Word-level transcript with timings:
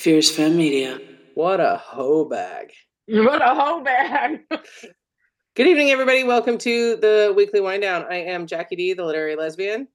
Fierce 0.00 0.30
Femme 0.30 0.56
Media. 0.56 0.98
What 1.34 1.60
a 1.60 1.76
hoe 1.76 2.24
bag. 2.24 2.72
What 3.06 3.42
a 3.42 3.54
hoe 3.54 3.82
bag. 3.82 4.40
Good 5.56 5.66
evening, 5.66 5.90
everybody. 5.90 6.24
Welcome 6.24 6.56
to 6.56 6.96
the 6.96 7.34
weekly 7.36 7.60
wind 7.60 7.82
down. 7.82 8.06
I 8.08 8.14
am 8.14 8.46
Jackie 8.46 8.76
D, 8.76 8.94
the 8.94 9.04
literary 9.04 9.36
lesbian. 9.36 9.88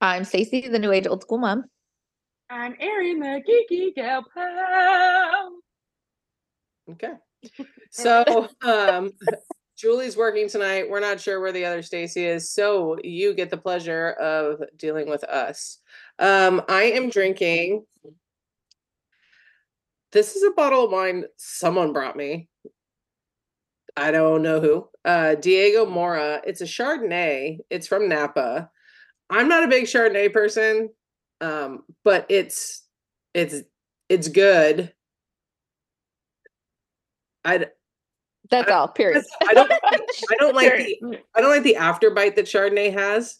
I'm 0.00 0.24
Stacy, 0.24 0.66
the 0.68 0.78
new 0.78 0.92
age 0.92 1.06
old 1.06 1.20
school 1.20 1.36
mom. 1.36 1.66
I'm 2.48 2.74
Erin, 2.80 3.20
the 3.20 3.42
geeky 3.46 3.94
gal 3.94 4.24
pal. 4.32 5.58
Okay. 6.92 7.12
So 7.90 8.48
um 8.62 9.10
Julie's 9.76 10.16
working 10.16 10.48
tonight. 10.48 10.88
We're 10.88 11.00
not 11.00 11.20
sure 11.20 11.38
where 11.42 11.52
the 11.52 11.66
other 11.66 11.82
Stacy 11.82 12.24
is, 12.24 12.50
so 12.50 12.96
you 13.04 13.34
get 13.34 13.50
the 13.50 13.58
pleasure 13.58 14.12
of 14.12 14.62
dealing 14.78 15.10
with 15.10 15.22
us. 15.24 15.80
Um, 16.18 16.62
I 16.66 16.84
am 16.84 17.10
drinking. 17.10 17.84
This 20.12 20.36
is 20.36 20.42
a 20.42 20.50
bottle 20.52 20.84
of 20.84 20.90
wine 20.92 21.24
someone 21.36 21.92
brought 21.92 22.16
me. 22.16 22.48
I 23.96 24.10
don't 24.10 24.42
know 24.42 24.60
who. 24.60 24.88
Uh, 25.04 25.34
Diego 25.34 25.84
Mora. 25.84 26.40
It's 26.46 26.60
a 26.60 26.64
Chardonnay. 26.64 27.58
It's 27.68 27.86
from 27.86 28.08
Napa. 28.08 28.70
I'm 29.28 29.48
not 29.48 29.64
a 29.64 29.68
big 29.68 29.84
Chardonnay 29.84 30.32
person, 30.32 30.90
um, 31.40 31.84
but 32.04 32.26
it's 32.28 32.86
it's 33.34 33.56
it's 34.08 34.28
good. 34.28 34.92
I 37.44 37.66
That's 38.50 38.70
I- 38.70 38.74
all. 38.74 38.88
Period. 38.88 39.24
I 39.46 39.54
don't 39.54 39.70
I 39.84 40.34
don't 40.38 40.54
like 40.54 40.72
the 40.76 41.18
I 41.34 41.40
don't 41.40 41.50
like 41.50 41.62
the 41.64 41.76
afterbite 41.78 42.36
that 42.36 42.46
Chardonnay 42.46 42.92
has. 42.92 43.38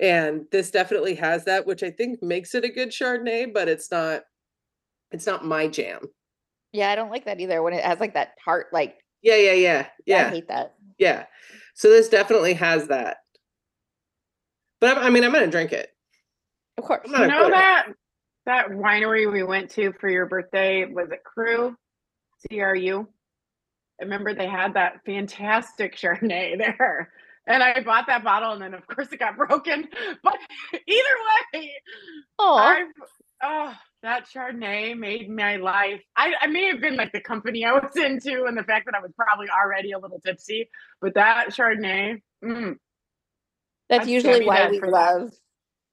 And 0.00 0.46
this 0.50 0.72
definitely 0.72 1.14
has 1.14 1.44
that, 1.44 1.66
which 1.66 1.84
I 1.84 1.90
think 1.90 2.20
makes 2.20 2.54
it 2.56 2.64
a 2.64 2.68
good 2.68 2.90
Chardonnay, 2.90 3.54
but 3.54 3.68
it's 3.68 3.92
not 3.92 4.22
it's 5.14 5.26
not 5.26 5.44
my 5.44 5.68
jam. 5.68 6.00
yeah, 6.72 6.90
I 6.90 6.94
don't 6.94 7.10
like 7.10 7.24
that 7.26 7.40
either. 7.40 7.62
When 7.62 7.72
it 7.72 7.84
has 7.84 8.00
like 8.00 8.14
that 8.14 8.34
tart, 8.44 8.66
like 8.72 8.96
Yeah, 9.22 9.36
yeah, 9.36 9.52
yeah. 9.52 9.86
Yeah. 10.06 10.26
I 10.26 10.30
hate 10.30 10.48
that. 10.48 10.74
Yeah. 10.98 11.26
So 11.74 11.88
this 11.88 12.08
definitely 12.08 12.54
has 12.54 12.88
that. 12.88 13.18
But 14.80 14.98
I'm, 14.98 15.04
I 15.04 15.10
mean, 15.10 15.24
I'm 15.24 15.32
gonna 15.32 15.46
drink 15.46 15.72
it. 15.72 15.88
Of 16.78 16.84
course. 16.84 17.08
I'm 17.14 17.22
You 17.22 17.28
know 17.28 17.50
that 17.50 17.86
that 18.46 18.68
winery 18.68 19.30
we 19.30 19.42
went 19.42 19.70
to 19.70 19.92
for 20.00 20.08
your 20.08 20.26
birthday 20.26 20.84
was 20.84 21.10
it 21.10 21.24
Crew? 21.24 21.76
C 22.50 22.60
R 22.60 22.74
U. 22.76 23.08
I 24.00 24.04
remember 24.04 24.34
they 24.34 24.48
had 24.48 24.74
that 24.74 25.00
fantastic 25.06 25.96
Chardonnay 26.00 26.58
there. 26.58 27.10
And 27.46 27.62
I 27.62 27.80
bought 27.82 28.06
that 28.08 28.24
bottle 28.24 28.52
and 28.52 28.62
then 28.62 28.74
of 28.74 28.86
course 28.86 29.08
it 29.12 29.18
got 29.18 29.36
broken. 29.36 29.86
But 30.22 30.38
either 30.86 31.16
way, 31.54 31.72
Oh, 32.38 32.56
I've 32.56 32.86
oh 33.42 33.74
that 34.04 34.26
Chardonnay 34.28 34.96
made 34.96 35.28
my 35.30 35.56
life. 35.56 36.00
I, 36.16 36.34
I 36.40 36.46
may 36.46 36.66
have 36.68 36.80
been 36.80 36.94
like 36.96 37.10
the 37.12 37.20
company 37.20 37.64
I 37.64 37.72
was 37.72 37.96
into 37.96 38.44
and 38.44 38.56
the 38.56 38.62
fact 38.62 38.86
that 38.86 38.94
I 38.94 39.00
was 39.00 39.10
probably 39.16 39.48
already 39.48 39.92
a 39.92 39.98
little 39.98 40.20
tipsy, 40.20 40.68
but 41.00 41.14
that 41.14 41.48
Chardonnay, 41.48 42.22
mm, 42.44 42.76
that's 43.88 44.06
usually 44.06 44.46
why 44.46 44.56
dead 44.56 44.70
we 44.70 44.80
love 44.80 45.32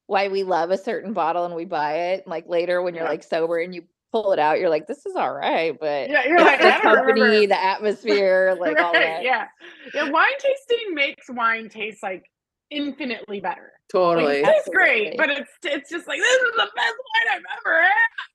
why 0.08 0.28
we 0.28 0.44
love 0.44 0.72
a 0.72 0.78
certain 0.78 1.14
bottle 1.14 1.46
and 1.46 1.56
we 1.56 1.64
buy 1.66 2.12
it. 2.12 2.28
Like 2.28 2.46
later 2.48 2.82
when 2.82 2.96
you're 2.96 3.06
Yeah. 3.06 3.10
like 3.12 3.24
sober 3.24 3.60
and 3.60 3.74
you 3.74 3.84
pull 4.12 4.34
it 4.34 4.40
out, 4.40 4.60
you're 4.60 4.70
like, 4.70 4.88
this 4.88 5.06
is 5.06 5.16
all 5.16 5.34
right, 5.34 5.78
but 5.80 6.10
yeah, 6.10 6.28
you're 6.28 6.40
like, 6.42 6.60
don't 6.62 6.82
company, 6.82 7.22
remember. 7.22 7.48
the 7.48 7.64
atmosphere, 7.64 8.58
like 8.60 8.78
all 8.78 8.94
Right, 8.94 9.06
that. 9.06 9.24
Yeah. 9.24 9.48
Yeah. 9.94 10.10
Wine 10.10 10.28
tasting 10.38 10.94
makes 10.96 11.30
wine 11.30 11.70
taste 11.70 12.04
like 12.04 12.26
infinitely 12.72 13.40
better. 13.40 13.74
Totally. 13.92 14.38
it 14.40 14.46
tastes 14.46 14.70
great, 14.74 15.18
but 15.18 15.30
it's 15.30 15.52
it's 15.64 15.90
just 15.90 16.08
like 16.08 16.20
this 16.20 16.42
is 16.42 16.52
the 16.56 16.70
best 16.76 16.96
wine 16.98 17.36
I've 17.36 17.58
ever 17.66 17.82
had. 17.82 17.92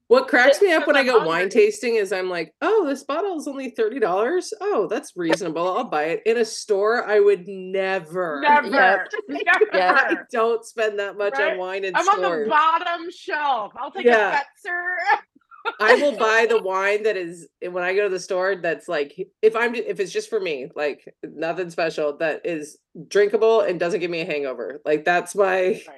What 0.08 0.28
cracks 0.28 0.60
me 0.62 0.72
up 0.72 0.86
when 0.86 0.96
I 0.96 1.02
go 1.02 1.24
wine 1.26 1.48
tasting 1.48 1.96
is 1.96 2.12
I'm 2.12 2.28
like, 2.30 2.54
oh, 2.62 2.84
this 2.86 3.02
bottle 3.02 3.36
is 3.38 3.48
only 3.48 3.72
$30. 3.72 4.52
Oh, 4.60 4.86
that's 4.88 5.14
reasonable. 5.16 5.66
I'll 5.76 5.82
buy 5.90 6.04
it. 6.04 6.22
In 6.26 6.36
a 6.36 6.44
store, 6.44 7.04
I 7.08 7.18
would 7.18 7.48
never. 7.48 8.40
Never. 8.40 8.68
Yep. 8.70 9.08
Never. 9.72 9.74
I 9.74 10.16
don't 10.30 10.64
spend 10.64 11.00
that 11.00 11.16
much 11.18 11.32
Right? 11.38 11.54
on 11.54 11.58
wine 11.58 11.84
in 11.84 11.96
I'm 11.96 12.06
on 12.06 12.22
the 12.22 12.46
bottom 12.48 13.10
shelf. 13.10 13.72
I'll 13.76 13.90
take 13.90 14.04
Yeah. 14.06 14.42
a 14.42 14.68
Fetzer. 14.68 14.94
I 15.80 15.94
will 15.96 16.16
buy 16.18 16.46
the 16.48 16.62
wine 16.62 17.02
that 17.04 17.16
is 17.16 17.48
eh, 17.62 17.68
when 17.68 17.84
I 17.84 17.94
go 17.94 18.02
to 18.04 18.08
the 18.08 18.20
store. 18.20 18.56
That's 18.56 18.88
like 18.88 19.14
if 19.42 19.54
I'm 19.56 19.74
if 19.74 20.00
it's 20.00 20.12
just 20.12 20.30
for 20.30 20.40
me, 20.40 20.70
like 20.74 21.14
nothing 21.22 21.70
special. 21.70 22.16
That 22.18 22.44
is 22.44 22.78
drinkable 23.08 23.60
and 23.60 23.78
doesn't 23.80 24.00
give 24.00 24.10
me 24.10 24.20
a 24.20 24.26
hangover. 24.26 24.80
Like 24.84 25.04
that's 25.04 25.34
my. 25.34 25.82
Right. 25.86 25.86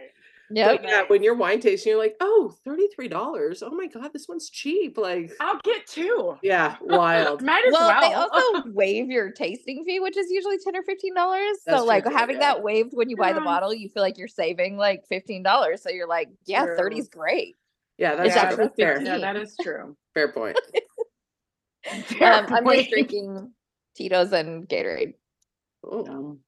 Yep. 0.51 0.81
But 0.81 0.89
yeah, 0.89 1.03
when 1.09 1.23
you're 1.23 1.35
wine 1.35 1.61
tasting, 1.61 1.91
you're 1.91 1.99
like, 1.99 2.17
oh, 2.21 2.55
$33. 2.67 3.63
Oh 3.63 3.71
my 3.71 3.87
god, 3.87 4.15
this 4.15 4.27
one's 4.29 4.49
cheap. 4.49 4.97
Like, 4.97 5.31
I'll 5.41 5.59
get 5.63 5.87
two. 5.87 6.39
yeah, 6.43 6.77
wild. 6.81 7.43
Might 7.43 7.67
as 7.67 7.73
Well, 7.75 7.87
well. 7.89 8.01
they 8.01 8.15
also 8.15 8.71
waive 8.73 9.11
your 9.11 9.31
tasting 9.31 9.85
fee, 9.85 10.01
which 10.01 10.17
is 10.17 10.31
usually 10.31 10.57
ten 10.57 10.75
or 10.75 10.83
fifteen 10.85 11.15
dollars. 11.15 11.59
That's 11.67 11.81
So, 11.81 11.85
like 11.85 12.05
true, 12.05 12.15
having 12.17 12.37
yeah. 12.37 12.55
that 12.55 12.63
waived 12.63 12.93
when 12.95 13.11
you 13.11 13.17
buy 13.19 13.35
the 13.35 13.43
bottle, 13.43 13.75
you 13.75 13.91
feel 13.91 14.03
like 14.03 14.17
you're 14.17 14.27
saving 14.27 14.79
like 14.79 15.05
fifteen 15.07 15.43
dollars. 15.43 15.83
So 15.83 15.91
you're 15.91 16.09
like, 16.09 16.31
yeah, 16.47 16.65
True. 16.65 16.77
thirty 16.79 16.99
is 16.99 17.09
great. 17.09 17.57
Yeah, 17.99 18.15
that's, 18.15 18.29
It's 18.29 18.37
yeah, 18.37 18.43
true. 18.43 18.51
actually 18.51 18.65
that's, 18.65 18.77
fair. 18.77 19.03
yeah, 19.03 19.19
that 19.19 19.37
is 19.37 19.57
true. 19.61 19.97
Fair 20.15 20.33
point. 20.33 20.57
Fair 22.05 22.33
Um, 22.35 22.47
I'm 22.53 22.65
point. 22.65 22.79
just 22.81 22.91
drinking 22.91 23.53
Tito's 23.97 24.33
and 24.33 24.69
Gatorade. 24.69 25.15
Um, 25.91 26.41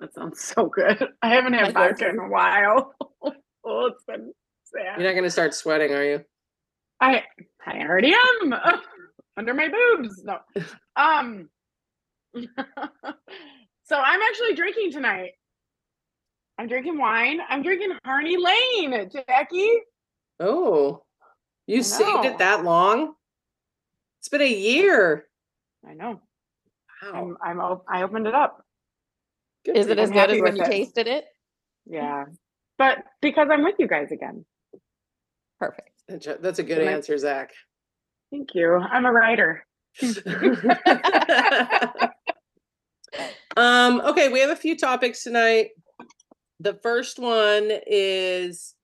that 0.00 0.14
sounds 0.14 0.40
so 0.40 0.66
good. 0.66 1.06
I 1.22 1.28
haven't 1.34 1.52
My 1.52 1.64
had 1.64 1.74
vodka 1.74 2.08
in 2.08 2.18
a 2.18 2.28
while. 2.28 2.94
oh, 3.64 3.86
it's 3.86 4.04
been 4.04 4.32
sad. 4.64 4.98
you're 5.00 5.08
not 5.08 5.14
gonna 5.16 5.30
start 5.30 5.54
sweating, 5.54 5.92
are 5.92 6.04
you? 6.04 6.24
I 7.00 7.22
I 7.66 7.80
already 7.80 8.14
am 8.42 8.54
under 9.36 9.54
my 9.54 9.68
boobs. 9.68 10.22
No. 10.24 10.38
Um 10.96 11.50
so 13.84 13.96
I'm 13.96 14.22
actually 14.22 14.54
drinking 14.54 14.92
tonight. 14.92 15.32
I'm 16.58 16.68
drinking 16.68 16.98
wine. 16.98 17.40
I'm 17.48 17.62
drinking 17.62 17.92
Harney 18.04 18.36
Lane, 18.36 19.10
Jackie. 19.28 19.70
Oh, 20.40 21.02
you 21.66 21.78
I 21.78 21.82
saved 21.82 22.08
know. 22.24 22.24
it 22.24 22.38
that 22.38 22.64
long? 22.64 23.14
It's 24.20 24.28
been 24.28 24.42
a 24.42 24.46
year. 24.52 25.26
I 25.88 25.94
know. 25.94 26.20
Wow. 27.02 27.12
I'm 27.14 27.36
I'm 27.42 27.60
op- 27.60 27.84
I 27.88 28.02
opened 28.02 28.26
it 28.26 28.34
up. 28.34 28.64
Good 29.64 29.76
Is 29.76 29.86
it 29.88 29.98
as 29.98 30.10
I'm 30.10 30.14
good 30.14 30.20
happy 30.20 30.32
as 30.36 30.42
when 30.42 30.52
with 30.54 30.58
you 30.58 30.64
it. 30.64 30.70
tasted 30.70 31.06
it? 31.06 31.24
Yeah. 31.86 32.24
But 32.78 32.98
because 33.22 33.48
I'm 33.50 33.62
with 33.64 33.76
you 33.78 33.86
guys 33.86 34.10
again. 34.10 34.44
Perfect. 35.60 35.90
That's- 36.08 36.38
That's 36.40 36.58
a 36.58 36.62
good 36.62 36.78
Am 36.78 36.88
I- 36.88 36.92
answer, 36.92 37.16
Zach. 37.18 37.50
Thank 38.30 38.54
you. 38.54 38.74
I'm 38.74 39.04
a 39.06 39.12
writer. 39.12 39.64
um, 43.56 44.00
okay, 44.00 44.28
we 44.28 44.40
have 44.40 44.50
a 44.50 44.56
few 44.56 44.76
topics 44.76 45.22
tonight. 45.22 45.68
The 46.60 46.74
first 46.82 47.18
one 47.18 47.70
is 47.86 48.74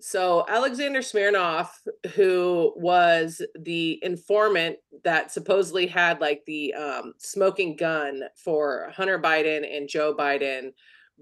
so 0.00 0.44
Alexander 0.48 1.02
Smirnov, 1.02 1.70
who 2.14 2.72
was 2.76 3.40
the 3.60 4.00
informant 4.02 4.76
that 5.04 5.30
supposedly 5.30 5.86
had 5.86 6.20
like 6.20 6.42
the 6.46 6.74
um, 6.74 7.14
smoking 7.18 7.76
gun 7.76 8.22
for 8.36 8.90
Hunter 8.94 9.18
Biden 9.18 9.64
and 9.76 9.88
Joe 9.88 10.14
Biden 10.14 10.72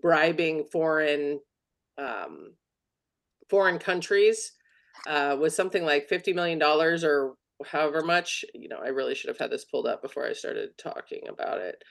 bribing 0.01 0.65
foreign 0.73 1.41
um, 1.99 2.55
foreign 3.51 3.79
countries 3.79 4.53
uh, 5.07 5.37
was 5.39 5.55
something 5.55 5.85
like 5.85 6.09
fifty 6.09 6.33
million 6.33 6.59
dollars 6.59 7.05
or 7.05 7.35
however 7.67 8.03
much. 8.03 8.45
You 8.55 8.69
know, 8.69 8.79
I 8.83 8.89
really 8.89 9.15
should 9.15 9.29
have 9.29 9.39
had 9.39 9.51
this 9.51 9.67
pulled 9.67 9.87
up 9.87 10.03
before 10.03 10.27
I 10.27 10.33
started 10.33 10.71
talking 10.79 11.29
about 11.29 11.59
it. 11.59 11.83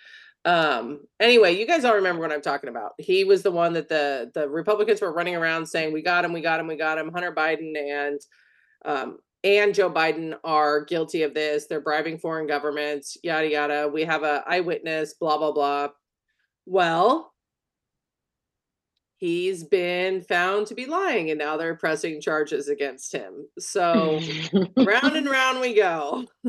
Um, 0.44 1.02
anyway, 1.19 1.56
you 1.57 1.68
guys 1.68 1.85
all 1.85 1.96
remember 1.96 2.22
what 2.22 2.31
I'm 2.31 2.41
talking 2.41 2.69
about. 2.69 2.94
He 2.97 3.24
was 3.24 3.44
the 3.44 3.52
one 3.52 3.74
that 3.74 3.90
the 3.90 4.31
the 4.34 4.50
Republicans 4.50 5.02
were 5.02 5.13
running 5.13 5.35
around 5.35 5.68
saying, 5.68 5.94
"We 5.94 6.02
got 6.02 6.25
him, 6.25 6.34
we 6.34 6.41
got 6.41 6.59
him, 6.59 6.68
we 6.68 6.75
got 6.75 6.97
him." 6.97 7.12
Hunter 7.12 7.31
Biden 7.31 7.78
and 7.78 8.19
um, 8.85 9.19
and 9.44 9.74
Joe 9.74 9.91
Biden 9.91 10.35
are 10.44 10.85
guilty 10.85 11.23
of 11.23 11.34
this. 11.34 11.67
They're 11.67 11.82
bribing 11.82 12.17
foreign 12.17 12.47
governments, 12.47 13.17
yada 13.23 13.49
yada. 13.49 13.90
We 13.91 14.03
have 14.03 14.23
a 14.23 14.43
eyewitness, 14.47 15.14
blah 15.14 15.38
blah 15.38 15.52
blah. 15.52 15.90
Well, 16.66 17.32
he's 19.17 19.64
been 19.64 20.22
found 20.22 20.67
to 20.67 20.76
be 20.76 20.87
lying, 20.87 21.29
and 21.29 21.37
now 21.37 21.55
they're 21.55 21.76
pressing 21.76 22.20
charges 22.20 22.67
against 22.67 23.14
him. 23.14 23.47
So 23.59 24.20
round 24.78 25.16
and 25.16 25.29
round 25.29 25.61
we 25.61 25.76
go. 25.76 26.26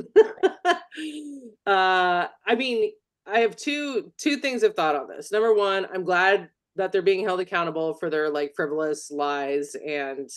uh, 1.66 2.26
I 2.46 2.54
mean, 2.56 2.92
I 3.26 3.40
have 3.40 3.56
two 3.56 4.12
two 4.18 4.36
things 4.38 4.64
I've 4.64 4.74
thought 4.74 4.96
on 4.96 5.08
this. 5.08 5.30
Number 5.30 5.54
one, 5.54 5.86
I'm 5.92 6.04
glad 6.04 6.50
that 6.76 6.90
they're 6.90 7.02
being 7.02 7.24
held 7.24 7.40
accountable 7.40 7.94
for 7.94 8.10
their 8.10 8.30
like 8.30 8.54
frivolous 8.54 9.10
lies, 9.10 9.74
and 9.74 10.28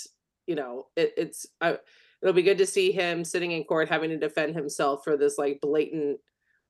you 0.48 0.56
know, 0.56 0.88
it, 0.96 1.14
it's 1.18 1.48
I, 1.62 1.78
it'll 2.22 2.34
be 2.34 2.44
good 2.44 2.58
to 2.60 2.66
see 2.66 2.92
him 2.92 3.24
sitting 3.24 3.52
in 3.52 3.64
court 3.64 3.90
having 3.90 4.10
to 4.12 4.18
defend 4.18 4.56
himself 4.56 5.04
for 5.04 5.18
this 5.18 5.38
like 5.38 5.60
blatant 5.62 6.20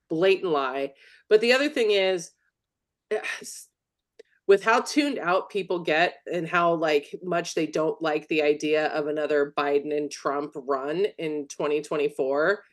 blatant 0.10 0.52
lie. 0.52 0.94
But 1.30 1.42
the 1.42 1.54
other 1.54 1.70
thing 1.70 1.92
is, 1.92 2.32
eh, 3.12 3.20
with 4.48 4.64
how 4.64 4.82
tuned 4.82 5.18
out 5.18 5.50
people 5.50 5.80
get 5.80 6.16
and 6.32 6.48
how 6.48 6.76
like 6.76 7.14
much 7.24 7.56
they 7.56 7.66
don't 7.66 8.00
like 8.02 8.28
the 8.28 8.44
idea 8.44 8.88
of 8.88 9.08
another 9.08 9.54
Biden 9.58 9.96
and 9.96 10.12
Trump 10.12 10.52
run 10.56 11.06
in 11.18 11.48
2024, 11.50 12.64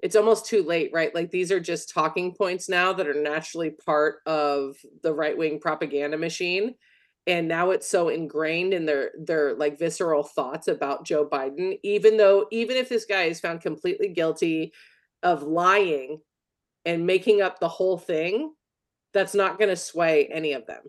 it's 0.00 0.16
almost 0.16 0.46
too 0.46 0.62
late, 0.62 0.90
right? 0.92 1.14
Like 1.14 1.30
these 1.30 1.50
are 1.50 1.60
just 1.60 1.90
talking 1.90 2.34
points 2.34 2.68
now 2.68 2.92
that 2.92 3.08
are 3.08 3.14
naturally 3.14 3.70
part 3.70 4.18
of 4.26 4.76
the 5.02 5.12
right-wing 5.12 5.60
propaganda 5.60 6.18
machine. 6.18 6.74
And 7.26 7.48
now 7.48 7.70
it's 7.70 7.88
so 7.88 8.08
ingrained 8.08 8.72
in 8.72 8.86
their 8.86 9.10
their 9.18 9.54
like 9.54 9.78
visceral 9.78 10.22
thoughts 10.22 10.68
about 10.68 11.04
Joe 11.04 11.26
Biden, 11.26 11.78
even 11.82 12.16
though 12.16 12.46
even 12.52 12.76
if 12.76 12.88
this 12.88 13.04
guy 13.04 13.24
is 13.24 13.40
found 13.40 13.62
completely 13.62 14.08
guilty 14.08 14.72
of 15.24 15.42
lying 15.42 16.20
and 16.84 17.04
making 17.04 17.42
up 17.42 17.58
the 17.58 17.68
whole 17.68 17.98
thing, 17.98 18.54
that's 19.12 19.34
not 19.34 19.58
going 19.58 19.70
to 19.70 19.76
sway 19.76 20.26
any 20.26 20.52
of 20.52 20.66
them. 20.66 20.82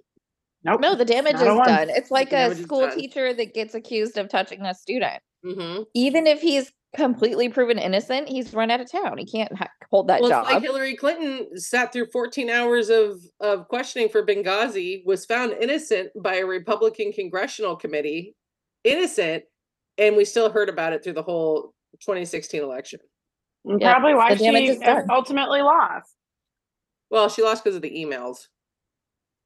Nope. 0.64 0.82
No, 0.82 0.96
the 0.96 1.06
damage 1.06 1.36
is 1.36 1.42
Not 1.42 1.50
a 1.50 1.56
one. 1.56 1.68
done. 1.68 1.90
It's 1.90 2.12
like 2.12 2.34
a 2.34 2.54
school 2.56 2.92
teacher 2.92 3.34
that 3.34 3.54
gets 3.54 3.74
accused 3.74 4.18
of 4.18 4.30
touching 4.30 4.62
a 4.62 4.76
student. 4.76 5.22
Mm-hmm. 5.46 5.84
Even 5.94 6.28
if 6.28 6.42
he's 6.42 6.72
completely 6.98 7.48
proven 7.48 7.78
innocent, 7.78 8.28
he's 8.28 8.54
run 8.54 8.70
out 8.72 8.82
of 8.82 8.92
town. 8.92 9.18
He 9.18 9.26
can't 9.26 9.56
ha- 9.56 9.70
hold 9.92 10.08
that 10.10 10.20
Well, 10.22 10.30
job. 10.32 10.44
it's 10.46 10.54
like 10.56 10.64
Hillary 10.64 10.96
Clinton 10.96 11.58
sat 11.58 11.94
through 11.94 12.08
14 12.08 12.50
hours 12.50 12.90
of 12.90 13.22
of 13.40 13.68
questioning 13.70 14.10
for 14.10 14.26
Benghazi, 14.26 15.06
was 15.06 15.26
found 15.26 15.54
innocent 15.54 16.10
by 16.22 16.36
a 16.38 16.46
Republican 16.46 17.14
congressional 17.14 17.76
committee, 17.78 18.36
innocent, 18.84 19.44
and 19.98 20.18
we 20.18 20.26
still 20.26 20.50
heard 20.50 20.68
about 20.70 20.92
it 20.94 21.04
through 21.04 21.14
the 21.14 21.24
whole 21.24 21.74
2016 22.02 22.62
election. 22.62 23.00
Yeah, 23.64 23.94
Probably 23.94 24.16
why 24.16 24.34
the 24.34 24.44
she 24.44 24.80
ultimately 25.10 25.62
lost. 25.62 26.14
Well, 27.10 27.30
she 27.30 27.42
lost 27.44 27.64
because 27.64 27.76
of 27.76 27.82
the 27.82 27.92
emails. 27.92 28.48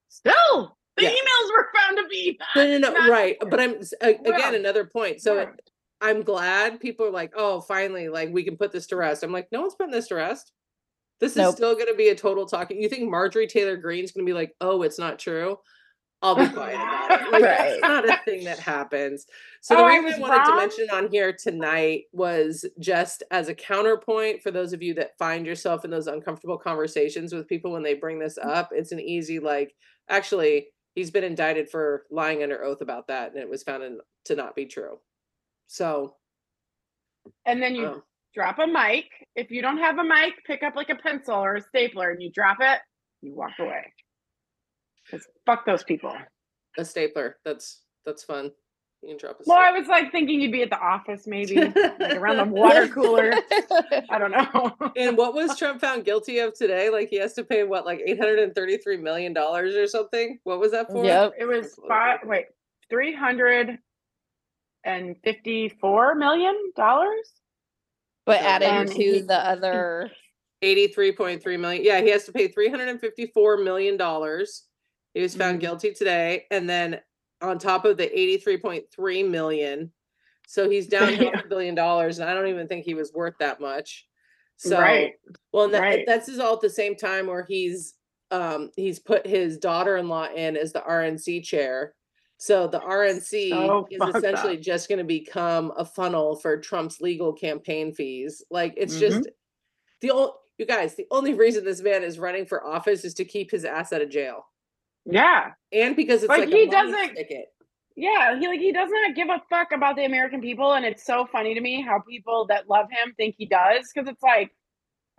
Still, 0.10 0.78
the 0.98 1.04
Yeah. 1.04 1.10
emails 1.10 1.52
were 1.54 1.68
found 1.76 1.98
to 1.98 2.08
be. 2.08 2.40
No, 2.56 2.78
no, 2.78 2.92
no, 2.92 3.08
right. 3.10 3.38
But 3.40 3.60
I'm 3.60 3.76
s- 3.76 3.94
a- 4.02 4.10
again 4.10 4.24
Well, 4.26 4.56
another 4.56 4.86
point. 4.86 5.22
So 5.22 5.36
yeah. 5.36 5.52
It- 6.02 6.06
I'm 6.06 6.24
glad 6.24 6.80
people 6.80 7.06
are 7.06 7.12
like, 7.12 7.34
oh, 7.36 7.62
finally, 7.62 8.10
like 8.10 8.32
we 8.32 8.44
can 8.44 8.58
put 8.58 8.72
this 8.72 8.88
to 8.88 8.96
rest. 8.96 9.24
I'm 9.24 9.32
like, 9.32 9.48
no 9.52 9.62
one's 9.62 9.76
putting 9.76 9.92
this 9.92 10.08
to 10.08 10.16
rest. 10.16 10.52
This 11.20 11.38
is 11.38 11.54
still 11.54 11.76
going 11.76 11.88
to 11.88 11.96
be 11.96 12.10
a 12.10 12.16
total 12.16 12.48
talking. 12.48 12.82
You 12.82 12.90
think 12.90 13.10
Marjorie 13.10 13.46
Taylor 13.46 13.78
Greene's 13.78 14.12
going 14.12 14.26
to 14.26 14.30
be 14.30 14.34
like, 14.34 14.56
oh, 14.60 14.82
it's 14.82 14.98
not 14.98 15.20
true? 15.20 15.58
I'll 16.24 16.36
be 16.36 16.48
quiet 16.50 16.76
about 16.76 17.12
it. 17.12 17.32
Like 17.32 17.42
that's 17.44 17.82
not 17.82 18.10
a 18.10 18.20
thing 18.26 18.44
that 18.44 18.60
happens. 18.60 19.26
So 19.62 19.76
the 19.76 19.82
Oh, 19.82 19.86
I 19.86 19.98
reason 19.98 20.06
I, 20.06 20.10
was 20.10 20.20
wanted 20.20 20.52
to 20.52 20.56
mention 20.56 20.90
on 20.92 21.12
here 21.12 21.34
tonight 21.34 22.04
was 22.12 22.66
just 22.80 23.24
as 23.32 23.50
a 23.50 23.56
counterpoint 23.56 24.42
for 24.42 24.52
those 24.52 24.74
of 24.74 24.84
you 24.84 24.94
that 24.96 25.18
find 25.18 25.46
yourself 25.46 25.84
in 25.84 25.92
those 25.92 26.08
uncomfortable 26.08 26.58
conversations 26.58 27.34
with 27.34 27.48
people 27.48 27.72
when 27.72 27.84
they 27.84 27.96
bring 27.96 28.20
this 28.20 28.38
mm-hmm. 28.38 28.50
up. 28.50 28.70
It's 28.72 28.92
an 28.92 29.00
easy 29.00 29.40
like, 29.40 29.74
actually, 30.10 30.68
he's 30.94 31.12
been 31.12 31.24
indicted 31.24 31.70
for 31.70 32.06
lying 32.12 32.44
under 32.44 32.64
oath 32.64 32.82
about 32.82 33.08
that, 33.08 33.32
and 33.32 33.42
it 33.42 33.50
was 33.50 33.64
found 33.64 33.84
in, 33.84 34.00
to 34.26 34.36
not 34.36 34.56
be 34.56 34.66
true. 34.66 35.00
So, 35.72 36.16
And 37.46 37.64
then 37.64 37.76
you 37.76 37.88
um, 37.88 38.04
drop 38.36 38.60
a 38.60 38.68
mic. 38.68 39.06
If 39.38 39.52
you 39.52 39.62
don't 39.62 39.78
have 39.78 39.98
a 40.00 40.04
mic, 40.04 40.34
pick 40.46 40.64
up 40.64 40.76
like 40.76 40.90
a 40.90 40.96
pencil 40.96 41.36
or 41.36 41.56
a 41.56 41.62
stapler 41.62 42.12
and 42.12 42.22
you 42.22 42.30
drop 42.30 42.58
it, 42.60 42.80
you 43.22 43.34
walk 43.34 43.54
away. 43.58 43.86
'Cause 45.10 45.26
fuck 45.46 45.66
those 45.66 45.82
people. 45.86 46.14
a 46.78 46.84
stapler. 46.84 47.38
That's 47.46 47.84
that's 48.06 48.22
fun. 48.22 48.52
You 49.02 49.10
can 49.10 49.18
drop 49.18 49.40
a 49.40 49.44
Well, 49.48 49.58
I 49.60 49.72
was 49.72 49.88
like 49.88 50.12
thinking 50.12 50.42
you'd 50.42 50.52
be 50.52 50.62
at 50.62 50.70
the 50.70 50.78
office 50.78 51.26
maybe, 51.26 51.56
like 51.56 51.76
around 52.18 52.38
the 52.38 52.54
water 52.54 52.90
cooler. 52.90 53.32
I 54.10 54.18
don't 54.20 54.32
know. 54.32 54.76
And 54.98 55.16
what 55.18 55.34
was 55.34 55.58
Trump 55.58 55.80
found 55.80 56.04
guilty 56.04 56.40
of 56.40 56.54
today? 56.54 56.90
Like 56.90 57.08
he 57.10 57.16
has 57.20 57.34
to 57.36 57.46
pay 57.46 57.64
what, 57.64 57.86
like 57.86 58.02
eight 58.06 58.20
hundred 58.20 58.40
and 58.40 58.54
thirty-three 58.54 58.98
million 58.98 59.32
dollars 59.32 59.76
or 59.76 59.88
something? 59.88 60.38
What 60.44 60.60
was 60.60 60.72
that 60.74 60.92
for? 60.92 61.06
Yep. 61.06 61.34
It 61.40 61.46
was 61.46 61.80
five, 61.88 62.20
wait, 62.26 62.48
three 62.90 63.16
hundred 63.16 63.80
and 64.84 65.16
fifty-four 65.24 66.16
million 66.16 66.56
dollars. 66.76 67.32
but 68.26 68.40
So 68.40 68.46
added 68.46 68.68
And 68.68 68.90
to 68.90 68.96
he- 68.96 69.22
the 69.22 69.38
other 69.48 70.12
Eighty-three 70.64 71.14
point 71.14 71.42
three 71.42 71.58
million. 71.58 71.84
Yeah, 71.84 72.02
he 72.02 72.10
has 72.12 72.26
to 72.26 72.32
pay 72.32 72.48
three 72.48 72.70
hundred 72.70 72.90
and 72.90 73.00
fifty-four 73.00 73.58
million 73.58 73.98
dollars. 73.98 74.68
He 75.16 75.22
was 75.22 75.36
found 75.36 75.58
Mhm. 75.58 75.62
guilty 75.62 75.92
today, 75.92 76.46
and 76.52 76.70
then 76.70 77.02
on 77.42 77.58
top 77.58 77.84
of 77.84 77.98
the 77.98 78.08
eighty-three 78.20 78.58
point 78.58 78.86
three 78.94 79.24
million, 79.24 79.92
so 80.48 80.70
he's 80.70 80.86
down 80.88 81.10
Yeah. 81.14 81.32
half 81.34 81.46
a 81.46 81.48
billion 81.48 81.74
dollars, 81.74 82.20
and 82.20 82.30
I 82.30 82.36
don't 82.36 82.46
even 82.48 82.68
think 82.68 82.86
he 82.86 82.94
was 82.94 83.12
worth 83.12 83.34
that 83.40 83.60
much. 83.60 84.08
So, 84.58 84.80
Right. 84.80 85.14
well, 85.52 85.68
that, 85.70 85.80
right. 85.82 86.04
that's 86.06 86.30
is 86.30 86.38
all 86.38 86.54
at 86.54 86.62
the 86.62 86.70
same 86.70 86.96
time 86.96 87.26
where 87.26 87.44
he's 87.50 87.96
um 88.30 88.70
he's 88.78 89.00
put 89.00 89.26
his 89.26 89.58
daughter-in-law 89.58 90.28
in 90.36 90.56
as 90.58 90.72
the 90.74 90.82
RNC 90.82 91.44
chair. 91.44 91.96
So 92.42 92.66
the 92.66 92.80
RNC 92.80 93.50
So 93.52 93.88
is 93.92 94.16
essentially 94.16 94.58
just 94.58 94.90
going 94.90 94.98
to 94.98 95.04
become 95.06 95.72
a 95.78 95.86
funnel 95.86 96.36
for 96.38 96.58
Trump's 96.58 97.00
legal 97.00 97.34
campaign 97.34 97.94
fees. 97.94 98.44
Like 98.50 98.74
it's 98.78 98.96
Mhm. 98.96 99.00
just 99.00 99.30
the 100.02 100.10
old 100.10 100.34
you 100.58 100.66
guys, 100.66 100.96
the 100.96 101.06
only 101.12 101.36
reason 101.36 101.64
this 101.64 101.82
man 101.82 102.02
is 102.02 102.18
running 102.18 102.48
for 102.48 102.66
office 102.66 103.06
is 103.06 103.14
to 103.16 103.26
keep 103.26 103.52
his 103.52 103.64
ass 103.64 103.94
out 103.94 104.02
of 104.02 104.10
jail. 104.10 104.48
Yeah. 105.06 105.52
And 105.72 105.96
because 105.96 106.24
it's 106.24 106.30
Like, 106.30 106.40
like, 106.46 106.50
he 106.50 106.66
doesn't- 106.66 107.14
ticket. 107.16 107.54
Yeah, 107.96 108.40
he 108.40 108.48
like 108.48 108.60
he 108.60 108.72
does 108.72 108.90
not 108.90 109.16
give 109.16 109.30
a 109.30 109.40
fuck 109.48 109.72
about 109.72 109.96
the 109.96 110.06
American 110.06 110.42
people, 110.42 110.74
and 110.74 110.84
it's 110.84 111.04
so 111.06 111.28
funny 111.28 111.54
to 111.54 111.62
me 111.62 111.80
how 111.82 112.00
people 112.00 112.46
that 112.48 112.68
love 112.68 112.90
him 112.90 113.14
think 113.18 113.36
he 113.38 113.46
does 113.46 113.92
because 113.94 114.10
it's 114.10 114.24
like, 114.24 114.50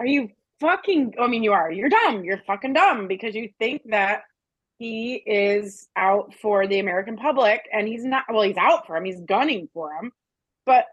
are 0.00 0.06
you 0.06 0.28
fucking? 0.58 1.14
I 1.20 1.28
mean, 1.28 1.44
you 1.44 1.52
are. 1.52 1.70
You're 1.70 1.88
dumb. 1.88 2.24
You're 2.24 2.42
fucking 2.46 2.72
dumb 2.72 3.06
because 3.06 3.36
you 3.36 3.48
think 3.60 3.82
that 3.90 4.24
he 4.78 5.14
is 5.14 5.88
out 5.96 6.34
for 6.34 6.66
the 6.66 6.78
American 6.78 7.16
public, 7.16 7.69
and 7.72 7.86
he's 7.86 8.04
not. 8.04 8.24
Well, 8.28 8.42
he's 8.42 8.56
out 8.56 8.86
for 8.86 8.96
him. 8.96 9.04
He's 9.04 9.20
gunning 9.20 9.69
for 9.72 9.92
him, 9.92 10.12
but 10.66 10.86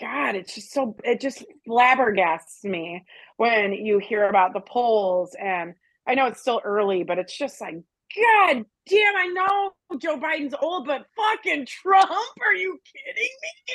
God, 0.00 0.34
it's 0.36 0.54
just 0.54 0.72
so. 0.72 0.96
It 1.04 1.20
just 1.20 1.44
flabbergasts 1.68 2.64
me 2.64 3.04
when 3.36 3.72
you 3.72 3.98
hear 3.98 4.28
about 4.28 4.52
the 4.52 4.60
polls, 4.60 5.34
and 5.40 5.74
I 6.06 6.14
know 6.14 6.26
it's 6.26 6.40
still 6.40 6.60
early, 6.64 7.02
but 7.02 7.18
it's 7.18 7.36
just 7.36 7.60
like 7.60 7.82
God 8.14 8.64
damn, 8.88 9.16
I 9.16 9.26
know 9.32 9.98
Joe 9.98 10.18
Biden's 10.18 10.54
old, 10.60 10.86
but 10.86 11.06
fucking 11.16 11.66
Trump, 11.66 12.10
are 12.10 12.54
you 12.54 12.78
kidding 12.84 13.30
me? 13.42 13.74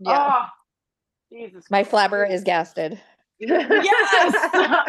yeah. 0.00 0.42
Oh, 0.42 0.46
Jesus. 1.32 1.70
My 1.70 1.84
flabber 1.84 2.28
is 2.28 2.42
gasted. 2.42 3.00
Yes. 3.38 4.34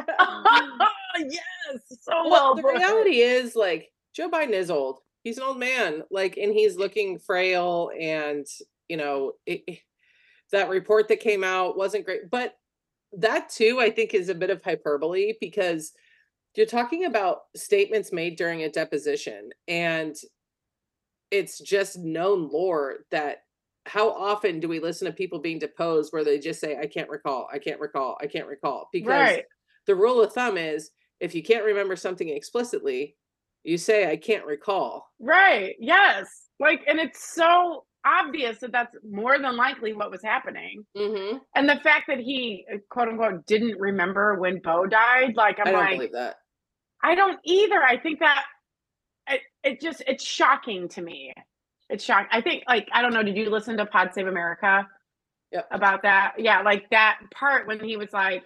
yes. 1.18 1.82
So 2.02 2.12
well, 2.12 2.30
well. 2.30 2.56
the 2.56 2.62
put. 2.62 2.76
reality 2.76 3.22
is 3.22 3.56
like 3.56 3.92
Joe 4.16 4.30
Biden 4.30 4.52
is 4.54 4.70
old. 4.72 5.00
He's 5.24 5.38
an 5.38 5.44
old 5.44 5.60
man, 5.60 6.04
like, 6.10 6.38
and 6.38 6.52
he's 6.52 6.76
looking 6.78 7.20
frail. 7.20 7.92
And 8.00 8.46
you 8.88 8.98
know, 8.98 9.34
it, 9.46 9.64
it- 9.68 9.80
that 10.52 10.68
report 10.68 11.08
that 11.08 11.22
came 11.22 11.46
out 11.46 11.78
wasn't 11.78 12.04
great, 12.04 12.30
but 12.30 12.56
that 13.14 13.48
too, 13.50 13.80
I 13.80 13.90
think, 13.90 14.14
is 14.14 14.28
a 14.28 14.36
bit 14.36 14.50
of 14.50 14.62
hyperbole 14.62 15.36
because 15.40 15.94
you're 16.56 16.66
talking 16.66 17.06
about 17.06 17.44
statements 17.56 18.12
made 18.12 18.36
during 18.36 18.64
a 18.64 18.70
deposition, 18.70 19.52
and 19.70 20.14
it's 21.30 21.58
just 21.60 21.98
known 22.00 22.50
lore 22.52 23.06
that 23.12 23.44
how 23.86 24.10
often 24.12 24.60
do 24.60 24.68
we 24.68 24.80
listen 24.82 25.06
to 25.08 25.14
people 25.14 25.40
being 25.40 25.58
deposed 25.58 26.12
where 26.12 26.24
they 26.26 26.38
just 26.38 26.60
say, 26.60 26.78
"I 26.78 26.86
can't 26.86 27.10
recall, 27.10 27.48
I 27.52 27.58
can't 27.58 27.80
recall, 27.80 28.18
I 28.22 28.28
can't 28.28 28.48
recall," 28.48 28.90
because 28.92 29.08
Right. 29.10 29.46
the 29.88 29.96
rule 29.96 30.22
of 30.22 30.34
thumb 30.34 30.58
is 30.58 30.92
if 31.22 31.34
you 31.36 31.44
can't 31.44 31.64
remember 31.64 31.96
something 31.96 32.28
explicitly, 32.28 33.16
you 33.64 33.78
say, 33.78 34.10
I 34.12 34.18
can't 34.18 34.46
recall. 34.46 35.08
Right. 35.20 35.76
Yes. 35.80 36.48
Like, 36.60 36.82
and 36.88 37.00
it's 37.00 37.34
so 37.34 37.86
obvious 38.04 38.60
that 38.60 38.72
that's 38.72 38.96
more 39.10 39.38
than 39.38 39.56
likely 39.56 39.94
what 39.94 40.10
was 40.10 40.24
happening. 40.24 40.84
Mm-hmm. 40.98 41.38
And 41.56 41.70
the 41.70 41.78
fact 41.78 42.06
that 42.08 42.20
he, 42.20 42.66
uh, 42.74 42.78
quote 42.90 43.08
unquote, 43.08 43.46
didn't 43.46 43.80
remember 43.80 44.40
when 44.40 44.60
Beau 44.60 44.88
died, 44.88 45.36
like, 45.36 45.60
I'm 45.60 45.68
I 45.68 45.72
don't 45.72 45.80
like, 45.80 45.92
believe 45.92 46.12
that. 46.14 46.38
I 47.04 47.16
don't 47.16 47.40
either. 47.46 47.82
I 47.82 47.98
think 47.98 48.20
that 48.20 48.44
it, 49.28 49.42
it 49.64 49.82
just 49.82 50.04
it's 50.08 50.24
shocking 50.24 50.88
to 50.90 51.02
me. 51.02 51.34
It's 51.90 52.04
shocking. 52.04 52.30
I 52.32 52.42
think 52.42 52.64
like 52.68 52.88
I 52.94 53.02
don't 53.02 53.14
know. 53.14 53.24
Did 53.24 53.38
you 53.38 53.50
listen 53.50 53.78
to 53.78 53.86
Pod 53.86 54.12
Save 54.14 54.28
America? 54.28 54.88
Yep. 55.52 55.68
About 55.72 56.04
that, 56.04 56.36
yeah, 56.38 56.62
like 56.62 56.90
that 56.92 57.20
part 57.34 57.68
when 57.68 57.80
he 57.82 57.98
was 57.98 58.14
like, 58.14 58.44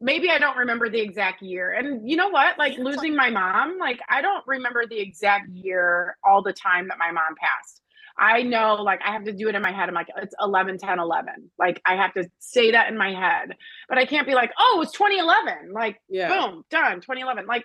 maybe 0.00 0.30
I 0.30 0.38
don't 0.38 0.56
remember 0.56 0.90
the 0.90 1.00
exact 1.00 1.42
year. 1.42 1.72
And 1.72 2.08
you 2.08 2.16
know 2.16 2.28
what? 2.28 2.58
Like 2.58 2.78
losing 2.78 3.16
my 3.16 3.30
mom, 3.30 3.78
like 3.78 4.00
I 4.08 4.22
don't 4.22 4.46
remember 4.46 4.86
the 4.86 4.98
exact 4.98 5.48
year 5.50 6.16
all 6.24 6.42
the 6.42 6.52
time 6.52 6.88
that 6.88 6.98
my 6.98 7.12
mom 7.12 7.34
passed. 7.40 7.82
I 8.18 8.42
know 8.42 8.76
like 8.76 9.00
I 9.04 9.12
have 9.12 9.24
to 9.24 9.32
do 9.32 9.48
it 9.48 9.54
in 9.54 9.62
my 9.62 9.72
head. 9.72 9.88
I'm 9.88 9.94
like, 9.94 10.08
it's 10.16 10.34
11, 10.40 10.78
10, 10.78 10.98
11. 10.98 11.50
Like 11.58 11.82
I 11.84 11.96
have 11.96 12.14
to 12.14 12.28
say 12.38 12.72
that 12.72 12.88
in 12.88 12.96
my 12.96 13.12
head, 13.12 13.54
but 13.88 13.98
I 13.98 14.06
can't 14.06 14.26
be 14.26 14.34
like, 14.34 14.52
oh, 14.58 14.80
it's 14.82 14.92
2011. 14.92 15.72
Like 15.72 16.00
Yeah. 16.08 16.28
boom, 16.28 16.64
done, 16.70 16.96
2011. 17.00 17.46
Like, 17.46 17.64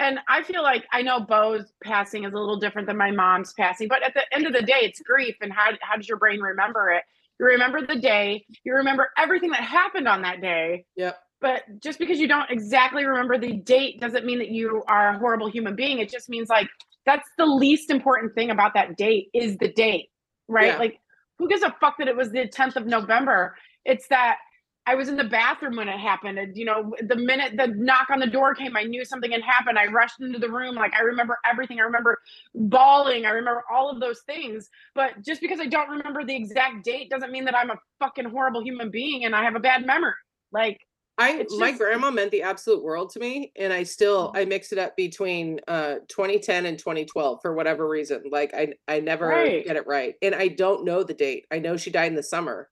and 0.00 0.18
I 0.28 0.42
feel 0.42 0.62
like 0.62 0.84
I 0.92 1.02
know 1.02 1.20
Beau's 1.20 1.72
passing 1.82 2.24
is 2.24 2.32
a 2.32 2.36
little 2.36 2.58
different 2.58 2.88
than 2.88 2.96
my 2.96 3.12
mom's 3.12 3.52
passing, 3.52 3.86
but 3.86 4.02
at 4.02 4.14
the 4.14 4.22
end 4.34 4.46
of 4.46 4.52
the 4.52 4.62
day, 4.62 4.80
it's 4.82 5.00
grief. 5.00 5.36
And 5.40 5.52
how, 5.52 5.70
how 5.80 5.96
does 5.96 6.08
your 6.08 6.18
brain 6.18 6.40
remember 6.40 6.90
it? 6.90 7.04
You 7.38 7.46
remember 7.46 7.86
the 7.86 8.00
day, 8.00 8.44
you 8.64 8.74
remember 8.74 9.10
everything 9.16 9.50
that 9.50 9.62
happened 9.62 10.08
on 10.08 10.22
that 10.22 10.40
day. 10.40 10.84
Yep. 10.96 11.18
But 11.44 11.64
just 11.80 11.98
because 11.98 12.18
you 12.18 12.26
don't 12.26 12.50
exactly 12.50 13.04
remember 13.04 13.36
the 13.36 13.52
date 13.52 14.00
doesn't 14.00 14.24
mean 14.24 14.38
that 14.38 14.48
you 14.48 14.82
are 14.88 15.10
a 15.10 15.18
horrible 15.18 15.50
human 15.50 15.76
being. 15.76 15.98
It 15.98 16.10
just 16.10 16.30
means 16.30 16.48
like 16.48 16.68
that's 17.04 17.28
the 17.36 17.44
least 17.44 17.90
important 17.90 18.34
thing 18.34 18.50
about 18.50 18.72
that 18.72 18.96
date 18.96 19.28
is 19.34 19.58
the 19.58 19.70
date, 19.70 20.08
right? 20.48 20.68
Yeah. 20.68 20.78
Like, 20.78 20.98
who 21.38 21.46
gives 21.46 21.60
a 21.62 21.76
fuck 21.82 21.98
that 21.98 22.08
it 22.08 22.16
was 22.16 22.30
the 22.30 22.48
10th 22.48 22.76
of 22.76 22.86
November? 22.86 23.54
It's 23.84 24.08
that 24.08 24.38
I 24.86 24.94
was 24.94 25.10
in 25.10 25.16
the 25.16 25.24
bathroom 25.24 25.76
when 25.76 25.86
it 25.86 25.98
happened. 25.98 26.38
And, 26.38 26.56
you 26.56 26.64
know, 26.64 26.94
the 27.06 27.16
minute 27.16 27.58
the 27.58 27.66
knock 27.66 28.08
on 28.08 28.20
the 28.20 28.26
door 28.26 28.54
came, 28.54 28.74
I 28.74 28.84
knew 28.84 29.04
something 29.04 29.30
had 29.30 29.42
happened. 29.42 29.78
I 29.78 29.88
rushed 29.88 30.22
into 30.22 30.38
the 30.38 30.50
room. 30.50 30.74
Like, 30.74 30.94
I 30.94 31.00
remember 31.00 31.36
everything. 31.44 31.78
I 31.78 31.82
remember 31.82 32.22
bawling. 32.54 33.26
I 33.26 33.32
remember 33.32 33.64
all 33.70 33.90
of 33.90 34.00
those 34.00 34.22
things. 34.22 34.70
But 34.94 35.20
just 35.20 35.42
because 35.42 35.60
I 35.60 35.66
don't 35.66 35.90
remember 35.90 36.24
the 36.24 36.36
exact 36.36 36.86
date 36.86 37.10
doesn't 37.10 37.32
mean 37.32 37.44
that 37.44 37.54
I'm 37.54 37.68
a 37.68 37.76
fucking 37.98 38.30
horrible 38.30 38.62
human 38.62 38.90
being 38.90 39.26
and 39.26 39.36
I 39.36 39.44
have 39.44 39.56
a 39.56 39.60
bad 39.60 39.84
memory. 39.84 40.14
Like, 40.50 40.80
I 41.16 41.38
It's 41.38 41.56
my 41.58 41.68
just- 41.70 41.80
grandma 41.80 42.10
meant 42.10 42.30
the 42.32 42.42
absolute 42.42 42.82
world 42.82 43.10
to 43.10 43.20
me, 43.20 43.52
and 43.56 43.72
I 43.72 43.84
still 43.84 44.32
I 44.34 44.44
mix 44.44 44.72
it 44.72 44.78
up 44.78 44.96
between 44.96 45.60
uh 45.68 45.96
2010 46.08 46.66
and 46.66 46.78
2012 46.78 47.38
for 47.40 47.54
whatever 47.54 47.88
reason. 47.88 48.24
Like 48.30 48.52
I 48.54 48.74
I 48.88 49.00
never 49.00 49.28
Right. 49.28 49.64
get 49.64 49.76
it 49.76 49.86
right, 49.86 50.14
and 50.22 50.34
I 50.34 50.48
don't 50.48 50.84
know 50.84 51.02
the 51.04 51.14
date. 51.14 51.46
I 51.52 51.58
know 51.60 51.76
she 51.76 51.90
died 51.90 52.08
in 52.08 52.16
the 52.16 52.22
summer, 52.22 52.68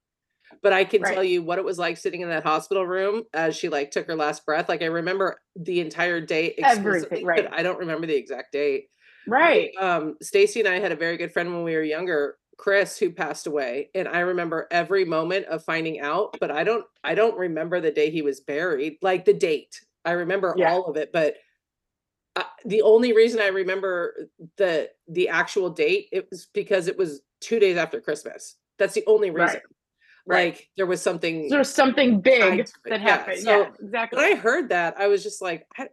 but 0.63 0.73
I 0.73 0.85
can 0.85 1.03
Right. 1.03 1.15
tell 1.15 1.23
you 1.25 1.43
what 1.43 1.59
it 1.59 1.65
was 1.65 1.79
like 1.79 1.97
sitting 1.97 2.21
in 2.21 2.29
that 2.31 2.43
hospital 2.43 2.87
room 2.87 3.25
as 3.33 3.57
she 3.57 3.69
like 3.69 3.91
took 3.93 4.07
her 4.09 4.17
last 4.17 4.45
breath. 4.45 4.69
Like 4.69 4.83
I 4.83 4.87
remember 4.87 5.41
the 5.55 5.81
entire 5.81 6.21
date 6.21 6.55
Everything, 6.59 7.25
right. 7.25 7.45
but 7.45 7.53
I 7.59 7.63
don't 7.63 7.79
remember 7.79 8.07
the 8.09 8.17
exact 8.17 8.53
date. 8.53 8.89
right. 9.29 9.71
Um, 9.79 10.17
Stacy 10.21 10.59
and 10.61 10.69
I 10.69 10.81
had 10.81 10.91
a 10.91 10.97
very 10.97 11.17
good 11.17 11.33
friend 11.33 11.55
when 11.55 11.63
we 11.63 11.77
were 11.77 11.83
younger, 11.85 12.39
Chris, 12.59 12.99
who 12.99 13.11
passed 13.11 13.47
away, 13.47 13.91
and 13.95 14.07
I 14.07 14.21
remember 14.21 14.69
every 14.71 15.05
moment 15.05 15.47
of 15.47 15.65
finding 15.65 16.01
out, 16.01 16.37
but 16.41 16.51
I 16.51 16.65
don't 16.65 16.85
I 17.03 17.15
don't 17.15 17.37
remember 17.37 17.81
the 17.81 17.91
day 17.91 18.11
he 18.11 18.23
was 18.23 18.41
buried, 18.41 18.99
like 19.03 19.25
the 19.25 19.33
date. 19.35 19.81
I 20.05 20.13
remember 20.13 20.55
Yeah. 20.57 20.73
all 20.73 20.87
of 20.87 20.97
it, 20.97 21.11
but 21.13 21.37
uh, 22.37 22.45
the 22.65 22.83
only 22.83 23.13
reason 23.13 23.41
I 23.41 23.49
remember 23.49 24.29
the 24.57 24.91
the 25.09 25.29
actual 25.29 25.71
date 25.71 26.09
it 26.13 26.29
was 26.31 26.47
because 26.53 26.89
it 26.89 26.97
was 26.97 27.23
2 27.41 27.59
days 27.59 27.77
after 27.77 28.01
Christmas. 28.01 28.57
That's 28.79 28.95
the 28.95 29.05
only 29.07 29.31
reason. 29.31 29.61
Right. 30.25 30.55
Like 30.55 30.71
there 30.77 30.87
was 30.87 31.03
something 31.03 31.49
There's 31.49 31.69
something 31.69 32.21
big 32.21 32.69
that 32.85 33.01
yeah, 33.01 33.09
happened. 33.09 33.39
so 33.41 33.63
yeah, 33.63 33.71
exactly. 33.83 34.17
when 34.19 34.33
I 34.33 34.37
heard 34.37 34.69
that, 34.69 34.95
I 34.99 35.09
was 35.09 35.23
just 35.25 35.43
like, 35.43 35.67
I, 35.77 35.89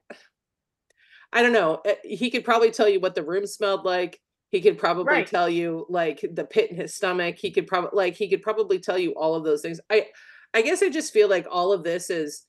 I 1.33 1.41
don't 1.41 1.53
know. 1.53 1.81
Uh, 1.85 1.93
He 2.03 2.29
could 2.29 2.45
probably 2.45 2.69
tell 2.71 2.87
you 2.87 2.99
what 2.99 3.15
the 3.15 3.23
room 3.23 3.47
smelled 3.47 3.85
like. 3.85 4.19
He 4.51 4.61
could 4.61 4.77
probably 4.79 5.13
Right. 5.13 5.27
tell 5.27 5.47
you 5.49 5.85
like 5.89 6.25
the 6.33 6.43
pit 6.45 6.71
in 6.71 6.75
his 6.77 6.95
stomach. 6.95 7.37
He 7.37 7.51
could 7.51 7.67
probably 7.67 7.91
like 7.93 8.15
he 8.15 8.27
could 8.29 8.41
probably 8.41 8.79
tell 8.79 8.97
you 8.97 9.11
all 9.13 9.35
of 9.35 9.43
those 9.43 9.61
things. 9.61 9.79
I 9.89 10.07
I 10.53 10.61
guess 10.63 10.81
I 10.81 10.89
just 10.89 11.13
feel 11.13 11.29
like 11.29 11.45
all 11.49 11.71
of 11.71 11.83
this 11.83 12.09
is 12.09 12.45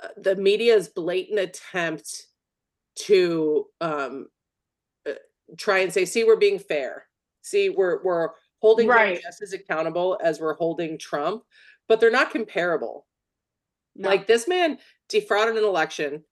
uh, 0.00 0.08
the 0.16 0.36
media's 0.36 0.88
blatant 0.88 1.40
attempt 1.40 2.26
to 3.06 3.66
um 3.80 4.28
uh, 5.08 5.14
try 5.58 5.78
and 5.78 5.92
say, 5.92 6.04
see, 6.04 6.22
we're 6.24 6.36
being 6.36 6.58
fair. 6.60 7.06
See, 7.42 7.70
we're 7.70 8.02
we're 8.04 8.30
holding 8.62 8.86
him 8.86 8.94
Right. 8.94 9.20
just 9.20 9.42
as 9.42 9.52
accountable 9.52 10.18
as 10.22 10.40
we're 10.40 10.54
holding 10.54 10.96
Trump, 10.98 11.42
but 11.88 12.00
they're 12.00 12.10
not 12.10 12.30
comparable. 12.30 13.06
No. 13.96 14.08
Like 14.10 14.26
this 14.28 14.46
man 14.46 14.78
defrauded 15.08 15.56
an 15.56 15.64
election, 15.64 16.24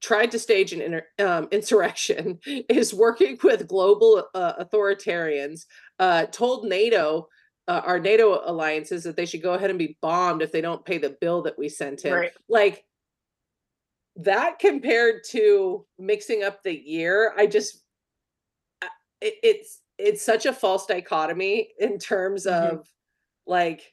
tried 0.00 0.30
to 0.32 0.38
stage 0.38 0.72
an 0.72 0.80
inter- 0.80 1.06
um, 1.18 1.48
insurrection, 1.52 2.38
is 2.68 2.94
working 2.94 3.38
with 3.42 3.68
global 3.68 4.24
uh, 4.34 4.64
authoritarians, 4.64 5.66
uh, 5.98 6.26
told 6.26 6.64
NATO, 6.66 7.28
uh, 7.68 7.82
our 7.84 7.98
NATO 8.00 8.40
alliances, 8.44 9.04
that 9.04 9.16
they 9.16 9.26
should 9.26 9.42
go 9.42 9.54
ahead 9.54 9.70
and 9.70 9.78
be 9.78 9.98
bombed 10.00 10.42
if 10.42 10.52
they 10.52 10.60
don't 10.60 10.84
pay 10.84 10.98
the 10.98 11.16
bill 11.20 11.42
that 11.42 11.58
we 11.58 11.68
sent 11.68 12.02
him. 12.04 12.14
Right. 12.14 12.32
Like 12.48 12.84
that 14.16 14.58
compared 14.58 15.22
to 15.30 15.86
mixing 15.98 16.42
up 16.42 16.62
the 16.62 16.76
year, 16.76 17.32
I 17.36 17.46
just, 17.46 17.82
it, 19.20 19.34
it's 19.42 19.80
it's 19.98 20.24
such 20.24 20.46
a 20.46 20.52
false 20.52 20.86
dichotomy 20.86 21.68
in 21.78 21.98
terms 21.98 22.46
Mhm. 22.46 22.70
of 22.70 22.88
like 23.46 23.92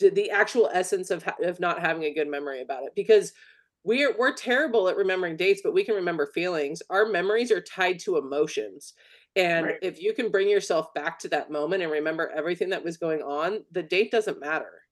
the 0.00 0.30
actual 0.30 0.70
essence 0.72 1.10
of 1.10 1.24
ha- 1.24 1.36
of 1.42 1.58
not 1.58 1.80
having 1.80 2.04
a 2.04 2.14
good 2.14 2.28
memory 2.28 2.60
about 2.60 2.84
it 2.84 2.94
because 2.94 3.32
we're 3.84 4.16
we're 4.18 4.32
terrible 4.32 4.88
at 4.88 4.96
remembering 4.96 5.36
dates 5.36 5.60
but 5.62 5.72
we 5.74 5.84
can 5.84 5.94
remember 5.94 6.26
feelings 6.26 6.82
our 6.90 7.06
memories 7.06 7.50
are 7.52 7.60
tied 7.60 7.98
to 8.00 8.16
emotions 8.16 8.94
and 9.36 9.66
Right. 9.66 9.78
if 9.82 10.00
you 10.00 10.12
can 10.14 10.30
bring 10.30 10.48
yourself 10.48 10.92
back 10.94 11.18
to 11.20 11.28
that 11.28 11.50
moment 11.50 11.82
and 11.82 11.90
remember 11.92 12.30
everything 12.30 12.70
that 12.70 12.82
was 12.84 12.96
going 12.96 13.22
on 13.22 13.64
the 13.72 13.82
date 13.82 14.10
doesn't 14.10 14.40
matter 14.40 14.82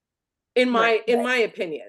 in 0.55 0.69
my 0.71 0.81
Right, 0.81 1.09
in 1.09 1.23
my 1.23 1.37
opinion 1.39 1.89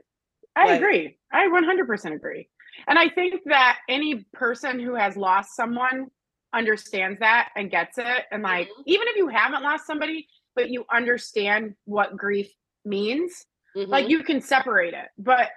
I 0.55 0.65
like- 0.65 0.81
agree. 0.81 1.17
I 1.31 1.47
100% 1.47 2.13
agree. 2.13 2.47
And 2.87 2.99
I 2.99 3.09
think 3.09 3.41
that 3.45 3.79
any 3.89 4.23
person 4.33 4.79
who 4.79 4.93
has 4.93 5.17
lost 5.17 5.55
someone 5.55 6.11
understands 6.53 7.19
that 7.21 7.49
and 7.55 7.71
gets 7.71 7.97
it. 7.97 8.25
And 8.31 8.43
like, 8.43 8.67
Mhm. 8.69 8.83
even 8.85 9.07
if 9.07 9.15
you 9.15 9.27
haven't 9.29 9.63
lost 9.63 9.87
somebody, 9.87 10.27
but 10.55 10.69
you 10.69 10.85
understand 10.91 11.75
what 11.85 12.15
grief 12.15 12.53
means, 12.85 13.47
like 13.73 14.05
Mhm. 14.05 14.09
you 14.11 14.23
can 14.23 14.41
separate 14.41 14.93
it. 14.93 15.09
But 15.17 15.49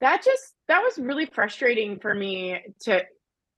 that 0.00 0.22
just, 0.24 0.54
that 0.68 0.82
was 0.82 0.98
really 0.98 1.26
frustrating 1.26 1.98
for 1.98 2.14
me 2.14 2.60
to, 2.80 3.02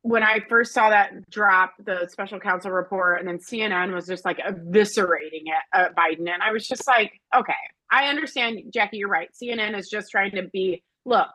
when 0.02 0.22
I 0.22 0.40
first 0.48 0.72
saw 0.72 0.90
that 0.90 1.28
drop, 1.30 1.74
the 1.84 2.08
special 2.10 2.38
counsel 2.38 2.70
report, 2.70 3.18
and 3.20 3.28
then 3.28 3.38
CNN 3.38 3.92
was 3.92 4.06
just 4.06 4.24
like 4.24 4.38
eviscerating 4.38 5.44
it, 5.46 5.62
uh, 5.72 5.88
Biden. 5.96 6.28
And 6.30 6.42
I 6.42 6.52
was 6.52 6.66
just 6.66 6.86
like, 6.86 7.12
okay, 7.34 7.52
I 7.90 8.06
understand, 8.06 8.60
Jackie, 8.72 8.98
you're 8.98 9.08
right. 9.08 9.28
CNN 9.40 9.76
is 9.76 9.88
just 9.88 10.10
trying 10.10 10.32
to 10.32 10.44
be, 10.52 10.82
look, 11.04 11.30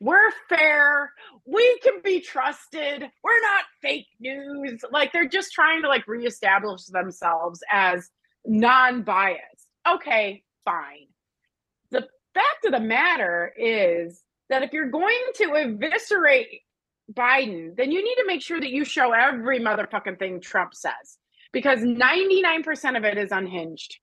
we're 0.00 0.30
fair. 0.48 1.12
We 1.46 1.78
can 1.82 2.00
be 2.02 2.20
trusted. 2.20 3.02
We're 3.22 3.40
not 3.40 3.64
fake 3.80 4.06
news. 4.20 4.80
Like 4.90 5.12
they're 5.12 5.28
just 5.28 5.52
trying 5.52 5.82
to 5.82 5.88
like 5.88 6.06
reestablish 6.06 6.84
themselves 6.86 7.60
as 7.70 8.10
non-biased. 8.44 9.66
Okay, 9.88 10.42
fine. 10.64 11.06
The 11.90 12.06
fact 12.34 12.64
of 12.66 12.72
the 12.72 12.80
matter 12.80 13.52
is 13.56 14.23
that 14.50 14.62
if 14.62 14.72
you're 14.72 14.90
going 14.90 15.18
to 15.36 15.54
eviscerate 15.54 16.62
Biden, 17.12 17.76
then 17.76 17.90
you 17.90 18.02
need 18.02 18.16
to 18.16 18.26
make 18.26 18.42
sure 18.42 18.60
that 18.60 18.70
you 18.70 18.84
show 18.84 19.12
every 19.12 19.60
motherfucking 19.60 20.18
thing 20.18 20.40
Trump 20.40 20.74
says 20.74 21.18
because 21.52 21.80
99% 21.80 22.96
of 22.96 23.04
it 23.04 23.18
is 23.18 23.30
unhinged. 23.30 23.98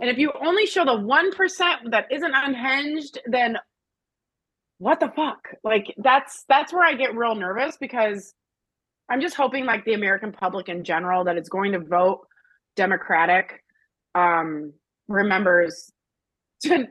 And 0.00 0.08
if 0.08 0.18
you 0.18 0.32
only 0.40 0.66
show 0.66 0.84
the 0.84 0.92
1% 0.92 1.90
that 1.90 2.06
isn't 2.10 2.34
unhinged, 2.34 3.18
then 3.26 3.56
what 4.78 5.00
the 5.00 5.08
fuck? 5.14 5.48
Like 5.64 5.92
that's 5.98 6.44
that's 6.48 6.72
where 6.72 6.84
I 6.84 6.94
get 6.94 7.16
real 7.16 7.34
nervous 7.34 7.76
because 7.76 8.32
I'm 9.10 9.20
just 9.20 9.34
hoping 9.34 9.64
like 9.66 9.84
the 9.84 9.94
American 9.94 10.30
public 10.30 10.68
in 10.68 10.84
general 10.84 11.24
that 11.24 11.36
it's 11.36 11.48
going 11.48 11.72
to 11.72 11.80
vote 11.80 12.20
Democratic 12.76 13.64
um 14.14 14.72
remembers 15.08 15.90
to 16.62 16.86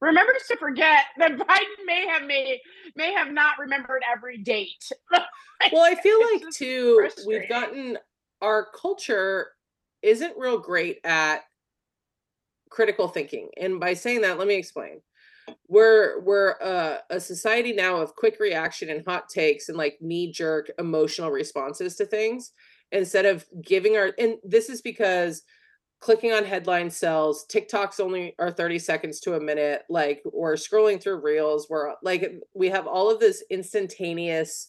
remembers 0.00 0.42
to 0.48 0.56
forget 0.56 1.04
that 1.18 1.32
Biden 1.38 1.86
may 1.86 2.06
have 2.06 2.24
made 2.26 2.60
may 2.96 3.12
have 3.12 3.32
not 3.32 3.58
remembered 3.58 4.02
every 4.10 4.38
date. 4.38 4.90
well 5.72 5.84
i 5.84 5.94
feel 5.94 6.20
like 6.32 6.42
too 6.52 7.08
we've 7.26 7.48
gotten 7.48 7.96
our 8.42 8.66
culture 8.78 9.48
isn't 10.02 10.36
real 10.36 10.58
great 10.58 10.98
at 11.04 11.44
critical 12.70 13.08
thinking. 13.08 13.48
And 13.56 13.80
by 13.80 13.94
saying 13.94 14.22
that 14.22 14.38
let 14.38 14.48
me 14.48 14.54
explain. 14.54 15.00
We're 15.68 16.20
we're 16.20 16.56
uh, 16.60 16.98
a 17.08 17.20
society 17.20 17.72
now 17.72 17.96
of 17.96 18.16
quick 18.16 18.38
reaction 18.40 18.90
and 18.90 19.04
hot 19.06 19.28
takes 19.28 19.68
and 19.68 19.78
like 19.78 19.96
knee 20.00 20.32
jerk 20.32 20.70
emotional 20.78 21.30
responses 21.30 21.94
to 21.96 22.06
things 22.06 22.52
instead 22.92 23.26
of 23.26 23.44
giving 23.62 23.96
our 23.96 24.12
and 24.18 24.36
this 24.44 24.68
is 24.68 24.82
because 24.82 25.42
clicking 26.00 26.32
on 26.32 26.44
headline 26.44 26.90
cells 26.90 27.46
tiktoks 27.50 28.00
only 28.00 28.34
are 28.38 28.50
30 28.50 28.78
seconds 28.78 29.20
to 29.20 29.34
a 29.34 29.40
minute 29.40 29.82
like 29.88 30.22
we're 30.24 30.54
scrolling 30.54 31.00
through 31.00 31.20
reels 31.20 31.66
we're 31.70 31.94
like 32.02 32.32
we 32.54 32.68
have 32.68 32.86
all 32.86 33.10
of 33.10 33.20
this 33.20 33.42
instantaneous 33.50 34.68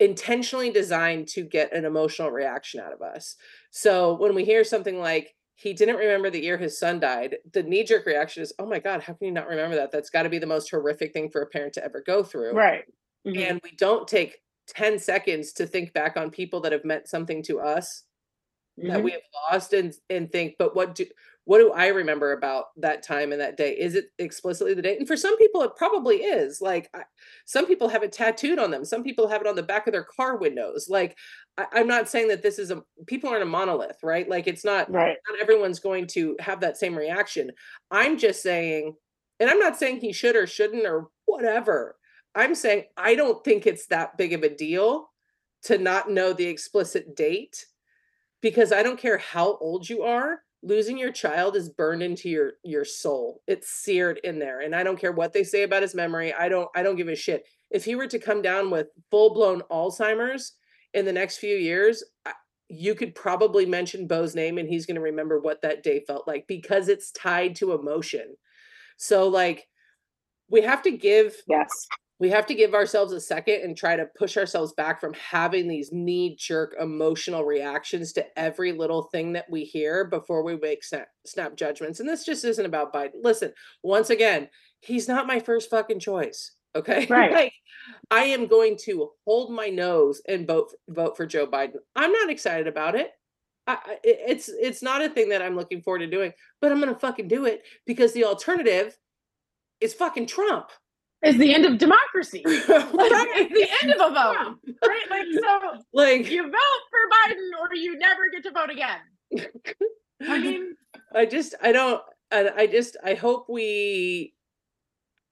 intentionally 0.00 0.70
designed 0.70 1.28
to 1.28 1.44
get 1.44 1.72
an 1.72 1.84
emotional 1.84 2.30
reaction 2.30 2.80
out 2.80 2.92
of 2.92 3.02
us 3.02 3.36
so 3.70 4.14
when 4.14 4.34
we 4.34 4.44
hear 4.44 4.64
something 4.64 4.98
like 4.98 5.34
he 5.54 5.72
didn't 5.72 5.96
remember 5.96 6.28
the 6.28 6.42
year 6.42 6.58
his 6.58 6.76
son 6.76 6.98
died, 6.98 7.36
the 7.52 7.62
knee 7.62 7.84
jerk 7.84 8.04
reaction 8.04 8.42
is, 8.42 8.52
oh 8.58 8.66
my 8.66 8.80
God, 8.80 9.00
how 9.00 9.12
can 9.12 9.26
you 9.26 9.32
not 9.32 9.46
remember 9.46 9.76
that? 9.76 9.92
That's 9.92 10.10
got 10.10 10.24
to 10.24 10.28
be 10.28 10.38
the 10.38 10.46
most 10.46 10.68
horrific 10.70 11.12
thing 11.12 11.30
for 11.30 11.40
a 11.40 11.46
parent 11.46 11.74
to 11.74 11.84
ever 11.84 12.00
go 12.00 12.24
through. 12.24 12.52
right. 12.54 12.84
Mhm. 13.24 13.48
And 13.48 13.60
we 13.62 13.70
don't 13.72 14.08
take 14.08 14.38
10 14.66 14.98
seconds 14.98 15.52
to 15.52 15.66
think 15.66 15.92
back 15.92 16.16
on 16.16 16.30
people 16.32 16.60
that 16.62 16.72
have 16.72 16.84
meant 16.84 17.06
something 17.06 17.42
to 17.44 17.60
us 17.60 18.04
that 18.78 19.00
Mhm. 19.00 19.02
we 19.02 19.10
have 19.12 19.22
lost 19.50 19.72
and 19.72 19.94
and 20.10 20.30
think, 20.30 20.56
but 20.58 20.74
what 20.74 20.94
do 20.94 21.06
what 21.44 21.58
do 21.58 21.72
I 21.72 21.88
remember 21.88 22.32
about 22.32 22.66
that 22.76 23.02
time 23.02 23.32
and 23.32 23.40
that 23.40 23.56
day? 23.56 23.76
Is 23.76 23.96
it 23.96 24.10
explicitly 24.20 24.74
the 24.74 24.82
date? 24.82 24.98
And 25.00 25.08
for 25.08 25.16
some 25.16 25.36
people, 25.38 25.62
it 25.62 25.72
probably 25.76 26.18
is. 26.18 26.60
Like 26.60 26.88
I, 26.94 27.02
some 27.46 27.66
people 27.66 27.88
have 27.88 28.04
it 28.04 28.12
tattooed 28.12 28.60
on 28.60 28.70
them. 28.70 28.84
Some 28.84 29.02
people 29.02 29.26
have 29.26 29.40
it 29.40 29.48
on 29.48 29.56
the 29.56 29.62
back 29.62 29.88
of 29.88 29.92
their 29.92 30.04
car 30.04 30.36
windows. 30.36 30.88
Like 30.88 31.18
I, 31.58 31.66
I'm 31.72 31.88
not 31.88 32.08
saying 32.08 32.28
that 32.28 32.42
this 32.42 32.58
is 32.60 32.70
a 32.70 32.84
people 33.06 33.28
aren't 33.28 33.42
a 33.42 33.46
monolith, 33.46 33.98
right? 34.04 34.28
Like 34.28 34.46
it's 34.46 34.64
not 34.64 34.90
right. 34.92 35.16
not 35.28 35.40
everyone's 35.40 35.80
going 35.80 36.06
to 36.08 36.36
have 36.38 36.60
that 36.60 36.76
same 36.76 36.96
reaction. 36.96 37.50
I'm 37.90 38.18
just 38.18 38.40
saying, 38.42 38.94
and 39.40 39.50
I'm 39.50 39.58
not 39.58 39.76
saying 39.76 39.98
he 40.00 40.12
should 40.12 40.36
or 40.36 40.46
shouldn't 40.46 40.86
or 40.86 41.08
whatever. 41.26 41.96
I'm 42.36 42.54
saying 42.54 42.84
I 42.96 43.16
don't 43.16 43.42
think 43.44 43.66
it's 43.66 43.86
that 43.88 44.16
big 44.16 44.32
of 44.32 44.44
a 44.44 44.48
deal 44.54 45.10
to 45.64 45.76
not 45.76 46.08
know 46.08 46.32
the 46.32 46.46
explicit 46.46 47.16
date 47.16 47.66
because 48.42 48.72
I 48.72 48.82
don't 48.82 48.98
care 48.98 49.18
how 49.18 49.56
old 49.58 49.88
you 49.88 50.02
are, 50.02 50.40
losing 50.62 50.98
your 50.98 51.12
child 51.12 51.56
is 51.56 51.70
burned 51.70 52.02
into 52.02 52.28
your 52.28 52.54
your 52.62 52.84
soul. 52.84 53.40
It's 53.46 53.68
seared 53.70 54.20
in 54.24 54.38
there. 54.38 54.60
And 54.60 54.74
I 54.76 54.82
don't 54.82 54.98
care 55.00 55.12
what 55.12 55.32
they 55.32 55.44
say 55.44 55.62
about 55.62 55.82
his 55.82 55.94
memory. 55.94 56.32
I 56.34 56.48
don't 56.48 56.68
I 56.76 56.82
don't 56.82 56.96
give 56.96 57.08
a 57.08 57.16
shit. 57.16 57.44
If 57.70 57.84
he 57.84 57.94
were 57.94 58.06
to 58.08 58.18
come 58.18 58.42
down 58.42 58.70
with 58.70 58.88
full-blown 59.10 59.62
Alzheimer's 59.70 60.52
in 60.92 61.06
the 61.06 61.12
next 61.12 61.38
few 61.38 61.56
years, 61.56 62.04
I- 62.26 62.34
you 62.68 62.94
could 62.94 63.14
probably 63.14 63.66
mention 63.66 64.06
Beau's 64.06 64.34
name 64.34 64.56
and 64.58 64.68
he's 64.68 64.86
going 64.86 64.94
to 64.94 65.00
remember 65.02 65.40
what 65.40 65.60
that 65.62 65.82
day 65.82 66.00
felt 66.06 66.26
like 66.26 66.46
because 66.46 66.88
it's 66.88 67.10
tied 67.12 67.54
to 67.56 67.72
emotion. 67.72 68.34
So 68.96 69.28
like 69.28 69.66
we 70.48 70.62
have 70.62 70.82
to 70.82 70.90
give 70.90 71.34
Yes. 71.48 71.86
We 72.22 72.30
have 72.30 72.46
to 72.46 72.54
give 72.54 72.72
ourselves 72.72 73.12
a 73.12 73.20
second 73.20 73.62
and 73.62 73.76
try 73.76 73.96
to 73.96 74.06
push 74.16 74.36
ourselves 74.36 74.72
back 74.74 75.00
from 75.00 75.12
having 75.14 75.66
these 75.66 75.90
knee 75.90 76.36
jerk 76.38 76.72
emotional 76.80 77.44
reactions 77.44 78.12
to 78.12 78.38
every 78.38 78.70
little 78.70 79.02
thing 79.02 79.32
that 79.32 79.50
we 79.50 79.64
hear 79.64 80.04
before 80.04 80.44
we 80.44 80.56
make 80.56 80.84
snap, 80.84 81.08
snap 81.26 81.56
judgments. 81.56 81.98
And 81.98 82.08
this 82.08 82.24
just 82.24 82.44
isn't 82.44 82.64
about 82.64 82.94
Biden. 82.94 83.24
Listen, 83.24 83.52
once 83.82 84.08
again, 84.10 84.48
he's 84.78 85.08
not 85.08 85.26
my 85.26 85.40
first 85.40 85.68
fucking 85.68 85.98
choice. 85.98 86.52
Okay. 86.76 87.06
Right. 87.10 87.32
like, 87.32 87.52
I 88.08 88.22
am 88.26 88.46
going 88.46 88.76
to 88.84 89.10
hold 89.26 89.52
my 89.52 89.66
nose 89.66 90.22
and 90.28 90.46
vote 90.46 90.72
vote 90.88 91.16
for 91.16 91.26
Joe 91.26 91.48
Biden. 91.48 91.78
I'm 91.96 92.12
not 92.12 92.30
excited 92.30 92.68
about 92.68 92.94
it. 92.94 93.10
I, 93.66 93.72
I- 93.84 93.98
it- 94.04 94.20
it's 94.28 94.48
it's 94.48 94.80
not 94.80 95.02
a 95.02 95.08
thing 95.08 95.30
that 95.30 95.42
I'm 95.42 95.56
looking 95.56 95.82
forward 95.82 95.98
to 95.98 96.06
doing, 96.06 96.32
but 96.60 96.70
I'm 96.70 96.78
gonna 96.78 96.94
fucking 96.96 97.26
do 97.26 97.46
it 97.46 97.64
because 97.84 98.12
the 98.12 98.26
alternative 98.26 98.96
is 99.80 99.92
fucking 99.92 100.26
Trump. 100.26 100.70
It's 101.22 101.38
the 101.38 101.54
end 101.54 101.64
of 101.64 101.78
democracy. 101.78 102.42
Like, 102.68 103.10
Right. 103.10 103.28
it's 103.36 103.52
the 103.54 103.68
end 103.88 103.92
of 103.94 104.10
a 104.10 104.14
vote. 104.14 104.58
Right? 104.86 105.02
Like 105.10 105.26
so 105.40 105.82
like 105.92 106.30
you 106.30 106.42
vote 106.42 106.82
for 106.90 107.32
Biden 107.32 107.50
or 107.60 107.74
you 107.74 107.96
never 107.98 108.22
get 108.32 108.42
to 108.44 108.50
vote 108.50 108.70
again. 108.70 108.98
I 110.26 110.38
mean, 110.38 110.76
I 111.14 111.26
just 111.26 111.54
I 111.62 111.72
don't 111.72 112.02
I, 112.30 112.50
I 112.56 112.66
just 112.66 112.96
I 113.04 113.14
hope 113.14 113.46
we 113.48 114.34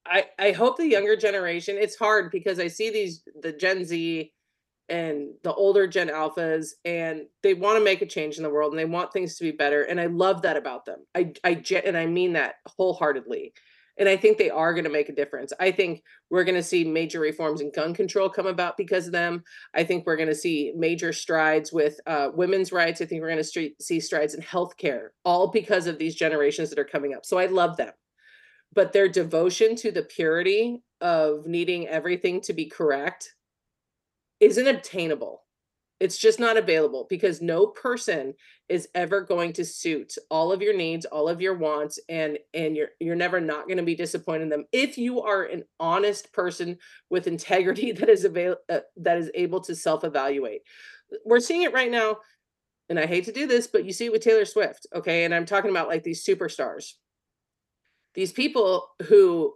I 0.07 0.27
I 0.39 0.53
hope 0.53 0.77
the 0.77 0.89
younger 0.89 1.17
generation 1.17 1.77
it's 1.79 1.97
hard 1.97 2.31
because 2.31 2.59
I 2.61 2.69
see 2.69 2.91
these 2.91 3.23
the 3.43 3.53
Gen 3.53 3.85
Z 3.85 4.33
and 4.89 5.29
the 5.45 5.53
older 5.55 5.87
Gen 5.87 6.09
Alphas 6.09 6.71
and 6.85 7.23
they 7.43 7.55
want 7.55 7.79
to 7.79 7.85
make 7.85 8.03
a 8.03 8.07
change 8.07 8.37
in 8.37 8.43
the 8.43 8.51
world 8.51 8.73
and 8.73 8.79
they 8.79 8.85
want 8.85 9.13
things 9.13 9.37
to 9.37 9.45
be 9.45 9.53
better 9.53 9.83
and 9.85 10.01
I 10.01 10.07
love 10.07 10.43
that 10.43 10.57
about 10.57 10.85
them. 10.85 11.01
I 11.15 11.33
I 11.45 11.63
and 11.85 11.97
I 11.97 12.07
mean 12.07 12.35
that 12.35 12.57
wholeheartedly. 12.67 13.53
And 13.99 14.09
I 14.09 14.17
think 14.17 14.39
they 14.39 14.51
are 14.51 14.73
going 14.73 14.85
to 14.85 14.91
make 14.91 15.09
a 15.09 15.15
difference. 15.15 15.53
I 15.61 15.71
think 15.71 16.03
we're 16.31 16.45
going 16.45 16.55
to 16.55 16.63
see 16.63 16.85
major 16.85 17.21
reforms 17.21 17.61
in 17.61 17.71
gun 17.73 17.93
control 17.93 18.31
come 18.31 18.47
about 18.47 18.77
because 18.77 19.07
of 19.07 19.13
them. 19.13 19.43
I 19.75 19.85
think 19.85 20.07
we're 20.07 20.17
going 20.17 20.29
to 20.29 20.35
see 20.35 20.73
major 20.77 21.13
strides 21.13 21.73
with 21.73 22.01
uh, 22.07 22.29
women's 22.35 22.73
rights. 22.73 23.01
I 23.01 23.05
think 23.05 23.21
we're 23.21 23.31
going 23.31 23.43
to 23.43 23.71
see 23.81 24.01
strides 24.01 24.35
in 24.35 24.43
healthcare, 24.43 25.09
all 25.25 25.49
because 25.49 25.87
of 25.87 25.99
these 25.99 26.15
generations 26.15 26.71
that 26.71 26.79
are 26.79 26.85
coming 26.85 27.15
up. 27.15 27.27
So 27.27 27.39
I 27.39 27.47
love 27.47 27.77
them. 27.77 27.93
But 28.73 28.93
their 28.93 29.09
devotion 29.09 29.75
to 29.77 29.91
the 29.91 30.03
purity 30.03 30.83
of 31.01 31.47
needing 31.47 31.89
everything 31.89 32.41
to 32.43 32.53
be 32.53 32.67
correct 32.67 33.35
isn't 34.39 34.67
obtainable. 34.67 35.43
It's 36.01 36.17
just 36.17 36.41
not 36.41 36.57
available 36.57 37.07
because 37.11 37.43
no 37.43 37.67
person 37.67 38.33
is 38.71 38.89
ever 38.95 39.21
going 39.21 39.53
to 39.53 39.65
suit 39.65 40.15
all 40.31 40.51
of 40.51 40.63
your 40.63 40.75
needs, 40.75 41.05
all 41.05 41.29
of 41.29 41.43
your 41.43 41.55
wants, 41.55 41.99
and 42.09 42.39
and 42.55 42.75
you're 42.75 42.89
you're 43.01 43.15
never 43.15 43.39
not 43.39 43.67
going 43.67 43.77
to 43.77 43.83
be 43.83 43.95
disappointed 43.95 44.45
in 44.45 44.49
them 44.49 44.65
if 44.73 44.97
you 44.97 45.21
are 45.21 45.45
an 45.45 45.65
honest 45.79 46.33
person 46.33 46.79
with 47.11 47.27
integrity 47.27 47.93
that 47.99 48.09
is 48.09 48.25
avail 48.25 48.57
uh, 48.71 48.81
that 48.97 49.19
is 49.19 49.31
able 49.35 49.61
to 49.61 49.77
self-evaluate. 49.77 50.63
We're 51.27 51.41
seeing 51.41 51.63
it 51.63 51.75
right 51.75 51.91
now, 51.91 52.19
and 52.89 52.99
I 52.99 53.05
hate 53.07 53.27
to 53.27 53.33
do 53.33 53.47
this, 53.47 53.67
but 53.67 53.85
you 53.85 53.93
see 53.93 54.07
it 54.07 54.13
with 54.13 54.23
Taylor 54.23 54.47
Swift, 54.47 54.87
okay? 54.95 55.25
And 55.25 55.35
I'm 55.35 55.45
talking 55.45 55.71
about 55.71 55.89
like 55.89 56.03
these 56.03 56.25
superstars, 56.25 56.93
these 58.15 58.33
people 58.33 58.89
who 59.03 59.55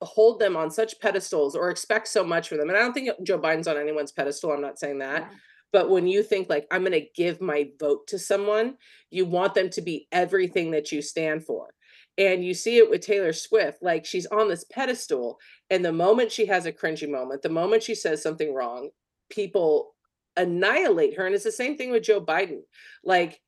hold 0.00 0.38
them 0.38 0.56
on 0.56 0.70
such 0.70 1.00
pedestals 1.00 1.54
or 1.54 1.70
expect 1.70 2.08
so 2.08 2.24
much 2.24 2.48
from 2.48 2.58
them. 2.58 2.68
And 2.68 2.78
I 2.78 2.80
don't 2.80 2.92
think 2.92 3.10
Joe 3.22 3.38
Biden's 3.38 3.68
on 3.68 3.76
anyone's 3.76 4.12
pedestal. 4.12 4.52
I'm 4.52 4.62
not 4.62 4.78
saying 4.78 4.98
that. 4.98 5.22
Yeah. 5.22 5.36
But 5.72 5.90
when 5.90 6.06
you 6.06 6.22
think 6.22 6.48
like 6.48 6.66
I'm 6.70 6.82
going 6.82 6.92
to 6.92 7.06
give 7.14 7.40
my 7.40 7.70
vote 7.78 8.06
to 8.08 8.18
someone, 8.18 8.76
you 9.10 9.24
want 9.24 9.54
them 9.54 9.70
to 9.70 9.82
be 9.82 10.08
everything 10.10 10.72
that 10.72 10.90
you 10.92 11.02
stand 11.02 11.44
for. 11.44 11.74
And 12.18 12.44
you 12.44 12.54
see 12.54 12.76
it 12.76 12.90
with 12.90 13.00
Taylor 13.00 13.32
Swift, 13.32 13.82
like 13.82 14.04
she's 14.04 14.26
on 14.26 14.48
this 14.48 14.64
pedestal, 14.64 15.38
and 15.70 15.84
the 15.84 15.92
moment 15.92 16.32
she 16.32 16.46
has 16.46 16.66
a 16.66 16.72
cringy 16.72 17.08
moment, 17.08 17.42
the 17.42 17.48
moment 17.48 17.82
she 17.82 17.94
says 17.94 18.22
something 18.22 18.52
wrong, 18.52 18.90
people 19.30 19.94
annihilate 20.36 21.16
her. 21.16 21.24
And 21.24 21.34
it's 21.34 21.44
the 21.44 21.52
same 21.52 21.76
thing 21.76 21.90
with 21.90 22.02
Joe 22.02 22.20
Biden. 22.20 22.62
Like, 23.04 23.40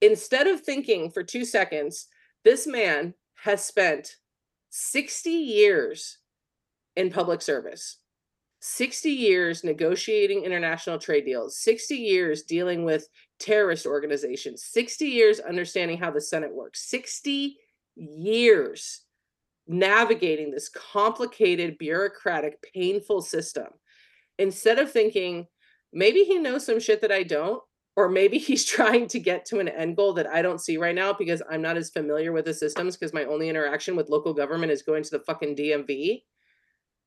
instead 0.00 0.46
of 0.46 0.62
thinking 0.62 1.10
for 1.10 1.22
two 1.22 1.44
seconds, 1.44 2.08
this 2.44 2.66
man 2.66 3.14
has 3.44 3.64
spent 3.64 4.16
60 4.70 5.30
years 5.30 6.18
in 6.96 7.10
public 7.10 7.42
service. 7.42 7.98
60 8.66 9.10
years 9.10 9.62
negotiating 9.62 10.42
international 10.42 10.98
trade 10.98 11.26
deals, 11.26 11.58
60 11.58 11.96
years 11.96 12.44
dealing 12.44 12.82
with 12.82 13.06
terrorist 13.38 13.84
organizations, 13.84 14.64
60 14.64 15.04
years 15.04 15.38
understanding 15.38 15.98
how 15.98 16.10
the 16.10 16.20
Senate 16.20 16.50
works, 16.50 16.88
60 16.88 17.58
years 17.94 19.02
navigating 19.68 20.50
this 20.50 20.70
complicated, 20.70 21.76
bureaucratic, 21.76 22.56
painful 22.74 23.20
system. 23.20 23.66
Instead 24.38 24.78
of 24.78 24.90
thinking, 24.90 25.46
maybe 25.92 26.24
he 26.24 26.38
knows 26.38 26.64
some 26.64 26.80
shit 26.80 27.02
that 27.02 27.12
I 27.12 27.22
don't, 27.22 27.62
or 27.96 28.08
maybe 28.08 28.38
he's 28.38 28.64
trying 28.64 29.08
to 29.08 29.20
get 29.20 29.44
to 29.46 29.60
an 29.60 29.68
end 29.68 29.94
goal 29.94 30.14
that 30.14 30.26
I 30.26 30.40
don't 30.40 30.60
see 30.60 30.78
right 30.78 30.94
now 30.94 31.12
because 31.12 31.42
I'm 31.50 31.60
not 31.60 31.76
as 31.76 31.90
familiar 31.90 32.32
with 32.32 32.46
the 32.46 32.54
systems 32.54 32.96
because 32.96 33.12
my 33.12 33.24
only 33.24 33.50
interaction 33.50 33.94
with 33.94 34.08
local 34.08 34.32
government 34.32 34.72
is 34.72 34.80
going 34.80 35.02
to 35.02 35.10
the 35.10 35.24
fucking 35.26 35.54
DMV. 35.54 36.22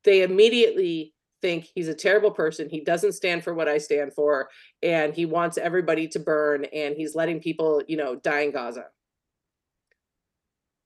They 0.03 0.21
immediately 0.21 1.15
think 1.41 1.67
he's 1.73 1.87
a 1.87 1.93
terrible 1.93 2.31
person. 2.31 2.69
He 2.69 2.81
doesn't 2.81 3.13
stand 3.13 3.43
for 3.43 3.53
what 3.53 3.67
I 3.67 3.77
stand 3.77 4.13
for, 4.13 4.49
and 4.81 5.13
he 5.13 5.25
wants 5.25 5.57
everybody 5.57 6.07
to 6.09 6.19
burn, 6.19 6.65
and 6.65 6.95
he's 6.95 7.15
letting 7.15 7.39
people, 7.39 7.81
you 7.87 7.97
know, 7.97 8.15
die 8.15 8.41
in 8.41 8.51
Gaza. 8.51 8.85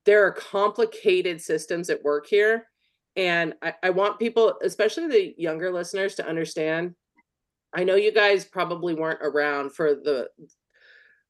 There 0.06 0.26
are 0.26 0.32
complicated 0.32 1.42
systems 1.42 1.90
at 1.90 2.04
work 2.04 2.28
here. 2.28 2.68
And 3.16 3.56
I, 3.62 3.74
I 3.84 3.90
want 3.90 4.20
people, 4.20 4.54
especially 4.64 5.08
the 5.08 5.36
younger 5.38 5.72
listeners, 5.72 6.16
to 6.16 6.28
understand. 6.28 6.96
I 7.74 7.84
know 7.84 7.96
you 7.96 8.12
guys 8.12 8.46
probably 8.46 8.94
weren't 8.94 9.22
around 9.22 9.74
for 9.74 9.94
the 9.96 10.30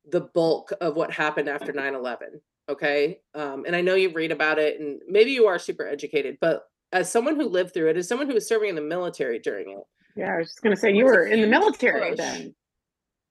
the 0.10 0.22
bulk 0.34 0.74
of 0.82 0.96
what 0.96 1.12
happened 1.12 1.48
after 1.48 1.72
9-11 1.72 2.40
okay 2.70 3.20
um, 3.36 3.66
and 3.68 3.76
i 3.76 3.82
know 3.82 3.94
you 3.94 4.12
read 4.12 4.32
about 4.32 4.58
it 4.58 4.80
and 4.80 5.00
maybe 5.08 5.32
you 5.32 5.46
are 5.46 5.60
super 5.60 5.88
educated 5.88 6.38
but 6.42 6.64
as 6.92 7.12
someone 7.12 7.36
who 7.36 7.48
lived 7.48 7.74
through 7.74 7.90
it 7.90 7.98
as 7.98 8.08
someone 8.08 8.28
who 8.28 8.34
was 8.34 8.48
serving 8.48 8.70
in 8.70 8.76
the 8.76 8.82
military 8.82 9.40
during 9.40 9.72
it 9.72 9.84
yeah, 10.16 10.34
I 10.34 10.38
was 10.38 10.48
just 10.48 10.62
gonna 10.62 10.76
say 10.76 10.94
you 10.94 11.06
were 11.06 11.26
in 11.26 11.42
the 11.42 11.48
military 11.48 12.12
push. 12.12 12.18
then. 12.18 12.56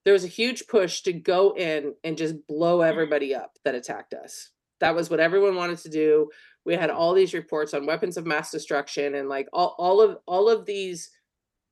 there 0.04 0.12
was 0.12 0.24
a 0.24 0.28
huge 0.28 0.66
push 0.66 1.02
to 1.02 1.12
go 1.12 1.54
in 1.56 1.94
and 2.04 2.16
just 2.16 2.46
blow 2.46 2.78
mm-hmm. 2.78 2.90
everybody 2.90 3.34
up 3.34 3.52
that 3.64 3.74
attacked 3.74 4.14
us. 4.14 4.50
That 4.80 4.94
was 4.94 5.10
what 5.10 5.20
everyone 5.20 5.56
wanted 5.56 5.78
to 5.78 5.90
do. 5.90 6.30
We 6.64 6.74
had 6.74 6.90
all 6.90 7.14
these 7.14 7.34
reports 7.34 7.74
on 7.74 7.86
weapons 7.86 8.16
of 8.16 8.26
mass 8.26 8.50
destruction 8.50 9.14
and 9.14 9.28
like 9.28 9.48
all, 9.52 9.74
all 9.78 10.00
of 10.00 10.18
all 10.26 10.48
of 10.48 10.66
these 10.66 11.10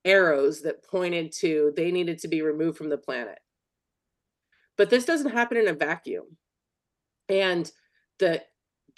arrows 0.04 0.62
that 0.62 0.84
pointed 0.84 1.32
to 1.32 1.72
they 1.76 1.90
needed 1.90 2.18
to 2.18 2.28
be 2.28 2.42
removed 2.42 2.76
from 2.76 2.90
the 2.90 2.98
planet. 2.98 3.38
But 4.76 4.90
this 4.90 5.04
doesn't 5.04 5.32
happen 5.32 5.56
in 5.56 5.68
a 5.68 5.72
vacuum. 5.72 6.36
And 7.28 7.70
the 8.18 8.42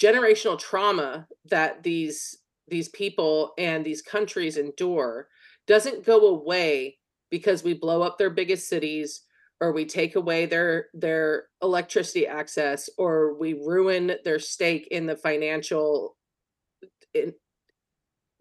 generational 0.01 0.59
trauma 0.59 1.27
that 1.47 1.83
these 1.83 2.37
these 2.71 2.89
people 2.89 3.53
and 3.59 3.85
these 3.85 4.03
countries 4.03 4.57
endure 4.57 5.29
doesn't 5.67 6.07
go 6.07 6.29
away 6.29 6.99
because 7.31 7.63
we 7.63 7.75
blow 7.75 8.03
up 8.03 8.19
their 8.19 8.31
biggest 8.31 8.69
cities 8.69 9.23
or 9.61 9.73
we 9.73 9.85
take 9.85 10.17
away 10.17 10.47
their 10.47 10.87
their 10.95 11.45
electricity 11.63 12.27
access 12.27 12.89
or 12.97 13.35
we 13.35 13.53
ruin 13.53 14.13
their 14.25 14.39
stake 14.39 14.89
in 14.91 15.07
the 15.07 15.17
financial 15.17 16.17
in 17.13 17.35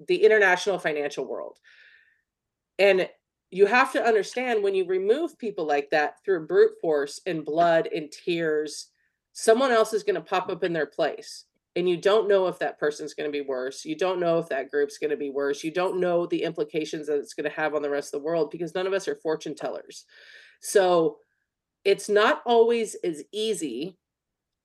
the 0.07 0.23
international 0.23 0.79
financial 0.79 1.27
world. 1.27 1.57
And 2.77 3.09
you 3.51 3.65
have 3.65 3.91
to 3.93 4.03
understand 4.03 4.63
when 4.63 4.75
you 4.75 4.85
remove 4.85 5.37
people 5.37 5.65
like 5.65 5.89
that 5.89 6.23
through 6.23 6.47
brute 6.47 6.73
force 6.81 7.19
and 7.25 7.43
blood 7.43 7.89
and 7.93 8.11
tears 8.11 8.87
someone 9.33 9.71
else 9.71 9.93
is 9.93 10.03
going 10.03 10.15
to 10.15 10.21
pop 10.21 10.49
up 10.49 10.63
in 10.63 10.73
their 10.73 10.85
place 10.85 11.45
and 11.75 11.87
you 11.87 11.97
don't 11.97 12.27
know 12.27 12.47
if 12.47 12.59
that 12.59 12.79
person's 12.79 13.13
going 13.13 13.31
to 13.31 13.37
be 13.37 13.45
worse 13.45 13.85
you 13.85 13.95
don't 13.95 14.19
know 14.19 14.39
if 14.39 14.49
that 14.49 14.69
group's 14.69 14.97
going 14.97 15.09
to 15.09 15.17
be 15.17 15.29
worse 15.29 15.63
you 15.63 15.71
don't 15.71 15.99
know 15.99 16.25
the 16.25 16.43
implications 16.43 17.07
that 17.07 17.19
it's 17.19 17.33
going 17.33 17.49
to 17.49 17.55
have 17.55 17.75
on 17.75 17.81
the 17.81 17.89
rest 17.89 18.13
of 18.13 18.19
the 18.19 18.25
world 18.25 18.49
because 18.51 18.75
none 18.75 18.87
of 18.87 18.93
us 18.93 19.07
are 19.07 19.15
fortune 19.15 19.55
tellers 19.55 20.05
so 20.61 21.17
it's 21.85 22.09
not 22.09 22.41
always 22.45 22.95
as 23.03 23.23
easy 23.31 23.97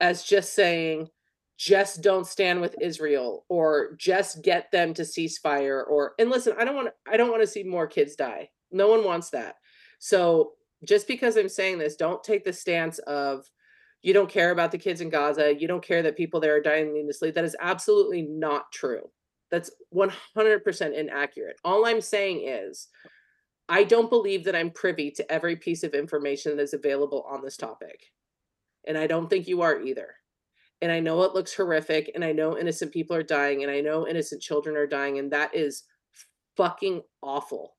as 0.01 0.25
just 0.25 0.55
saying 0.55 1.09
just 1.57 2.03
don't 2.03 2.27
stand 2.27 2.61
with 2.61 2.75
Israel 2.81 3.45
or 3.49 3.95
just 3.97 4.43
get 4.43 4.73
them 4.73 4.93
to 4.95 5.05
cease 5.05 5.39
fire 5.39 5.85
or 5.85 6.15
and 6.19 6.31
listen 6.31 6.55
I 6.59 6.65
don't 6.65 6.75
want 6.75 6.89
I 7.11 7.17
don't 7.17 7.31
want 7.31 7.43
to 7.43 7.47
see 7.47 7.63
more 7.63 7.87
kids 7.87 8.17
die 8.17 8.49
No 8.73 8.89
one 8.89 9.05
wants 9.05 9.31
that. 9.31 9.55
So 10.01 10.53
just 10.85 11.07
because 11.07 11.37
I'm 11.37 11.49
saying 11.49 11.79
this, 11.79 11.97
don't 11.97 12.23
take 12.23 12.45
the 12.45 12.53
stance 12.53 12.99
of 13.01 13.49
you 14.05 14.13
don't 14.13 14.29
care 14.29 14.51
about 14.51 14.71
the 14.71 14.77
kids 14.77 15.01
in 15.01 15.09
Gaza, 15.09 15.59
you 15.59 15.67
don't 15.67 15.83
care 15.83 16.03
that 16.03 16.15
people 16.15 16.39
there 16.39 16.55
are 16.55 16.61
dying 16.61 16.93
needlessly. 16.93 17.31
That 17.31 17.47
is 17.47 17.57
absolutely 17.59 18.21
not 18.21 18.71
true. 18.71 19.01
That's 19.51 19.71
100% 19.95 20.95
inaccurate. 20.95 21.57
All 21.65 21.87
I'm 21.87 22.03
saying 22.03 22.47
is, 22.47 22.89
I 23.67 23.83
don't 23.83 24.11
believe 24.11 24.45
that 24.45 24.55
I'm 24.55 24.71
privy 24.71 25.11
to 25.13 25.33
every 25.33 25.57
piece 25.57 25.83
of 25.83 25.95
information 25.95 26.55
that 26.55 26.63
is 26.63 26.75
available 26.75 27.25
on 27.27 27.43
this 27.43 27.57
topic. 27.57 27.99
And 28.87 28.99
I 28.99 29.07
don't 29.07 29.31
think 29.31 29.49
you 29.49 29.63
are 29.63 29.81
either. 29.81 30.17
And 30.83 30.93
I 30.93 31.01
know 31.01 31.23
it 31.23 31.33
looks 31.33 31.55
horrific, 31.55 32.11
and 32.15 32.23
I 32.23 32.33
know 32.33 32.59
innocent 32.59 32.93
people 32.93 33.17
are 33.17 33.23
dying, 33.23 33.63
and 33.63 33.73
I 33.73 33.81
know 33.81 34.07
innocent 34.07 34.43
children 34.43 34.77
are 34.77 34.87
dying, 34.87 35.19
and 35.19 35.33
that 35.33 35.55
is 35.55 35.85
fucking 36.59 37.01
awful. 37.23 37.77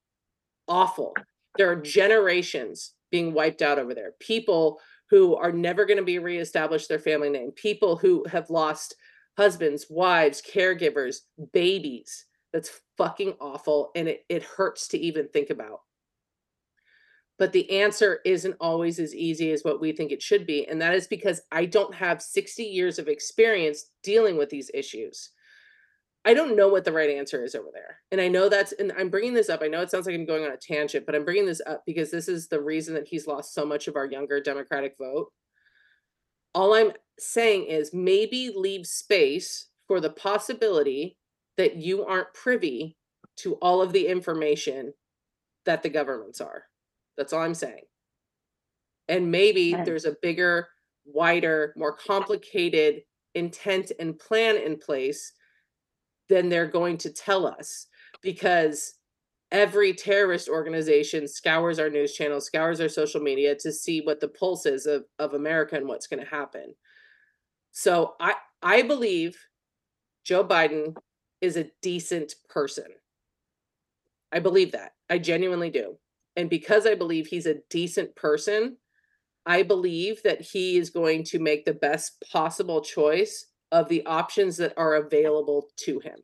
Awful. 0.68 1.14
There 1.56 1.70
are 1.70 1.76
generations 1.76 2.94
being 3.12 3.32
wiped 3.32 3.62
out 3.62 3.78
over 3.78 3.94
there. 3.94 4.14
People 4.20 4.80
who 5.10 5.36
are 5.36 5.52
never 5.52 5.86
going 5.86 5.98
to 5.98 6.04
be 6.04 6.20
reestablished 6.20 6.90
their 6.90 7.00
family 7.00 7.30
name, 7.30 7.52
people 7.52 7.96
who 7.96 8.26
have 8.32 8.50
lost 8.50 8.96
husbands, 9.38 9.86
wives, 9.90 10.42
caregivers, 10.42 11.18
babies. 11.54 12.26
That's 12.54 12.82
fucking 12.98 13.36
awful. 13.40 13.92
And 13.96 14.08
it, 14.08 14.26
it 14.30 14.44
hurts 14.44 14.88
to 14.90 14.98
even 14.98 15.28
think 15.28 15.50
about. 15.50 15.82
But 17.38 17.52
the 17.52 17.70
answer 17.82 18.22
isn't 18.24 18.56
always 18.62 18.98
as 18.98 19.14
easy 19.14 19.52
as 19.52 19.64
what 19.64 19.82
we 19.82 19.92
think 19.92 20.12
it 20.12 20.22
should 20.22 20.48
be. 20.48 20.68
And 20.68 20.82
that 20.82 20.94
is 20.94 21.06
because 21.06 21.42
I 21.52 21.66
don't 21.66 21.94
have 21.94 22.22
60 22.22 22.64
years 22.64 22.98
of 22.98 23.10
experience 23.10 23.88
dealing 24.04 24.38
with 24.38 24.50
these 24.50 24.72
issues. 24.74 25.32
I 26.28 26.34
don't 26.34 26.56
know 26.56 26.68
what 26.68 26.84
the 26.86 26.92
right 26.92 27.10
answer 27.12 27.44
is 27.44 27.54
over 27.54 27.70
there. 27.72 28.00
And 28.12 28.20
I 28.20 28.28
know 28.28 28.50
that's, 28.50 28.72
and 28.74 28.92
I'm 28.98 29.10
bringing 29.10 29.36
this 29.36 29.48
up. 29.48 29.62
I 29.62 29.68
know 29.68 29.82
it 29.82 29.92
sounds 29.92 30.08
like 30.08 30.16
I'm 30.16 30.26
going 30.26 30.44
on 30.44 30.52
a 30.52 30.58
tangent, 30.58 31.06
but 31.06 31.14
I'm 31.14 31.24
bringing 31.24 31.46
this 31.46 31.62
up 31.68 31.84
because 31.86 32.10
this 32.10 32.28
is 32.28 32.48
the 32.48 32.62
reason 32.62 32.96
that 32.96 33.08
he's 33.08 33.28
lost 33.28 33.54
so 33.54 33.64
much 33.64 33.88
of 33.88 33.96
our 33.96 34.08
younger 34.08 34.42
Democratic 34.42 34.96
vote. 34.98 35.32
All 36.56 36.74
I'm 36.74 36.94
saying 37.20 37.68
is 37.68 37.94
maybe 37.94 38.52
leave 38.56 38.88
space 38.88 39.68
for 39.88 40.00
the 40.00 40.10
possibility 40.10 41.18
that 41.58 41.76
you 41.76 42.04
aren't 42.06 42.34
privy 42.34 42.98
to 43.38 43.54
all 43.56 43.82
of 43.82 43.94
the 43.94 44.08
information 44.08 44.94
that 45.66 45.84
the 45.84 45.90
governments 45.90 46.42
are. 46.42 46.64
That's 47.18 47.34
all 47.34 47.42
I'm 47.42 47.54
saying. 47.54 47.84
And 49.08 49.30
maybe 49.30 49.76
there's 49.76 50.06
a 50.06 50.16
bigger, 50.24 50.68
wider, 51.06 51.74
more 51.78 51.96
complicated 51.96 53.02
intent 53.36 53.92
and 54.00 54.18
plan 54.18 54.58
in 54.58 54.78
place 54.78 55.34
than 56.30 56.50
they're 56.50 56.68
going 56.68 56.98
to 57.00 57.12
tell 57.12 57.46
us 57.46 57.88
because 58.22 58.96
every 59.52 59.94
terrorist 59.94 60.50
organization 60.50 61.28
scours 61.28 61.80
our 61.80 61.90
news 61.90 62.14
channels, 62.14 62.46
scours 62.46 62.82
our 62.82 62.90
social 62.90 63.22
media 63.22 63.56
to 63.56 63.72
see 63.72 64.02
what 64.02 64.20
the 64.20 64.28
pulse 64.28 64.66
is 64.66 64.86
of, 64.86 65.06
of 65.20 65.34
America 65.34 65.76
and 65.76 65.88
what's 65.88 66.08
going 66.08 66.24
to 66.24 66.30
happen. 66.30 66.74
So 67.72 68.16
I 68.20 68.36
I 68.62 68.82
believe 68.82 69.38
Joe 70.24 70.44
Biden 70.44 70.96
is 71.42 71.58
a 71.58 71.70
decent 71.82 72.34
person. 72.50 72.86
I 74.32 74.40
believe 74.40 74.72
that. 74.72 74.94
I 75.10 75.20
genuinely 75.20 75.70
do. 75.70 75.98
And 76.36 76.50
because 76.50 76.88
I 76.88 76.96
believe 76.96 77.28
he's 77.28 77.46
a 77.46 77.62
decent 77.70 78.16
person, 78.16 78.78
I 79.46 79.62
believe 79.62 80.24
that 80.24 80.42
he 80.42 80.78
is 80.78 80.90
going 80.90 81.24
to 81.26 81.40
make 81.40 81.66
the 81.66 81.74
best 81.74 82.24
possible 82.32 82.82
choice 82.82 83.46
of 83.72 83.90
the 83.90 84.06
options 84.06 84.58
that 84.58 84.74
are 84.78 84.96
available 84.96 85.68
to 85.78 86.00
him. 86.00 86.18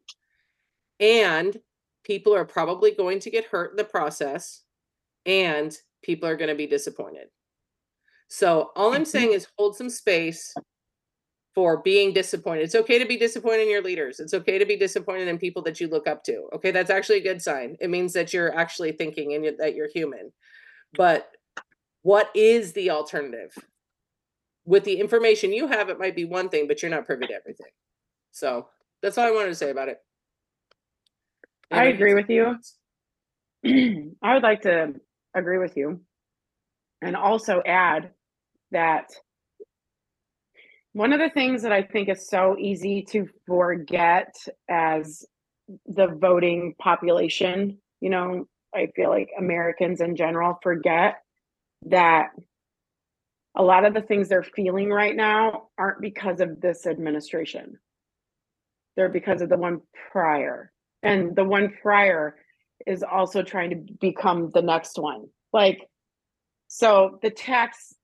And 1.00 1.60
people 2.04 2.34
are 2.36 2.46
probably 2.46 2.92
going 2.92 3.20
to 3.20 3.30
get 3.30 3.46
hurt 3.46 3.72
in 3.72 3.78
the 3.78 3.84
process, 3.84 4.64
and 5.26 5.76
people 6.04 6.28
are 6.30 6.38
going 6.38 6.50
to 6.50 6.56
be 6.56 6.68
disappointed. 6.68 7.28
So, 8.28 8.72
all 8.76 8.94
I'm 8.94 9.06
saying 9.06 9.34
is 9.34 9.48
hold 9.58 9.76
some 9.76 9.90
space 9.90 10.54
for 11.54 11.82
being 11.82 12.14
disappointed. 12.14 12.64
It's 12.64 12.76
okay 12.76 12.98
to 12.98 13.06
be 13.06 13.18
disappointed 13.18 13.64
in 13.64 13.70
your 13.70 13.84
leaders. 13.84 14.20
It's 14.20 14.34
okay 14.34 14.58
to 14.58 14.66
be 14.66 14.78
disappointed 14.78 15.28
in 15.28 15.38
people 15.38 15.62
that 15.64 15.82
you 15.82 15.88
look 15.90 16.08
up 16.08 16.24
to. 16.26 16.48
Okay, 16.54 16.72
that's 16.72 16.90
actually 16.90 17.18
a 17.18 17.24
good 17.24 17.42
sign. 17.42 17.76
It 17.82 17.90
means 17.90 18.14
that 18.14 18.34
you're 18.34 18.56
actually 18.56 18.94
thinking 18.94 19.34
and 19.34 19.60
that 19.60 19.76
you're 19.76 19.90
human. 19.94 20.32
But 20.94 21.30
what 22.04 22.30
is 22.34 22.74
the 22.74 22.92
alternative? 22.92 23.54
With 24.66 24.84
the 24.84 25.00
information 25.00 25.54
you 25.54 25.68
have, 25.68 25.90
it 25.90 26.00
might 26.00 26.16
be 26.16 26.26
one 26.26 26.50
thing, 26.50 26.68
but 26.68 26.82
you're 26.82 26.92
not 26.92 27.06
privy 27.06 27.28
to 27.28 27.34
everything. 27.34 27.72
So 28.32 28.68
that's 29.02 29.18
all 29.18 29.26
I 29.26 29.32
wanted 29.32 29.50
to 29.50 29.56
say 29.56 29.72
about 29.72 29.90
it. 29.90 29.98
I 31.72 31.86
agree 31.86 32.14
with 32.14 32.30
you. 32.30 32.58
I 34.22 34.34
would 34.34 34.44
like 34.44 34.62
to 34.62 34.94
agree 35.34 35.58
with 35.58 35.78
you 35.78 36.02
and 37.02 37.16
also 37.16 37.62
add 37.66 38.12
that 38.72 39.10
one 40.94 41.14
of 41.14 41.20
the 41.20 41.30
things 41.30 41.64
that 41.64 41.72
I 41.72 41.84
think 41.84 42.10
is 42.10 42.28
so 42.28 42.58
easy 42.60 43.04
to 43.12 43.28
forget 43.48 44.36
as 44.70 45.26
the 45.86 46.08
voting 46.08 46.76
population, 46.80 47.78
you 48.02 48.10
know, 48.10 48.46
I 48.76 48.88
feel 48.96 49.10
like 49.10 49.30
Americans 49.38 50.02
in 50.02 50.16
general 50.16 50.60
forget 50.62 51.16
that 51.86 52.30
a 53.56 53.64
lot 53.64 53.86
of 53.86 53.94
the 53.94 54.02
things 54.02 54.30
they're 54.30 54.44
feeling 54.44 54.90
right 54.90 55.16
now 55.16 55.68
aren't 55.78 56.02
because 56.02 56.40
of 56.40 56.62
this 56.62 56.86
administration. 56.86 57.78
They're 58.96 59.10
because 59.10 59.42
of 59.42 59.50
the 59.50 59.58
one 59.58 59.82
prior. 60.12 60.72
And 61.04 61.36
the 61.36 61.44
one 61.44 61.74
prior 61.82 62.38
is 62.88 63.04
also 63.04 63.44
trying 63.44 63.70
to 63.72 63.94
become 64.00 64.50
the 64.52 64.62
next 64.62 64.98
one. 64.98 65.28
Like, 65.52 65.88
so 66.68 67.20
the 67.22 67.30
tax 67.30 67.96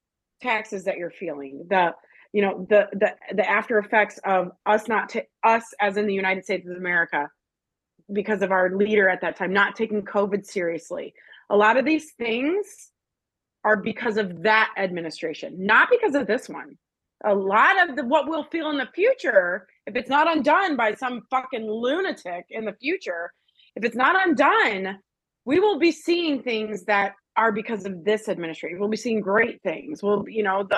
taxes 0.42 0.84
that 0.84 0.98
you're 0.98 1.12
feeling, 1.12 1.66
the 1.70 1.94
you 2.34 2.42
know 2.42 2.66
the 2.70 2.88
the 2.92 3.16
the 3.34 3.50
after 3.50 3.80
effects 3.80 4.20
of 4.26 4.52
us 4.66 4.88
not 4.88 5.10
to 5.10 5.24
us 5.44 5.64
as 5.80 5.98
in 5.98 6.08
the 6.08 6.14
United 6.14 6.44
States 6.44 6.68
of 6.68 6.76
America 6.76 7.30
because 8.12 8.42
of 8.42 8.52
our 8.52 8.76
leader 8.76 9.10
at 9.10 9.22
that 9.22 9.38
time 9.38 9.54
not 9.54 9.76
taking 9.76 10.02
COVID 10.04 10.46
seriously. 10.46 11.14
A 11.50 11.56
lot 11.56 11.78
of 11.78 11.86
these 11.86 12.12
things 12.12 12.92
are 13.68 13.76
because 13.76 14.16
of 14.16 14.44
that 14.44 14.74
administration, 14.78 15.54
not 15.58 15.90
because 15.92 16.16
of 16.16 16.26
this 16.26 16.48
one. 16.48 16.78
A 17.26 17.36
lot 17.36 17.90
of 17.90 17.98
the 17.98 18.06
what 18.06 18.30
we'll 18.30 18.46
feel 18.46 18.70
in 18.70 18.78
the 18.78 18.88
future, 18.96 19.68
if 19.86 19.96
it's 19.98 20.10
not 20.10 20.32
undone 20.34 20.78
by 20.78 20.94
some 20.94 21.24
fucking 21.30 21.70
lunatic 21.70 22.46
in 22.50 22.64
the 22.64 22.78
future, 22.80 23.34
if 23.76 23.84
it's 23.84 23.96
not 23.96 24.16
undone, 24.26 25.00
we 25.44 25.60
will 25.60 25.80
be 25.80 25.92
seeing 25.92 26.42
things 26.42 26.86
that 26.86 27.14
are 27.36 27.52
because 27.52 27.86
of 27.86 28.06
this 28.06 28.30
administration. 28.30 28.80
We'll 28.80 28.88
be 28.88 28.96
seeing 28.98 29.20
great 29.20 29.62
things. 29.64 30.02
We'll, 30.02 30.24
you 30.30 30.44
know, 30.44 30.64
the 30.64 30.78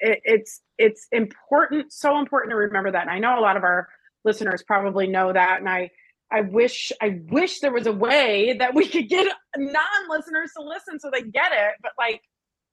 it, 0.00 0.20
it's 0.24 0.60
it's 0.76 1.06
important, 1.12 1.90
so 1.90 2.18
important 2.18 2.50
to 2.50 2.56
remember 2.56 2.92
that. 2.92 3.02
And 3.02 3.10
I 3.10 3.18
know 3.18 3.38
a 3.38 3.40
lot 3.40 3.56
of 3.56 3.62
our 3.62 3.88
listeners 4.26 4.62
probably 4.62 5.06
know 5.06 5.32
that, 5.32 5.60
and 5.60 5.68
I 5.68 5.90
I 6.30 6.40
wish 6.40 6.92
I 7.00 7.20
wish 7.30 7.60
there 7.60 7.72
was 7.72 7.86
a 7.86 7.92
way 7.92 8.56
that 8.58 8.74
we 8.74 8.88
could 8.88 9.08
get 9.08 9.32
non-listeners 9.56 10.50
to 10.56 10.62
listen 10.62 10.98
so 10.98 11.10
they 11.10 11.22
get 11.22 11.52
it, 11.52 11.74
but 11.82 11.92
like 11.98 12.20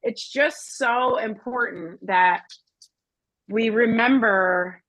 it's 0.01 0.27
just 0.27 0.77
so 0.77 1.17
important 1.17 2.05
that 2.07 2.43
we 3.47 3.69
remember 3.69 4.81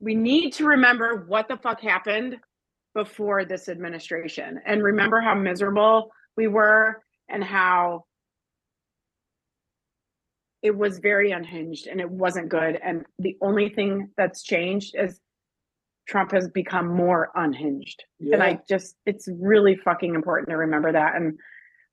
we 0.00 0.14
need 0.14 0.54
to 0.54 0.64
remember 0.66 1.24
what 1.28 1.46
the 1.48 1.58
fuck 1.58 1.80
happened 1.80 2.38
before 2.94 3.44
this 3.44 3.68
administration 3.68 4.60
and 4.66 4.82
remember 4.82 5.20
how 5.20 5.34
miserable 5.34 6.10
we 6.36 6.48
were 6.48 7.02
and 7.28 7.44
how 7.44 8.04
it 10.62 10.76
was 10.76 10.98
very 10.98 11.30
unhinged 11.30 11.86
and 11.86 12.00
it 12.00 12.10
wasn't 12.10 12.48
good. 12.48 12.78
And 12.82 13.04
the 13.18 13.36
only 13.40 13.68
thing 13.68 14.10
that's 14.16 14.42
changed 14.42 14.94
is 14.96 15.20
Trump 16.10 16.32
has 16.32 16.48
become 16.48 16.88
more 16.88 17.30
unhinged. 17.36 18.02
And 18.20 18.42
I 18.42 18.58
just, 18.68 18.96
it's 19.06 19.28
really 19.40 19.76
fucking 19.76 20.16
important 20.16 20.48
to 20.48 20.56
remember 20.56 20.90
that. 20.90 21.14
And, 21.14 21.38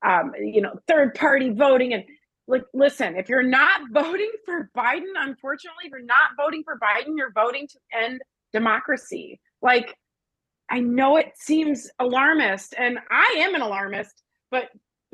um, 0.04 0.32
you 0.40 0.60
know, 0.60 0.72
third 0.88 1.14
party 1.14 1.50
voting 1.50 1.94
and 1.94 2.02
like, 2.48 2.64
listen, 2.74 3.14
if 3.16 3.28
you're 3.28 3.44
not 3.44 3.82
voting 3.92 4.32
for 4.44 4.70
Biden, 4.76 5.12
unfortunately, 5.16 5.84
if 5.84 5.90
you're 5.90 6.02
not 6.02 6.30
voting 6.36 6.64
for 6.64 6.76
Biden, 6.78 7.12
you're 7.16 7.32
voting 7.32 7.68
to 7.68 7.78
end 7.96 8.20
democracy. 8.52 9.40
Like, 9.62 9.94
I 10.68 10.80
know 10.80 11.16
it 11.16 11.32
seems 11.36 11.88
alarmist 12.00 12.74
and 12.76 12.98
I 13.10 13.36
am 13.38 13.54
an 13.54 13.60
alarmist, 13.60 14.24
but 14.50 14.68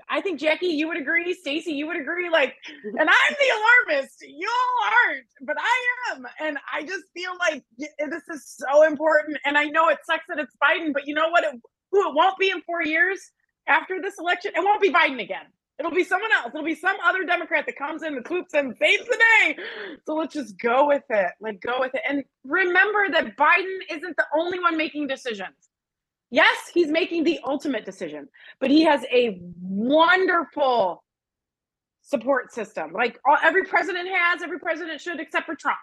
I 0.09 0.21
think 0.21 0.41
Jackie, 0.41 0.67
you 0.67 0.89
would 0.89 0.97
agree. 0.97 1.35
Stacy, 1.35 1.73
you 1.73 1.87
would 1.87 2.01
agree. 2.01 2.31
Like, 2.31 2.55
mm-hmm. 2.69 2.99
and 2.99 3.09
I'm 3.09 3.37
the 3.39 3.93
alarmist. 3.93 4.25
You 4.27 4.49
all 4.49 4.91
aren't, 4.93 5.27
but 5.43 5.57
I 5.59 6.13
am. 6.13 6.27
And 6.41 6.59
I 6.73 6.83
just 6.83 7.05
feel 7.15 7.33
like 7.39 7.65
this 7.79 8.23
is 8.31 8.57
so 8.59 8.87
important. 8.87 9.39
And 9.45 9.57
I 9.57 9.65
know 9.65 9.89
it 9.89 9.99
sucks 10.05 10.25
that 10.29 10.39
it's 10.39 10.55
Biden, 10.63 10.93
but 10.93 11.07
you 11.07 11.15
know 11.15 11.29
what? 11.31 11.45
It, 11.45 11.55
who 11.91 12.09
it 12.09 12.15
won't 12.15 12.39
be 12.39 12.51
in 12.51 12.61
four 12.63 12.83
years 12.83 13.21
after 13.67 14.01
this 14.01 14.15
election? 14.19 14.53
It 14.55 14.65
won't 14.65 14.83
be 14.83 14.93
Biden 14.93 15.23
again. 15.23 15.47
It'll 15.79 15.91
be 15.91 16.05
someone 16.05 16.31
else. 16.33 16.53
It'll 16.55 16.65
be 16.65 16.77
some 16.77 16.97
other 17.05 17.25
Democrat 17.25 17.67
that 17.67 17.77
comes 17.77 18.05
in 18.05 18.15
and 18.15 18.27
swoops 18.27 18.55
and 18.55 18.77
saves 18.81 19.07
the 19.07 19.19
day. 19.41 19.57
So 20.07 20.15
let's 20.15 20.33
just 20.33 20.57
go 20.59 20.87
with 20.87 21.03
it. 21.11 21.33
Like, 21.41 21.61
go 21.61 21.81
with 21.81 21.95
it. 21.95 22.03
And 22.09 22.23
remember 22.45 23.07
that 23.11 23.37
Biden 23.37 23.79
isn't 23.91 24.17
the 24.17 24.25
only 24.37 24.61
one 24.61 24.77
making 24.77 25.09
decisions. 25.09 25.57
Yes, 26.35 26.59
he's 26.75 26.89
making 26.89 27.23
the 27.23 27.39
ultimate 27.45 27.85
decision, 27.85 28.27
but 28.59 28.69
he 28.69 28.83
has 28.83 29.05
a 29.05 29.39
wonderful 29.63 31.05
support 32.03 32.53
system. 32.53 32.93
Like 32.93 33.21
all, 33.25 33.37
every 33.41 33.65
president 33.65 34.09
has, 34.09 34.43
every 34.43 34.59
president 34.59 35.01
should, 35.01 35.21
except 35.21 35.47
for 35.47 35.55
Trump. 35.55 35.79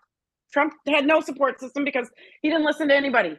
Trump 0.52 0.74
had 0.86 1.06
no 1.06 1.22
support 1.22 1.62
system 1.62 1.86
because 1.86 2.10
he 2.42 2.50
didn't 2.50 2.66
listen 2.66 2.90
to 2.90 2.94
anybody. 2.94 3.38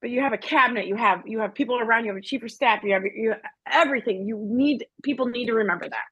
But 0.00 0.10
you 0.10 0.20
have 0.20 0.32
a 0.32 0.38
cabinet, 0.38 0.88
you 0.88 0.96
have 0.96 1.22
you 1.26 1.38
have 1.38 1.54
people 1.54 1.78
around, 1.78 2.06
you 2.06 2.10
have 2.10 2.18
a 2.18 2.26
chief 2.26 2.42
of 2.42 2.50
staff, 2.50 2.82
you 2.82 2.92
have 2.94 3.04
you 3.04 3.34
everything. 3.70 4.26
You 4.26 4.44
need 4.50 4.84
people 5.04 5.26
need 5.26 5.46
to 5.46 5.54
remember 5.54 5.88
that. 5.88 6.06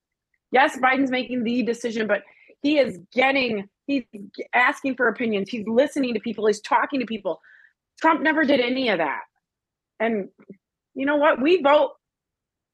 Yes, 0.53 0.79
Biden's 0.79 1.11
making 1.11 1.43
the 1.43 1.65
decision, 1.65 2.07
but 2.07 2.23
he 2.63 2.79
is 2.79 3.01
getting 3.13 3.69
he's 3.89 4.05
asking 4.55 4.95
for 4.95 5.09
opinions. 5.09 5.51
He's 5.51 5.67
listening 5.67 6.15
to 6.15 6.21
people. 6.21 6.47
He's 6.47 6.61
talking 6.61 7.01
to 7.01 7.07
people. 7.07 7.41
Trump 8.01 8.23
never 8.23 8.45
did 8.45 8.61
any 8.61 8.89
of 8.89 8.99
that. 8.99 9.23
And 10.01 10.29
you 10.95 11.07
know 11.07 11.17
what? 11.17 11.41
We 11.41 11.63
vote 11.63 11.93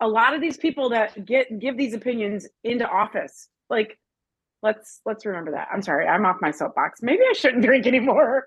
a 0.01 0.09
lot 0.09 0.35
of 0.35 0.41
these 0.41 0.57
people 0.57 0.91
that 0.91 1.25
get 1.25 1.59
give 1.59 1.77
these 1.77 1.95
opinions 1.95 2.47
into 2.65 2.89
office. 2.89 3.49
Like 3.69 3.99
let's 4.63 5.01
let's 5.07 5.27
remember 5.27 5.51
that. 5.53 5.69
I'm 5.73 5.83
sorry, 5.83 6.07
I'm 6.07 6.27
off 6.27 6.37
my 6.41 6.51
soapbox. 6.51 7.01
Maybe 7.03 7.23
I 7.29 7.33
shouldn't 7.33 7.65
drink 7.65 7.87
anymore. 7.87 8.45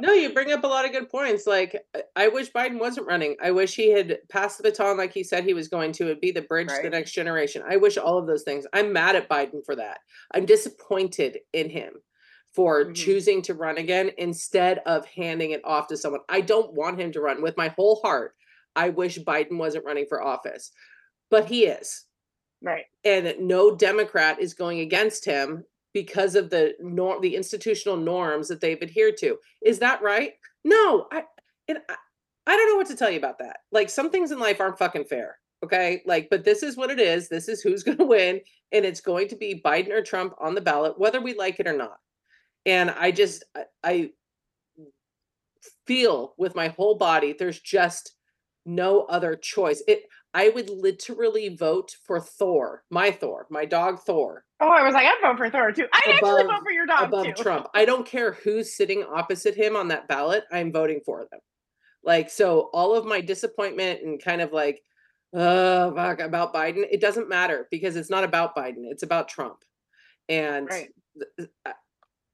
no, 0.00 0.12
you 0.12 0.32
bring 0.32 0.52
up 0.52 0.64
a 0.64 0.68
lot 0.68 0.84
of 0.84 0.92
good 0.92 1.10
points. 1.10 1.46
Like, 1.46 1.80
I 2.16 2.28
wish 2.28 2.50
Biden 2.52 2.78
wasn't 2.78 3.06
running. 3.06 3.36
I 3.42 3.50
wish 3.50 3.74
he 3.74 3.90
had 3.90 4.18
passed 4.28 4.58
the 4.58 4.64
baton 4.64 4.96
like 4.96 5.12
he 5.12 5.24
said 5.24 5.44
he 5.44 5.54
was 5.54 5.68
going 5.68 5.92
to. 5.92 6.04
It'd 6.04 6.20
be 6.20 6.30
the 6.30 6.42
bridge 6.42 6.68
right. 6.68 6.76
to 6.76 6.82
the 6.82 6.90
next 6.90 7.12
generation. 7.12 7.62
I 7.68 7.76
wish 7.76 7.96
all 7.96 8.18
of 8.18 8.26
those 8.26 8.42
things. 8.42 8.66
I'm 8.72 8.92
mad 8.92 9.16
at 9.16 9.28
Biden 9.28 9.64
for 9.64 9.76
that. 9.76 9.98
I'm 10.34 10.46
disappointed 10.46 11.38
in 11.52 11.70
him 11.70 11.94
for 12.54 12.84
mm-hmm. 12.84 12.92
choosing 12.94 13.42
to 13.42 13.54
run 13.54 13.78
again 13.78 14.10
instead 14.18 14.80
of 14.86 15.06
handing 15.06 15.52
it 15.52 15.64
off 15.64 15.88
to 15.88 15.96
someone. 15.96 16.20
I 16.28 16.40
don't 16.40 16.74
want 16.74 17.00
him 17.00 17.12
to 17.12 17.20
run 17.20 17.42
with 17.42 17.56
my 17.56 17.68
whole 17.68 18.00
heart. 18.02 18.34
I 18.74 18.90
wish 18.90 19.18
Biden 19.18 19.58
wasn't 19.58 19.84
running 19.84 20.06
for 20.08 20.22
office, 20.22 20.70
but 21.30 21.46
he 21.46 21.66
is. 21.66 22.04
Right. 22.62 22.84
And 23.04 23.34
no 23.40 23.74
Democrat 23.76 24.40
is 24.40 24.54
going 24.54 24.80
against 24.80 25.24
him 25.24 25.64
because 25.94 26.34
of 26.34 26.50
the 26.50 26.74
norm 26.80 27.20
the 27.20 27.36
institutional 27.36 27.96
norms 27.96 28.48
that 28.48 28.60
they've 28.60 28.82
adhered 28.82 29.16
to. 29.18 29.38
Is 29.62 29.78
that 29.78 30.02
right? 30.02 30.32
No. 30.64 31.06
I 31.12 31.24
and 31.68 31.78
I, 31.88 31.94
I 32.46 32.56
don't 32.56 32.68
know 32.70 32.76
what 32.76 32.88
to 32.88 32.96
tell 32.96 33.10
you 33.10 33.18
about 33.18 33.38
that. 33.38 33.58
Like 33.70 33.90
some 33.90 34.10
things 34.10 34.32
in 34.32 34.38
life 34.38 34.60
aren't 34.60 34.78
fucking 34.78 35.04
fair. 35.04 35.38
Okay? 35.64 36.02
Like 36.04 36.28
but 36.30 36.44
this 36.44 36.62
is 36.62 36.76
what 36.76 36.90
it 36.90 37.00
is. 37.00 37.28
This 37.28 37.48
is 37.48 37.60
who's 37.60 37.82
going 37.84 37.98
to 37.98 38.04
win 38.04 38.40
and 38.72 38.84
it's 38.84 39.00
going 39.00 39.28
to 39.28 39.36
be 39.36 39.62
Biden 39.64 39.90
or 39.90 40.02
Trump 40.02 40.34
on 40.40 40.54
the 40.54 40.60
ballot 40.60 40.98
whether 40.98 41.20
we 41.20 41.34
like 41.34 41.60
it 41.60 41.68
or 41.68 41.76
not. 41.76 41.98
And 42.68 42.90
I 42.90 43.10
just 43.10 43.44
I, 43.56 43.64
I 43.82 44.10
feel 45.86 46.34
with 46.36 46.54
my 46.54 46.68
whole 46.68 46.96
body 46.96 47.34
there's 47.36 47.58
just 47.58 48.12
no 48.66 49.04
other 49.04 49.34
choice. 49.34 49.82
It 49.88 50.02
I 50.34 50.50
would 50.50 50.68
literally 50.68 51.56
vote 51.56 51.96
for 52.04 52.20
Thor, 52.20 52.84
my 52.90 53.10
Thor, 53.10 53.46
my 53.48 53.64
dog 53.64 54.00
Thor. 54.00 54.44
Oh, 54.60 54.68
I 54.68 54.82
was 54.82 54.92
like, 54.92 55.06
I'd 55.06 55.18
vote 55.22 55.38
for 55.38 55.48
Thor 55.48 55.72
too. 55.72 55.86
I'd 55.92 56.14
actually 56.14 56.44
vote 56.44 56.62
for 56.62 56.70
your 56.70 56.84
dog 56.84 57.08
above 57.08 57.24
too. 57.24 57.42
Trump. 57.42 57.68
I 57.74 57.86
don't 57.86 58.06
care 58.06 58.32
who's 58.32 58.76
sitting 58.76 59.02
opposite 59.02 59.54
him 59.54 59.74
on 59.74 59.88
that 59.88 60.06
ballot. 60.06 60.44
I'm 60.52 60.70
voting 60.70 61.00
for 61.06 61.26
them. 61.30 61.40
Like 62.04 62.28
so, 62.28 62.68
all 62.74 62.94
of 62.94 63.06
my 63.06 63.22
disappointment 63.22 64.02
and 64.02 64.22
kind 64.22 64.42
of 64.42 64.52
like, 64.52 64.82
uh, 65.34 65.90
fuck 65.92 66.20
about 66.20 66.52
Biden. 66.52 66.84
It 66.90 67.00
doesn't 67.00 67.30
matter 67.30 67.66
because 67.70 67.96
it's 67.96 68.10
not 68.10 68.24
about 68.24 68.54
Biden. 68.54 68.84
It's 68.90 69.02
about 69.02 69.28
Trump, 69.28 69.64
and. 70.28 70.68
Right. 70.68 70.90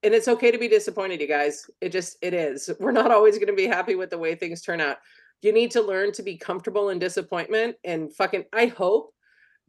And 0.04 0.14
it's 0.14 0.28
okay 0.28 0.50
to 0.50 0.58
be 0.58 0.68
disappointed, 0.68 1.20
you 1.20 1.26
guys. 1.26 1.68
It 1.80 1.90
just 1.90 2.18
it 2.22 2.34
is. 2.34 2.70
We're 2.78 2.92
not 2.92 3.10
always 3.10 3.36
going 3.38 3.48
to 3.48 3.54
be 3.54 3.66
happy 3.66 3.94
with 3.96 4.10
the 4.10 4.18
way 4.18 4.34
things 4.34 4.60
turn 4.60 4.80
out 4.80 4.98
you 5.44 5.52
need 5.52 5.70
to 5.72 5.82
learn 5.82 6.10
to 6.10 6.22
be 6.22 6.38
comfortable 6.38 6.88
in 6.88 6.98
disappointment 6.98 7.76
and 7.84 8.12
fucking 8.14 8.44
i 8.52 8.66
hope 8.66 9.12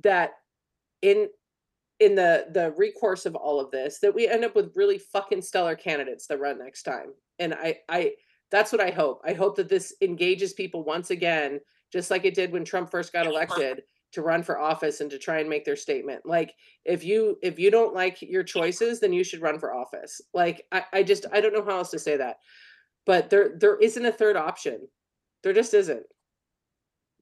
that 0.02 0.32
in 1.02 1.28
in 2.00 2.16
the 2.16 2.48
the 2.54 2.74
recourse 2.78 3.26
of 3.26 3.36
all 3.36 3.60
of 3.60 3.72
this 3.72 4.00
that 4.00 4.16
we 4.16 4.28
end 4.28 4.46
up 4.46 4.56
with 4.56 4.76
really 4.76 4.98
fucking 4.98 5.42
stellar 5.42 5.76
candidates 5.76 6.28
that 6.28 6.40
run 6.40 6.58
next 6.58 6.84
time 6.84 7.14
and 7.40 7.54
i 7.54 7.78
i 7.90 8.12
that's 8.52 8.72
what 8.72 8.82
i 8.82 8.90
hope 8.90 9.22
i 9.26 9.34
hope 9.34 9.56
that 9.56 9.70
this 9.70 9.94
engages 10.02 10.54
people 10.54 10.84
once 10.84 11.10
again 11.10 11.60
just 11.92 12.10
like 12.10 12.24
it 12.26 12.34
did 12.34 12.52
when 12.52 12.64
trump 12.64 12.90
first 12.90 13.12
got 13.12 13.28
elected 13.28 13.84
to 14.16 14.24
run 14.24 14.42
for 14.42 14.60
office 14.60 15.02
and 15.02 15.12
to 15.12 15.20
try 15.20 15.40
and 15.40 15.50
make 15.50 15.64
their 15.64 15.76
statement 15.76 16.26
like 16.26 16.54
if 16.84 17.04
you 17.04 17.38
if 17.44 17.60
you 17.60 17.70
don't 17.70 17.94
like 17.94 18.22
your 18.22 18.44
choices 18.44 19.00
then 19.00 19.14
you 19.14 19.24
should 19.24 19.42
run 19.42 19.60
for 19.60 19.76
office 19.76 20.20
like 20.34 20.66
i, 20.72 20.84
I 20.92 21.04
just 21.04 21.26
i 21.32 21.40
don't 21.40 21.54
know 21.54 21.64
how 21.64 21.78
else 21.78 21.92
to 21.92 22.00
say 22.00 22.18
that 22.18 22.38
but 23.06 23.30
there 23.30 23.52
there 23.60 23.78
isn't 23.78 24.06
a 24.06 24.12
third 24.12 24.36
option 24.36 24.88
there 25.46 25.54
just 25.54 25.76
isn't. 25.76 26.04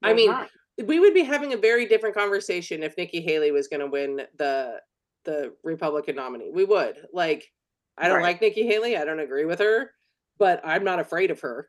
I 0.01 0.13
mean, 0.13 0.31
not. 0.31 0.49
we 0.85 1.01
would 1.01 1.13
be 1.13 1.23
having 1.23 1.51
a 1.51 1.57
very 1.57 1.85
different 1.85 2.15
conversation 2.15 2.81
if 2.81 2.95
Nikki 2.95 3.19
Haley 3.19 3.51
was 3.51 3.67
going 3.67 3.81
to 3.81 3.87
win 3.87 4.21
the 4.37 4.79
the 5.25 5.53
Republican 5.61 6.15
nominee. 6.15 6.49
We 6.49 6.63
would. 6.63 6.95
Like 7.13 7.51
I 7.97 8.07
don't 8.07 8.17
right. 8.17 8.23
like 8.23 8.41
Nikki 8.41 8.65
Haley. 8.65 8.95
I 8.95 9.03
don't 9.03 9.19
agree 9.19 9.43
with 9.43 9.59
her, 9.59 9.91
but 10.39 10.61
I'm 10.63 10.85
not 10.85 11.01
afraid 11.01 11.31
of 11.31 11.41
her. 11.41 11.67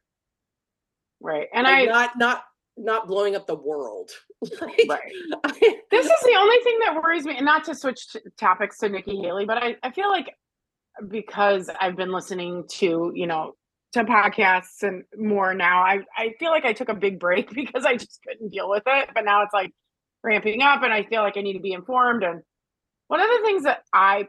Right. 1.20 1.48
And 1.52 1.64
like 1.64 1.88
I 1.88 1.92
not 1.92 2.10
not 2.16 2.44
not 2.76 3.06
blowing 3.06 3.36
up 3.36 3.46
the 3.46 3.54
world. 3.54 4.10
like, 4.42 4.86
right. 4.88 5.12
I, 5.44 5.78
this 5.90 6.06
is 6.06 6.20
the 6.22 6.36
only 6.38 6.56
thing 6.64 6.78
that 6.84 7.00
worries 7.02 7.24
me, 7.24 7.36
and 7.36 7.44
not 7.44 7.64
to 7.64 7.74
switch 7.74 8.12
t- 8.12 8.20
topics 8.38 8.78
to 8.78 8.88
Nikki 8.88 9.20
Haley, 9.20 9.44
but 9.44 9.62
I, 9.62 9.76
I 9.82 9.90
feel 9.90 10.08
like 10.08 10.34
because 11.08 11.70
I've 11.80 11.96
been 11.96 12.12
listening 12.12 12.64
to, 12.74 13.12
you 13.14 13.26
know, 13.26 13.54
to 13.94 14.04
podcasts 14.04 14.82
and 14.82 15.04
more 15.16 15.54
now. 15.54 15.82
I, 15.82 16.00
I 16.16 16.34
feel 16.38 16.50
like 16.50 16.64
I 16.64 16.72
took 16.72 16.88
a 16.88 16.94
big 16.94 17.18
break 17.18 17.50
because 17.54 17.84
I 17.84 17.96
just 17.96 18.20
couldn't 18.26 18.50
deal 18.50 18.68
with 18.68 18.82
it. 18.86 19.10
But 19.14 19.24
now 19.24 19.42
it's 19.42 19.54
like 19.54 19.72
ramping 20.22 20.62
up 20.62 20.82
and 20.82 20.92
I 20.92 21.04
feel 21.04 21.22
like 21.22 21.36
I 21.36 21.42
need 21.42 21.54
to 21.54 21.60
be 21.60 21.72
informed. 21.72 22.22
And 22.22 22.42
one 23.08 23.20
of 23.20 23.28
the 23.28 23.42
things 23.44 23.64
that 23.64 23.82
I 23.92 24.28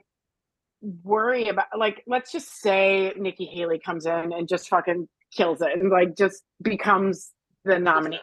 worry 0.81 1.49
about, 1.49 1.65
like, 1.77 2.03
let's 2.07 2.31
just 2.31 2.61
say 2.61 3.13
Nikki 3.17 3.45
Haley 3.45 3.79
comes 3.79 4.05
in 4.05 4.33
and 4.33 4.47
just 4.47 4.69
fucking 4.69 5.07
kills 5.35 5.61
it 5.61 5.69
and 5.73 5.89
like 5.89 6.15
just 6.15 6.43
becomes 6.61 7.31
the 7.63 7.79
nominee. 7.79 8.19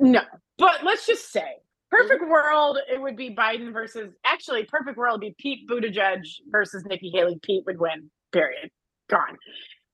No, 0.00 0.22
but 0.58 0.82
let's 0.82 1.06
just 1.06 1.30
say 1.30 1.56
perfect 1.90 2.26
world, 2.28 2.78
it 2.90 3.00
would 3.00 3.16
be 3.16 3.34
Biden 3.34 3.72
versus 3.72 4.12
actually 4.24 4.64
perfect 4.64 4.96
world 4.96 5.20
would 5.20 5.28
be 5.28 5.34
Pete 5.38 5.68
Buttigieg 5.68 6.22
versus 6.50 6.84
Nikki 6.86 7.10
Haley. 7.14 7.38
Pete 7.42 7.64
would 7.66 7.78
win. 7.78 8.10
Period. 8.32 8.70
Gone. 9.08 9.36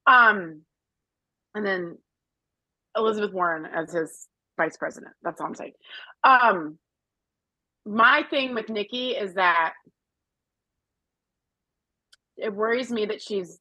Um, 0.07 0.63
and 1.55 1.67
then 1.67 1.99
Elizabeth 2.97 3.33
Warren 3.33 3.67
as 3.67 3.93
his 3.93 4.29
vice 4.57 4.77
president. 4.77 5.15
That's 5.23 5.41
all 5.41 5.49
I'm 5.49 5.55
saying. 5.55 5.73
Um, 6.23 6.79
my 7.85 8.25
thing 8.29 8.55
with 8.55 8.69
Nikki 8.69 9.11
is 9.11 9.35
that 9.35 9.73
it 12.37 12.55
worries 12.55 12.91
me 12.91 13.07
that 13.07 13.23
she's 13.23 13.59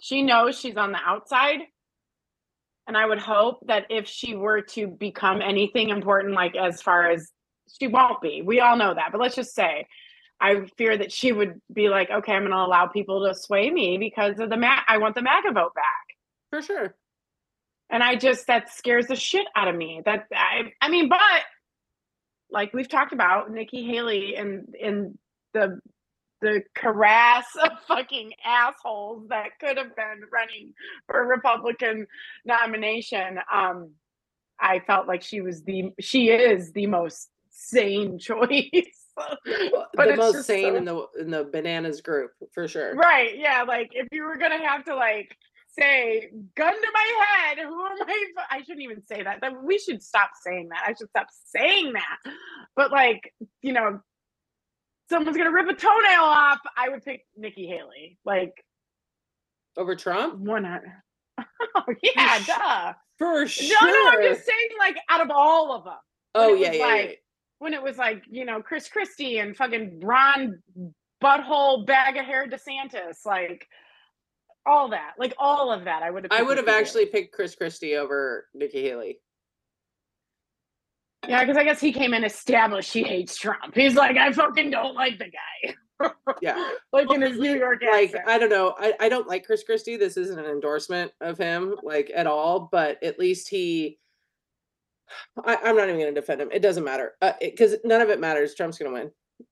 she 0.00 0.22
knows 0.22 0.58
she's 0.58 0.76
on 0.76 0.92
the 0.92 1.00
outside 1.04 1.60
and 2.86 2.96
i 2.96 3.04
would 3.06 3.18
hope 3.18 3.58
that 3.66 3.84
if 3.90 4.06
she 4.06 4.34
were 4.34 4.60
to 4.60 4.86
become 4.86 5.42
anything 5.42 5.90
important 5.90 6.34
like 6.34 6.56
as 6.56 6.82
far 6.82 7.10
as 7.10 7.30
she 7.78 7.86
won't 7.86 8.20
be 8.20 8.42
we 8.42 8.60
all 8.60 8.76
know 8.76 8.94
that 8.94 9.10
but 9.12 9.20
let's 9.20 9.36
just 9.36 9.54
say 9.54 9.86
I 10.40 10.66
fear 10.76 10.96
that 10.96 11.12
she 11.12 11.32
would 11.32 11.60
be 11.72 11.88
like, 11.88 12.10
okay, 12.10 12.32
I'm 12.32 12.42
going 12.42 12.50
to 12.50 12.58
allow 12.58 12.86
people 12.86 13.26
to 13.26 13.34
sway 13.34 13.70
me 13.70 13.96
because 13.98 14.38
of 14.38 14.50
the 14.50 14.56
MAGA. 14.56 14.82
I 14.86 14.98
want 14.98 15.14
the 15.14 15.22
MAGA 15.22 15.52
vote 15.52 15.74
back. 15.74 15.84
For 16.50 16.62
sure. 16.62 16.94
And 17.88 18.02
I 18.02 18.16
just, 18.16 18.46
that 18.48 18.72
scares 18.72 19.06
the 19.06 19.16
shit 19.16 19.46
out 19.54 19.68
of 19.68 19.74
me. 19.74 20.02
That, 20.04 20.26
I, 20.34 20.72
I 20.80 20.90
mean, 20.90 21.08
but 21.08 21.20
like 22.50 22.74
we've 22.74 22.88
talked 22.88 23.12
about 23.12 23.50
Nikki 23.50 23.86
Haley 23.86 24.34
and, 24.36 24.74
in 24.78 25.18
the, 25.54 25.80
the 26.40 26.62
caress 26.74 27.46
of 27.62 27.70
fucking 27.88 28.32
assholes 28.44 29.28
that 29.28 29.58
could 29.60 29.76
have 29.76 29.96
been 29.96 30.22
running 30.32 30.72
for 31.06 31.26
Republican 31.26 32.06
nomination. 32.44 33.40
Um, 33.52 33.90
I 34.58 34.80
felt 34.80 35.06
like 35.06 35.22
she 35.22 35.40
was 35.40 35.62
the, 35.62 35.92
she 36.00 36.30
is 36.30 36.72
the 36.72 36.86
most 36.86 37.28
sane 37.50 38.18
choice 38.18 38.96
but 39.16 40.08
the 40.08 40.16
most 40.16 40.44
sane 40.44 40.72
so... 40.72 40.76
in 40.76 40.84
the 40.84 41.06
in 41.20 41.30
the 41.30 41.44
bananas 41.44 42.00
group 42.00 42.32
for 42.52 42.68
sure. 42.68 42.94
Right. 42.94 43.38
Yeah. 43.38 43.64
Like 43.66 43.90
if 43.92 44.08
you 44.12 44.24
were 44.24 44.36
gonna 44.36 44.58
have 44.58 44.84
to 44.84 44.94
like 44.94 45.36
say 45.78 46.30
gun 46.54 46.72
to 46.72 46.88
my 46.92 47.24
head, 47.26 47.58
who 47.58 47.86
am 47.86 47.96
I? 48.02 48.26
I 48.50 48.58
shouldn't 48.60 48.82
even 48.82 49.02
say 49.06 49.22
that. 49.22 49.40
That 49.40 49.62
we 49.62 49.78
should 49.78 50.02
stop 50.02 50.30
saying 50.42 50.68
that. 50.70 50.84
I 50.86 50.94
should 50.94 51.08
stop 51.08 51.28
saying 51.46 51.94
that. 51.94 52.32
But 52.74 52.92
like 52.92 53.32
you 53.62 53.72
know, 53.72 54.00
someone's 55.08 55.36
gonna 55.36 55.52
rip 55.52 55.68
a 55.68 55.74
toenail 55.74 56.22
off. 56.22 56.58
I 56.76 56.88
would 56.88 57.04
pick 57.04 57.22
Nikki 57.36 57.66
Haley. 57.66 58.18
Like 58.24 58.52
over 59.76 59.94
Trump. 59.96 60.38
One 60.38 60.64
hundred. 60.64 60.92
Oh 61.74 61.94
yeah, 62.02 62.38
duh. 62.46 62.92
For 63.18 63.46
sure. 63.46 63.76
No, 63.82 63.92
no, 63.92 64.10
I'm 64.10 64.22
just 64.22 64.46
saying, 64.46 64.68
like, 64.78 64.96
out 65.10 65.20
of 65.20 65.30
all 65.30 65.74
of 65.74 65.84
them. 65.84 65.94
Oh 66.34 66.54
yeah, 66.54 66.72
yeah, 66.72 66.84
like, 66.84 67.08
yeah 67.08 67.14
when 67.58 67.74
it 67.74 67.82
was 67.82 67.96
like 67.96 68.22
you 68.30 68.44
know 68.44 68.62
Chris 68.62 68.88
Christie 68.88 69.38
and 69.38 69.56
fucking 69.56 70.00
Ron 70.00 70.62
butthole 71.22 71.86
bag 71.86 72.16
of 72.16 72.24
hair 72.24 72.46
DeSantis, 72.46 73.24
like 73.24 73.66
all 74.66 74.90
that, 74.90 75.12
like 75.18 75.34
all 75.38 75.72
of 75.72 75.84
that. 75.84 76.02
I 76.02 76.10
would 76.10 76.24
have. 76.24 76.32
I 76.32 76.42
would 76.42 76.56
have 76.56 76.68
actually 76.68 77.06
picked 77.06 77.34
Chris 77.34 77.54
Christie 77.54 77.96
over 77.96 78.46
Nikki 78.54 78.82
Haley. 78.82 79.18
Yeah, 81.28 81.44
because 81.44 81.56
I 81.56 81.64
guess 81.64 81.80
he 81.80 81.92
came 81.92 82.14
in 82.14 82.24
established 82.24 82.92
he 82.92 83.02
hates 83.02 83.36
Trump. 83.36 83.74
He's 83.74 83.94
like, 83.94 84.16
I 84.16 84.32
fucking 84.32 84.70
don't 84.70 84.94
like 84.94 85.18
the 85.18 85.26
guy. 85.26 85.74
Yeah. 86.42 86.70
like 86.92 87.10
in 87.12 87.22
his 87.22 87.38
New 87.38 87.56
York 87.56 87.82
like 87.82 88.06
accent. 88.10 88.28
I 88.28 88.38
don't 88.38 88.50
know. 88.50 88.74
I, 88.78 88.92
I 89.00 89.08
don't 89.08 89.28
like 89.28 89.46
Chris 89.46 89.64
Christie. 89.64 89.96
This 89.96 90.16
isn't 90.16 90.38
an 90.38 90.46
endorsement 90.46 91.12
of 91.20 91.38
him, 91.38 91.76
like 91.82 92.10
at 92.14 92.26
all. 92.26 92.68
But 92.70 93.02
at 93.02 93.18
least 93.18 93.48
he. 93.48 93.98
I, 95.44 95.56
I'm 95.56 95.76
not 95.76 95.88
even 95.88 96.00
going 96.00 96.14
to 96.14 96.20
defend 96.20 96.40
him. 96.40 96.50
It 96.52 96.62
doesn't 96.62 96.84
matter 96.84 97.12
because 97.40 97.76
none 97.84 98.00
of 98.00 98.10
it 98.10 98.20
matters. 98.20 98.54
Trump's 98.54 98.78
going 98.78 98.92
to 98.92 99.00
win. 99.00 99.10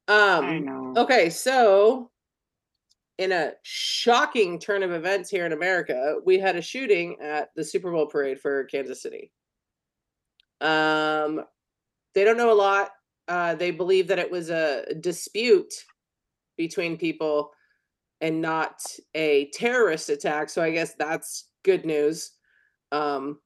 Um, 0.08 0.44
I 0.44 0.58
know. 0.58 0.94
Okay, 0.96 1.30
so 1.30 2.10
in 3.18 3.30
a 3.30 3.52
shocking 3.62 4.58
turn 4.58 4.82
of 4.82 4.90
events 4.90 5.30
here 5.30 5.46
in 5.46 5.52
America, 5.52 6.16
we 6.24 6.38
had 6.38 6.56
a 6.56 6.62
shooting 6.62 7.16
at 7.20 7.50
the 7.54 7.64
Super 7.64 7.92
Bowl 7.92 8.06
parade 8.06 8.40
for 8.40 8.64
Kansas 8.64 9.00
City. 9.00 9.30
Um, 10.60 11.44
they 12.14 12.24
don't 12.24 12.36
know 12.36 12.52
a 12.52 12.54
lot. 12.54 12.90
Uh, 13.26 13.54
they 13.54 13.70
believe 13.70 14.06
that 14.08 14.18
it 14.18 14.30
was 14.30 14.50
a 14.50 14.84
dispute 15.00 15.72
between 16.56 16.96
people 16.96 17.50
and 18.20 18.40
not 18.40 18.80
a 19.14 19.50
terrorist 19.50 20.08
attack. 20.08 20.48
So 20.48 20.62
I 20.62 20.70
guess 20.70 20.94
that's 20.98 21.48
good 21.64 21.84
news. 21.84 22.32
Um, 22.92 23.40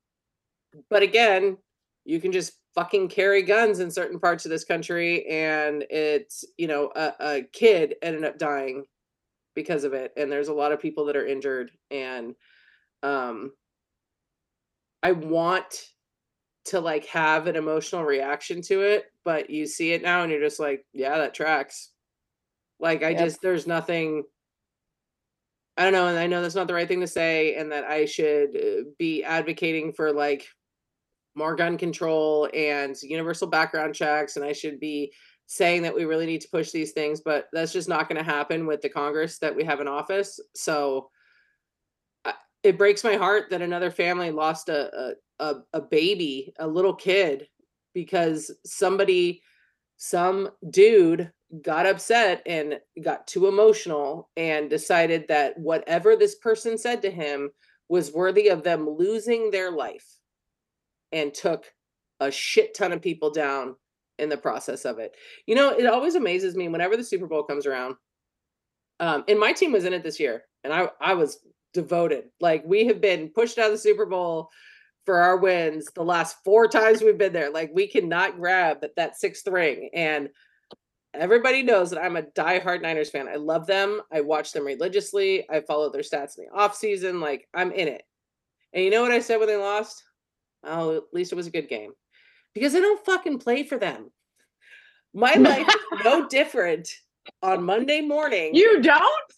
but 0.90 1.02
again, 1.02 1.56
you 2.04 2.20
can 2.20 2.32
just 2.32 2.54
fucking 2.74 3.08
carry 3.08 3.42
guns 3.42 3.80
in 3.80 3.90
certain 3.90 4.20
parts 4.20 4.44
of 4.44 4.50
this 4.50 4.64
country 4.64 5.26
and 5.26 5.84
it's 5.90 6.44
you 6.58 6.68
know 6.68 6.92
a, 6.94 7.12
a 7.20 7.42
kid 7.52 7.96
ended 8.02 8.24
up 8.24 8.38
dying 8.38 8.84
because 9.56 9.82
of 9.82 9.94
it 9.94 10.12
and 10.16 10.30
there's 10.30 10.46
a 10.46 10.54
lot 10.54 10.70
of 10.70 10.80
people 10.80 11.04
that 11.04 11.16
are 11.16 11.26
injured 11.26 11.72
and 11.90 12.36
um 13.02 13.50
i 15.02 15.10
want 15.10 15.88
to 16.68 16.80
like 16.80 17.06
have 17.06 17.46
an 17.46 17.56
emotional 17.56 18.04
reaction 18.04 18.60
to 18.62 18.82
it 18.82 19.06
but 19.24 19.50
you 19.50 19.66
see 19.66 19.92
it 19.92 20.02
now 20.02 20.22
and 20.22 20.30
you're 20.30 20.40
just 20.40 20.60
like 20.60 20.84
yeah 20.92 21.18
that 21.18 21.34
tracks 21.34 21.90
like 22.78 23.02
i 23.02 23.10
Yep. 23.10 23.18
just 23.18 23.42
there's 23.42 23.66
nothing 23.66 24.24
i 25.76 25.84
don't 25.84 25.92
know 25.92 26.06
and 26.08 26.18
i 26.18 26.26
know 26.26 26.42
that's 26.42 26.54
not 26.54 26.66
the 26.66 26.74
right 26.74 26.88
thing 26.88 27.00
to 27.00 27.06
say 27.06 27.54
and 27.56 27.72
that 27.72 27.84
i 27.84 28.04
should 28.04 28.56
uh, 28.56 28.82
be 28.98 29.24
advocating 29.24 29.92
for 29.92 30.12
like 30.12 30.46
more 31.34 31.54
gun 31.56 31.78
control 31.78 32.48
and 32.54 32.96
universal 33.02 33.46
background 33.46 33.94
checks 33.94 34.36
and 34.36 34.44
i 34.44 34.52
should 34.52 34.78
be 34.78 35.12
saying 35.46 35.82
that 35.82 35.94
we 35.94 36.04
really 36.04 36.26
need 36.26 36.42
to 36.42 36.48
push 36.50 36.70
these 36.70 36.92
things 36.92 37.20
but 37.20 37.48
that's 37.52 37.72
just 37.72 37.88
not 37.88 38.08
going 38.08 38.18
to 38.18 38.30
happen 38.30 38.66
with 38.66 38.82
the 38.82 38.88
congress 38.88 39.38
that 39.38 39.54
we 39.54 39.64
have 39.64 39.80
in 39.80 39.88
office 39.88 40.38
so 40.54 41.08
it 42.62 42.78
breaks 42.78 43.04
my 43.04 43.16
heart 43.16 43.50
that 43.50 43.62
another 43.62 43.90
family 43.90 44.30
lost 44.30 44.68
a, 44.68 45.14
a 45.38 45.54
a 45.72 45.80
baby 45.80 46.52
a 46.58 46.66
little 46.66 46.94
kid 46.94 47.48
because 47.94 48.50
somebody 48.64 49.42
some 49.96 50.48
dude 50.70 51.32
got 51.62 51.86
upset 51.86 52.42
and 52.46 52.78
got 53.02 53.26
too 53.26 53.46
emotional 53.46 54.28
and 54.36 54.68
decided 54.68 55.26
that 55.28 55.58
whatever 55.58 56.14
this 56.14 56.34
person 56.36 56.76
said 56.76 57.02
to 57.02 57.10
him 57.10 57.50
was 57.88 58.12
worthy 58.12 58.48
of 58.48 58.62
them 58.62 58.88
losing 58.88 59.50
their 59.50 59.70
life 59.70 60.06
and 61.10 61.32
took 61.32 61.72
a 62.20 62.30
shit 62.30 62.74
ton 62.74 62.92
of 62.92 63.00
people 63.00 63.30
down 63.30 63.74
in 64.18 64.28
the 64.28 64.36
process 64.36 64.84
of 64.84 64.98
it. 64.98 65.16
You 65.46 65.54
know, 65.54 65.70
it 65.70 65.86
always 65.86 66.16
amazes 66.16 66.54
me 66.54 66.68
whenever 66.68 66.96
the 66.96 67.04
Super 67.04 67.26
Bowl 67.26 67.44
comes 67.44 67.66
around. 67.66 67.94
Um, 69.00 69.24
and 69.28 69.38
my 69.38 69.52
team 69.52 69.72
was 69.72 69.84
in 69.84 69.92
it 69.92 70.02
this 70.02 70.18
year, 70.18 70.42
and 70.64 70.72
I 70.72 70.88
I 71.00 71.14
was 71.14 71.38
devoted. 71.78 72.24
Like 72.40 72.64
we 72.66 72.86
have 72.86 73.00
been 73.00 73.28
pushed 73.28 73.56
out 73.56 73.66
of 73.66 73.72
the 73.72 73.78
Super 73.78 74.04
Bowl 74.04 74.50
for 75.06 75.20
our 75.20 75.36
wins 75.36 75.86
the 75.94 76.02
last 76.02 76.36
four 76.44 76.66
times 76.66 77.00
we've 77.00 77.16
been 77.16 77.32
there. 77.32 77.50
Like 77.50 77.70
we 77.72 77.86
cannot 77.86 78.36
grab 78.36 78.84
that, 78.96 79.16
sixth 79.16 79.46
ring. 79.46 79.90
And 79.94 80.28
everybody 81.14 81.62
knows 81.62 81.90
that 81.90 82.02
I'm 82.02 82.16
a 82.16 82.22
diehard 82.22 82.82
Niners 82.82 83.10
fan. 83.10 83.28
I 83.28 83.36
love 83.36 83.66
them. 83.68 84.00
I 84.12 84.22
watch 84.22 84.50
them 84.52 84.66
religiously. 84.66 85.48
I 85.48 85.60
follow 85.60 85.88
their 85.90 86.02
stats 86.02 86.36
in 86.36 86.46
the 86.46 86.58
off 86.58 86.74
season. 86.74 87.20
Like 87.20 87.46
I'm 87.54 87.70
in 87.70 87.86
it. 87.86 88.02
And 88.72 88.84
you 88.84 88.90
know 88.90 89.02
what 89.02 89.12
I 89.12 89.20
said 89.20 89.38
when 89.38 89.48
they 89.48 89.56
lost? 89.56 90.02
Oh, 90.64 90.96
at 90.96 91.04
least 91.12 91.30
it 91.30 91.36
was 91.36 91.46
a 91.46 91.52
good 91.52 91.68
game. 91.68 91.92
Because 92.54 92.74
I 92.74 92.80
don't 92.80 93.06
fucking 93.06 93.38
play 93.38 93.62
for 93.62 93.78
them. 93.78 94.10
My 95.14 95.34
life 95.34 95.68
is 95.68 96.04
no 96.04 96.28
different 96.28 96.90
on 97.40 97.62
Monday 97.62 98.00
morning. 98.00 98.54
you 98.54 98.82
don't? 98.82 99.32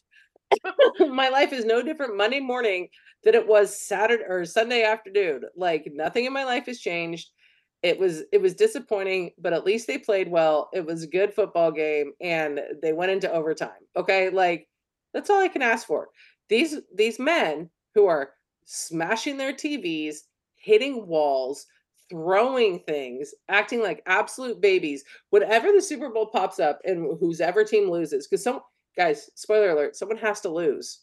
my 1.11 1.29
life 1.29 1.53
is 1.53 1.65
no 1.65 1.83
different 1.83 2.17
Monday 2.17 2.41
morning 2.41 2.89
than 3.25 3.35
it 3.35 3.47
was 3.47 3.77
Saturday 3.79 4.25
or 4.29 4.45
Sunday 4.45 4.83
afternoon. 4.85 5.43
Like 5.57 5.91
nothing 5.93 6.25
in 6.25 6.33
my 6.33 6.45
life 6.45 6.67
has 6.67 6.81
changed. 6.81 7.31
It 7.83 7.99
was 7.99 8.23
it 8.33 8.43
was 8.43 8.55
disappointing, 8.55 9.31
but 9.39 9.53
at 9.53 9.65
least 9.65 9.87
they 9.87 9.99
played 9.99 10.31
well. 10.31 10.69
It 10.73 10.85
was 10.85 11.03
a 11.03 11.09
good 11.09 11.33
football 11.33 11.73
game 11.73 12.13
and 12.21 12.61
they 12.83 12.93
went 12.93 13.13
into 13.13 13.31
overtime. 13.33 13.71
Okay? 13.97 14.31
Like 14.31 14.69
that's 15.15 15.31
all 15.31 15.41
I 15.41 15.49
can 15.49 15.63
ask 15.63 15.87
for. 15.87 16.09
These 16.49 16.77
these 16.95 17.19
men 17.19 17.71
who 17.95 18.07
are 18.07 18.31
smashing 18.65 19.37
their 19.37 19.53
TVs, 19.53 20.17
hitting 20.57 21.07
walls, 21.07 21.67
throwing 22.11 22.81
things, 22.81 23.33
acting 23.49 23.83
like 23.83 24.03
absolute 24.07 24.61
babies. 24.61 25.05
Whenever 25.31 25.73
the 25.73 25.81
Super 25.81 26.11
Bowl 26.11 26.27
pops 26.27 26.61
up 26.61 26.81
and 26.85 27.19
whose 27.19 27.41
ever 27.41 27.65
team 27.65 27.91
loses, 27.91 28.27
because 28.27 28.45
some 28.45 28.61
guys, 28.97 29.31
spoiler 29.35 29.71
alert, 29.71 29.97
someone 29.97 30.19
has 30.19 30.41
to 30.43 30.49
lose. 30.49 31.01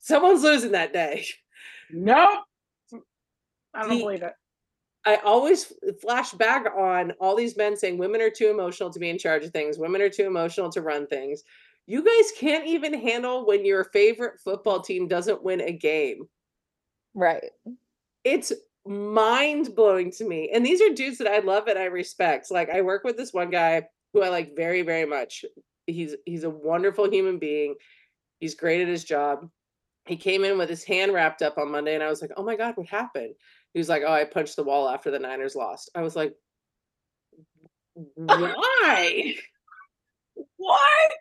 Someone's 0.00 0.42
losing 0.42 0.72
that 0.72 0.92
day. 0.92 1.26
Nope. 1.90 2.44
I 3.74 3.80
don't 3.80 3.90
The- 3.90 3.98
believe 3.98 4.22
it. 4.22 4.34
I 5.04 5.16
always 5.16 5.72
flash 6.02 6.32
back 6.32 6.66
on 6.76 7.12
all 7.20 7.36
these 7.36 7.56
men 7.56 7.76
saying 7.76 7.96
women 7.96 8.20
are 8.20 8.30
too 8.30 8.50
emotional 8.50 8.90
to 8.90 8.98
be 8.98 9.08
in 9.08 9.18
charge 9.18 9.44
of 9.44 9.52
things, 9.52 9.78
women 9.78 10.02
are 10.02 10.08
too 10.08 10.24
emotional 10.24 10.68
to 10.72 10.82
run 10.82 11.06
things. 11.06 11.44
You 11.86 12.02
guys 12.02 12.32
can't 12.36 12.66
even 12.66 12.92
handle 12.92 13.46
when 13.46 13.64
your 13.64 13.84
favorite 13.84 14.40
football 14.40 14.80
team 14.80 15.06
doesn't 15.06 15.44
win 15.44 15.60
a 15.60 15.70
game. 15.70 16.28
Right. 17.14 17.44
It's 18.24 18.52
mind 18.84 19.76
blowing 19.76 20.10
to 20.12 20.24
me. 20.24 20.50
And 20.52 20.66
these 20.66 20.80
are 20.82 20.92
dudes 20.92 21.18
that 21.18 21.28
I 21.28 21.38
love 21.38 21.68
and 21.68 21.78
I 21.78 21.84
respect. 21.84 22.50
Like 22.50 22.68
I 22.70 22.82
work 22.82 23.04
with 23.04 23.16
this 23.16 23.32
one 23.32 23.50
guy 23.50 23.86
who 24.12 24.22
I 24.22 24.28
like 24.30 24.56
very, 24.56 24.82
very 24.82 25.06
much. 25.06 25.44
He's 25.86 26.16
he's 26.24 26.44
a 26.44 26.50
wonderful 26.50 27.10
human 27.10 27.38
being. 27.38 27.76
He's 28.40 28.54
great 28.54 28.82
at 28.82 28.88
his 28.88 29.04
job. 29.04 29.48
He 30.06 30.16
came 30.16 30.44
in 30.44 30.58
with 30.58 30.68
his 30.68 30.84
hand 30.84 31.12
wrapped 31.12 31.42
up 31.42 31.58
on 31.58 31.70
Monday, 31.70 31.94
and 31.94 32.02
I 32.02 32.08
was 32.08 32.22
like, 32.22 32.32
"Oh 32.36 32.44
my 32.44 32.56
god, 32.56 32.76
what 32.76 32.88
happened?" 32.88 33.34
He 33.74 33.78
was 33.80 33.88
like, 33.88 34.02
"Oh, 34.06 34.12
I 34.12 34.24
punched 34.24 34.56
the 34.56 34.64
wall 34.64 34.88
after 34.88 35.10
the 35.10 35.18
Niners 35.18 35.56
lost." 35.56 35.90
I 35.94 36.02
was 36.02 36.16
like, 36.16 36.34
"Why? 37.94 39.34
What? 40.56 41.12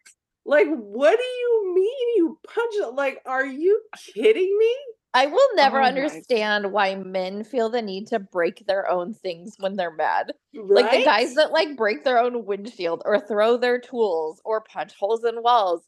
Like, 0.45 0.67
what 0.67 1.17
do 1.17 1.23
you 1.25 1.73
mean 1.75 2.15
you 2.17 2.39
punched? 2.47 2.93
Like, 2.95 3.21
are 3.25 3.45
you 3.45 3.81
kidding 4.13 4.57
me?" 4.57 4.75
I 5.15 5.27
will 5.27 5.55
never 5.55 5.77
Oh 5.77 5.83
my 5.83 5.87
understand 5.87 6.73
why 6.73 6.95
men 6.95 7.45
feel 7.45 7.69
the 7.69 7.81
need 7.81 8.07
to 8.07 8.19
break 8.19 8.67
their 8.67 8.89
own 8.89 9.13
things 9.13 9.55
when 9.57 9.77
they're 9.77 9.95
mad. 9.95 10.33
Right? 10.53 10.83
Like 10.83 10.91
the 10.91 11.05
guys 11.05 11.35
that 11.35 11.53
like 11.53 11.77
break 11.77 12.03
their 12.03 12.19
own 12.19 12.45
windshield 12.45 13.01
or 13.05 13.21
throw 13.21 13.55
their 13.55 13.79
tools 13.79 14.41
or 14.43 14.59
punch 14.59 14.93
holes 14.99 15.23
in 15.23 15.41
walls. 15.41 15.83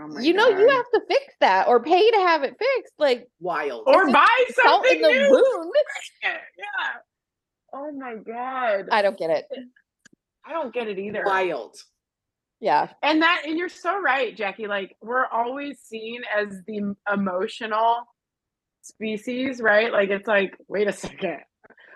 Oh 0.00 0.08
my 0.08 0.20
you 0.20 0.32
know 0.32 0.48
you 0.48 0.68
have 0.68 0.90
to 0.92 1.02
fix 1.08 1.34
that 1.38 1.68
or 1.68 1.80
pay 1.80 2.10
to 2.10 2.16
have 2.16 2.42
it 2.42 2.56
fixed. 2.58 2.94
Like 2.98 3.28
wild. 3.38 3.84
or 3.86 4.10
buy 4.10 4.26
something 4.50 4.96
in 4.96 5.02
the 5.02 5.08
new. 5.08 5.30
wound. 5.30 5.72
Yeah. 6.24 6.36
Oh 7.72 7.92
my 7.92 8.16
god. 8.16 8.88
I 8.90 9.02
don't 9.02 9.16
get 9.16 9.30
it. 9.30 9.46
I 10.44 10.52
don't 10.52 10.74
get 10.74 10.88
it 10.88 10.98
either. 10.98 11.22
wild. 11.24 11.76
Yeah. 12.58 12.88
And 13.04 13.22
that 13.22 13.42
and 13.46 13.56
you're 13.56 13.68
so 13.68 14.00
right, 14.00 14.36
Jackie. 14.36 14.66
Like 14.66 14.96
we're 15.00 15.26
always 15.26 15.78
seen 15.78 16.22
as 16.36 16.60
the 16.66 16.96
emotional 17.12 18.08
species, 18.84 19.60
right? 19.60 19.92
Like 19.92 20.10
it's 20.10 20.28
like, 20.28 20.56
wait 20.68 20.88
a 20.88 20.92
second. 20.92 21.38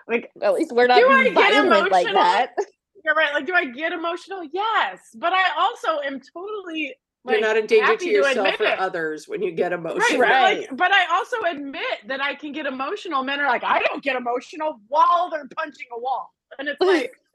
Like 0.07 0.29
At 0.41 0.53
least 0.53 0.71
we're 0.71 0.87
not 0.87 0.99
Do 0.99 1.09
I 1.09 1.23
get 1.25 1.33
violent 1.33 1.91
like 1.91 2.05
emotional? 2.07 2.13
that. 2.15 2.51
you're 3.05 3.15
right. 3.15 3.33
Like, 3.33 3.45
do 3.45 3.53
I 3.53 3.65
get 3.65 3.91
emotional? 3.91 4.43
Yes. 4.51 4.99
But 5.15 5.33
I 5.33 5.43
also 5.57 5.99
am 6.05 6.19
totally 6.33 6.95
You're 7.27 7.41
not 7.41 7.57
in 7.57 7.67
danger 7.67 7.95
to 7.95 8.05
yourself 8.09 8.37
admit 8.55 8.61
or 8.61 8.73
it. 8.73 8.79
others 8.79 9.27
when 9.27 9.41
you 9.43 9.51
get 9.51 9.71
emotional. 9.71 10.19
Right, 10.19 10.29
Right. 10.31 10.67
But, 10.69 10.69
like, 10.71 10.77
but 10.77 10.91
I 10.91 11.15
also 11.15 11.37
admit 11.51 11.83
that 12.07 12.21
I 12.21 12.33
can 12.35 12.51
get 12.53 12.65
emotional. 12.65 13.23
Men 13.23 13.39
are 13.39 13.47
like, 13.47 13.63
I 13.63 13.79
don't 13.83 14.03
get 14.03 14.15
emotional 14.15 14.79
while 14.87 15.29
they're 15.29 15.47
punching 15.55 15.87
a 15.95 15.99
wall. 15.99 16.33
And 16.57 16.67
it's 16.67 16.81
like, 16.81 17.11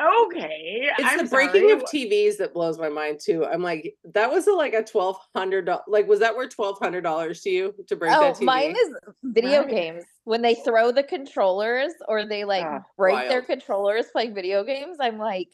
okay. 0.00 0.90
It's 0.98 1.04
I'm 1.04 1.18
the 1.18 1.24
breaking 1.24 1.70
of. 1.72 1.82
TVs 1.84 2.36
that 2.38 2.54
blows 2.54 2.78
my 2.78 2.88
mind 2.88 3.20
too. 3.22 3.44
I'm 3.44 3.62
like, 3.62 3.94
that 4.14 4.30
was 4.30 4.46
a, 4.46 4.52
like 4.52 4.74
a 4.74 4.82
$1200 4.82 5.80
like 5.88 6.06
was 6.06 6.20
that 6.20 6.36
worth 6.36 6.54
twelve 6.54 6.78
hundred 6.80 7.02
dollars 7.02 7.40
to 7.42 7.50
you 7.50 7.74
to 7.88 7.96
break 7.96 8.12
Oh, 8.14 8.20
that 8.20 8.36
TV? 8.36 8.42
mine 8.44 8.70
is 8.76 8.94
video 9.24 9.60
Right. 9.60 9.70
games. 9.70 10.04
When 10.24 10.42
they 10.42 10.54
throw 10.54 10.92
the 10.92 11.02
controllers 11.02 11.92
or 12.06 12.24
they 12.26 12.44
like 12.44 12.64
Ah, 12.64 12.80
break 12.96 13.28
their 13.28 13.42
controllers 13.42 14.06
playing 14.12 14.34
video 14.34 14.64
games, 14.64 14.98
I'm 15.00 15.18
like, 15.18 15.48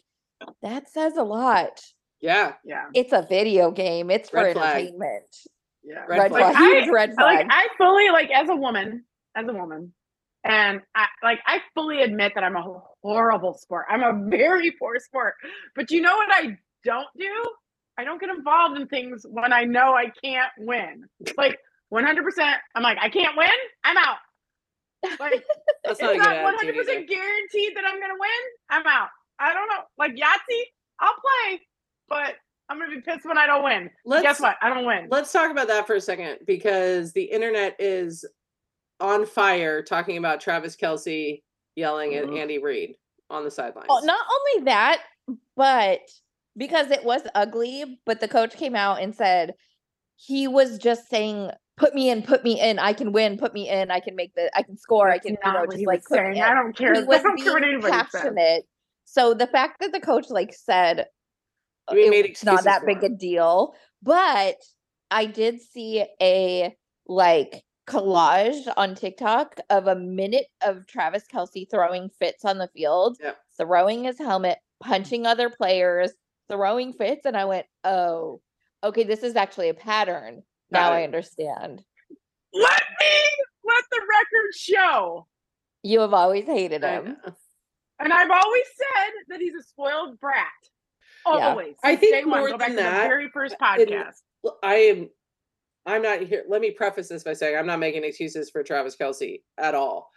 that 0.63 0.89
says 0.91 1.17
a 1.17 1.23
lot. 1.23 1.81
yeah, 2.21 2.55
Yeah. 2.65 2.87
It's 2.95 3.13
a 3.13 3.23
video 3.29 3.71
game. 3.71 4.11
It's 4.11 4.29
for 4.31 4.53
flag. 4.53 4.57
entertainment. 4.57 5.37
Yeah. 5.83 6.05
Red 6.09 6.19
Red 6.19 6.31
flag. 6.31 6.53
flag. 6.55 6.57
I- 6.57 6.81
Huge 6.81 6.89
red 6.91 7.15
I, 7.19 7.23
like 7.23 7.39
flag. 7.41 7.47
I 7.51 7.69
fully 7.79 8.09
like 8.11 8.31
as 8.31 8.49
a 8.49 8.57
woman, 8.57 9.05
as 9.35 9.47
a 9.49 9.53
woman, 9.53 9.93
and 10.45 10.81
I 10.95 11.07
like 11.23 11.41
I 11.47 11.61
fully 11.75 12.03
admit 12.03 12.33
that 12.35 12.45
I'm 12.45 12.57
a 12.57 12.81
horrible 13.03 13.55
sport. 13.55 13.87
I'm 13.91 14.03
a 14.03 14.29
very 14.31 14.73
poor 14.73 14.99
sport. 15.01 15.35
But 15.75 15.91
you 15.91 16.01
know 16.03 16.15
what 16.17 16.29
I 16.31 16.57
don't 16.85 17.09
do? 17.19 17.45
I 17.99 18.05
don't 18.05 18.21
get 18.21 18.31
involved 18.31 18.77
in 18.79 18.87
things 18.89 19.25
when 19.29 19.53
I 19.53 19.65
know 19.65 19.95
I 19.95 20.11
can't 20.23 20.51
win. 20.59 21.05
Like 21.37 21.59
100. 21.91 22.23
percent 22.25 22.57
I'm 22.75 22.83
like 22.83 22.99
I 23.01 23.09
can't 23.09 23.37
win. 23.37 23.49
I'm 23.85 23.97
out. 23.97 24.17
Like 25.21 25.45
That's 25.85 26.01
not 26.01 26.15
it's 26.17 26.25
not 26.25 26.43
100 26.43 26.47
attitude 26.55 26.75
either. 26.75 26.85
percent 26.85 27.09
guaranteed 27.09 27.77
that 27.77 27.85
I'm 27.87 28.01
gonna 28.01 28.15
win. 28.19 28.31
I'm 28.71 28.87
out. 28.87 29.09
I 29.39 29.53
don't 29.53 29.69
know. 29.69 29.83
Like 29.99 30.13
Yahtzee, 30.13 30.63
I'll 31.01 31.15
play, 31.15 31.61
but 32.09 32.35
I'm 32.69 32.79
gonna 32.79 32.95
be 32.95 33.01
pissed 33.03 33.27
when 33.27 33.39
I 33.39 33.47
don't 33.47 33.65
win. 33.65 33.91
Let's 34.05 34.23
Guess 34.23 34.41
what? 34.41 34.57
I 34.63 34.71
don't 34.71 34.87
win. 34.87 35.09
let's 35.11 35.33
talk 35.33 35.51
about 35.51 35.69
that 35.69 35.87
for 35.87 35.95
a 35.97 36.01
second 36.01 36.39
because 36.47 37.13
the 37.13 37.25
internet 37.25 37.77
is 37.79 38.25
on 39.05 39.27
fire 39.27 39.83
talking 39.83 40.17
about 40.17 40.41
Travis 40.41 40.75
Kelce 40.77 41.43
yelling 41.77 42.15
at 42.15 42.25
Mhm. 42.25 42.39
Andy 42.39 42.59
Reid 42.59 42.97
on 43.31 43.45
the 43.45 43.51
sidelines. 43.51 43.89
Oh, 43.91 44.01
not 44.05 44.27
only 44.33 44.65
that, 44.65 45.03
but 45.57 46.01
because 46.57 46.91
it 46.91 47.05
was 47.05 47.23
ugly, 47.35 48.01
but 48.07 48.21
the 48.21 48.29
coach 48.29 48.55
came 48.55 48.75
out 48.75 49.03
and 49.03 49.15
said 49.15 49.55
he 50.17 50.49
was 50.49 50.79
just 50.79 51.09
saying, 51.11 51.51
"Put 51.77 51.95
me 51.95 52.09
in, 52.09 52.23
put 52.23 52.45
me 52.45 52.61
in. 52.61 52.79
I 52.79 52.93
can 52.93 53.13
win. 53.13 53.37
Put 53.37 53.53
me 53.53 53.69
in. 53.69 53.91
I 53.91 54.01
can 54.01 54.15
make 54.17 54.35
the. 54.35 54.51
I 54.57 54.63
can 54.63 54.77
score. 54.77 55.09
I 55.09 55.15
That's 55.15 55.27
can, 55.27 55.33
you 55.35 55.39
not 55.45 55.55
know, 55.55 55.61
what 55.61 55.71
just 55.71 55.81
he 55.81 55.87
like 55.87 55.99
was 55.99 56.07
put 56.07 56.15
me 56.21 56.25
saying. 56.25 56.37
in." 56.37 56.43
I 56.43 56.55
don't 56.55 56.77
care. 56.77 56.95
He 56.95 57.01
I 57.03 57.05
was 57.05 57.23
don't 57.23 57.37
care 57.37 57.53
what 57.53 57.63
being 57.63 57.75
anybody 57.75 58.09
says. 58.11 58.63
So 59.05 59.35
the 59.35 59.47
fact 59.47 59.81
that 59.81 59.93
the 59.93 60.01
coach 60.01 60.31
like 60.31 60.55
said 60.55 61.07
I 61.89 61.95
mean, 61.95 62.11
made 62.11 62.25
it's 62.27 62.45
not 62.45 62.65
that 62.65 62.81
for 62.81 62.87
big 62.87 63.05
a 63.05 63.09
deal, 63.09 63.75
but 64.03 64.57
I 65.11 65.27
did 65.27 65.61
see 65.61 66.05
a 66.21 66.75
like 67.07 67.63
collage 67.87 68.73
on 68.77 68.95
TikTok 68.95 69.59
of 69.71 69.87
a 69.87 69.95
minute 69.95 70.47
of 70.63 70.87
Travis 70.87 71.25
Kelce 71.33 71.69
throwing 71.71 72.09
fits 72.19 72.45
on 72.45 72.59
the 72.59 72.69
field, 72.69 73.19
Yep. 73.21 73.39
throwing 73.59 74.05
his 74.05 74.19
helmet, 74.19 74.59
punching 74.81 75.27
other 75.27 75.51
players, 75.51 76.13
throwing 76.51 76.93
fits, 76.93 77.27
and 77.27 77.37
I 77.37 77.45
went, 77.45 77.67
"Oh, 77.85 78.41
okay, 78.83 79.05
this 79.05 79.23
is 79.23 79.37
actually 79.37 79.69
a 79.69 79.75
pattern." 79.75 80.43
Now 80.71 80.89
Got 80.91 80.93
I 80.95 81.05
understand. 81.05 81.85
Let 82.53 82.83
me 83.01 83.21
let 83.65 83.85
the 83.91 84.01
record 84.01 84.55
show. 84.55 85.27
You 85.83 86.01
have 86.01 86.15
always 86.15 86.47
hated 86.47 86.83
him. 86.83 87.17
And 88.01 88.13
I've 88.13 88.31
always 88.31 88.65
said 88.77 89.13
that 89.29 89.41
he's 89.41 89.55
a 89.55 89.63
spoiled 89.63 90.19
brat. 90.19 90.49
Yeah. 91.27 91.49
Always. 91.49 91.77
I 91.83 91.93
Since 91.93 92.01
think 92.01 92.15
day 92.15 92.25
one. 92.25 92.41
more 92.41 92.49
Go 92.51 92.59
back 92.59 92.69
than 92.69 92.77
to 92.79 92.83
that, 92.83 93.03
the 93.05 93.09
very 93.09 93.29
first 93.31 93.57
podcast. 93.59 94.23
Well, 94.43 94.59
I 94.63 94.75
am 94.77 95.11
I'm 95.87 96.03
not 96.03 96.21
here. 96.23 96.45
Let 96.49 96.61
me 96.61 96.71
preface 96.71 97.09
this 97.09 97.25
by 97.25 97.35
saying 97.35 97.57
I'm 97.57 97.67
not 97.67 97.79
making 97.79 98.05
excuses 98.05 98.51
for 98.51 98.63
Travis 98.63 98.97
Kelce 98.97 99.43
at 99.59 99.75
all. 99.75 100.11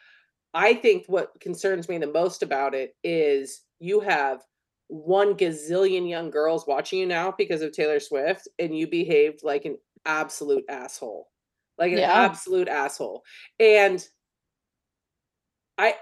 I 0.54 0.74
think 0.74 1.06
what 1.08 1.40
concerns 1.40 1.90
me 1.90 1.98
the 1.98 2.08
most 2.08 2.42
about 2.42 2.74
it 2.74 2.96
is 3.04 3.64
you 3.80 4.00
have 4.00 4.44
one 4.88 5.36
gazillion 5.36 6.10
young 6.10 6.30
girls 6.32 6.66
watching 6.66 7.00
you 7.00 7.06
now 7.06 7.34
because 7.38 7.62
of 7.62 7.74
Taylor 7.74 8.00
Swift, 8.00 8.48
and 8.58 8.78
you 8.78 8.88
behaved 8.88 9.42
like 9.44 9.66
an 9.66 9.78
absolute 10.06 10.64
asshole. 10.70 11.28
Like 11.78 11.92
an 11.92 12.00
Yeah. 12.00 12.14
absolute 12.14 12.70
asshole. 12.70 13.24
And 13.60 14.08
I 15.78 15.96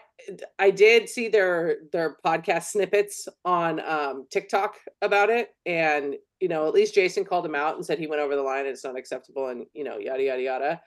I 0.57 0.71
did 0.71 1.09
see 1.09 1.27
their 1.27 1.77
their 1.91 2.17
podcast 2.25 2.65
snippets 2.65 3.27
on 3.43 3.79
um 3.81 4.25
TikTok 4.31 4.75
about 5.01 5.29
it 5.29 5.49
and 5.65 6.15
you 6.39 6.47
know 6.47 6.67
at 6.67 6.73
least 6.73 6.95
Jason 6.95 7.25
called 7.25 7.45
him 7.45 7.55
out 7.55 7.75
and 7.75 7.85
said 7.85 7.99
he 7.99 8.07
went 8.07 8.21
over 8.21 8.35
the 8.35 8.41
line 8.41 8.61
and 8.61 8.69
it's 8.69 8.83
not 8.83 8.97
acceptable 8.97 9.47
and 9.49 9.65
you 9.73 9.83
know 9.83 9.97
yada 9.97 10.23
yada 10.23 10.41
yada. 10.41 10.81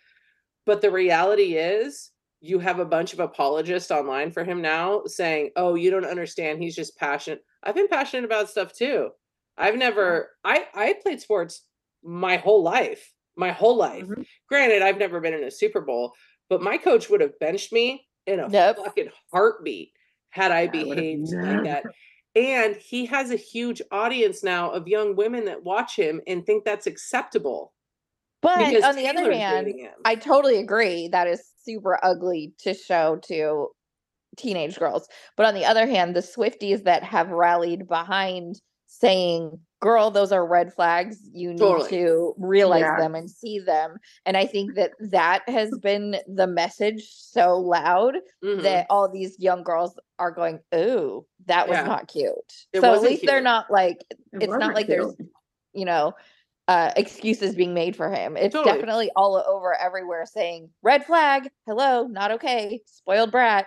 But 0.67 0.81
the 0.81 0.91
reality 0.91 1.57
is 1.57 2.11
you 2.41 2.59
have 2.59 2.79
a 2.79 2.85
bunch 2.85 3.13
of 3.13 3.21
apologists 3.21 3.91
online 3.91 4.31
for 4.33 4.45
him 4.45 4.63
now 4.63 5.03
saying 5.07 5.51
oh 5.57 5.75
you 5.75 5.91
don't 5.91 6.05
understand 6.05 6.61
he's 6.63 6.77
just 6.77 6.97
passionate. 6.97 7.45
I've 7.63 7.75
been 7.75 7.89
passionate 7.89 8.25
about 8.25 8.49
stuff 8.49 8.73
too. 8.73 9.11
I've 9.57 9.77
never 9.77 10.31
I 10.45 10.67
I 10.75 10.95
played 11.03 11.21
sports 11.21 11.65
my 12.03 12.37
whole 12.39 12.63
life 12.63 13.13
my 13.37 13.53
whole 13.53 13.77
life. 13.77 14.05
Mhm. 14.07 14.27
granted 14.49 14.83
I've 14.83 14.99
never 14.99 15.21
been 15.21 15.35
in 15.35 15.45
a 15.45 15.51
Super 15.51 15.81
Bowl 15.83 16.15
but 16.49 16.63
my 16.63 16.79
coach 16.79 17.11
would 17.11 17.21
have 17.21 17.39
benched 17.39 17.73
me 17.73 18.08
in 18.29 18.41
a 18.41 18.49
Yep. 18.51 18.77
fucking 18.77 19.11
heartbeat 19.33 19.93
had 20.31 20.53
I 20.53 20.61
I 20.63 20.67
behaved 20.69 21.33
like 21.33 21.65
that. 21.65 21.85
And 22.37 22.77
he 22.77 23.07
has 23.07 23.31
a 23.31 23.37
huge 23.37 23.83
audience 23.91 24.45
now 24.45 24.71
of 24.71 24.87
young 24.87 25.17
women 25.17 25.47
that 25.47 25.65
watch 25.65 25.97
him 25.97 26.21
and 26.27 26.45
think 26.45 26.65
that's 26.65 26.87
acceptable. 26.87 27.73
But 28.43 28.69
because 28.69 28.85
on 28.85 28.95
the 28.95 29.09
other 29.09 29.33
hand. 29.33 29.73
I 30.05 30.15
totally 30.15 30.59
agree. 30.59 31.09
That 31.09 31.27
is 31.27 31.43
super 31.65 31.99
ugly 32.05 32.53
to 32.61 32.75
show 32.75 33.17
to 33.25 33.69
teenage 34.37 34.79
girls. 34.79 35.09
But 35.37 35.47
on 35.47 35.55
the 35.55 35.65
other 35.65 35.87
hand, 35.87 36.15
the 36.15 36.21
Swifties 36.21 36.85
that 36.85 37.03
have 37.03 37.31
rallied 37.31 37.89
behind 37.89 38.61
saying, 38.87 39.59
girl, 39.81 40.11
those 40.11 40.33
are 40.33 40.47
red 40.47 40.73
flags. 40.73 41.19
You 41.33 41.51
need 41.51 41.59
Totally. 41.59 41.89
to 41.91 42.35
realize 42.39 42.83
Yeah. 42.83 42.97
them 42.97 43.15
and 43.15 43.31
see 43.31 43.59
them. 43.59 43.99
And 44.27 44.37
I 44.37 44.47
think 44.47 44.75
that 44.75 44.93
that 44.99 45.49
has 45.49 45.71
been 45.79 46.17
the 46.27 46.47
message 46.47 47.05
so 47.11 47.57
loud 47.59 48.17
Mhm. 48.45 48.63
that 48.63 48.87
all 48.91 49.09
these 49.09 49.39
young 49.39 49.63
girls 49.63 49.99
are 50.19 50.31
going, 50.31 50.61
ooh, 50.75 51.25
that 51.47 51.69
was 51.69 51.79
Yeah. 51.79 51.87
not 51.87 52.09
cute. 52.09 52.33
It 52.73 52.81
so 52.81 52.89
at 52.89 52.91
wasn't 52.91 53.11
least 53.11 53.27
they're 53.27 53.41
not 53.41 53.71
like, 53.71 54.05
It 54.11 54.19
it's 54.33 54.47
not 54.47 54.59
wasn't 54.59 54.75
like 54.75 54.87
there's 54.89 55.17
you 55.75 55.85
know 55.85 56.15
uh 56.67 56.93
excuses 56.97 57.55
being 57.55 57.75
made 57.75 57.95
for 57.95 58.11
him 58.11 58.37
it's 58.37 58.55
Totally. 58.55 58.75
definitely 58.75 59.11
all 59.17 59.37
over 59.37 59.75
everywhere 59.75 60.25
saying 60.27 60.71
red 60.83 61.05
flag 61.05 61.51
hello 61.67 62.07
not 62.07 62.31
okay 62.33 62.81
spoiled 62.87 63.31
brat 63.31 63.67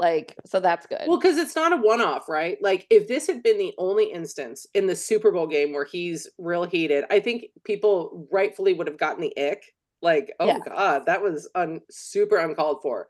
like 0.00 0.34
so 0.46 0.58
that's 0.60 0.86
good 0.86 1.02
Well, 1.06 1.18
because 1.18 1.36
it's 1.36 1.54
not 1.54 1.72
a 1.72 1.76
one 1.76 2.00
off, 2.00 2.28
right? 2.28 2.58
Like, 2.60 2.86
if 2.90 3.06
this 3.06 3.26
had 3.26 3.42
been 3.42 3.58
the 3.58 3.74
only 3.78 4.10
instance 4.12 4.66
in 4.74 4.86
the 4.86 4.96
Super 4.96 5.30
Bowl 5.30 5.46
game 5.46 5.72
where 5.72 5.84
he's 5.84 6.28
real 6.38 6.64
heated, 6.64 7.04
I 7.10 7.20
think 7.20 7.46
people 7.64 8.26
rightfully 8.32 8.72
would 8.72 8.86
have 8.86 8.98
gotten 8.98 9.20
the 9.20 9.36
ick. 9.36 9.62
Like, 10.02 10.32
oh 10.40 10.46
Yeah. 10.46 10.58
God, 10.66 11.06
that 11.06 11.22
was 11.22 11.48
un- 11.54 11.82
super 11.90 12.38
uncalled 12.38 12.80
for. 12.82 13.08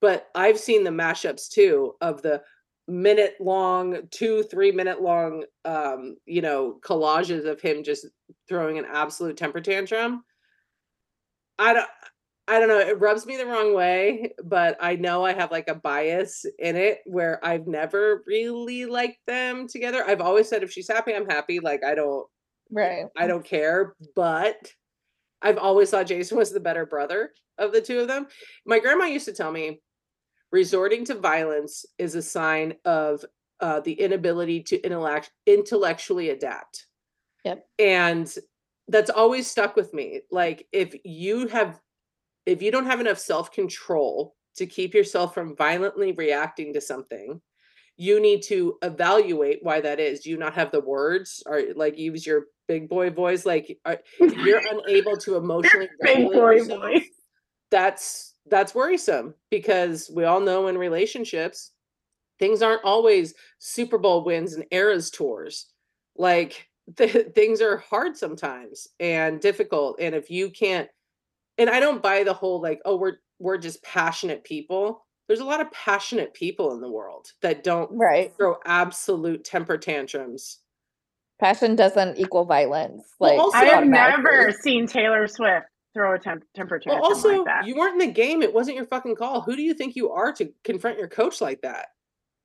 But 0.00 0.28
I've 0.34 0.58
seen 0.58 0.82
the 0.82 0.90
mashups 0.90 1.48
too 1.48 1.94
of 2.00 2.22
the 2.22 2.42
minute 2.88 3.36
long, 3.40 4.08
two, 4.10 4.42
three 4.42 4.72
minute 4.72 5.00
long, 5.00 5.44
um, 5.64 6.16
you 6.26 6.42
know, 6.42 6.80
collages 6.84 7.46
of 7.46 7.60
him 7.60 7.84
just 7.84 8.06
throwing 8.48 8.78
an 8.78 8.84
absolute 8.84 9.36
temper 9.36 9.60
tantrum. 9.60 10.24
I 11.58 11.74
don't. 11.74 11.88
I 12.52 12.58
don't 12.58 12.68
know. 12.68 12.80
It 12.80 13.00
rubs 13.00 13.24
me 13.24 13.38
the 13.38 13.46
wrong 13.46 13.74
way, 13.74 14.34
but 14.44 14.76
I 14.78 14.96
know 14.96 15.24
I 15.24 15.32
have 15.32 15.50
like 15.50 15.68
a 15.68 15.74
bias 15.74 16.44
in 16.58 16.76
it 16.76 16.98
where 17.06 17.42
I've 17.42 17.66
never 17.66 18.22
really 18.26 18.84
liked 18.84 19.20
them 19.26 19.66
together. 19.66 20.04
I've 20.06 20.20
always 20.20 20.50
said 20.50 20.62
if 20.62 20.70
she's 20.70 20.86
happy, 20.88 21.14
I'm 21.14 21.24
happy. 21.24 21.60
Like 21.60 21.82
I 21.82 21.94
don't, 21.94 22.26
right 22.70 23.06
I 23.16 23.26
don't 23.26 23.42
care. 23.42 23.94
But 24.14 24.70
I've 25.40 25.56
always 25.56 25.88
thought 25.88 26.08
Jason 26.08 26.36
was 26.36 26.52
the 26.52 26.60
better 26.60 26.84
brother 26.84 27.30
of 27.56 27.72
the 27.72 27.80
two 27.80 28.00
of 28.00 28.08
them. 28.08 28.26
My 28.66 28.80
grandma 28.80 29.06
used 29.06 29.24
to 29.24 29.32
tell 29.32 29.50
me, 29.50 29.80
resorting 30.50 31.06
to 31.06 31.14
violence 31.14 31.86
is 31.96 32.16
a 32.16 32.22
sign 32.22 32.74
of 32.84 33.24
uh, 33.60 33.80
the 33.80 33.94
inability 33.94 34.62
to 34.64 34.76
intellect 34.84 35.30
intellectually 35.46 36.28
adapt. 36.28 36.86
Yep. 37.46 37.64
And 37.78 38.34
that's 38.88 39.08
always 39.08 39.50
stuck 39.50 39.74
with 39.74 39.94
me. 39.94 40.20
Like 40.30 40.66
if 40.70 40.94
you 41.02 41.48
have 41.48 41.80
if 42.46 42.62
you 42.62 42.70
don't 42.70 42.86
have 42.86 43.00
enough 43.00 43.18
self-control 43.18 44.34
to 44.56 44.66
keep 44.66 44.94
yourself 44.94 45.34
from 45.34 45.56
violently 45.56 46.12
reacting 46.12 46.72
to 46.74 46.80
something, 46.80 47.40
you 47.96 48.20
need 48.20 48.42
to 48.42 48.78
evaluate 48.82 49.60
why 49.62 49.80
that 49.80 50.00
is. 50.00 50.20
Do 50.20 50.30
you 50.30 50.36
not 50.36 50.54
have 50.54 50.70
the 50.70 50.80
words 50.80 51.42
or 51.46 51.62
like 51.76 51.98
use 51.98 52.26
your 52.26 52.46
big 52.68 52.88
boy 52.88 53.10
voice? 53.10 53.46
Like 53.46 53.78
are, 53.84 53.98
you're 54.18 54.60
unable 54.86 55.16
to 55.18 55.36
emotionally 55.36 55.88
Big 56.02 56.30
boy 56.32 56.52
yourself, 56.52 56.80
voice. 56.80 57.06
that's 57.70 58.34
that's 58.46 58.74
worrisome 58.74 59.34
because 59.50 60.10
we 60.12 60.24
all 60.24 60.40
know 60.40 60.66
in 60.68 60.76
relationships 60.76 61.72
things 62.38 62.60
aren't 62.62 62.82
always 62.84 63.34
Super 63.58 63.98
Bowl 63.98 64.24
wins 64.24 64.54
and 64.54 64.64
eras 64.72 65.10
tours. 65.10 65.66
Like 66.16 66.68
th- 66.96 67.28
things 67.34 67.60
are 67.60 67.76
hard 67.78 68.16
sometimes 68.16 68.88
and 68.98 69.40
difficult 69.40 69.96
and 70.00 70.14
if 70.14 70.30
you 70.30 70.50
can't 70.50 70.88
and 71.58 71.68
I 71.70 71.80
don't 71.80 72.02
buy 72.02 72.24
the 72.24 72.32
whole 72.34 72.60
like 72.60 72.80
oh 72.84 72.96
we're 72.96 73.18
we're 73.38 73.58
just 73.58 73.82
passionate 73.82 74.44
people. 74.44 75.04
There's 75.28 75.40
a 75.40 75.44
lot 75.44 75.60
of 75.60 75.70
passionate 75.72 76.34
people 76.34 76.74
in 76.74 76.80
the 76.80 76.90
world 76.90 77.26
that 77.42 77.64
don't 77.64 77.90
right 77.92 78.32
throw 78.36 78.56
absolute 78.66 79.44
temper 79.44 79.78
tantrums. 79.78 80.58
passion 81.40 81.74
doesn't 81.76 82.18
equal 82.18 82.44
violence 82.44 83.02
Well, 83.18 83.30
like 83.30 83.40
also- 83.40 83.58
I 83.58 83.64
have 83.66 83.86
never 83.86 84.52
seen 84.52 84.86
Taylor 84.86 85.26
Swift 85.26 85.66
throw 85.94 86.14
a 86.14 86.18
temp- 86.18 86.44
temper 86.54 86.80
Well, 86.86 86.96
tantrum 86.96 87.12
also 87.16 87.36
like 87.38 87.44
that. 87.46 87.66
you 87.66 87.74
weren't 87.76 88.00
in 88.00 88.08
the 88.08 88.12
game. 88.12 88.42
It 88.42 88.52
wasn't 88.54 88.76
your 88.76 88.86
fucking 88.86 89.16
call. 89.16 89.40
Who 89.42 89.56
do 89.56 89.62
you 89.62 89.74
think 89.74 89.94
you 89.96 90.10
are 90.10 90.32
to 90.34 90.50
confront 90.64 90.98
your 90.98 91.08
coach 91.08 91.40
like 91.40 91.60
that? 91.62 91.88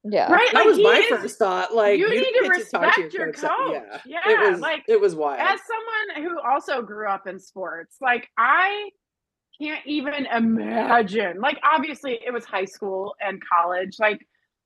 Yeah. 0.10 0.32
right? 0.32 0.47
That 0.53 0.60
Like, 0.60 0.66
was 0.66 0.80
my 0.80 0.97
is- 0.97 1.08
first 1.22 1.38
thought. 1.39 1.74
Like 1.74 1.97
you 1.99 2.08
you 2.08 2.22
need 2.22 2.26
to 2.26 2.32
get 2.34 2.72
talk 2.72 2.95
to 2.95 3.01
respect 3.01 3.14
your 3.14 3.32
coach. 3.34 3.84
Yeah, 4.05 4.22
Yeah, 4.26 4.45
it 4.45 4.51
was 4.51 4.60
like, 4.60 4.84
it 4.88 4.99
was 4.99 5.16
wild. 5.16 5.39
as 5.39 5.60
someone 5.66 6.30
who 6.30 6.39
also 6.39 6.82
grew 6.82 7.08
up 7.10 7.28
in 7.28 7.39
sports, 7.39 7.97
like 8.01 8.28
I 8.38 8.89
can't 9.62 9.86
even 9.86 10.26
imagine. 10.28 11.39
Like 11.39 11.60
obviously 11.64 12.20
it 12.26 12.32
was 12.32 12.45
high 12.45 12.66
school 12.66 13.16
and 13.20 13.41
college. 13.51 13.95
Like 13.99 14.20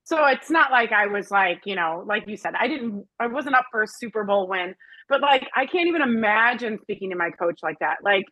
so 0.03 0.25
it's 0.25 0.49
not 0.49 0.71
like 0.71 0.91
I 0.91 1.05
was 1.07 1.29
like, 1.31 1.61
you 1.65 1.75
know, 1.75 2.03
like 2.07 2.23
you 2.27 2.35
said, 2.35 2.53
I 2.59 2.67
didn't 2.67 3.05
I 3.19 3.27
wasn't 3.27 3.55
up 3.55 3.65
for 3.71 3.83
a 3.83 3.87
Super 3.87 4.23
Bowl 4.23 4.47
win, 4.47 4.75
but 5.09 5.21
like 5.21 5.47
I 5.55 5.65
can't 5.65 5.87
even 5.87 6.01
imagine 6.01 6.79
speaking 6.81 7.11
to 7.11 7.15
my 7.15 7.29
coach 7.29 7.59
like 7.63 7.77
that. 7.79 7.97
Like 8.03 8.25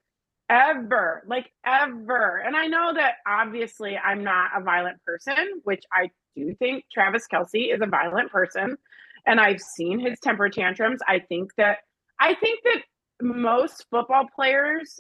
ever, 0.50 1.24
like 1.28 1.52
ever. 1.66 2.41
And 2.45 2.56
I 2.56 2.68
know 2.68 2.93
that 2.93 3.16
obviously 3.28 3.97
I'm 3.97 4.24
not 4.24 4.52
a 4.58 4.64
violent 4.64 5.04
person, 5.04 5.62
which 5.64 5.84
I 5.93 6.10
do 6.36 6.56
think 6.56 6.86
Travis 6.91 7.28
Kelce 7.32 7.74
is 7.74 7.82
a 7.82 7.86
violent 7.86 8.32
person. 8.32 8.78
And 9.26 9.39
I've 9.39 9.62
seen 9.62 10.00
his 10.00 10.20
temper 10.20 10.50
tantrums. 10.50 11.02
I 11.08 11.20
think 11.20 11.52
that 11.58 11.80
I 12.20 12.34
think 12.34 12.62
that 12.64 12.82
most 13.22 13.86
football 13.91 14.26
players 14.36 15.00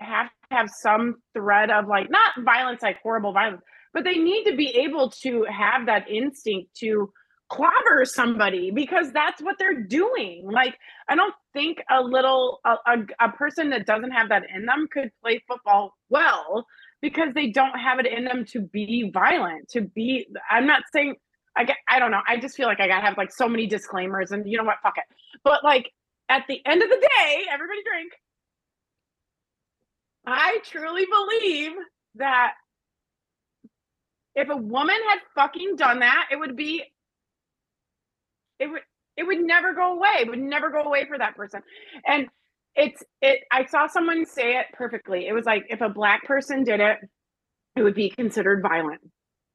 have 0.00 0.26
to 0.26 0.56
have 0.56 0.70
some 0.70 1.16
thread 1.34 1.70
of 1.70 1.86
like 1.86 2.10
not 2.10 2.32
violence, 2.44 2.82
like 2.82 3.00
horrible 3.02 3.32
violence, 3.32 3.62
but 3.92 4.04
they 4.04 4.16
need 4.16 4.44
to 4.44 4.56
be 4.56 4.68
able 4.68 5.10
to 5.22 5.44
have 5.44 5.86
that 5.86 6.10
instinct 6.10 6.74
to 6.76 7.12
clobber 7.50 8.04
somebody 8.04 8.70
because 8.70 9.12
that's 9.12 9.42
what 9.42 9.56
they're 9.58 9.82
doing. 9.82 10.48
Like 10.50 10.78
I 11.08 11.16
don't 11.16 11.34
think 11.52 11.82
a 11.90 12.00
little 12.00 12.60
a, 12.64 12.76
a, 12.86 13.26
a 13.26 13.32
person 13.32 13.70
that 13.70 13.86
doesn't 13.86 14.12
have 14.12 14.28
that 14.30 14.44
in 14.54 14.66
them 14.66 14.88
could 14.90 15.10
play 15.22 15.42
football 15.46 15.94
well 16.08 16.66
because 17.02 17.34
they 17.34 17.48
don't 17.48 17.78
have 17.78 17.98
it 17.98 18.06
in 18.06 18.24
them 18.24 18.44
to 18.46 18.60
be 18.60 19.10
violent, 19.12 19.68
to 19.70 19.82
be 19.82 20.26
I'm 20.50 20.66
not 20.66 20.84
saying 20.92 21.16
I 21.56 21.64
get, 21.64 21.76
I 21.88 21.98
don't 21.98 22.12
know. 22.12 22.20
I 22.26 22.36
just 22.38 22.56
feel 22.56 22.66
like 22.66 22.80
I 22.80 22.86
gotta 22.86 23.04
have 23.04 23.18
like 23.18 23.32
so 23.32 23.48
many 23.48 23.66
disclaimers 23.66 24.30
and 24.30 24.48
you 24.48 24.56
know 24.56 24.64
what, 24.64 24.76
fuck 24.82 24.96
it. 24.96 25.04
But 25.42 25.64
like 25.64 25.90
at 26.28 26.44
the 26.48 26.60
end 26.64 26.82
of 26.82 26.88
the 26.88 26.96
day, 26.96 27.42
everybody 27.52 27.80
drink. 27.82 28.12
I 30.24 30.58
truly 30.64 31.06
believe 31.06 31.72
that 32.16 32.52
if 34.36 34.48
a 34.48 34.56
woman 34.56 34.96
had 35.08 35.18
fucking 35.34 35.74
done 35.76 36.00
that, 36.00 36.28
it 36.30 36.38
would 36.38 36.54
be 36.54 36.84
it 38.60 38.68
would 38.70 38.82
it 39.16 39.24
would 39.24 39.40
never 39.40 39.74
go 39.74 39.94
away. 39.94 40.18
It 40.20 40.28
would 40.28 40.38
never 40.38 40.70
go 40.70 40.82
away 40.82 41.06
for 41.06 41.18
that 41.18 41.36
person. 41.36 41.62
And 42.06 42.28
it's 42.76 43.02
it 43.20 43.40
I 43.50 43.66
saw 43.66 43.88
someone 43.88 44.24
say 44.24 44.58
it 44.58 44.66
perfectly. 44.72 45.26
It 45.26 45.32
was 45.32 45.44
like 45.44 45.66
if 45.68 45.80
a 45.80 45.88
black 45.88 46.24
person 46.24 46.62
did 46.62 46.80
it, 46.80 46.98
it 47.76 47.82
would 47.82 47.94
be 47.94 48.10
considered 48.10 48.62
violent. 48.62 49.00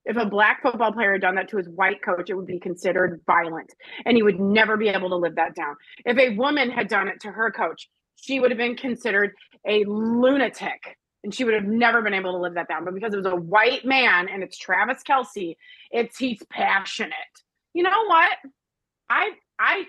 If 0.03 0.17
a 0.17 0.25
black 0.25 0.61
football 0.61 0.91
player 0.91 1.13
had 1.13 1.21
done 1.21 1.35
that 1.35 1.49
to 1.49 1.57
his 1.57 1.67
white 1.67 2.03
coach, 2.03 2.29
it 2.29 2.35
would 2.35 2.45
be 2.45 2.59
considered 2.59 3.21
violent. 3.25 3.73
And 4.05 4.15
he 4.15 4.21
would 4.21 4.39
never 4.39 4.77
be 4.77 4.89
able 4.89 5.09
to 5.09 5.15
live 5.15 5.35
that 5.35 5.55
down. 5.55 5.75
If 6.05 6.17
a 6.17 6.35
woman 6.35 6.69
had 6.69 6.87
done 6.87 7.07
it 7.07 7.21
to 7.21 7.31
her 7.31 7.51
coach, 7.51 7.89
she 8.15 8.39
would 8.39 8.51
have 8.51 8.57
been 8.57 8.75
considered 8.75 9.31
a 9.67 9.83
lunatic 9.85 10.97
and 11.23 11.33
she 11.33 11.43
would 11.43 11.55
have 11.55 11.65
never 11.65 12.03
been 12.03 12.13
able 12.13 12.33
to 12.33 12.37
live 12.37 12.53
that 12.53 12.67
down. 12.67 12.85
But 12.85 12.93
because 12.93 13.13
it 13.13 13.17
was 13.17 13.25
a 13.25 13.35
white 13.35 13.83
man 13.83 14.29
and 14.29 14.43
it's 14.43 14.57
Travis 14.57 15.01
Kelce, 15.01 15.55
it's 15.89 16.17
he's 16.17 16.41
passionate. 16.51 17.13
You 17.73 17.83
know 17.83 18.05
what? 18.05 18.37
I 19.09 19.31
I 19.59 19.85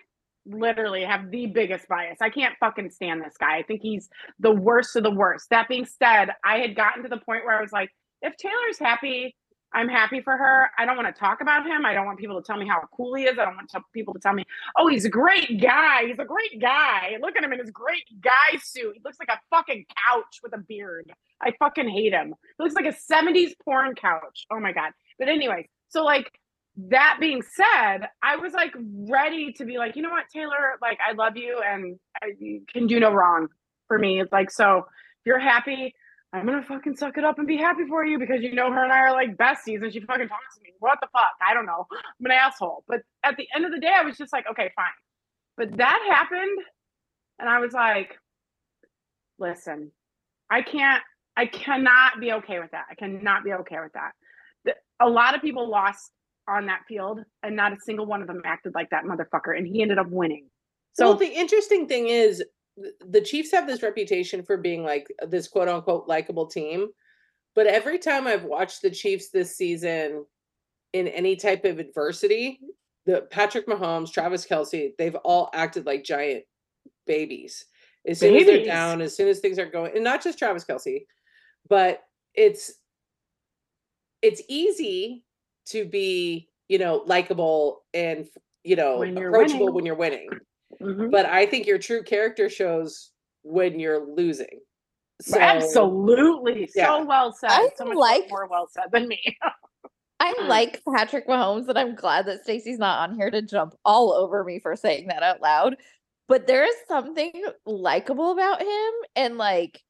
literally 0.47 1.03
have 1.05 1.31
the 1.31 1.47
biggest 1.47 1.89
bias. 1.89 2.19
I 2.21 2.31
can't 2.31 2.55
fucking 2.61 2.91
stand 2.91 3.21
this 3.23 3.35
guy. 3.39 3.57
I 3.59 3.63
think 3.63 3.83
he's 3.83 4.09
the 4.39 4.53
worst 4.53 4.95
of 4.97 5.03
the 5.03 5.11
worst. 5.11 5.51
That 5.51 5.69
being 5.69 5.85
said, 5.87 6.31
I 6.45 6.59
had 6.59 6.77
gotten 6.77 7.03
to 7.03 7.09
the 7.09 7.19
point 7.19 7.45
where 7.45 7.59
I 7.59 7.61
was 7.61 7.73
like, 7.73 7.91
if 8.23 8.37
Taylor's 8.37 8.79
happy, 8.79 9.35
I'm 9.75 9.89
happy 9.89 10.21
for 10.21 10.37
her. 10.37 10.71
I 10.79 10.87
don't 10.87 10.97
want 10.97 11.13
to 11.13 11.19
talk 11.19 11.41
about 11.41 11.67
him. 11.67 11.85
I 11.85 11.93
don't 11.93 12.07
want 12.07 12.19
people 12.19 12.41
to 12.41 12.47
tell 12.47 12.57
me 12.57 12.67
how 12.67 12.81
cool 12.97 13.15
he 13.15 13.25
is. 13.25 13.37
I 13.39 13.45
don't 13.45 13.57
want 13.57 13.69
to- 13.71 13.83
people 13.93 14.15
to 14.15 14.21
tell 14.21 14.33
me, 14.33 14.45
oh, 14.77 14.87
he's 14.87 15.05
a 15.05 15.11
great 15.11 15.61
guy. 15.61 16.07
He's 16.07 16.19
a 16.19 16.25
great 16.25 16.61
guy. 16.61 17.17
Look 17.21 17.37
at 17.37 17.43
him 17.43 17.53
in 17.53 17.59
his 17.59 17.71
great 17.73 18.05
guy 18.21 18.57
suit. 18.63 18.93
He 18.95 19.01
looks 19.05 19.19
like 19.19 19.29
a 19.29 19.41
fucking 19.51 19.85
couch 20.07 20.39
with 20.43 20.55
a 20.55 20.59
beard. 20.59 21.13
I 21.43 21.53
fucking 21.59 21.89
hate 21.89 22.13
him. 22.13 22.35
He 22.57 22.63
looks 22.63 22.75
like 22.77 22.87
a 22.87 22.93
70s 23.13 23.55
porn 23.65 23.97
couch. 23.97 24.47
Oh 24.51 24.61
my 24.61 24.73
God. 24.73 24.93
But, 25.19 25.29
anyways, 25.29 25.67
so 25.89 26.05
like, 26.05 26.31
that 26.77 27.17
being 27.21 27.43
said, 27.43 28.09
I 28.23 28.37
was 28.37 28.53
like 28.53 28.75
ready 29.09 29.53
to 29.55 29.65
be 29.65 29.79
like, 29.79 29.97
you 29.97 30.03
know 30.03 30.11
what, 30.11 30.25
Taylor, 30.33 30.77
like, 30.83 30.99
I 31.07 31.13
love 31.13 31.37
you 31.37 31.61
and 31.67 31.99
I 32.23 32.33
can 32.73 32.87
do 32.87 33.01
no 33.01 33.13
wrong 33.13 33.49
for 33.89 33.99
me. 33.99 34.21
It's 34.21 34.33
like, 34.33 34.51
so 34.51 34.79
if 34.79 34.85
you're 35.25 35.39
happy, 35.39 35.95
I'm 36.33 36.45
gonna 36.45 36.63
fucking 36.63 36.97
suck 36.97 37.17
it 37.17 37.25
up 37.25 37.39
and 37.39 37.47
be 37.47 37.57
happy 37.57 37.87
for 37.89 38.05
you 38.05 38.19
because 38.19 38.43
you 38.43 38.55
know 38.55 38.71
her 38.71 38.85
and 38.85 38.93
I 38.93 38.99
are 38.99 39.13
like 39.13 39.37
besties 39.37 39.83
and 39.83 39.93
she 39.93 40.01
fucking 40.01 40.29
talks 40.29 40.57
to 40.57 40.63
me. 40.63 40.75
What 40.81 40.99
the 41.01 41.09
fuck? 41.13 41.33
I 41.41 41.55
don't 41.55 41.65
know. 41.65 41.87
I'm 41.93 42.27
an 42.27 42.33
asshole. 42.33 42.85
But 42.87 43.01
at 43.25 43.37
the 43.39 43.49
end 43.55 43.65
of 43.65 43.73
the 43.73 43.81
day, 43.81 43.93
I 43.95 44.03
was 44.03 44.19
just 44.19 44.33
like, 44.33 44.45
okay, 44.51 44.71
fine. 44.77 44.87
But 45.57 45.79
that 45.79 46.07
happened, 46.11 46.59
and 47.39 47.49
I 47.49 47.61
was 47.61 47.73
like, 47.73 48.19
listen, 49.39 49.93
I 50.51 50.61
can't, 50.61 51.03
I 51.37 51.47
cannot 51.47 52.21
be 52.21 52.33
okay 52.33 52.59
with 52.59 52.73
that. 52.73 52.85
I 52.91 52.95
cannot 52.95 53.45
be 53.45 53.53
okay 53.55 53.79
with 53.83 53.93
that. 53.95 54.13
A 55.01 55.09
lot 55.09 55.35
of 55.35 55.41
people 55.41 55.71
lost 55.71 56.11
on 56.49 56.67
that 56.67 56.83
field, 56.89 57.21
and 57.43 57.57
not 57.57 57.73
a 57.73 57.77
single 57.81 58.07
one 58.07 58.21
of 58.21 58.27
them 58.29 58.43
acted 58.45 58.75
like 58.75 58.91
that 58.91 59.05
motherfucker, 59.05 59.57
and 59.57 59.67
he 59.67 59.83
ended 59.83 59.99
up 59.99 60.09
winning. 60.09 60.47
So 60.93 61.09
well, 61.09 61.17
the 61.17 61.27
interesting 61.27 61.87
thing 61.87 62.09
is 62.09 62.43
the 63.07 63.21
Chiefs 63.21 63.53
have 63.53 63.67
this 63.67 63.83
reputation 63.83 64.43
for 64.43 64.57
being 64.57 64.83
like 64.83 65.07
this 65.29 65.49
quote 65.49 65.69
unquote 65.69 66.09
likable 66.09 66.47
team. 66.47 66.89
But 67.55 67.67
every 67.67 67.99
time 67.99 68.27
I've 68.27 68.45
watched 68.45 68.83
the 68.83 68.91
Chiefs 68.91 69.31
this 69.31 69.57
season 69.57 70.25
in 70.93 71.09
any 71.09 71.37
type 71.37 71.65
of 71.65 71.79
adversity, 71.79 72.61
the 73.07 73.23
Patrick 73.31 73.67
Mahomes, 73.67 74.13
Travis 74.13 74.47
Kelce, 74.47 74.93
they've 74.99 75.15
all 75.17 75.51
acted 75.55 75.87
like 75.87 76.05
giant 76.05 76.45
babies. 77.07 77.65
As 78.07 78.21
soon 78.21 78.37
as 78.37 78.47
they're 78.47 78.65
down, 78.65 79.01
as 79.01 79.17
soon 79.17 79.29
as 79.29 79.41
things 79.41 79.59
are 79.59 79.67
going, 79.67 79.93
and 79.95 80.05
not 80.05 80.23
just 80.23 80.39
Travis 80.39 80.65
Kelce, 80.65 81.07
but 81.69 82.03
it's 82.35 82.75
it's 84.23 84.43
easy 84.49 85.25
to 85.67 85.85
be, 85.85 86.49
you 86.69 86.79
know, 86.79 87.03
likable 87.07 87.85
and 87.95 88.27
you 88.65 88.77
know 88.77 88.99
When 88.99 89.17
approachable 89.17 89.67
winning. 89.67 89.75
when 89.75 89.87
you're 89.87 89.95
winning 89.95 90.29
mhm. 90.83 91.11
but 91.11 91.27
I 91.27 91.47
think 91.47 91.67
your 91.67 91.79
true 91.79 92.03
character 92.03 92.49
shows 92.51 93.13
when 93.43 93.79
you're 93.79 94.05
losing. 94.05 94.61
So 95.23 95.39
absolutely, 95.39 96.69
yeah. 96.75 96.87
so 96.89 97.05
well 97.05 97.33
said. 97.33 97.51
I 97.51 97.69
so 97.77 97.85
much 97.87 97.97
like- 97.97 98.29
more 98.29 98.47
well 98.49 98.69
said 98.71 98.87
than 98.93 99.09
me. 99.09 99.23
I 100.21 100.35
like 100.47 100.81
Patrick 100.95 101.29
Mahomes, 101.29 101.69
and 101.69 101.79
I'm 101.79 101.95
glad 101.95 102.27
that 102.27 102.43
Stacy's 102.43 102.79
not 102.79 103.09
on 103.09 103.17
here 103.17 103.31
to 103.31 103.43
jump 103.43 103.75
all 103.85 104.13
over 104.13 104.43
me 104.45 104.59
for 104.59 104.75
saying 104.75 105.09
that 105.09 105.23
out 105.23 105.43
loud. 105.43 105.77
But 106.27 106.47
there 106.47 106.65
is 106.65 106.75
something 106.89 107.33
likable 107.67 108.33
about 108.33 108.61
him, 108.61 108.93
and 109.15 109.39
like 109.39 109.81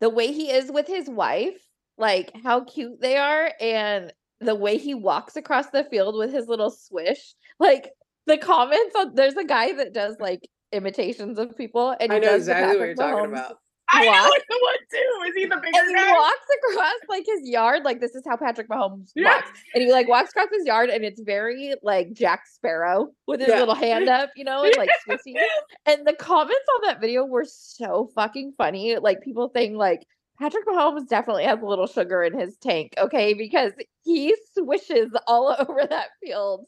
the 0.00 0.10
way 0.10 0.32
he 0.32 0.50
is 0.50 0.70
with 0.70 0.86
his 0.86 1.08
wife, 1.08 1.60
like 1.98 2.30
how 2.44 2.64
cute 2.64 3.00
they 3.00 3.16
are, 3.16 3.52
and 3.60 4.12
the 4.40 4.54
way 4.54 4.76
he 4.78 4.94
walks 4.94 5.36
across 5.36 5.68
the 5.70 5.84
field 5.84 6.16
with 6.16 6.32
his 6.32 6.46
little 6.48 6.70
swish. 6.70 7.34
Like 7.58 7.90
the 8.26 8.38
comments 8.38 8.94
on 8.96 9.14
there's 9.14 9.36
a 9.36 9.44
guy 9.44 9.72
that 9.74 9.92
does 9.92 10.16
like 10.20 10.48
imitations 10.72 11.38
of 11.38 11.56
people, 11.56 11.94
and 12.00 12.12
I 12.12 12.18
know 12.18 12.28
does 12.28 12.42
exactly 12.42 12.78
what 12.78 12.84
you're 12.86 12.94
talking 12.94 13.24
Mahomes 13.30 13.32
about. 13.32 13.56
I 13.92 14.04
know 14.04 14.10
Walk. 14.12 14.32
the 14.48 14.58
one 14.62 14.74
too. 14.92 15.28
Is 15.28 15.34
he 15.34 15.44
the 15.46 15.56
bigger 15.56 15.70
and 15.74 15.88
he 15.88 15.94
guy? 15.96 16.12
walks 16.12 16.46
across 16.70 16.94
like 17.08 17.24
his 17.26 17.48
yard 17.48 17.82
like 17.84 18.00
this 18.00 18.14
is 18.14 18.22
how 18.24 18.36
patrick 18.36 18.68
mahomes 18.68 19.10
Yeah. 19.16 19.34
walks 19.34 19.48
and 19.74 19.82
he 19.82 19.90
like 19.90 20.06
walks 20.06 20.30
across 20.30 20.46
his 20.56 20.64
yard 20.64 20.90
and 20.90 21.04
it's 21.04 21.20
very 21.20 21.74
like 21.82 22.12
jack 22.12 22.46
sparrow 22.46 23.08
with 23.26 23.40
his 23.40 23.48
Yeah. 23.48 23.58
little 23.58 23.74
hand 23.74 24.08
up 24.08 24.30
you 24.36 24.44
know 24.44 24.62
and 24.62 24.76
like 24.76 24.90
switching 25.04 25.34
and 25.86 26.06
the 26.06 26.12
comments 26.12 26.54
on 26.76 26.86
that 26.86 27.00
video 27.00 27.24
were 27.24 27.44
so 27.44 28.08
fucking 28.14 28.52
funny 28.56 28.96
like 28.96 29.22
people 29.22 29.50
saying 29.52 29.76
like 29.76 30.06
patrick 30.40 30.66
mahomes 30.66 31.06
definitely 31.06 31.44
has 31.44 31.60
a 31.60 31.66
little 31.66 31.86
sugar 31.86 32.22
in 32.24 32.38
his 32.38 32.56
tank 32.56 32.92
okay 32.98 33.34
because 33.34 33.72
he 34.02 34.34
swishes 34.52 35.10
all 35.26 35.54
over 35.58 35.86
that 35.88 36.08
field 36.22 36.66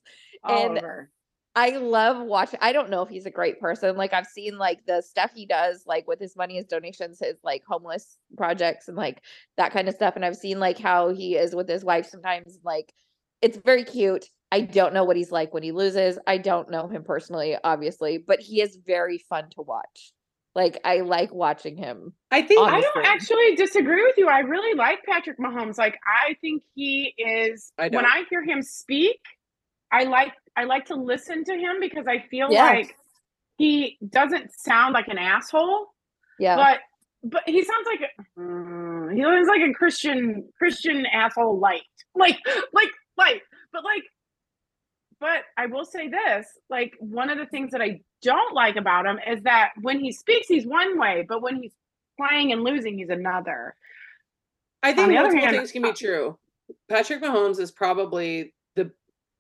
and 0.49 0.71
Oliver. 0.71 1.11
I 1.55 1.77
love 1.77 2.27
watching. 2.27 2.59
I 2.63 2.73
don't 2.73 2.89
know 2.89 3.03
if 3.03 3.11
he's 3.11 3.27
a 3.27 3.31
great 3.31 3.61
person. 3.61 3.97
Like 3.97 4.15
I've 4.15 4.27
seen 4.27 4.57
like 4.57 4.87
the 4.87 5.03
stuff 5.03 5.33
he 5.35 5.45
does, 5.45 5.85
like 5.87 6.09
with 6.09 6.19
his 6.19 6.35
money, 6.35 6.57
his 6.57 6.65
donations, 6.65 7.19
his 7.21 7.37
like 7.45 7.63
homeless 7.69 8.17
projects, 8.39 8.89
and 8.89 8.97
like 8.97 9.23
that 9.59 9.73
kind 9.73 9.89
of 9.89 9.95
stuff. 9.95 10.17
And 10.17 10.25
I've 10.25 10.37
seen 10.37 10.61
like 10.61 10.79
how 10.79 11.11
he 11.11 11.37
is 11.37 11.55
with 11.55 11.69
his 11.69 11.85
wife 11.85 12.07
sometimes. 12.07 12.59
Like 12.65 12.95
it's 13.43 13.59
very 13.59 13.85
cute. 13.85 14.27
I 14.51 14.63
don't 14.63 14.95
know 14.95 15.05
what 15.05 15.17
he's 15.17 15.33
like 15.33 15.53
when 15.53 15.63
he 15.63 15.73
loses. 15.73 16.19
I 16.27 16.39
don't 16.39 16.71
know 16.71 16.89
him 16.89 17.05
personally, 17.05 17.57
obviously, 17.65 18.19
but 18.19 18.41
he 18.41 18.63
is 18.63 18.79
very 18.87 19.19
fun 19.19 19.51
to 19.51 19.63
watch. 19.63 20.13
Like 20.55 20.79
I 20.85 21.01
like 21.01 21.33
watching 21.33 21.77
him. 21.77 22.13
I 22.31 22.43
think 22.43 22.61
I 22.61 22.81
don't 22.81 22.97
honestly. 22.97 23.03
actually 23.05 23.57
disagree 23.57 24.03
with 24.03 24.17
you. 24.19 24.29
I 24.29 24.41
really 24.41 24.77
like 24.77 24.99
Patrick 25.09 25.39
Mahomes. 25.39 25.79
Like 25.79 25.99
I 26.07 26.35
think 26.43 26.63
he 26.75 27.15
is 27.17 27.73
I 27.79 27.89
when. 27.89 28.05
I 28.05 28.25
hear 28.29 28.43
him 28.45 28.63
speak, 28.63 29.19
I 29.91 30.05
like 30.05 30.33
I 30.57 30.65
like 30.65 30.85
to 30.87 30.95
listen 30.95 31.45
to 31.45 31.53
him 31.55 31.77
because 31.81 32.07
I 32.07 32.19
feel 32.31 32.53
Yeah. 32.53 32.65
like 32.67 32.95
he 33.57 33.97
doesn't 34.11 34.51
sound 34.59 34.93
like 34.93 35.09
an 35.09 35.17
asshole, 35.19 35.87
Yeah. 36.39 36.57
but 36.57 36.79
but 37.25 37.43
he 37.47 37.65
sounds 37.65 37.87
like 37.87 38.01
mm, 38.39 39.15
he 39.15 39.23
sounds 39.23 39.49
like 39.49 39.63
a 39.63 39.73
Christian 39.73 40.49
Christian 40.59 41.07
asshole 41.07 41.59
light. 41.59 41.83
Like 42.15 42.39
like 42.75 42.91
light. 43.17 43.41
But 43.73 43.85
like 43.85 44.03
but 45.19 45.45
I 45.57 45.65
will 45.67 45.87
say 45.87 46.09
this: 46.09 46.47
like 46.69 46.93
one 46.99 47.31
of 47.31 47.39
the 47.39 47.47
things 47.47 47.71
that 47.71 47.81
I 47.81 48.01
don't 48.23 48.55
like 48.55 48.77
about 48.77 49.07
him 49.07 49.19
is 49.27 49.43
that 49.43 49.73
when 49.81 50.01
he 50.01 50.13
speaks, 50.13 50.47
he's 50.49 50.67
one 50.67 50.99
way, 50.99 51.25
but 51.29 51.43
when 51.43 51.63
he's 51.63 51.73
playing 52.19 52.53
and 52.53 52.65
losing, 52.65 52.99
he's 52.99 53.11
another. 53.11 53.75
I 54.83 54.93
think 54.93 55.13
multiple 55.13 55.41
hand, 55.41 55.57
things 55.57 55.73
can 55.73 55.83
be 55.83 55.91
uh, 55.91 55.95
true. 55.95 56.39
Patrick 56.89 57.23
Mahomes 57.23 57.61
is 57.61 57.71
probably 57.71 58.55
the 58.75 58.91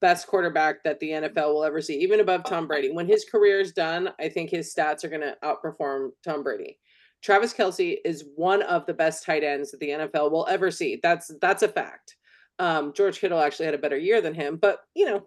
best 0.01 0.27
quarterback 0.27 0.85
that 0.85 1.01
the 1.01 1.11
NFL 1.11 1.55
will 1.55 1.65
ever 1.65 1.81
see, 1.81 1.99
even 2.01 2.21
above 2.21 2.45
Tom 2.45 2.67
Brady. 2.67 2.91
When 2.91 3.07
his 3.07 3.25
career 3.25 3.61
is 3.61 3.73
done, 3.73 4.11
I 4.21 4.29
think 4.29 4.51
his 4.51 4.73
stats 4.73 5.05
are 5.05 5.09
going 5.09 5.23
to 5.23 5.37
outperform 5.43 6.11
Tom 6.25 6.43
Brady. 6.43 6.79
Travis 7.23 7.55
Kelce 7.55 7.99
is 8.05 8.25
one 8.35 8.63
of 8.63 8.85
the 8.87 8.95
best 8.95 9.25
tight 9.25 9.45
ends 9.45 9.71
that 9.71 9.81
the 9.81 9.91
NFL 9.91 10.31
will 10.33 10.47
ever 10.49 10.71
see. 10.71 10.99
That's 11.03 11.31
that's 11.41 11.63
a 11.63 11.69
fact. 11.69 12.17
Um, 12.59 12.93
George 12.93 13.21
Kittle 13.21 13.41
actually 13.41 13.67
had 13.67 13.75
a 13.75 13.79
better 13.79 13.97
year 13.97 14.21
than 14.21 14.35
him, 14.35 14.57
but 14.57 14.81
you 14.95 15.07
know, 15.07 15.27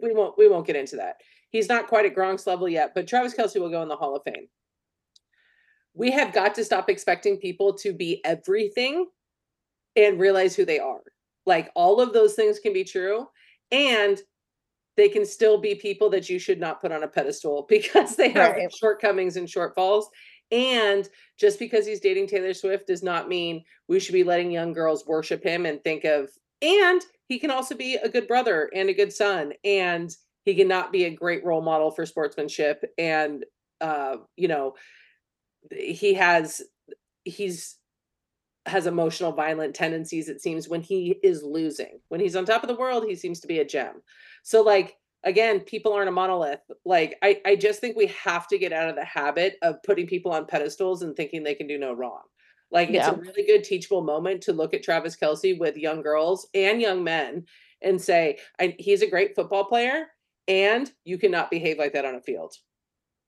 we 0.00 0.12
won't 0.12 0.38
we 0.38 0.48
won't 0.48 0.66
get 0.66 0.76
into 0.76 0.96
that. 0.96 1.16
He's 1.52 1.68
not 1.68 1.86
quite 1.86 2.06
at 2.06 2.14
Gronk's 2.16 2.46
level 2.46 2.68
yet, 2.68 2.92
but 2.94 3.06
Travis 3.06 3.34
Kelce 3.34 3.60
will 3.60 3.70
go 3.70 3.82
in 3.82 3.88
the 3.88 3.96
Hall 3.96 4.16
of 4.16 4.22
Fame. 4.24 4.48
We 5.94 6.10
have 6.10 6.32
got 6.32 6.54
to 6.56 6.64
stop 6.64 6.88
expecting 6.88 7.36
people 7.36 7.74
to 7.74 7.92
be 7.92 8.22
everything 8.24 9.06
and 9.94 10.18
realize 10.18 10.56
who 10.56 10.64
they 10.64 10.78
are. 10.78 11.02
Like 11.44 11.70
all 11.74 12.00
of 12.00 12.14
those 12.14 12.34
things 12.34 12.58
can 12.58 12.72
be 12.72 12.84
true 12.84 13.26
and 13.70 14.18
they 14.96 15.08
can 15.08 15.26
still 15.26 15.58
be 15.58 15.74
people 15.74 16.08
that 16.10 16.30
you 16.30 16.38
should 16.38 16.58
not 16.60 16.80
put 16.80 16.92
on 16.92 17.02
a 17.02 17.08
pedestal 17.08 17.66
because 17.68 18.16
they 18.16 18.30
have 18.30 18.52
Right. 18.56 18.74
shortcomings 18.74 19.36
and 19.36 19.46
shortfalls. 19.46 20.04
And 20.50 21.08
just 21.38 21.58
because 21.58 21.86
he's 21.86 22.00
dating 22.00 22.26
Taylor 22.26 22.54
Swift 22.54 22.86
does 22.86 23.02
not 23.02 23.28
mean 23.28 23.62
we 23.88 24.00
should 24.00 24.12
be 24.12 24.24
letting 24.24 24.50
young 24.50 24.72
girls 24.72 25.06
worship 25.06 25.44
him 25.44 25.66
and 25.66 25.82
think 25.84 26.04
of 26.04 26.30
and 26.62 27.02
he 27.28 27.38
can 27.38 27.50
also 27.50 27.74
be 27.74 27.96
a 27.96 28.08
good 28.08 28.28
brother 28.28 28.70
and 28.74 28.88
a 28.88 28.94
good 28.94 29.12
son 29.12 29.52
and 29.64 30.14
he 30.44 30.54
cannot 30.54 30.92
be 30.92 31.04
a 31.04 31.10
great 31.10 31.44
role 31.44 31.62
model 31.62 31.90
for 31.90 32.06
sportsmanship 32.06 32.84
and 32.98 33.44
uh 33.80 34.16
you 34.36 34.48
know 34.48 34.74
he 35.70 36.14
has 36.14 36.62
he's 37.24 37.78
has 38.66 38.86
emotional 38.86 39.32
violent 39.32 39.74
tendencies 39.74 40.28
it 40.28 40.40
seems 40.40 40.68
when 40.68 40.82
he 40.82 41.18
is 41.22 41.42
losing. 41.42 41.98
When 42.08 42.20
he's 42.20 42.36
on 42.36 42.44
top 42.44 42.62
of 42.62 42.68
the 42.68 42.76
world 42.76 43.04
he 43.04 43.16
seems 43.16 43.40
to 43.40 43.48
be 43.48 43.58
a 43.58 43.64
gem. 43.64 44.02
So 44.42 44.62
like 44.62 44.96
again 45.24 45.60
people 45.60 45.92
aren't 45.92 46.08
a 46.08 46.12
monolith. 46.12 46.60
Like 46.84 47.16
i 47.22 47.40
i 47.44 47.56
just 47.56 47.80
think 47.80 47.96
we 47.96 48.06
have 48.06 48.46
to 48.48 48.58
get 48.58 48.72
out 48.72 48.88
of 48.88 48.96
the 48.96 49.04
habit 49.04 49.56
of 49.62 49.82
putting 49.82 50.06
people 50.06 50.32
on 50.32 50.46
pedestals 50.46 51.02
and 51.02 51.16
thinking 51.16 51.42
they 51.42 51.54
can 51.54 51.66
do 51.66 51.78
no 51.78 51.92
wrong. 51.92 52.22
Like 52.70 52.90
it's 52.90 53.06
a 53.06 53.14
really 53.16 53.44
good 53.44 53.64
teachable 53.64 54.02
moment 54.02 54.42
to 54.42 54.52
look 54.52 54.72
at 54.74 54.82
travis 54.82 55.16
kelce 55.16 55.58
with 55.58 55.76
young 55.76 56.00
girls 56.00 56.48
and 56.54 56.80
young 56.80 57.04
men 57.04 57.44
and 57.82 58.00
say 58.00 58.38
I, 58.60 58.76
he's 58.78 59.02
a 59.02 59.10
great 59.10 59.34
football 59.34 59.64
player 59.64 60.06
and 60.48 60.90
you 61.04 61.18
cannot 61.18 61.50
behave 61.50 61.78
like 61.78 61.92
that 61.92 62.04
on 62.04 62.14
a 62.14 62.20
field 62.20 62.54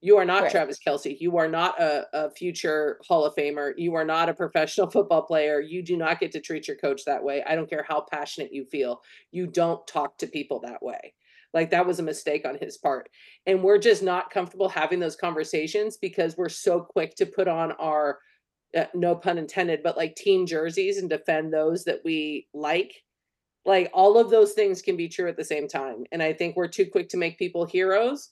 you 0.04 0.18
are 0.18 0.24
not 0.26 0.42
Right. 0.42 0.50
Travis 0.50 0.78
Kelce. 0.86 1.18
You 1.18 1.38
are 1.38 1.48
not 1.48 1.80
a, 1.80 2.06
a 2.12 2.30
future 2.30 3.00
Hall 3.08 3.24
of 3.24 3.34
Famer. 3.34 3.72
You 3.78 3.94
are 3.94 4.04
not 4.04 4.28
a 4.28 4.34
professional 4.34 4.90
football 4.90 5.22
player. 5.22 5.60
You 5.60 5.82
do 5.82 5.96
not 5.96 6.20
get 6.20 6.30
to 6.32 6.40
treat 6.42 6.68
your 6.68 6.76
coach 6.76 7.06
that 7.06 7.24
way. 7.24 7.42
I 7.46 7.54
don't 7.54 7.70
care 7.70 7.86
how 7.88 8.04
passionate 8.12 8.52
you 8.52 8.66
feel. 8.66 9.00
You 9.32 9.46
don't 9.46 9.84
talk 9.86 10.18
to 10.18 10.26
people 10.26 10.60
that 10.60 10.82
way. 10.82 11.14
Like 11.54 11.70
that 11.70 11.86
was 11.86 12.00
a 12.00 12.02
mistake 12.02 12.46
on 12.46 12.58
his 12.60 12.76
part. 12.76 13.08
And 13.46 13.62
we're 13.62 13.78
just 13.78 14.02
not 14.02 14.28
comfortable 14.28 14.68
having 14.68 15.00
those 15.00 15.16
conversations 15.16 15.96
because 15.96 16.36
we're 16.36 16.50
so 16.50 16.80
quick 16.82 17.14
to 17.14 17.24
put 17.24 17.48
on 17.48 17.72
our, 17.72 18.18
uh, 18.76 18.84
no 18.92 19.16
pun 19.16 19.38
intended, 19.38 19.82
but 19.82 19.96
like 19.96 20.16
team 20.16 20.44
jerseys 20.44 20.98
and 20.98 21.08
defend 21.08 21.50
those 21.50 21.84
that 21.84 22.00
we 22.04 22.46
like. 22.52 22.92
Like 23.64 23.90
all 23.92 24.18
of 24.18 24.30
those 24.30 24.52
things 24.52 24.82
can 24.82 24.96
be 24.96 25.08
true 25.08 25.28
at 25.28 25.36
the 25.36 25.44
same 25.44 25.68
time. 25.68 26.04
And 26.12 26.22
I 26.22 26.32
think 26.32 26.56
we're 26.56 26.68
too 26.68 26.86
quick 26.86 27.08
to 27.10 27.16
make 27.16 27.38
people 27.38 27.64
heroes 27.64 28.30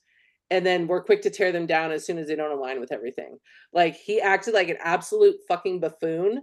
and 0.53 0.67
then 0.67 0.87
we're 0.87 1.03
quick 1.03 1.23
to 1.23 1.31
tear 1.31 1.51
them 1.51 1.65
down 1.65 1.93
as 1.93 2.05
soon 2.05 2.19
as 2.19 2.29
they 2.29 2.37
don't 2.37 2.53
align 2.53 2.79
with 2.79 2.93
everything. 2.93 3.39
Like 3.73 3.97
he 3.97 4.21
acted 4.21 4.53
like 4.53 4.69
an 4.69 4.77
absolute 4.81 5.37
fucking 5.49 5.81
buffoon. 5.81 6.43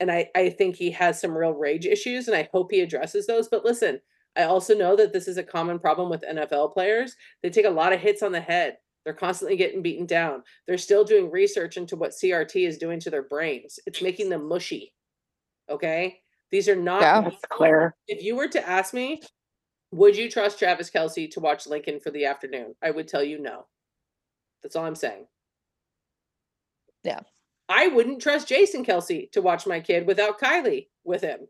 And 0.00 0.10
I, 0.10 0.30
I 0.34 0.48
think 0.48 0.76
he 0.76 0.90
has 0.92 1.20
some 1.20 1.36
real 1.36 1.52
rage 1.52 1.84
issues, 1.84 2.26
and 2.26 2.34
I 2.34 2.48
hope 2.54 2.70
he 2.70 2.80
addresses 2.80 3.26
those. 3.26 3.48
But 3.48 3.66
listen, 3.66 4.00
I 4.34 4.44
also 4.44 4.74
know 4.74 4.96
that 4.96 5.12
this 5.12 5.28
is 5.28 5.36
a 5.36 5.42
common 5.42 5.78
problem 5.78 6.08
with 6.08 6.22
NFL 6.22 6.72
players. 6.72 7.14
They 7.42 7.50
take 7.50 7.66
a 7.66 7.70
lot 7.70 7.92
of 7.92 8.00
hits 8.00 8.22
on 8.22 8.32
the 8.32 8.40
head. 8.40 8.78
They're 9.04 9.12
constantly 9.12 9.58
getting 9.58 9.82
beaten 9.82 10.06
down. 10.06 10.42
They're 10.66 10.78
still 10.78 11.04
doing 11.04 11.30
research 11.30 11.76
into 11.76 11.96
what 11.96 12.12
CRT 12.12 12.66
is 12.66 12.78
doing 12.78 12.98
to 13.00 13.10
their 13.10 13.24
brains. 13.24 13.78
It's 13.84 14.00
making 14.00 14.30
them 14.30 14.48
mushy. 14.48 14.94
Okay. 15.68 16.20
These 16.50 16.68
are 16.68 16.76
not 16.76 17.00
Yeah. 17.00 17.20
That's 17.22 17.44
clear. 17.48 17.94
if 18.08 18.22
you 18.22 18.36
were 18.36 18.48
to 18.48 18.68
ask 18.68 18.92
me, 18.92 19.22
would 19.92 20.16
you 20.16 20.30
trust 20.30 20.58
Travis 20.58 20.90
Kelce 20.90 21.30
to 21.32 21.40
watch 21.40 21.66
Lincoln 21.66 22.00
for 22.00 22.10
the 22.10 22.26
afternoon? 22.26 22.74
I 22.82 22.90
would 22.90 23.08
tell 23.08 23.22
you 23.22 23.38
no. 23.40 23.66
That's 24.62 24.76
all 24.76 24.84
I'm 24.84 24.94
saying. 24.94 25.26
Yeah. 27.02 27.20
I 27.68 27.86
wouldn't 27.88 28.20
trust 28.20 28.48
Jason 28.48 28.84
Kelce 28.84 29.30
to 29.32 29.42
watch 29.42 29.66
my 29.66 29.80
kid 29.80 30.06
without 30.06 30.40
Kylie 30.40 30.88
with 31.04 31.22
him. 31.22 31.40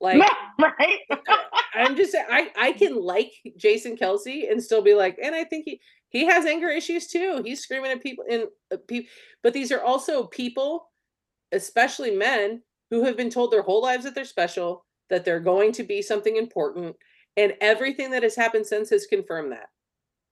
Like 0.00 0.22
right? 0.58 0.98
I'm 1.74 1.96
just 1.96 2.12
saying, 2.12 2.26
I 2.30 2.50
I 2.56 2.72
can 2.72 2.94
like 2.94 3.32
Jason 3.56 3.96
Kelce 3.96 4.50
and 4.50 4.62
still 4.62 4.82
be 4.82 4.94
like, 4.94 5.18
and 5.22 5.34
I 5.34 5.44
think 5.44 5.64
he 5.64 5.80
he 6.10 6.26
has 6.26 6.44
anger 6.44 6.68
issues 6.68 7.06
too. 7.06 7.42
He's 7.44 7.60
screaming 7.62 7.90
at 7.90 8.02
people 8.02 8.24
and 8.30 8.44
uh, 8.72 8.76
people, 8.86 9.10
but 9.42 9.54
these 9.54 9.72
are 9.72 9.82
also 9.82 10.26
people, 10.26 10.90
especially 11.52 12.14
men, 12.14 12.62
who 12.90 13.04
have 13.04 13.16
been 13.16 13.30
told 13.30 13.50
their 13.50 13.62
whole 13.62 13.82
lives 13.82 14.04
that 14.04 14.14
they're 14.14 14.24
special, 14.24 14.84
that 15.10 15.24
they're 15.24 15.40
going 15.40 15.72
to 15.72 15.82
be 15.82 16.02
something 16.02 16.36
important, 16.36 16.96
and 17.36 17.54
everything 17.60 18.10
that 18.10 18.22
has 18.22 18.36
happened 18.36 18.66
since 18.66 18.90
has 18.90 19.06
confirmed 19.06 19.52
that. 19.52 19.68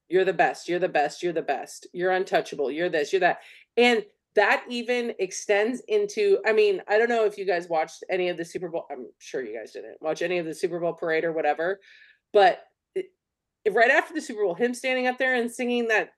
You're 0.09 0.25
the 0.25 0.33
best. 0.33 0.69
You're 0.69 0.79
the 0.79 0.89
best. 0.89 1.23
You're 1.23 1.33
the 1.33 1.43
best. 1.43 1.87
You're 1.93 2.13
untouchable. 2.13 2.71
You're 2.71 2.91
this. 2.91 3.13
You're 3.13 3.21
that. 3.21 3.39
And 3.77 4.05
that 4.35 4.65
even 4.69 5.15
extends 5.19 5.81
into 5.89 6.39
i 6.47 6.53
mean 6.53 6.81
i 6.89 6.99
don't 6.99 7.09
know 7.09 7.25
if 7.25 7.39
you 7.39 7.45
guys 7.45 7.69
watched 7.69 8.05
any 8.11 8.29
of 8.29 8.37
the 8.37 8.45
super 8.45 8.69
bowl 8.69 8.87
i'm 8.91 9.07
sure 9.19 9.45
you 9.45 9.57
guys 9.57 9.73
didn't 9.73 9.97
watch 10.01 10.23
any 10.23 10.39
of 10.39 10.47
the 10.47 10.55
super 10.55 10.81
bowl 10.81 10.93
parade 10.93 11.25
or 11.25 11.33
whatever 11.33 11.81
but 12.33 12.65
it, 12.95 13.07
right 13.71 13.91
after 13.91 14.15
the 14.15 14.21
super 14.21 14.43
bowl 14.45 14.55
him 14.55 14.75
standing 14.75 15.07
up 15.07 15.19
there 15.19 15.35
and 15.35 15.51
singing 15.51 15.89
that 15.89 16.11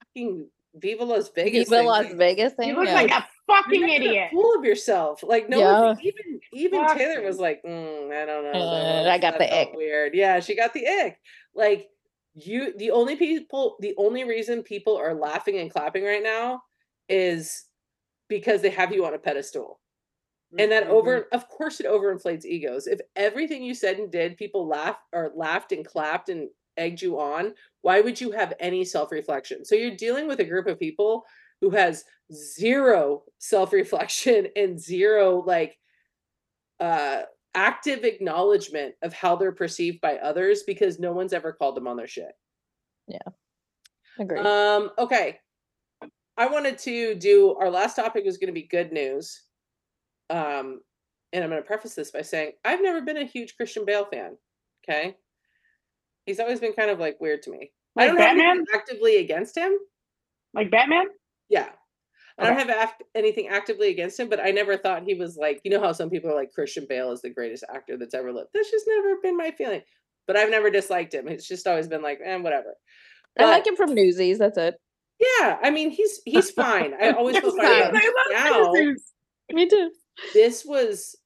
fucking 0.00 0.48
viva 0.76 1.04
las 1.04 1.30
vegas 1.34 1.68
Viva 1.68 1.76
thing, 1.80 1.86
Las 1.86 2.12
Vegas 2.14 2.52
You 2.52 2.56
thing. 2.56 2.74
look 2.74 2.86
yeah. 2.86 2.94
like 2.94 3.10
a 3.10 3.14
you're 3.14 3.37
fucking 3.48 3.80
making 3.80 4.02
a 4.02 4.06
idiot. 4.06 4.28
fool 4.32 4.54
of 4.58 4.64
yourself. 4.64 5.22
Like 5.22 5.48
no 5.48 5.58
Yeah. 5.58 5.80
one, 5.80 5.98
even 6.02 6.40
even 6.52 6.86
taylor 6.96 7.22
was 7.22 7.38
like 7.38 7.62
mm, 7.64 8.12
i 8.12 8.24
don't 8.24 8.44
know. 8.44 8.52
Uh, 8.52 9.10
I 9.10 9.18
got 9.18 9.32
that 9.32 9.38
the 9.40 9.46
felt 9.48 9.68
ick." 9.70 9.74
weird. 9.76 10.14
Yeah 10.14 10.38
she 10.40 10.54
got 10.54 10.72
the 10.72 10.86
ick. 10.86 11.18
Like 11.54 11.88
you 12.34 12.72
the 12.78 12.90
only 12.92 13.16
people 13.16 13.76
the 13.80 13.94
only 13.96 14.22
reason 14.24 14.62
people 14.62 14.96
are 14.96 15.14
laughing 15.14 15.58
and 15.58 15.70
clapping 15.70 16.04
right 16.04 16.22
now 16.22 16.62
is 17.08 17.64
because 18.28 18.62
they 18.62 18.70
have 18.70 18.92
you 18.92 19.04
on 19.06 19.14
a 19.14 19.18
pedestal. 19.18 19.80
And 20.58 20.72
that 20.72 20.86
over 20.86 21.26
of 21.32 21.48
course 21.48 21.80
it 21.80 21.86
overinflates 21.86 22.44
egos. 22.46 22.86
If 22.86 23.00
everything 23.16 23.62
you 23.62 23.74
said 23.74 23.98
and 23.98 24.10
did 24.10 24.36
people 24.36 24.66
laugh 24.66 24.96
or 25.12 25.32
laughed 25.34 25.72
and 25.72 25.84
clapped 25.84 26.28
and 26.30 26.48
egged 26.76 27.02
you 27.02 27.18
on 27.20 27.54
why 27.82 28.00
would 28.00 28.20
you 28.20 28.30
have 28.30 28.54
any 28.60 28.84
self-reflection? 28.84 29.64
So 29.64 29.74
you're 29.74 29.96
dealing 29.96 30.26
with 30.28 30.40
a 30.40 30.44
group 30.44 30.66
of 30.66 30.78
people 30.78 31.24
who 31.60 31.70
has 31.70 32.04
zero 32.32 33.22
self-reflection 33.38 34.48
and 34.56 34.78
zero 34.80 35.42
like 35.46 35.78
uh 36.80 37.22
active 37.54 38.04
acknowledgement 38.04 38.94
of 39.02 39.12
how 39.12 39.34
they're 39.34 39.52
perceived 39.52 40.00
by 40.00 40.16
others 40.18 40.62
because 40.64 40.98
no 40.98 41.12
one's 41.12 41.32
ever 41.32 41.52
called 41.52 41.74
them 41.76 41.88
on 41.88 41.96
their 41.96 42.06
shit 42.06 42.32
Yeah. 43.06 43.18
Agreed. 44.18 44.44
um, 44.46 44.90
okay. 44.98 45.38
I 46.36 46.46
wanted 46.46 46.78
to 46.78 47.14
do 47.16 47.56
our 47.58 47.70
last 47.70 47.96
topic 47.96 48.24
was 48.24 48.36
going 48.38 48.48
to 48.48 48.52
be 48.52 48.68
good 48.68 48.92
news. 48.92 49.42
Um, 50.30 50.80
and 51.32 51.42
I'm 51.42 51.50
going 51.50 51.62
to 51.62 51.66
preface 51.66 51.94
this 51.94 52.10
by 52.12 52.22
saying 52.22 52.52
I've 52.64 52.82
never 52.82 53.00
been 53.00 53.16
a 53.16 53.24
huge 53.24 53.56
Christian 53.56 53.84
Bale 53.84 54.04
fan. 54.06 54.36
Okay. 54.84 55.16
He's 56.26 56.38
always 56.40 56.60
been 56.60 56.72
kind 56.74 56.90
of 56.90 56.98
like 57.00 57.20
weird 57.20 57.42
to 57.42 57.50
me. 57.50 57.72
I 57.96 58.02
Like 58.02 58.08
don't 58.10 58.16
have 58.18 58.26
Batman? 58.36 58.46
anything 58.50 58.66
actively 58.74 59.16
against 59.18 59.56
him. 59.56 59.72
Like 60.54 60.70
Batman? 60.70 61.06
Yeah. 61.48 61.70
I 62.38 62.46
don't 62.46 62.58
have 62.58 62.70
act- 62.70 63.02
anything 63.14 63.48
actively 63.48 63.90
against 63.90 64.18
him, 64.20 64.28
but 64.28 64.38
I 64.40 64.50
never 64.52 64.76
thought 64.76 65.02
he 65.02 65.14
was 65.14 65.36
like, 65.36 65.60
you 65.64 65.70
know 65.70 65.80
how 65.80 65.92
some 65.92 66.08
people 66.10 66.30
are 66.30 66.34
like 66.36 66.52
Christian 66.52 66.86
Bale 66.88 67.10
is 67.12 67.20
the 67.22 67.30
greatest 67.30 67.64
actor 67.72 67.96
that's 67.96 68.14
ever 68.14 68.32
lived. 68.32 68.50
That's 68.54 68.70
just 68.70 68.84
never 68.86 69.16
been 69.22 69.36
my 69.36 69.50
feeling. 69.50 69.82
But 70.26 70.36
I've 70.36 70.50
never 70.50 70.70
disliked 70.70 71.14
him. 71.14 71.26
It's 71.26 71.48
just 71.48 71.66
always 71.66 71.88
been 71.88 72.02
like, 72.02 72.20
eh, 72.24 72.36
whatever. 72.36 72.74
I 73.38 73.44
like 73.46 73.66
him 73.66 73.76
from 73.76 73.94
Newsies. 73.94 74.38
That's 74.38 74.58
it. 74.58 74.74
Yeah, 75.20 75.58
I 75.62 75.70
mean 75.70 75.90
he's 75.90 76.20
he's 76.24 76.50
fine. 76.50 76.94
I 77.00 77.10
always 77.10 77.36
feel 77.40 77.56
fine 77.56 77.66
fine. 77.66 77.82
about 77.90 78.02
him. 78.04 78.12
I 78.36 78.50
Now, 78.50 78.62
love 78.64 78.76
Jesus. 78.76 79.12
Me 79.52 79.68
too. 79.68 79.90
this 80.34 80.64
was 80.64 81.16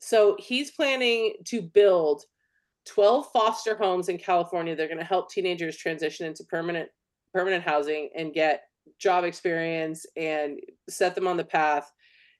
so 0.00 0.36
he's 0.38 0.70
planning 0.70 1.34
to 1.46 1.62
build 1.62 2.24
12 2.86 3.26
foster 3.32 3.76
homes 3.76 4.08
in 4.08 4.18
California. 4.18 4.74
They're 4.76 4.86
going 4.88 4.98
to 4.98 5.04
help 5.04 5.30
teenagers 5.30 5.76
transition 5.76 6.26
into 6.26 6.44
permanent 6.44 6.88
permanent 7.34 7.62
housing 7.64 8.10
and 8.16 8.32
get 8.32 8.62
job 8.98 9.24
experience 9.24 10.06
and 10.16 10.60
set 10.88 11.14
them 11.14 11.26
on 11.26 11.36
the 11.36 11.44
path 11.44 11.92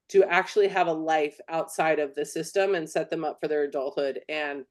to 0.08 0.24
actually 0.24 0.68
have 0.68 0.88
a 0.88 0.92
life 0.92 1.38
outside 1.48 1.98
of 1.98 2.14
the 2.14 2.24
system 2.24 2.74
and 2.74 2.88
set 2.88 3.10
them 3.10 3.24
up 3.24 3.38
for 3.40 3.48
their 3.48 3.64
adulthood 3.64 4.20
and 4.28 4.64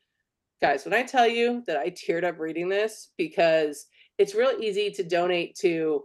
guys, 0.62 0.84
when 0.86 0.94
I 0.94 1.04
tell 1.04 1.28
you 1.28 1.64
that 1.68 1.78
I 1.78 1.90
teared 1.90 2.24
up 2.26 2.40
reading 2.40 2.70
this 2.70 3.14
because 3.18 3.88
it's 4.18 4.36
real 4.36 4.58
easy 4.60 4.92
to 4.92 5.04
donate 5.04 5.56
to 5.58 6.04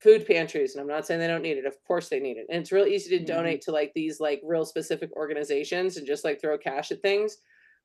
food 0.00 0.26
pantries, 0.26 0.74
and 0.74 0.80
I'm 0.80 0.88
not 0.88 1.06
saying 1.06 1.20
they 1.20 1.28
don't 1.28 1.42
need 1.42 1.58
it. 1.58 1.66
Of 1.66 1.76
course 1.84 2.08
they 2.08 2.18
need 2.18 2.36
it. 2.36 2.46
And 2.50 2.60
it's 2.60 2.72
real 2.72 2.86
easy 2.86 3.18
to 3.18 3.24
Mhm. 3.24 3.26
donate 3.26 3.60
to 3.62 3.72
like 3.72 3.92
these 3.94 4.18
like 4.18 4.40
real 4.42 4.64
specific 4.64 5.12
organizations 5.12 5.96
and 5.96 6.06
just 6.06 6.24
like 6.24 6.40
throw 6.40 6.58
cash 6.58 6.90
at 6.90 7.02
things. 7.02 7.36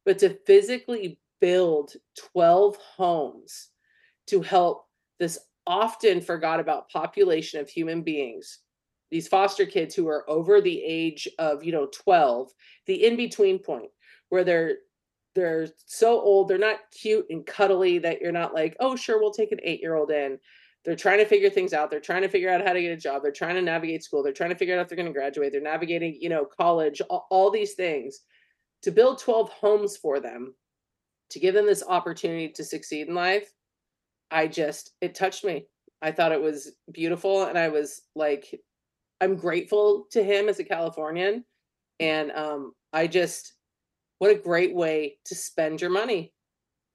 But 0.05 0.17
to 0.19 0.29
physically 0.45 1.19
build 1.41 1.93
12 2.15 2.77
homes 2.77 3.69
to 4.27 4.41
help 4.41 4.87
this 5.19 5.37
often 5.67 6.21
forgot 6.21 6.59
about 6.59 6.89
population 6.89 7.59
of 7.59 7.69
human 7.69 8.01
beings 8.01 8.59
these 9.09 9.27
foster 9.27 9.65
kids 9.65 9.95
who 9.95 10.07
are 10.07 10.29
over 10.29 10.59
the 10.59 10.81
age 10.83 11.27
of 11.39 11.63
you 11.63 11.71
know 11.71 11.87
12 11.87 12.51
the 12.87 13.05
in 13.05 13.15
between 13.15 13.59
point 13.59 13.89
where 14.29 14.43
they're 14.43 14.77
they're 15.35 15.67
so 15.85 16.19
old 16.19 16.47
they're 16.47 16.57
not 16.57 16.79
cute 16.91 17.25
and 17.29 17.45
cuddly 17.45 17.99
that 17.99 18.21
you're 18.21 18.31
not 18.31 18.53
like 18.53 18.75
oh 18.79 18.95
sure 18.95 19.19
we'll 19.19 19.31
take 19.31 19.51
an 19.51 19.59
8 19.63 19.81
year 19.81 19.95
old 19.95 20.11
in. 20.11 20.39
They're 20.85 20.95
trying 20.95 21.17
to 21.17 21.25
figure 21.25 21.49
things 21.49 21.73
out 21.73 21.91
they're 21.91 21.99
trying 21.99 22.21
to 22.21 22.29
figure 22.29 22.49
out 22.49 22.65
how 22.65 22.73
to 22.73 22.81
get 22.81 22.91
a 22.91 22.97
job 22.97 23.21
they're 23.21 23.31
trying 23.31 23.55
to 23.55 23.61
navigate 23.61 24.03
school 24.03 24.23
they're 24.23 24.31
trying 24.31 24.51
to 24.51 24.55
figure 24.55 24.77
out 24.77 24.81
if 24.81 24.87
they're 24.87 24.95
going 24.95 25.07
to 25.07 25.13
graduate 25.13 25.51
they're 25.51 25.61
navigating 25.61 26.17
you 26.19 26.29
know 26.29 26.45
college 26.45 27.01
all, 27.09 27.27
all 27.29 27.51
these 27.51 27.73
things. 27.73 28.21
To 28.83 28.91
build 28.91 29.19
12 29.19 29.49
homes 29.49 29.97
for 29.97 30.19
them 30.19 30.53
to 31.31 31.39
give 31.39 31.53
them 31.53 31.65
this 31.65 31.83
opportunity 31.85 32.49
to 32.49 32.63
succeed 32.63 33.07
in 33.07 33.15
life 33.15 33.51
i 34.31 34.47
just 34.47 34.91
it 35.01 35.15
touched 35.15 35.43
me. 35.45 35.67
I 36.01 36.11
thought 36.11 36.31
it 36.31 36.41
was 36.41 36.73
beautiful 36.91 37.45
and 37.45 37.57
i 37.57 37.69
was 37.69 38.01
like 38.15 38.53
i'm 39.21 39.35
grateful 39.35 40.05
to 40.11 40.23
him 40.23 40.47
as 40.49 40.59
a 40.59 40.63
californian 40.63 41.43
and 41.99 42.31
um 42.31 42.73
i 42.93 43.07
just 43.07 43.53
what 44.19 44.31
a 44.31 44.35
great 44.35 44.73
way 44.75 45.17
to 45.25 45.35
spend 45.35 45.79
your 45.79 45.91
money. 45.91 46.33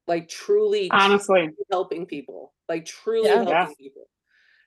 Like 0.09 0.29
truly 0.29 0.89
Honestly, 0.91 1.49
helping 1.71 2.07
people 2.07 2.53
like 2.69 2.85
truly 2.85 3.29
Yeah. 3.29 3.35
helping 3.37 3.53
Yeah. 3.53 3.67
people. 3.79 4.09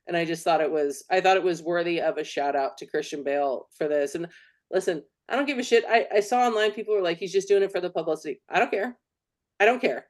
And 0.08 0.16
i 0.16 0.24
just 0.26 0.44
thought 0.44 0.62
it 0.62 0.72
was 0.72 1.04
i 1.12 1.20
thought 1.22 1.36
it 1.38 1.44
was 1.44 1.62
worthy 1.62 2.00
of 2.02 2.18
a 2.18 2.24
shout 2.24 2.56
out 2.56 2.78
to 2.78 2.86
christian 2.86 3.24
bale 3.24 3.68
for 3.78 3.88
this 3.88 4.16
and 4.16 4.28
listen 4.72 5.04
i 5.28 5.36
don't 5.36 5.46
give 5.48 5.58
a 5.58 5.64
shit. 5.64 5.84
I, 5.88 6.08
I 6.14 6.20
saw 6.22 6.42
online 6.48 6.72
people 6.72 6.94
were 6.96 7.02
like 7.02 7.18
he's 7.18 7.34
just 7.34 7.48
doing 7.48 7.64
it 7.64 7.72
for 7.72 7.82
the 7.82 7.90
publicity. 7.90 8.42
I 8.50 8.60
don't 8.60 8.72
care. 8.72 8.98
I 9.60 9.66
don't 9.66 9.82
care. 9.82 10.08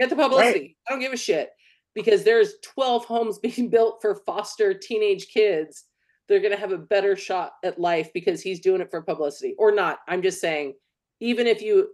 Get 0.00 0.10
the 0.10 0.16
publicity. 0.16 0.76
I 0.86 0.90
don't 0.92 1.00
give 1.00 1.12
a 1.12 1.16
shit 1.16 1.50
because 1.98 2.22
there's 2.22 2.54
12 2.62 3.04
homes 3.04 3.38
being 3.42 3.68
built 3.68 3.98
for 4.00 4.14
foster 4.24 4.72
teenage 4.72 5.28
kids 5.28 5.84
they're 6.28 6.40
going 6.40 6.52
to 6.52 6.60
have 6.60 6.72
a 6.72 6.78
better 6.78 7.16
shot 7.16 7.52
at 7.64 7.80
life 7.80 8.12
because 8.12 8.40
he's 8.40 8.60
doing 8.60 8.80
it 8.80 8.90
for 8.90 9.00
publicity 9.00 9.54
or 9.58 9.72
not. 9.72 10.00
I'm 10.06 10.22
just 10.22 10.40
saying 10.40 10.74
even 11.20 11.46
if 11.46 11.60
you 11.62 11.88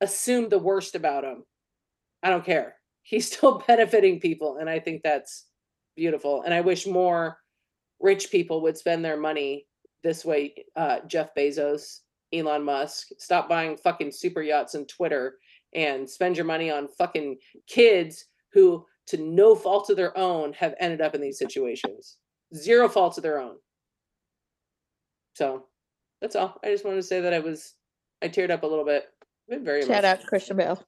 assume 0.00 0.48
the 0.48 0.58
worst 0.58 0.94
about 0.94 1.24
him 1.24 1.44
i 2.22 2.30
don't 2.30 2.44
care. 2.44 2.76
He's 3.02 3.32
still 3.32 3.62
benefiting 3.66 4.20
people 4.20 4.58
and 4.58 4.70
i 4.70 4.78
think 4.78 5.02
that's 5.02 5.46
beautiful. 5.96 6.42
And 6.42 6.54
i 6.54 6.60
wish 6.60 6.86
more 6.86 7.38
rich 7.98 8.30
people 8.30 8.62
would 8.62 8.78
spend 8.78 9.04
their 9.04 9.16
money 9.16 9.66
this 10.02 10.24
way 10.24 10.54
uh, 10.76 11.00
jeff 11.06 11.34
bezos 11.34 12.00
elon 12.32 12.62
musk. 12.62 13.08
Stop 13.18 13.48
buying 13.48 13.76
fucking 13.76 14.12
super 14.12 14.42
yachts 14.42 14.74
and 14.74 14.88
twitter 14.88 15.38
and 15.74 16.08
spend 16.08 16.36
your 16.36 16.46
money 16.46 16.70
on 16.70 16.88
fucking 16.98 17.38
kids 17.66 18.26
who 18.52 18.84
to 19.10 19.16
no 19.18 19.54
fault 19.54 19.90
of 19.90 19.96
their 19.96 20.16
own 20.16 20.52
have 20.54 20.74
ended 20.80 21.00
up 21.00 21.14
in 21.14 21.20
these 21.20 21.38
situations 21.38 22.16
zero 22.54 22.88
fault 22.88 23.16
of 23.16 23.22
their 23.22 23.38
own 23.40 23.56
so 25.34 25.64
that's 26.20 26.36
all 26.36 26.58
i 26.64 26.68
just 26.68 26.84
wanted 26.84 26.96
to 26.96 27.02
say 27.02 27.20
that 27.20 27.32
i 27.34 27.38
was 27.38 27.74
i 28.22 28.28
teared 28.28 28.50
up 28.50 28.62
a 28.62 28.66
little 28.66 28.84
bit 28.84 29.04
been 29.48 29.64
very 29.64 29.80
Shout 29.82 29.90
emotional. 30.04 30.10
out 30.12 30.26
Christian 30.26 30.56
Bale. 30.56 30.84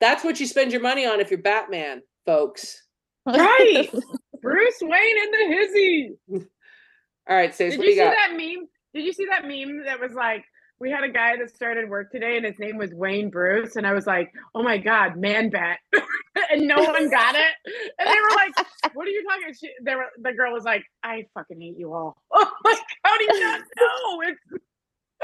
that's 0.00 0.24
what 0.24 0.38
you 0.40 0.46
spend 0.46 0.72
your 0.72 0.80
money 0.82 1.06
on 1.06 1.20
if 1.20 1.30
you're 1.30 1.42
batman 1.42 2.02
folks 2.26 2.82
Right. 3.26 3.90
Bruce 4.42 4.78
Wayne 4.80 5.16
and 5.22 5.34
the 5.34 5.56
hizzy. 5.56 6.12
all 6.32 7.36
right 7.36 7.54
Stace, 7.54 7.72
Did 7.72 7.78
what 7.80 7.86
you 7.88 7.92
do 7.92 7.96
see 7.98 8.04
you 8.04 8.10
got 8.10 8.16
that 8.30 8.36
meme? 8.36 8.68
Did 8.94 9.04
you 9.04 9.12
see 9.12 9.26
that 9.26 9.42
meme 9.46 9.84
that 9.84 10.00
was 10.00 10.12
like, 10.14 10.44
we 10.80 10.90
had 10.90 11.04
a 11.04 11.08
guy 11.08 11.36
that 11.36 11.54
started 11.54 11.88
work 11.88 12.10
today 12.12 12.36
and 12.36 12.46
his 12.46 12.58
name 12.58 12.76
was 12.76 12.92
Wayne 12.92 13.30
Bruce. 13.30 13.76
And 13.76 13.86
I 13.86 13.92
was 13.92 14.06
like, 14.06 14.32
oh 14.54 14.62
my 14.62 14.78
God, 14.78 15.16
man 15.16 15.50
bat. 15.50 15.78
and 16.52 16.66
no 16.68 16.76
one 16.76 17.10
got 17.10 17.34
it. 17.34 17.52
And 17.98 18.08
they 18.08 18.14
were 18.14 18.36
like, 18.36 18.94
what 18.94 19.06
are 19.06 19.10
you 19.10 19.24
talking? 19.24 19.54
She, 19.54 19.70
they 19.82 19.94
were, 19.94 20.06
the 20.22 20.32
girl 20.32 20.52
was 20.52 20.64
like, 20.64 20.84
I 21.02 21.26
fucking 21.34 21.60
hate 21.60 21.78
you 21.78 21.92
all. 21.92 22.16
Oh 22.32 22.50
my, 22.64 22.78
how 23.04 23.18
do 23.18 23.24
you 23.24 23.40
not 23.40 23.60
know? 23.60 24.20
It's 24.22 24.64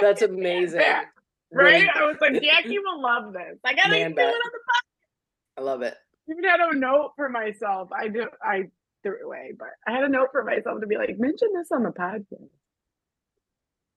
that's 0.00 0.22
amazing 0.30 0.80
bat, 0.80 1.06
right. 1.52 1.88
I 1.94 2.06
was 2.06 2.16
like, 2.20 2.42
Jackie 2.42 2.78
will 2.78 3.00
love 3.00 3.32
this. 3.32 3.58
I 3.64 3.74
gotta 3.74 4.08
do 4.08 4.14
bat. 4.14 4.28
it 4.28 4.34
on 4.34 4.50
the 4.52 4.58
podcast. 4.58 5.58
i 5.58 5.60
love 5.60 5.82
it 5.82 5.94
even 6.30 6.44
had 6.44 6.60
a 6.60 6.76
note 6.76 7.12
for 7.16 7.28
myself. 7.28 7.90
I 7.92 8.08
do 8.08 8.26
I 8.42 8.64
threw 9.02 9.16
it 9.16 9.24
away, 9.24 9.52
but 9.58 9.68
I 9.86 9.92
had 9.92 10.04
a 10.04 10.08
note 10.08 10.28
for 10.32 10.44
myself 10.44 10.80
to 10.80 10.86
be 10.86 10.96
like, 10.96 11.18
mention 11.18 11.48
this 11.54 11.70
on 11.72 11.82
the 11.82 11.90
podcast. 11.90 12.48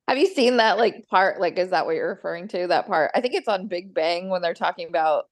Have 0.08 0.18
you 0.18 0.28
seen 0.28 0.58
that 0.58 0.78
like 0.78 1.06
part? 1.10 1.40
Like, 1.40 1.58
is 1.58 1.72
that 1.72 1.86
what 1.86 1.96
you're 1.96 2.10
referring 2.10 2.48
to? 2.50 2.68
That 2.68 2.88
part? 2.88 3.12
I 3.14 3.22
think 3.22 3.34
it's 3.34 3.48
on 3.48 3.68
Big 3.68 3.94
Bang 3.94 4.30
when 4.30 4.42
they're 4.42 4.54
talking 4.54 4.88
about 4.88 5.26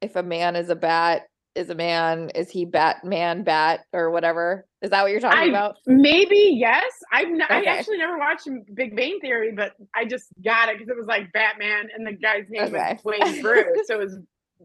if 0.00 0.14
a 0.16 0.22
man 0.22 0.54
is 0.54 0.68
a 0.68 0.76
bat, 0.76 1.22
is 1.56 1.70
a 1.70 1.74
man, 1.74 2.30
is 2.34 2.50
he 2.50 2.64
Batman 2.66 3.42
bat 3.42 3.80
or 3.92 4.10
whatever? 4.10 4.66
Is 4.82 4.90
that 4.90 5.02
what 5.02 5.10
you're 5.10 5.20
talking 5.20 5.38
I- 5.38 5.44
about? 5.46 5.76
Maybe 5.86 6.52
yes. 6.54 6.84
I've 7.12 7.26
n- 7.26 7.42
I 7.48 7.60
Okay. 7.60 7.66
actually 7.66 7.98
never 7.98 8.16
watched 8.18 8.48
Big 8.74 8.94
Bang 8.94 9.18
Theory, 9.20 9.52
but 9.52 9.72
I 9.94 10.04
just 10.04 10.28
got 10.44 10.68
it 10.68 10.78
because 10.78 10.88
it 10.90 10.96
was 10.96 11.06
like 11.06 11.32
Batman 11.32 11.88
and 11.96 12.06
the 12.06 12.12
guy's 12.12 12.48
name 12.48 12.64
Okay. 12.74 12.98
was 13.02 13.18
Wayne 13.18 13.42
Bruce, 13.42 13.86
so 13.88 13.94
it 13.94 13.98
was 14.04 14.18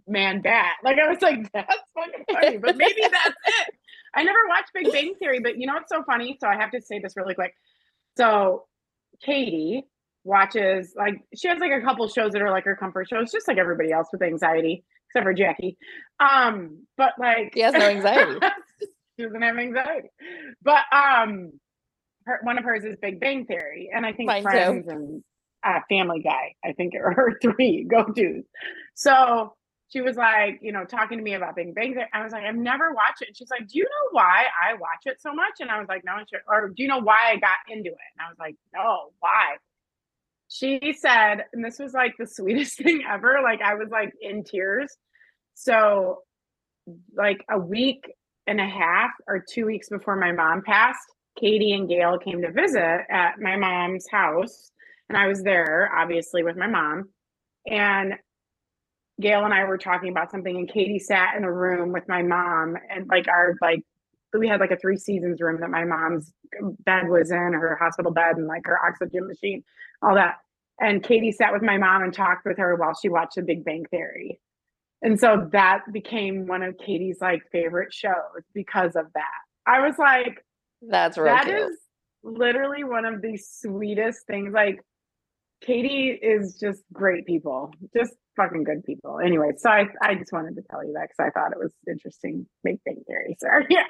Man 0.08 0.42
Bat. 0.42 0.76
Like 0.84 0.98
I 1.00 1.10
was 1.10 1.22
like, 1.22 1.52
that's 1.54 1.82
fucking 1.96 2.26
funny, 2.32 2.58
but 2.58 2.78
maybe 2.78 3.02
that's 3.02 3.36
it. 3.48 3.74
I 4.14 4.24
never 4.24 4.40
watched 4.50 4.72
Big 4.74 4.92
Bang 4.92 5.16
Theory, 5.18 5.40
but 5.40 5.58
you 5.58 5.66
know 5.66 5.74
what's 5.74 5.90
so 5.90 6.04
funny? 6.04 6.38
So 6.40 6.48
I 6.48 6.56
have 6.58 6.70
to 6.72 6.82
say 6.82 7.00
this 7.00 7.14
really 7.16 7.34
quick. 7.34 7.56
So 8.18 8.66
Katie 9.26 9.84
watches 10.24 10.94
like 10.96 11.16
she 11.36 11.48
has 11.48 11.58
like 11.60 11.72
a 11.72 11.82
couple 11.82 12.08
shows 12.08 12.32
that 12.34 12.42
are 12.42 12.52
like 12.52 12.66
her 12.66 12.76
comfort 12.76 13.08
shows, 13.10 13.32
just 13.32 13.48
like 13.48 13.58
everybody 13.58 13.92
else 13.92 14.08
with 14.12 14.22
anxiety, 14.22 14.84
except 15.10 15.24
for 15.24 15.34
Jackie. 15.34 15.78
Um, 16.20 16.86
but 16.98 17.14
like 17.20 17.52
She 17.54 17.62
has 17.62 17.74
no 17.74 17.88
anxiety. 17.88 18.40
she 19.18 19.24
doesn't 19.24 19.42
have 19.42 19.58
anxiety. 19.58 20.10
But 20.62 20.84
um 20.92 21.54
her, 22.26 22.40
one 22.44 22.58
of 22.58 22.64
hers 22.64 22.84
is 22.84 22.98
Big 23.02 23.20
Bang 23.20 23.46
Theory, 23.46 23.90
and 23.94 24.06
I 24.06 24.14
think 24.14 24.28
Mine 24.28 24.44
too. 24.44 24.50
Friends 24.50 24.88
and 24.88 25.24
uh, 25.64 25.80
Family 25.90 26.22
Guy. 26.22 26.56
I 26.64 26.74
think 26.74 26.94
are 26.96 27.14
her 27.14 27.40
three 27.42 27.88
go 27.90 28.06
tos. 28.06 28.44
So 28.94 29.54
she 29.92 30.02
was 30.02 30.16
like, 30.16 30.60
you 30.62 30.72
know, 30.72 30.86
talking 30.86 31.18
to 31.18 31.24
me 31.24 31.34
about 31.34 31.56
Big 31.56 31.76
Bang. 31.76 31.96
I 32.14 32.24
was 32.24 32.32
like, 32.32 32.44
I've 32.44 32.56
never 32.56 32.94
watched 32.94 33.22
it. 33.22 33.28
And 33.28 33.38
she's 33.38 33.50
like, 33.50 33.68
Do 33.68 33.78
you 33.78 33.84
know 33.84 34.10
why 34.12 34.46
I 34.62 34.74
watch 34.74 35.02
it 35.06 35.22
so 35.22 35.34
much? 35.34 35.60
And 35.60 35.70
I 35.70 35.80
was 35.80 35.90
like, 35.90 36.04
No, 36.06 36.14
sure. 36.30 36.40
or 36.48 36.70
do 36.70 36.82
you 36.82 36.88
know 36.88 37.00
why 37.02 37.32
I 37.32 37.36
got 37.36 37.58
into 37.70 37.90
it? 37.90 38.12
And 38.16 38.26
I 38.26 38.30
was 38.30 38.38
like, 38.40 38.56
No, 38.74 39.12
why? 39.20 39.58
She 40.48 40.94
said, 40.98 41.46
and 41.54 41.64
this 41.64 41.80
was 41.80 41.94
like 41.94 42.16
the 42.18 42.28
sweetest 42.28 42.78
thing 42.84 43.04
ever. 43.10 43.40
Like 43.44 43.62
I 43.62 43.76
was 43.76 43.90
like 43.92 44.14
in 44.22 44.44
tears. 44.44 44.96
So 45.56 46.20
like 47.16 47.44
a 47.50 47.60
week 47.60 48.12
and 48.48 48.62
a 48.62 48.68
half 48.68 49.12
or 49.28 49.44
two 49.48 49.66
weeks 49.66 49.90
before 49.90 50.16
my 50.16 50.32
mom 50.32 50.62
passed, 50.66 51.06
Katie 51.38 51.74
and 51.74 51.90
Gail 51.90 52.18
came 52.18 52.42
to 52.42 52.52
visit 52.52 53.02
at 53.10 53.40
my 53.40 53.58
mom's 53.58 54.06
house. 54.10 54.72
And 55.10 55.18
I 55.18 55.28
was 55.28 55.44
there, 55.44 55.92
obviously, 55.94 56.44
with 56.44 56.56
my 56.56 56.68
mom. 56.68 57.10
And 57.68 58.14
Gail 59.22 59.46
and 59.46 59.54
I 59.54 59.64
were 59.66 59.78
talking 59.78 60.10
about 60.10 60.32
something, 60.32 60.56
and 60.56 60.70
Katie 60.70 61.00
sat 61.00 61.36
in 61.38 61.44
a 61.44 61.52
room 61.52 61.92
with 61.92 62.08
my 62.08 62.24
mom 62.24 62.76
and 62.90 63.08
like 63.08 63.28
our 63.28 63.56
like 63.62 63.84
we 64.38 64.48
had 64.48 64.60
like 64.60 64.72
a 64.72 64.78
three 64.78 64.98
seasons 64.98 65.42
room 65.42 65.60
that 65.62 65.70
my 65.70 65.84
mom's 65.84 66.32
bed 66.80 67.10
was 67.10 67.32
in, 67.32 67.54
her 67.54 67.78
hospital 67.80 68.12
bed, 68.12 68.38
and 68.38 68.48
like 68.48 68.66
her 68.66 68.78
oxygen 68.86 69.28
machine, 69.28 69.64
all 70.02 70.16
that. 70.16 70.38
And 70.80 71.04
Katie 71.04 71.32
sat 71.32 71.54
with 71.54 71.62
my 71.62 71.78
mom 71.78 72.04
and 72.04 72.14
talked 72.14 72.46
with 72.46 72.58
her 72.58 72.76
while 72.76 72.94
she 73.00 73.10
watched 73.10 73.36
The 73.36 73.44
Big 73.44 73.64
Bang 73.64 73.86
Theory. 73.92 74.40
And 75.02 75.20
so 75.20 75.50
that 75.52 75.82
became 75.92 76.48
one 76.48 76.64
of 76.64 76.78
Katie's 76.78 77.20
like 77.22 77.42
favorite 77.52 77.94
shows 77.94 78.44
because 78.54 78.96
of 78.96 79.08
that. 79.14 79.42
I 79.68 79.86
was 79.86 79.98
like, 79.98 80.46
That's 80.82 81.18
that 81.18 81.48
is 81.48 81.78
literally 82.24 82.84
one 82.84 83.06
of 83.06 83.22
the 83.22 83.38
sweetest 83.38 84.26
things. 84.28 84.54
Like 84.54 84.82
Katie 85.62 86.10
is 86.10 86.58
just 86.60 86.84
great 86.94 87.26
people, 87.26 87.74
just 87.96 88.14
fucking 88.36 88.64
good 88.64 88.84
people. 88.84 89.20
Anyway, 89.20 89.52
so 89.58 89.70
I, 89.70 89.86
I 90.02 90.16
just 90.16 90.32
wanted 90.32 90.56
to 90.56 90.62
tell 90.70 90.86
you 90.86 90.94
that 90.94 91.10
because 91.10 91.20
I 91.20 91.30
thought 91.38 91.52
it 91.52 91.58
was 91.60 91.72
interesting. 91.88 92.46
Big 92.64 92.80
Bang 92.86 93.02
Theory. 93.08 93.38
sir. 93.40 93.66
Yeah. 93.70 93.84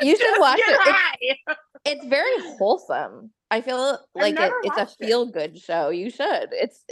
You 0.00 0.16
should 0.16 0.40
watch 0.40 0.58
it. 0.60 0.80
It's, 1.20 1.40
it's 1.84 2.06
very 2.06 2.38
wholesome. 2.58 3.30
I 3.50 3.60
feel 3.60 3.98
like 4.14 4.38
it, 4.38 4.52
it's 4.64 4.78
a 4.78 4.86
feel 5.04 5.26
good 5.26 5.58
show. 5.58 5.90
You 5.90 6.10
should. 6.10 6.48
It's 6.52 6.84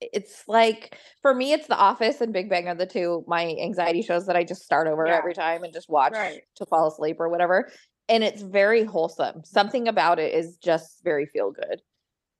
it's 0.00 0.44
like 0.48 0.96
for 1.22 1.34
me, 1.34 1.52
it's 1.52 1.66
The 1.66 1.76
Office 1.76 2.20
and 2.22 2.32
Big 2.32 2.48
Bang 2.48 2.68
are 2.68 2.74
the 2.74 2.86
two 2.86 3.22
my 3.26 3.46
anxiety 3.46 4.02
shows 4.02 4.26
that 4.26 4.36
I 4.36 4.44
just 4.44 4.62
start 4.62 4.88
over 4.88 5.06
Yeah. 5.06 5.16
every 5.16 5.34
time 5.34 5.62
and 5.62 5.72
just 5.72 5.88
watch 5.90 6.12
Right. 6.14 6.40
to 6.56 6.66
fall 6.66 6.88
asleep 6.88 7.16
or 7.20 7.28
whatever. 7.28 7.70
And 8.08 8.24
it's 8.24 8.42
very 8.42 8.82
wholesome. 8.84 9.44
Something 9.44 9.86
about 9.88 10.18
it 10.18 10.34
is 10.34 10.56
just 10.56 11.02
very 11.04 11.26
feel 11.26 11.52
good. 11.52 11.80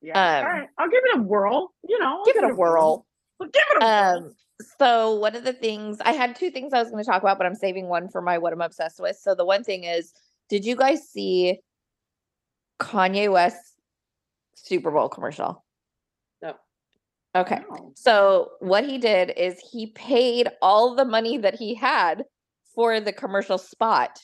Yeah. 0.02 0.18
Um, 0.18 0.44
All 0.46 0.52
right. 0.52 0.68
I'll 0.78 0.88
give 0.88 1.02
it 1.04 1.18
a 1.18 1.22
whirl. 1.22 1.72
You 1.86 1.98
know, 1.98 2.18
I'll 2.18 2.24
Give 2.24 2.36
it 2.36 2.44
a 2.50 2.54
whirl. 2.54 3.06
Give 3.40 3.50
it 3.54 3.82
a 3.82 3.86
Um, 3.86 4.34
so 4.78 5.14
one 5.14 5.34
of 5.34 5.44
the 5.44 5.52
things 5.52 5.98
I 6.04 6.12
had 6.12 6.36
two 6.36 6.50
things 6.50 6.72
I 6.72 6.80
was 6.80 6.90
going 6.90 7.02
to 7.02 7.10
talk 7.10 7.22
about, 7.22 7.38
but 7.38 7.46
I'm 7.46 7.54
saving 7.54 7.88
one 7.88 8.08
for 8.08 8.20
my 8.20 8.38
what 8.38 8.52
I'm 8.52 8.60
obsessed 8.60 9.00
with. 9.00 9.16
So 9.16 9.34
the 9.34 9.44
one 9.44 9.64
thing 9.64 9.84
is, 9.84 10.12
did 10.48 10.64
you 10.64 10.76
guys 10.76 11.08
see 11.08 11.60
Kanye 12.78 13.32
West 13.32 13.74
Super 14.54 14.90
Bowl 14.90 15.08
commercial? 15.08 15.64
No. 16.42 16.54
Okay. 17.34 17.60
No. 17.70 17.92
So 17.94 18.50
what 18.60 18.84
he 18.84 18.98
did 18.98 19.32
is 19.36 19.58
he 19.72 19.86
paid 19.88 20.48
all 20.60 20.94
the 20.94 21.04
money 21.04 21.38
that 21.38 21.54
he 21.54 21.74
had 21.74 22.24
for 22.74 23.00
the 23.00 23.12
commercial 23.12 23.58
spot 23.58 24.20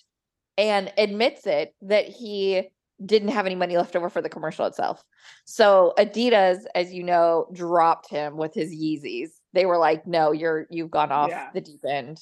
and 0.58 0.92
admits 0.98 1.46
it 1.46 1.74
that 1.82 2.06
he 2.06 2.68
didn't 3.04 3.28
have 3.28 3.46
any 3.46 3.54
money 3.54 3.76
left 3.76 3.94
over 3.96 4.08
for 4.08 4.22
the 4.22 4.28
commercial 4.28 4.64
itself. 4.66 5.02
So 5.44 5.92
Adidas, 5.98 6.64
as 6.74 6.92
you 6.94 7.02
know, 7.02 7.46
dropped 7.52 8.08
him 8.08 8.36
with 8.36 8.54
his 8.54 8.70
Yeezys. 8.74 9.30
They 9.52 9.66
were 9.66 9.78
like, 9.78 10.06
"No, 10.06 10.32
you're 10.32 10.66
you've 10.70 10.90
gone 10.90 11.12
off 11.12 11.28
Yeah. 11.30 11.50
the 11.52 11.60
deep 11.60 11.84
end. 11.86 12.18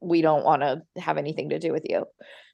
We 0.00 0.20
don't 0.22 0.44
want 0.44 0.62
to 0.62 0.82
have 1.00 1.16
anything 1.16 1.48
to 1.50 1.58
do 1.58 1.72
with 1.72 1.84
you." 1.88 2.06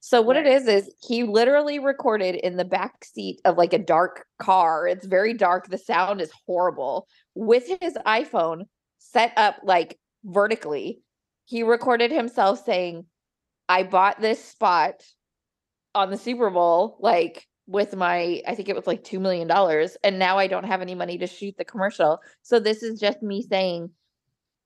So 0.03 0.21
what 0.21 0.37
it 0.37 0.41
Right. 0.41 0.55
is 0.55 0.67
is 0.69 0.95
he 1.01 1.23
literally 1.23 1.79
recorded 1.79 2.35
in 2.35 2.57
the 2.57 2.65
back 2.65 3.05
seat 3.05 3.41
of 3.45 3.57
like 3.57 3.73
a 3.73 3.79
dark 3.79 4.27
car. 4.39 4.87
It's 4.87 5.07
very 5.07 5.33
dark. 5.33 5.69
The 5.69 5.79
sound 5.79 6.21
is 6.21 6.33
horrible 6.47 7.07
with 7.35 7.67
his 7.81 7.95
iPhone 8.07 8.65
set 8.99 9.33
up 9.37 9.57
like 9.63 9.99
vertically. 10.25 11.03
He 11.47 11.63
recorded 11.63 12.11
himself 12.11 12.65
saying, 12.65 13.07
I 13.69 13.83
bought 13.85 14.21
this 14.21 14.45
spot 14.45 15.03
on 15.95 16.11
the 16.11 16.17
Super 16.19 16.51
Bowl, 16.51 16.97
like 17.01 17.47
with 17.67 17.95
my, 17.95 18.43
I 18.47 18.55
think 18.55 18.69
it 18.69 18.77
was 18.77 18.87
like 18.87 19.05
$2 19.05 19.21
million. 19.21 19.51
And 20.03 20.19
now 20.19 20.39
I 20.39 20.47
don't 20.47 20.65
have 20.65 20.83
any 20.83 20.95
money 20.95 21.19
to 21.19 21.27
shoot 21.27 21.57
the 21.57 21.65
commercial. 21.65 22.19
So 22.43 22.59
this 22.59 22.83
is 22.83 23.01
just 23.01 23.23
me 23.23 23.43
saying, 23.43 23.91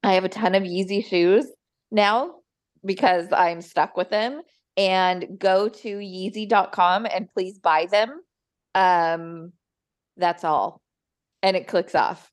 I 0.03 0.15
have 0.15 0.25
a 0.25 0.29
ton 0.29 0.55
of 0.55 0.63
Yeezy 0.63 1.05
shoes 1.05 1.47
now 1.91 2.37
because 2.85 3.27
I'm 3.33 3.61
stuck 3.61 3.97
with 3.97 4.11
them. 4.11 4.43
And 4.79 5.39
go 5.39 5.71
to 5.71 5.89
Yeezy.com 5.89 7.07
and 7.07 7.31
please 7.33 7.59
buy 7.59 7.87
them. 7.91 8.21
Um, 8.75 9.53
that's 10.19 10.45
all. 10.45 10.83
And 11.43 11.57
it 11.57 11.67
clicks 11.67 11.95
off. 11.95 12.31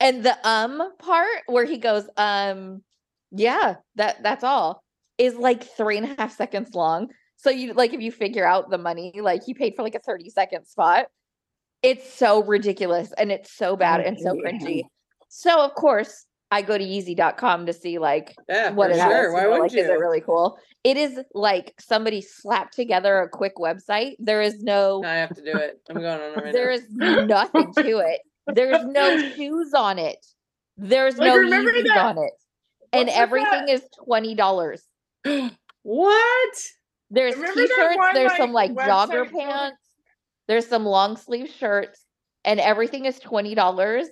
And 0.00 0.24
the 0.24 0.36
um 0.48 0.82
part 0.98 1.42
where 1.46 1.64
he 1.64 1.78
goes, 1.78 2.08
um, 2.16 2.82
yeah, 3.30 3.76
that 3.96 4.22
that's 4.22 4.44
all 4.44 4.82
is 5.18 5.34
like 5.34 5.64
three 5.64 5.98
and 5.98 6.06
a 6.06 6.14
half 6.16 6.36
seconds 6.36 6.74
long. 6.74 7.08
So 7.38 7.50
you 7.50 7.72
like 7.72 7.94
if 7.94 8.00
you 8.00 8.12
figure 8.12 8.46
out 8.46 8.68
the 8.70 8.78
money, 8.78 9.12
like 9.20 9.42
he 9.44 9.54
paid 9.54 9.74
for 9.76 9.82
like 9.82 9.94
a 9.94 10.00
30 10.00 10.28
second 10.30 10.66
spot. 10.66 11.06
It's 11.82 12.12
so 12.12 12.42
ridiculous 12.42 13.12
and 13.16 13.30
it's 13.30 13.52
so 13.52 13.76
bad 13.76 14.00
and 14.00 14.18
so 14.18 14.34
Yeah. 14.34 14.50
cringy. 14.50 14.82
So 15.28 15.60
of 15.64 15.74
course 15.74 16.26
I 16.50 16.62
go 16.62 16.76
to 16.76 16.82
Yeezy.com 16.84 17.66
to 17.66 17.72
see 17.72 17.98
like 17.98 18.34
Yeah, 18.48 18.70
what 18.70 18.90
it 18.90 18.96
sure. 18.96 19.28
is, 19.28 19.32
Why 19.34 19.42
you 19.44 19.50
know, 19.50 19.56
like, 19.58 19.72
you? 19.72 19.82
Is 19.82 19.88
it 19.88 19.92
really 19.98 20.20
cool? 20.20 20.58
It 20.82 20.96
is 20.96 21.20
like 21.34 21.74
somebody 21.78 22.20
slapped 22.20 22.74
together 22.74 23.20
a 23.20 23.28
quick 23.28 23.56
website. 23.56 24.16
There 24.18 24.42
is 24.42 24.60
no 24.62 25.04
I 25.04 25.14
have 25.14 25.34
to 25.36 25.42
do 25.44 25.56
it. 25.56 25.80
I'm 25.88 26.00
going 26.00 26.20
on 26.20 26.34
right 26.42 26.52
there 26.52 26.70
now. 26.70 26.74
is 26.76 26.84
nothing 26.90 27.72
to 27.74 27.98
it. 27.98 28.20
There's 28.48 28.84
no 28.84 29.16
shoes 29.36 29.72
on 29.74 29.98
it. 30.00 30.24
There's 30.76 31.18
Like, 31.18 31.28
no 31.32 31.36
Yeezys 31.38 31.84
that- 31.84 31.98
on 31.98 32.18
it. 32.18 32.32
And 32.92 33.08
everything 33.10 33.66
that? 33.66 33.68
is 33.74 33.82
twenty 34.04 34.34
dollars. 34.34 34.82
what? 35.82 36.62
There's 37.10 37.34
Remember 37.36 37.54
t-shirts, 37.54 37.96
one, 37.96 38.14
there's 38.14 38.36
some 38.36 38.52
like 38.52 38.72
like, 38.72 38.86
jogger 38.88 39.24
website 39.26 39.30
for- 39.30 39.38
pants, 39.38 39.82
there's 40.46 40.66
some 40.66 40.84
long 40.84 41.16
sleeve 41.16 41.48
shirts, 41.50 42.04
and 42.44 42.60
everything 42.60 43.04
is 43.06 43.18
twenty 43.18 43.54
dollars. 43.54 44.08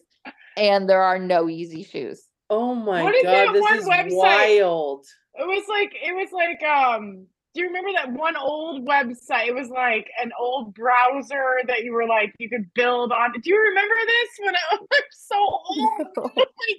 And 0.57 0.88
there 0.88 1.03
are 1.03 1.18
no 1.18 1.44
Yeezy 1.44 1.86
shoes. 1.86 2.24
Oh 2.49 2.74
my 2.74 3.03
What 3.03 3.14
is 3.14 3.22
god, 3.24 3.32
that 3.32 3.53
this 3.53 3.62
one 3.62 3.78
is 3.78 3.84
website? 3.86 4.16
wild. 4.16 5.05
It 5.34 5.47
was 5.47 5.64
like 5.68 5.92
it 6.03 6.14
was 6.14 6.32
like 6.32 6.62
um 6.62 7.26
do 7.57 7.62
you 7.62 7.68
remember 7.68 7.90
that 7.94 8.12
one 8.12 8.36
old 8.36 8.86
website? 8.86 9.46
It 9.48 9.54
was 9.54 9.70
like 9.70 10.11
an 10.22 10.30
old 10.38 10.74
browser 10.74 11.57
that 11.66 11.84
you 11.84 11.92
were 11.92 12.07
like 12.07 12.34
you 12.38 12.50
could 12.50 12.72
build 12.74 13.12
on. 13.12 13.32
Do 13.32 13.40
you 13.50 13.59
remember 13.59 13.94
this 14.07 14.28
when 14.44 14.54
it 14.54 14.61
was 14.80 15.02
so 15.12 15.36
old? 15.36 16.07
Oh 16.18 16.30
my 16.34 16.74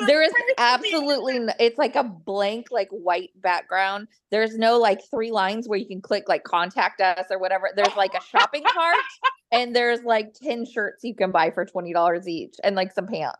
god. 0.00 0.08
there 0.08 0.22
is 0.22 0.32
absolutely 0.58 1.36
n- 1.36 1.52
it's 1.60 1.78
like 1.78 1.94
a 1.94 2.02
blank 2.02 2.66
like 2.72 2.88
white 2.90 3.30
background 3.36 4.08
there's 4.32 4.58
no 4.58 4.78
like 4.78 5.00
three 5.08 5.30
lines 5.30 5.68
where 5.68 5.78
you 5.78 5.86
can 5.86 6.02
click 6.02 6.28
like 6.28 6.42
contact 6.42 7.00
us 7.00 7.26
or 7.30 7.38
whatever 7.38 7.70
there's 7.76 7.94
like 7.96 8.14
a 8.14 8.20
shopping 8.20 8.64
cart 8.64 8.96
and 9.52 9.74
there's 9.74 10.02
like 10.02 10.34
10 10.34 10.66
shirts 10.66 11.04
you 11.04 11.14
can 11.14 11.30
buy 11.30 11.52
for 11.52 11.64
$20 11.64 12.26
each 12.26 12.56
and 12.64 12.74
like 12.74 12.92
some 12.92 13.06
pants 13.06 13.38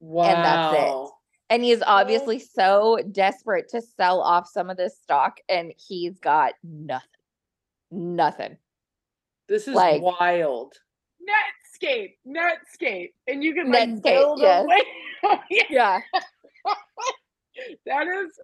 Wow. 0.00 0.24
And 0.30 0.44
that's 0.44 0.74
it. 0.74 1.10
And 1.50 1.62
he 1.62 1.70
is 1.70 1.82
obviously 1.86 2.38
so 2.38 2.98
desperate 3.12 3.68
to 3.70 3.80
sell 3.80 4.20
off 4.20 4.48
some 4.48 4.70
of 4.70 4.76
this 4.76 4.98
stock 4.98 5.40
and 5.48 5.72
he's 5.76 6.18
got 6.18 6.54
nothing 6.62 7.06
nothing 7.90 8.56
This 9.48 9.66
is 9.66 9.74
Like- 9.74 10.02
wild. 10.02 10.74
Netscape, 11.22 12.16
Netscape, 12.26 13.12
and 13.26 13.44
you 13.44 13.54
can 13.54 13.70
like 13.70 13.88
Netscape, 13.88 14.02
build 14.02 14.40
yes. 14.40 14.64
a 14.64 14.66
way. 14.66 14.82
Oh, 15.24 15.38
yeah, 15.50 15.62
yeah 15.70 16.00
that 17.86 18.06
is 18.06 18.38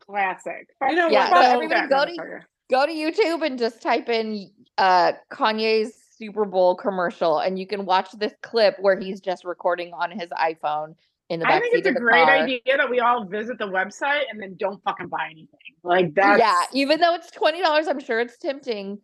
classic. 0.00 0.68
You 0.88 0.94
know 0.96 1.08
Yeah, 1.08 1.30
so 1.30 1.36
everybody 1.40 1.88
go 1.88 2.04
to 2.06 2.40
go 2.70 2.86
to 2.86 2.92
YouTube 2.92 3.44
and 3.44 3.58
just 3.58 3.82
type 3.82 4.08
in 4.08 4.50
uh 4.78 5.12
Kanye's 5.30 5.94
Super 6.16 6.44
Bowl 6.44 6.74
commercial 6.76 7.38
and 7.40 7.58
you 7.58 7.66
can 7.66 7.84
watch 7.84 8.10
this 8.12 8.32
clip 8.42 8.76
where 8.80 8.98
he's 8.98 9.20
just 9.20 9.44
recording 9.44 9.92
on 9.92 10.10
his 10.10 10.28
iPhone 10.30 10.94
in 11.32 11.40
the 11.40 11.46
I 11.46 11.58
think 11.60 11.74
seat 11.74 11.86
it's 11.86 11.96
a 11.96 12.00
great 12.00 12.24
car. 12.24 12.30
idea 12.30 12.60
that 12.76 12.90
we 12.90 13.00
all 13.00 13.24
visit 13.24 13.58
the 13.58 13.66
website 13.66 14.24
and 14.30 14.40
then 14.40 14.54
don't 14.58 14.82
fucking 14.84 15.08
buy 15.08 15.26
anything. 15.30 15.48
Like 15.82 16.14
that. 16.14 16.38
Yeah, 16.38 16.62
even 16.74 17.00
though 17.00 17.14
it's 17.14 17.30
twenty 17.30 17.62
dollars, 17.62 17.88
I'm 17.88 18.00
sure 18.00 18.20
it's 18.20 18.36
tempting. 18.36 18.98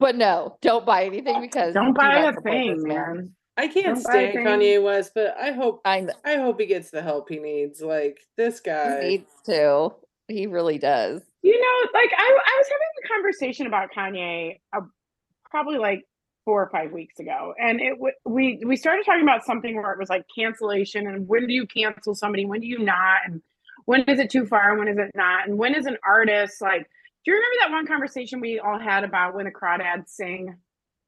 But 0.00 0.16
no, 0.16 0.56
don't 0.62 0.86
buy 0.86 1.04
anything 1.04 1.40
because 1.40 1.74
don't 1.74 1.92
buy 1.94 2.20
not 2.22 2.38
a 2.38 2.40
thing, 2.40 2.82
man. 2.84 3.32
I 3.56 3.66
can't 3.66 3.86
Don't 3.86 4.00
stand. 4.00 4.38
Kanye 4.38 4.80
West, 4.82 5.12
but 5.14 5.36
I 5.36 5.50
hope 5.50 5.80
I 5.84 5.98
kn- 6.00 6.12
I 6.24 6.36
hope 6.36 6.60
he 6.60 6.66
gets 6.66 6.90
the 6.90 7.02
help 7.02 7.28
he 7.28 7.38
needs. 7.38 7.82
Like 7.82 8.20
this 8.36 8.60
he 8.60 8.70
guy. 8.70 9.00
needs 9.02 9.30
to. 9.46 9.90
He 10.28 10.46
really 10.46 10.78
does. 10.78 11.22
You 11.42 11.60
know, 11.60 11.90
like 11.92 12.10
I, 12.16 12.22
I 12.22 12.54
was 12.58 12.66
having 12.68 13.04
a 13.04 13.08
conversation 13.08 13.66
about 13.66 13.90
Kanye 13.96 14.60
uh, 14.76 14.80
probably 15.50 15.78
like 15.78 16.04
four 16.48 16.62
or 16.62 16.70
five 16.70 16.92
weeks 16.92 17.18
ago, 17.20 17.52
and 17.60 17.78
it 17.78 17.90
w- 17.90 18.14
we 18.24 18.62
we 18.64 18.74
started 18.74 19.04
talking 19.04 19.22
about 19.22 19.44
something 19.44 19.76
where 19.76 19.92
it 19.92 19.98
was 19.98 20.08
like 20.08 20.24
cancellation 20.34 21.06
and 21.06 21.28
when 21.28 21.46
do 21.46 21.52
you 21.52 21.66
cancel 21.66 22.14
somebody, 22.14 22.46
when 22.46 22.60
do 22.62 22.66
you 22.66 22.78
not, 22.78 23.18
and 23.26 23.42
when 23.84 24.00
is 24.04 24.18
it 24.18 24.30
too 24.30 24.46
far, 24.46 24.70
and 24.70 24.78
when 24.78 24.88
is 24.88 24.96
it 24.96 25.10
not, 25.14 25.46
and 25.46 25.58
when 25.58 25.74
is 25.74 25.84
an 25.84 25.98
artist 26.06 26.62
like? 26.62 26.88
Do 27.24 27.32
you 27.32 27.34
remember 27.34 27.56
that 27.60 27.70
one 27.70 27.86
conversation 27.86 28.40
we 28.40 28.58
all 28.60 28.78
had 28.78 29.04
about 29.04 29.34
when 29.34 29.44
the 29.44 29.50
crawdads 29.50 30.08
sing? 30.08 30.56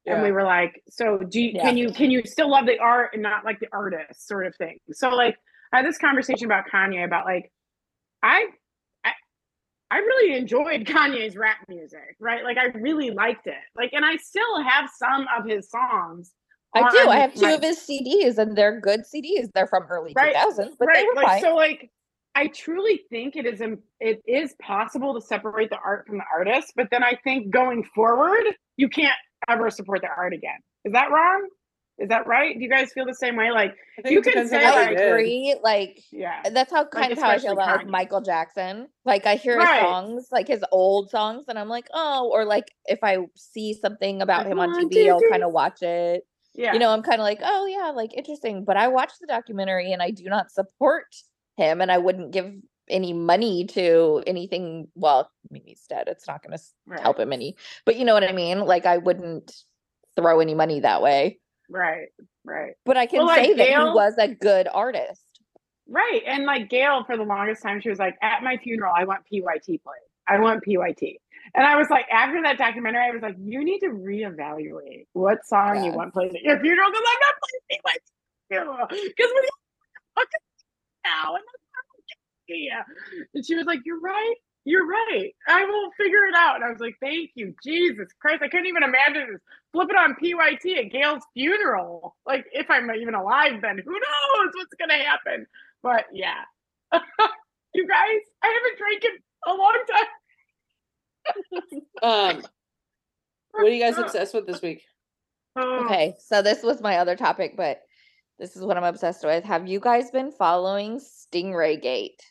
and 0.07 0.23
we 0.23 0.33
were 0.33 0.43
like 0.43 0.83
so 0.89 1.19
do 1.19 1.41
you 1.41 1.53
Yeah. 1.55 1.63
can 1.63 1.77
you 1.77 1.93
can 1.93 2.11
you 2.11 2.23
still 2.25 2.51
love 2.51 2.65
the 2.67 2.79
art 2.79 3.11
and 3.15 3.23
not 3.23 3.45
like 3.45 3.61
the 3.61 3.69
artist 3.71 4.27
sort 4.27 4.47
of 4.47 4.57
thing 4.57 4.79
so 4.93 5.11
like 5.11 5.37
i 5.75 5.77
had 5.77 5.87
this 5.87 5.99
conversation 5.99 6.47
about 6.47 6.65
kanye 6.73 7.05
about 7.05 7.27
like 7.27 7.53
i, 8.23 8.47
I 9.91 9.99
really 9.99 10.37
enjoyed 10.37 10.85
kanye's 10.87 11.37
rap 11.37 11.59
music 11.69 12.17
right 12.21 12.45
like 12.45 12.57
i 12.59 12.67
really 12.79 13.11
liked 13.11 13.47
it 13.47 13.55
like 13.77 13.91
and 13.93 14.05
i 14.05 14.17
still 14.17 14.63
have 14.63 14.89
some 14.97 15.27
of 15.37 15.45
his 15.47 15.69
songs 15.71 16.33
I 16.73 16.89
do. 16.93 17.09
I 17.09 17.17
have 17.17 17.35
two 17.35 17.47
of 17.47 17.63
his 17.63 17.79
CDs, 17.79 18.39
and 18.39 18.57
they're 18.57 18.79
good 18.81 19.01
CDs. 19.01 19.49
They're 19.53 19.67
from 19.67 19.87
early 19.91 20.13
Right, 20.15 20.37
2000s, 20.37 20.75
but 20.79 20.89
they 20.95 21.03
were 21.03 21.15
like 21.17 21.27
fine. 21.27 21.43
so 21.43 21.57
like 21.57 21.91
i 22.37 22.47
truly 22.47 23.01
think 23.11 23.35
it 23.35 23.45
is 23.45 23.61
it 23.99 24.23
is 24.25 24.55
possible 24.63 25.13
to 25.13 25.21
separate 25.21 25.69
the 25.71 25.79
art 25.85 26.07
from 26.07 26.19
the 26.19 26.25
artist 26.33 26.73
but 26.77 26.87
then 26.93 27.03
i 27.03 27.19
think 27.25 27.51
going 27.51 27.83
forward 27.83 28.45
you 28.77 28.89
can't 28.89 29.17
ever 29.49 29.69
support 29.69 30.01
the 30.01 30.09
art 30.17 30.33
again 30.33 30.59
is 30.85 30.93
that 30.93 31.11
wrong 31.11 31.49
is 32.01 32.09
that 32.09 32.27
right 32.27 32.57
do 32.57 32.63
you 32.65 32.69
guys 32.71 32.91
feel 32.93 33.05
the 33.05 33.15
same 33.15 33.37
way 33.37 33.51
like 33.51 33.77
you 34.05 34.23
can 34.23 34.49
say, 34.49 34.65
I 34.65 34.87
like, 34.87 34.99
agree. 34.99 35.55
Like 35.63 36.03
yeah 36.11 36.49
that's 36.51 36.73
how 36.73 36.87
kind 36.87 37.13
of 37.13 37.19
how 37.19 37.29
I 37.29 37.39
feel 37.39 37.53
about 37.53 37.79
like 37.79 37.87
Michael 37.87 38.23
Jackson. 38.23 38.89
Like 39.05 39.27
I 39.27 39.35
hear 39.37 39.59
Right. 39.59 39.75
his 39.75 39.81
songs, 39.81 40.29
like 40.33 40.49
his 40.49 40.65
old 40.73 41.11
songs, 41.11 41.45
and 41.49 41.59
I'm 41.59 41.69
like, 41.69 41.87
oh, 41.93 42.31
or 42.33 42.45
like 42.45 42.73
if 42.87 43.01
I 43.03 43.19
see 43.37 43.75
something 43.75 44.23
about 44.23 44.47
him 44.47 44.59
on 44.59 44.71
One, 44.71 44.89
TV, 44.89 44.95
two, 44.95 45.09
I'll 45.11 45.31
kind 45.31 45.45
of 45.45 45.53
watch 45.53 45.83
it. 45.83 46.25
yeah 46.55 46.73
You 46.73 46.79
know, 46.79 46.91
I'm 46.91 47.03
kind 47.03 47.21
of 47.21 47.25
like, 47.25 47.41
oh 47.43 47.67
yeah, 47.67 47.91
like 47.91 48.15
interesting. 48.17 48.65
But 48.65 48.79
I 48.79 48.89
watched 48.89 49.21
the 49.21 49.27
documentary 49.27 49.93
and 49.93 50.03
I 50.03 50.11
do 50.11 50.25
not 50.25 50.51
support 50.51 51.15
him, 51.57 51.83
and 51.83 51.93
I 51.93 51.99
wouldn't 51.99 52.31
give 52.31 52.51
any 52.89 53.13
money 53.13 53.67
to 53.67 54.23
anything. 54.27 54.89
Well, 54.95 55.31
I 55.45 55.53
mean, 55.53 55.63
he's 55.67 55.85
dead. 55.89 56.09
It's 56.09 56.27
not 56.27 56.43
going 56.43 56.57
to 56.57 56.65
right, 56.87 57.01
help 57.01 57.19
him 57.19 57.33
any. 57.33 57.57
But 57.85 57.97
you 57.97 58.05
know 58.05 58.15
what 58.15 58.25
I 58.25 58.33
mean? 58.33 58.61
Like 58.61 58.87
I 58.87 58.97
wouldn't 58.97 59.53
throw 60.17 60.41
any 60.41 60.55
money 60.55 60.81
that 60.81 61.03
way. 61.03 61.39
Right 61.71 62.09
right 62.45 62.75
But 62.85 62.97
I 62.99 63.07
can 63.07 63.19
Well, 63.21 63.29
like 63.29 63.45
say 63.47 63.55
that 63.55 63.69
he 63.69 63.75
was 63.75 64.15
a 64.19 64.29
good 64.29 64.69
artist. 64.73 65.23
right 65.89 66.23
and 66.27 66.45
like 66.45 66.69
gail 66.71 67.05
for 67.05 67.17
the 67.17 67.23
longest 67.25 67.63
time 67.63 67.81
she 67.81 67.89
was 67.91 67.99
like 67.99 68.17
at 68.23 68.43
my 68.43 68.57
funeral 68.59 68.93
i 68.97 69.05
want 69.05 69.23
pyt 69.33 69.65
played 69.65 70.07
i 70.29 70.39
want 70.39 70.63
pyt 70.65 71.19
and 71.55 71.65
i 71.67 71.77
was 71.77 71.89
like 71.91 72.07
after 72.13 72.43
that 72.43 72.59
documentary 72.59 73.03
i 73.03 73.11
was 73.11 73.23
like 73.23 73.37
you 73.41 73.65
need 73.65 73.81
to 73.81 73.89
reevaluate 73.89 75.07
what 75.15 75.45
song 75.47 75.85
you 75.85 75.93
want 75.93 76.13
played 76.13 76.35
at 76.35 76.43
your 76.43 76.61
funeral 76.61 76.91
because 76.91 77.05
i'm 77.13 77.21
not 77.21 77.35
playing 77.43 77.81
pyt 77.87 78.89
because 79.17 79.31
we 79.35 79.49
now. 81.05 81.35
And 81.37 81.45
yeah. 82.49 82.83
And 83.35 83.47
she 83.47 83.55
was 83.55 83.65
like, 83.67 83.81
You're 83.85 84.01
right. 84.01 84.35
You're 84.65 84.87
right. 84.87 85.31
I 85.49 85.65
will 85.65 85.91
figure 85.97 86.25
it 86.29 86.35
out. 86.37 86.57
And 86.57 86.65
I 86.65 86.71
was 86.71 86.81
like, 86.81 86.97
Thank 87.01 87.31
you. 87.35 87.55
Jesus 87.65 88.09
Christ. 88.21 88.43
I 88.43 88.49
couldn't 88.49 88.67
even 88.67 88.83
imagine 88.83 89.27
this. 89.33 89.41
Flip 89.73 89.89
it 89.91 89.97
on 89.97 90.17
PYT 90.17 90.79
at 90.79 90.93
Gail's 90.93 91.23
funeral. 91.35 92.17
Like, 92.27 92.45
if 92.53 92.69
I'm 92.69 92.91
even 92.91 93.15
alive, 93.15 93.63
then 93.63 93.79
who 93.79 93.93
knows 93.93 94.53
what's 94.55 94.75
going 94.75 94.91
to 94.91 95.05
happen. 95.05 95.47
But 95.83 96.07
yeah. 96.13 96.43
you 97.75 97.87
guys, 97.87 98.21
I 98.43 98.47
haven't 98.47 98.79
drank 98.79 99.05
in 99.05 99.11
a 99.47 99.55
long 99.55 99.85
time. 99.91 100.07
Um, 102.03 102.43
what 103.51 103.67
are 103.67 103.69
you 103.69 103.81
guys 103.81 103.99
obsessed 103.99 104.33
with 104.33 104.47
this 104.47 104.63
week? 104.63 104.83
Oh, 105.55 105.85
Okay, 105.85 106.15
so 106.19 106.41
this 106.41 106.63
was 106.63 106.81
my 106.81 106.97
other 106.97 107.15
topic, 107.15 107.57
but 107.57 107.83
this 108.39 108.57
is 108.57 108.63
what 108.63 108.79
I'm 108.79 108.85
obsessed 108.85 109.25
with. 109.25 109.45
Have 109.45 109.69
you 109.69 109.81
guys 109.81 110.11
been 110.11 110.33
following 110.33 110.99
Stingray 110.99 111.81
Gate? 111.81 112.23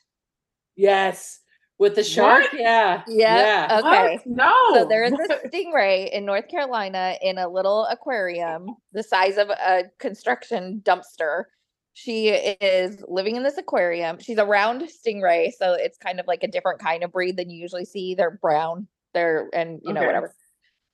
Yes, 0.76 1.40
with 1.80 1.96
the 1.96 2.04
shark. 2.04 2.44
What? 2.52 2.60
Yeah, 2.60 3.04
Yeah, 3.08 3.68
yeah. 3.68 3.80
Okay. 3.80 4.16
What? 4.18 4.28
No. 4.28 4.74
So 4.74 4.86
there 4.88 5.06
is 5.06 5.14
a 5.14 5.18
stingray 5.48 6.12
in 6.12 6.26
North 6.26 6.48
Carolina 6.50 7.16
in 7.22 7.38
a 7.38 7.48
little 7.48 7.86
aquarium 7.86 8.68
the 8.92 9.02
size 9.02 9.38
of 9.38 9.50
a 9.50 9.86
construction 9.98 10.82
dumpster. 10.84 11.46
She 11.94 12.28
is 12.30 13.04
living 13.08 13.36
in 13.36 13.44
this 13.44 13.58
aquarium. 13.58 14.20
She's 14.20 14.38
a 14.38 14.46
round 14.46 14.84
stingray, 14.84 15.52
so 15.58 15.74
it's 15.74 15.98
kind 15.98 16.20
of 16.20 16.28
like 16.28 16.44
a 16.44 16.48
different 16.48 16.80
kind 16.80 17.04
of 17.04 17.12
breed 17.12 17.36
than 17.38 17.50
you 17.50 17.60
usually 17.60 17.86
see. 17.86 18.14
They're 18.14 18.38
brown. 18.42 18.88
They're 19.14 19.50
and 19.54 19.80
you 19.84 19.94
know 19.94 20.02
Okay. 20.02 20.08
whatever. 20.08 20.36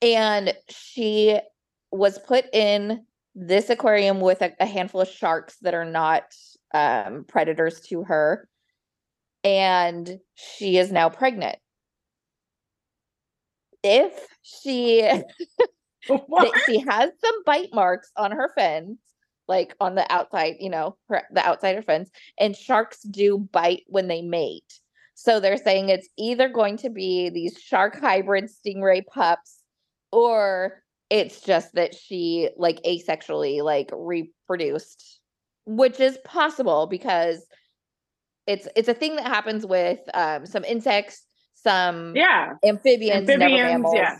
And 0.01 0.53
she 0.69 1.39
was 1.91 2.19
put 2.19 2.45
in 2.53 3.05
this 3.33 3.69
aquarium 3.69 4.21
with 4.21 4.41
a, 4.41 4.53
a 4.59 4.65
handful 4.65 5.01
of 5.01 5.07
sharks 5.09 5.57
that 5.61 5.73
are 5.73 5.85
not 5.85 6.23
um, 6.73 7.25
predators 7.27 7.81
to 7.81 8.03
her. 8.03 8.47
And 9.45 10.19
she 10.33 10.77
is 10.77 10.91
now 10.91 11.07
pregnant. 11.09 11.57
If 13.83 14.11
she 14.41 15.07
she 16.65 16.79
has 16.79 17.11
some 17.23 17.43
bite 17.45 17.69
marks 17.71 18.11
on 18.17 18.31
her 18.31 18.51
fins, 18.57 18.97
like 19.47 19.75
on 19.79 19.93
the 19.93 20.11
outside, 20.11 20.55
you 20.59 20.69
know, 20.69 20.97
her, 21.09 21.23
the 21.31 21.45
outside 21.45 21.77
of 21.77 21.85
fins, 21.85 22.09
and 22.39 22.55
sharks 22.55 23.03
do 23.03 23.37
bite 23.37 23.83
when 23.87 24.07
they 24.07 24.23
mate. 24.23 24.79
So 25.13 25.39
they're 25.39 25.57
saying 25.57 25.89
it's 25.89 26.09
either 26.17 26.49
going 26.49 26.77
to 26.77 26.89
be 26.89 27.29
these 27.29 27.57
shark 27.61 27.99
hybrid 27.99 28.45
stingray 28.45 29.05
pups, 29.05 29.61
or 30.11 30.83
it's 31.09 31.41
just 31.41 31.73
that 31.75 31.93
she 31.93 32.49
like 32.57 32.81
asexually 32.83 33.63
like 33.63 33.89
reproduced, 33.93 35.19
which 35.65 35.99
is 35.99 36.17
possible 36.25 36.87
because 36.87 37.45
it's 38.47 38.67
it's 38.75 38.87
a 38.87 38.93
thing 38.93 39.15
that 39.17 39.27
happens 39.27 39.65
with 39.65 39.99
um, 40.13 40.45
some 40.45 40.63
insects, 40.63 41.25
some 41.55 42.15
Yeah. 42.15 42.53
amphibians, 42.63 43.27
never 43.27 43.43
Amphibians, 43.43 43.63
mammals 43.63 43.95
yeah. 43.95 44.17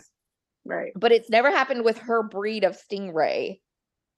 Right. 0.64 0.92
but 0.96 1.12
it's 1.12 1.30
never 1.30 1.50
happened 1.50 1.84
with 1.84 1.98
her 1.98 2.22
breed 2.22 2.64
of 2.64 2.76
stingray. 2.76 3.60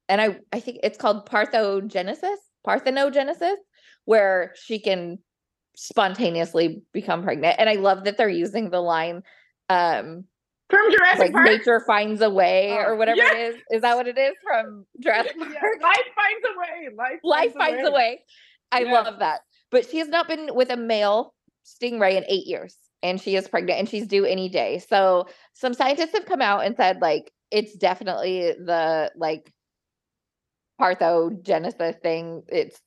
And 0.08 0.20
I 0.20 0.38
I 0.52 0.60
think 0.60 0.78
it's 0.82 0.96
called 0.98 1.28
parthogenesis, 1.28 2.36
parthenogenesis, 2.66 3.56
where 4.06 4.52
she 4.56 4.78
can 4.78 5.18
spontaneously 5.76 6.82
become 6.92 7.22
pregnant. 7.22 7.56
And 7.58 7.68
I 7.68 7.74
love 7.74 8.04
that 8.04 8.16
they're 8.16 8.28
using 8.28 8.70
the 8.70 8.80
line 8.80 9.22
um 9.68 10.24
From 10.70 10.90
Jurassic 10.90 11.18
like 11.20 11.32
Park. 11.32 11.44
nature 11.46 11.80
finds 11.86 12.22
a 12.22 12.30
way 12.30 12.70
Oh, 12.72 12.76
or 12.86 12.96
whatever 12.96 13.18
yeah. 13.18 13.34
it 13.34 13.38
is. 13.54 13.56
Is 13.70 13.82
that 13.82 13.96
what 13.96 14.08
it 14.08 14.16
is 14.16 14.34
from 14.42 14.86
Jurassic 15.00 15.32
Yeah, 15.38 15.60
Park? 15.60 15.82
Life 15.82 16.08
finds 16.16 16.46
a 16.46 16.58
way. 16.58 16.88
Life, 16.96 17.20
Life 17.22 17.54
finds 17.54 17.86
a 17.86 17.92
way. 17.92 18.24
I 18.72 18.80
Yeah. 18.80 18.92
love 18.92 19.18
that. 19.18 19.40
But 19.70 19.88
she 19.88 19.98
has 19.98 20.08
not 20.08 20.28
been 20.28 20.54
with 20.54 20.70
a 20.70 20.76
male 20.76 21.34
stingray 21.64 22.16
in 22.16 22.24
eight 22.28 22.46
years 22.46 22.76
and 23.02 23.20
she 23.20 23.36
is 23.36 23.48
pregnant 23.48 23.78
and 23.78 23.88
she's 23.88 24.06
due 24.06 24.24
any 24.24 24.48
day. 24.48 24.82
So 24.88 25.28
some 25.52 25.74
scientists 25.74 26.12
have 26.14 26.26
come 26.26 26.40
out 26.40 26.64
and 26.64 26.76
said 26.76 27.00
like 27.00 27.30
it's 27.50 27.74
definitely 27.74 28.52
the 28.52 29.12
like 29.16 29.52
parthogenesis 30.80 32.00
thing. 32.00 32.42
It's 32.48 32.80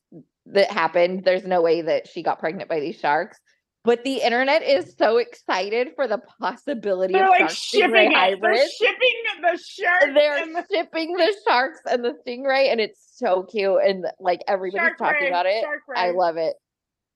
that 0.47 0.71
happened. 0.71 1.23
There's 1.23 1.45
no 1.45 1.61
way 1.61 1.81
that 1.81 2.07
she 2.07 2.23
got 2.23 2.39
pregnant 2.39 2.69
by 2.69 2.79
these 2.79 2.99
sharks. 2.99 3.39
But 3.83 4.03
the 4.03 4.17
internet 4.17 4.61
is 4.61 4.95
so 4.95 5.17
excited 5.17 5.93
for 5.95 6.07
the 6.07 6.19
possibility 6.39 7.13
They're 7.15 7.23
of 7.23 7.29
like 7.29 7.49
shipping 7.49 8.11
it. 8.13 8.39
They're 8.39 8.69
shipping 8.69 9.23
the 9.41 9.57
shark. 9.57 10.13
they're 10.13 10.45
the 10.45 10.65
shipping 10.71 11.13
the 11.13 11.35
sharks 11.47 11.79
and 11.89 12.05
the 12.05 12.13
stingray, 12.25 12.71
and 12.71 12.79
it's 12.79 12.99
so 13.15 13.41
cute. 13.41 13.79
And 13.83 14.05
like 14.19 14.41
everybody's 14.47 14.81
shark 14.81 14.97
talking 14.99 15.21
ray, 15.23 15.29
about 15.29 15.47
it. 15.47 15.65
I 15.95 16.11
love 16.11 16.37
it. 16.37 16.53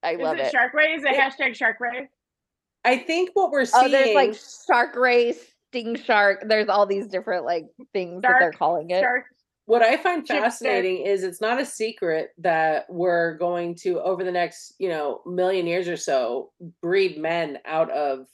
I 0.06 0.14
Is 0.14 0.20
love 0.22 0.38
it 0.38 0.46
it. 0.48 0.52
Shark 0.52 0.74
Ray? 0.74 0.94
Is 0.94 1.04
it 1.04 1.12
Yeah. 1.14 1.30
hashtag 1.30 1.56
Shark 1.56 1.80
Ray? 1.80 2.10
I 2.84 2.98
think 3.00 3.32
what 3.34 3.52
we're 3.52 3.66
seeing. 3.66 3.86
Oh, 3.86 3.88
seeing. 3.90 4.14
there's 4.14 4.16
like 4.16 4.36
shark 4.68 4.96
ray, 4.96 5.34
sting 5.70 5.96
shark. 5.96 6.44
There's 6.48 6.70
all 6.70 6.86
these 6.86 7.08
different 7.08 7.44
like 7.44 7.66
things 7.94 8.22
that 8.22 8.36
they're 8.40 8.52
calling 8.52 8.92
it. 8.92 9.02
Shark. 9.02 9.26
What 9.66 9.82
I 9.82 9.98
find 9.98 10.22
Chip 10.22 10.36
stick. 10.36 10.44
fascinating 10.44 10.98
is 11.04 11.24
it's 11.24 11.42
not 11.42 11.60
a 11.60 11.66
secret 11.66 12.30
that 12.38 12.86
we're 12.88 13.34
going 13.38 13.74
to 13.82 14.00
over 14.00 14.24
the 14.24 14.32
next, 14.32 14.76
you 14.78 14.90
know, 14.90 15.22
million 15.26 15.66
years 15.66 15.88
or 15.88 15.98
so 15.98 16.52
breed 16.84 17.18
men 17.18 17.58
out 17.66 17.90
of 17.90 18.28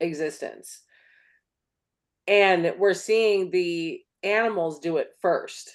existence. 0.00 0.82
And 2.26 2.74
we're 2.78 2.92
seeing 2.92 3.50
the 3.50 4.02
animals 4.22 4.80
do 4.80 4.98
it 4.98 5.12
first, 5.22 5.70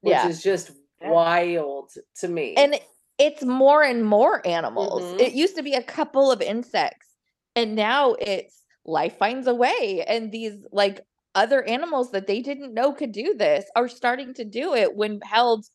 which 0.00 0.12
Yeah. 0.12 0.28
is 0.28 0.42
just 0.42 0.70
wild 1.02 1.90
to 2.20 2.28
me. 2.28 2.54
And 2.56 2.74
it- 2.76 2.84
it's 3.20 3.44
more 3.44 3.82
and 3.84 4.04
more 4.04 4.44
animals. 4.46 5.14
Mhm. 5.14 5.20
It 5.20 5.34
used 5.34 5.54
to 5.56 5.62
be 5.62 5.74
a 5.74 5.82
couple 5.82 6.32
of 6.32 6.40
insects, 6.42 7.14
and 7.54 7.76
now 7.76 8.14
it's 8.14 8.64
life 8.84 9.18
finds 9.18 9.46
a 9.46 9.54
way. 9.54 10.04
And 10.08 10.32
these 10.32 10.66
like 10.72 11.02
other 11.34 11.62
animals 11.62 12.10
that 12.12 12.26
they 12.26 12.40
didn't 12.40 12.74
know 12.74 12.92
could 12.92 13.12
do 13.12 13.34
this 13.34 13.64
are 13.76 13.88
starting 13.88 14.34
to 14.34 14.44
do 14.44 14.74
it 14.74 14.96
when 14.96 15.20
held 15.22 15.66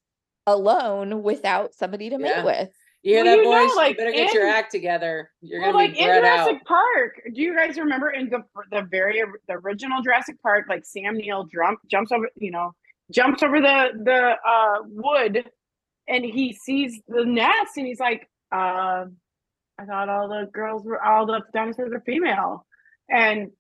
alone 0.47 1.23
without 1.23 1.73
somebody 1.73 2.09
to 2.09 2.17
Yeah. 2.19 2.37
mate 2.37 2.45
with. 2.45 2.69
you 3.03 3.13
hear 3.15 3.23
Well, 3.23 3.37
that, 3.37 3.43
you 3.43 3.49
know, 3.67 3.75
like, 3.75 3.91
you 3.91 3.97
better 3.97 4.11
get 4.11 4.33
your 4.33 4.47
act 4.47 4.71
together. 4.71 5.31
You're 5.41 5.61
well, 5.61 5.73
gonna 5.73 5.83
like 5.85 5.93
be 5.93 5.99
in 5.99 6.05
bred 6.07 6.23
Jurassic 6.23 6.55
out. 6.55 6.65
Park, 6.65 7.21
do 7.33 7.41
you 7.41 7.55
guys 7.55 7.77
remember 7.77 8.09
in 8.09 8.29
the 8.29 8.43
the 8.71 8.81
very 8.89 9.21
the 9.47 9.53
original 9.53 10.01
Jurassic 10.01 10.41
Park, 10.41 10.65
like 10.67 10.83
Sam 10.85 11.15
Neill 11.17 11.45
jump 11.45 11.79
jumps 11.87 12.11
over, 12.11 12.27
you 12.35 12.51
know, 12.51 12.71
jumps 13.11 13.43
over 13.43 13.61
the 13.61 13.91
the 14.03 14.35
uh 14.47 14.77
wood, 14.87 15.49
and 16.07 16.23
he 16.23 16.53
sees 16.53 16.99
the 17.07 17.25
nest, 17.25 17.77
and 17.77 17.85
he's 17.87 17.99
like, 17.99 18.29
uh, 18.51 19.05
"I 19.79 19.85
thought 19.85 20.09
all 20.09 20.27
the 20.27 20.49
girls 20.51 20.83
were 20.85 21.01
all 21.03 21.25
the 21.25 21.41
dinosaurs 21.53 21.91
are 21.93 22.01
female," 22.01 22.65
and 23.09 23.51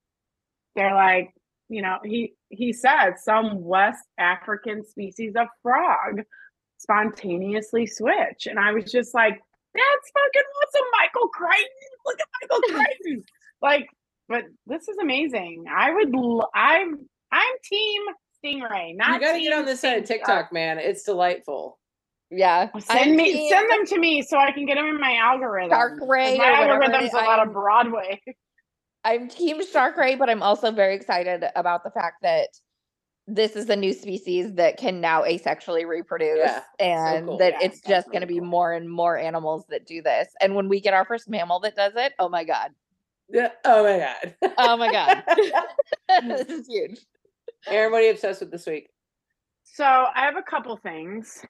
they're 0.75 0.93
like, 0.93 1.33
you 1.69 1.81
know, 1.81 1.97
he 2.03 2.33
he 2.49 2.73
said 2.73 3.13
some 3.17 3.63
West 3.63 4.05
African 4.17 4.85
species 4.85 5.33
of 5.35 5.47
frog 5.63 6.21
spontaneously 6.77 7.87
switch, 7.87 8.47
and 8.47 8.59
I 8.59 8.73
was 8.73 8.91
just 8.91 9.13
like, 9.13 9.39
that's 9.73 10.11
fucking 10.13 10.49
awesome, 10.63 10.87
Michael 11.01 11.27
Crichton. 11.29 11.69
Look 12.05 12.19
at 12.19 12.27
Michael 12.41 12.61
Crichton. 12.85 13.23
like, 13.61 13.87
but 14.27 14.43
this 14.65 14.87
is 14.87 14.97
amazing. 14.97 15.65
I 15.73 15.91
would. 15.93 16.13
L- 16.15 16.49
I'm. 16.53 17.09
I'm 17.31 17.55
team 17.69 18.01
Stingray. 18.43 18.95
Not 18.95 19.13
You 19.13 19.19
gotta 19.19 19.39
get 19.41 19.53
on 19.53 19.65
this 19.65 19.81
side 19.81 19.97
of 19.97 20.05
TikTok, 20.05 20.53
man. 20.53 20.79
It's 20.79 21.03
delightful. 21.03 21.77
Yeah. 22.31 22.69
Send 22.79 23.11
I'm 23.11 23.15
me, 23.15 23.31
team 23.33 23.49
send 23.49 23.69
them 23.69 23.85
to 23.85 23.99
me 23.99 24.21
so 24.21 24.37
I 24.37 24.51
can 24.51 24.65
get 24.65 24.75
them 24.75 24.85
in 24.85 24.99
my 24.99 25.15
algorithm. 25.17 25.69
Shark 25.69 25.99
'cause 25.99 26.07
Ray 26.09 26.37
My 26.37 26.49
or 26.49 26.55
algorithm's 26.55 27.07
is. 27.07 27.13
a 27.13 27.17
lot 27.17 27.45
of 27.45 27.53
Broadway. 27.53 28.21
I'm 29.03 29.27
team 29.29 29.63
shark 29.63 29.97
ray, 29.97 30.15
but 30.15 30.31
I'm 30.31 30.41
also 30.41 30.71
very 30.71 30.95
excited 30.95 31.45
about 31.55 31.83
the 31.83 31.91
fact 31.91 32.23
that 32.23 32.49
this 33.27 33.55
is 33.55 33.69
a 33.69 33.75
new 33.75 33.93
species 33.93 34.53
that 34.55 34.77
can 34.77 34.99
now 34.99 35.21
asexually 35.21 35.85
reproduce 35.87 36.39
Yeah, 36.39 36.63
and 36.79 37.27
cool. 37.27 37.37
that 37.37 37.53
Yeah, 37.53 37.67
it's 37.67 37.81
that's 37.81 37.87
just 37.87 38.07
going 38.09 38.21
to 38.21 38.27
be 38.27 38.39
cool. 38.39 38.47
more 38.47 38.73
and 38.73 38.89
more 38.89 39.15
animals 39.17 39.65
that 39.69 39.85
do 39.85 40.01
this. 40.01 40.27
And 40.41 40.55
when 40.55 40.69
we 40.69 40.79
get 40.79 40.95
our 40.95 41.05
first 41.05 41.29
mammal 41.29 41.59
that 41.59 41.75
does 41.75 41.93
it, 41.95 42.13
oh 42.17 42.29
my 42.29 42.43
god. 42.43 42.71
Yeah. 43.29 43.51
Oh 43.63 43.83
my 43.83 43.99
god. 43.99 44.35
Oh 44.57 44.77
my 44.77 44.89
god. 44.91 45.23
this 46.27 46.49
is 46.49 46.67
huge. 46.67 46.99
Erin, 47.67 47.91
what 47.91 48.01
are 48.01 48.05
you 48.05 48.11
obsessed 48.11 48.41
with 48.41 48.51
this 48.51 48.65
week? 48.65 48.89
So 49.63 49.83
I 49.83 50.21
have 50.25 50.37
a 50.37 50.43
couple 50.43 50.77
things. 50.77 51.43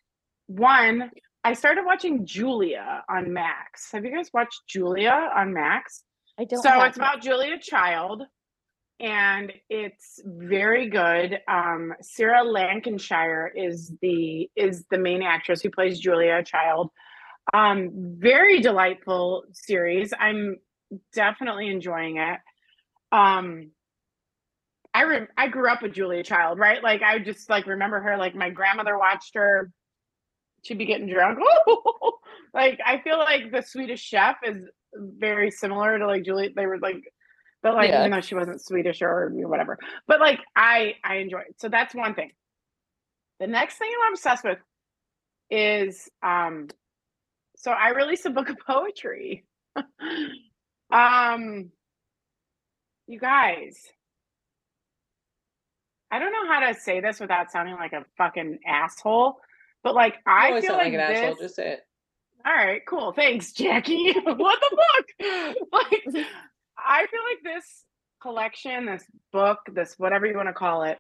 One, 0.48 1.12
I 1.44 1.54
started 1.54 1.86
watching 1.86 2.26
Julia 2.26 3.04
on 3.10 3.34
Max. 3.34 3.92
Have 3.92 4.06
you 4.06 4.16
guys 4.16 4.30
watched 4.34 4.62
Julia 4.68 5.30
on 5.36 5.54
Max? 5.54 6.04
I 6.40 6.46
don't 6.46 6.62
so 6.62 6.82
it's 6.84 6.98
about 6.98 7.22
Julia 7.22 7.60
Child, 7.60 8.24
and 9.00 9.52
it's 9.70 10.20
very 10.26 10.90
good. 10.90 11.40
Um, 11.48 11.94
Sarah 12.02 12.44
Lancashire 12.44 13.52
is 13.56 13.94
the 14.02 14.50
is 14.56 14.86
the 14.92 14.98
main 14.98 15.22
actress 15.22 15.62
who 15.62 15.70
plays 15.70 16.00
Julia 16.00 16.44
Child. 16.44 16.90
Um, 17.54 17.92
very 18.18 18.60
delightful 18.60 19.44
series. 19.52 20.14
I'm 20.20 20.58
definitely 21.14 21.68
enjoying 21.68 22.18
it. 22.18 22.40
Um, 23.12 23.72
I 24.94 25.04
re- 25.04 25.28
I 25.38 25.48
grew 25.48 25.70
up 25.70 25.82
with 25.82 25.94
Julia 25.94 26.24
Child, 26.24 26.58
right? 26.58 26.82
Like 26.82 27.02
I 27.02 27.20
just 27.20 27.50
like 27.50 27.68
remember 27.68 28.00
her. 28.00 28.18
Like 28.18 28.34
my 28.34 28.50
grandmother 28.50 28.98
watched 28.98 29.36
her. 29.36 29.72
She'd 30.66 30.78
be 30.80 30.86
getting 30.86 31.08
drunk. 31.08 31.38
like 32.54 32.80
I 32.86 33.00
feel 33.02 33.18
like 33.20 33.52
the 33.52 33.62
Swedish 33.62 34.02
Chef 34.02 34.38
is 34.44 34.58
very 34.96 35.52
similar 35.52 36.00
to 36.00 36.08
like 36.08 36.24
Julie. 36.24 36.54
They 36.56 36.66
were 36.66 36.80
like, 36.80 37.04
but 37.62 37.76
like 37.76 37.90
Yeah. 37.90 38.00
even 38.00 38.12
though 38.12 38.22
she 38.22 38.36
wasn't 38.36 38.62
Swedish 38.62 39.02
or 39.02 39.32
you 39.36 39.44
know, 39.44 39.48
whatever, 39.48 39.78
but 40.08 40.20
like 40.20 40.40
I 40.56 40.96
I 41.04 41.16
enjoy 41.18 41.40
it. 41.42 41.56
So 41.60 41.70
that's 41.70 41.94
one 41.94 42.16
thing. 42.16 42.32
The 43.40 43.48
next 43.48 43.78
thing 43.78 43.90
I'm 44.08 44.14
obsessed 44.14 44.44
with 44.44 44.60
is 45.52 46.10
um. 46.24 46.68
So 47.58 47.72
I 47.72 47.90
released 47.90 48.26
a 48.26 48.30
book 48.32 48.50
of 48.50 48.58
poetry. 48.68 49.46
um. 50.92 51.72
You 53.08 53.20
guys. 53.20 53.78
I 56.12 56.20
don't 56.20 56.32
know 56.32 56.48
how 56.52 56.60
to 56.68 56.80
say 56.80 57.02
this 57.02 57.20
without 57.20 57.52
sounding 57.52 57.76
like 57.76 57.92
a 57.94 58.06
fucking 58.18 58.60
asshole, 58.66 59.38
but 59.86 59.94
like 59.94 60.16
I 60.26 60.48
always 60.48 60.64
feel 60.64 60.72
sound 60.72 60.84
like, 60.84 60.94
like 60.94 61.10
an 61.10 61.14
this. 61.14 61.20
asshole. 61.20 61.36
Just 61.40 61.56
say 61.56 61.74
it. 61.74 61.80
All 62.44 62.54
right, 62.54 62.82
cool. 62.88 63.14
Thanks, 63.14 63.54
Jackie. 63.54 64.14
what 64.24 64.60
the 64.60 64.78
fuck? 64.78 65.56
like, 65.72 66.26
I 66.78 67.06
feel 67.06 67.22
like 67.30 67.44
this 67.44 67.86
collection, 68.20 68.88
this 68.88 69.04
book, 69.32 69.60
this 69.72 69.94
whatever 69.98 70.26
you 70.26 70.36
want 70.36 70.50
to 70.50 70.54
call 70.54 70.84
it, 70.84 70.98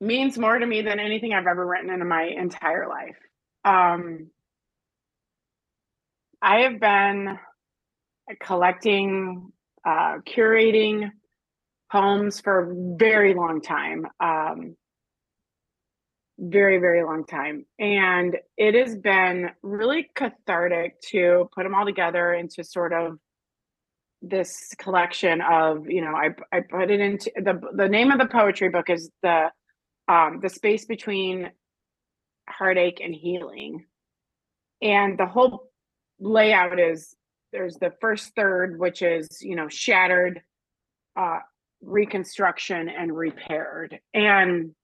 means 0.00 0.38
more 0.38 0.56
to 0.56 0.64
me 0.64 0.82
than 0.82 1.00
anything 1.00 1.32
I've 1.32 1.48
ever 1.48 1.66
written 1.66 1.90
in 1.90 2.06
my 2.06 2.22
entire 2.22 2.88
life. 2.88 3.16
Um, 3.64 4.28
I 6.40 6.60
have 6.60 6.78
been 6.78 7.38
collecting, 8.40 9.52
uh, 9.84 10.18
curating 10.18 11.10
poems 11.90 12.40
for 12.40 12.60
a 12.60 12.96
very 12.96 13.34
long 13.34 13.62
time. 13.62 14.06
Um, 14.20 14.76
very 16.38 16.78
very 16.78 17.02
long 17.02 17.24
time. 17.24 17.64
And 17.78 18.36
it 18.56 18.74
has 18.74 18.96
been 18.96 19.50
really 19.62 20.10
cathartic 20.14 21.00
to 21.10 21.48
put 21.54 21.64
them 21.64 21.74
all 21.74 21.84
together 21.84 22.34
into 22.34 22.64
sort 22.64 22.92
of 22.92 23.18
this 24.22 24.74
collection 24.78 25.42
of 25.42 25.88
you 25.88 26.00
know 26.00 26.14
i 26.16 26.30
i 26.50 26.60
put 26.60 26.90
it 26.90 27.00
into 27.00 27.30
the 27.36 27.60
the 27.74 27.86
name 27.86 28.10
of 28.10 28.18
the 28.18 28.26
poetry 28.26 28.70
book 28.70 28.88
is 28.88 29.10
the 29.22 29.50
um 30.08 30.40
the 30.42 30.48
space 30.48 30.86
between 30.86 31.50
heartache 32.48 33.00
and 33.02 33.14
healing. 33.14 33.84
And 34.82 35.18
the 35.18 35.26
whole 35.26 35.70
layout 36.18 36.78
is 36.78 37.14
there's 37.52 37.76
the 37.76 37.92
first 38.00 38.34
third 38.34 38.78
which 38.78 39.02
is 39.02 39.28
you 39.40 39.56
know 39.56 39.68
shattered 39.68 40.40
uh 41.18 41.38
reconstruction 41.82 42.88
and 42.88 43.16
repaired. 43.16 44.00
And 44.14 44.74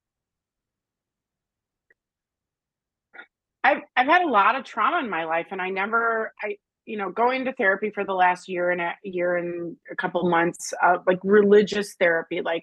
I've 3.65 3.83
I've 3.97 4.07
had 4.07 4.23
a 4.23 4.29
lot 4.29 4.57
of 4.57 4.65
trauma 4.65 4.99
in 4.99 5.11
my 5.11 5.25
life, 5.25 5.47
and 5.51 5.61
I 5.61 5.71
never 5.71 6.33
I 6.43 6.57
you 6.85 6.97
know 6.97 7.11
going 7.11 7.45
to 7.45 7.53
therapy 7.53 7.91
for 7.91 8.05
the 8.05 8.15
last 8.15 8.49
year 8.49 8.71
and 8.71 8.81
a 8.81 8.95
year 9.05 9.37
and 9.37 9.77
a 9.91 9.97
couple 9.97 10.29
months, 10.29 10.73
uh, 10.83 10.99
like 11.07 11.21
religious 11.23 11.95
therapy. 11.95 12.41
Like 12.41 12.63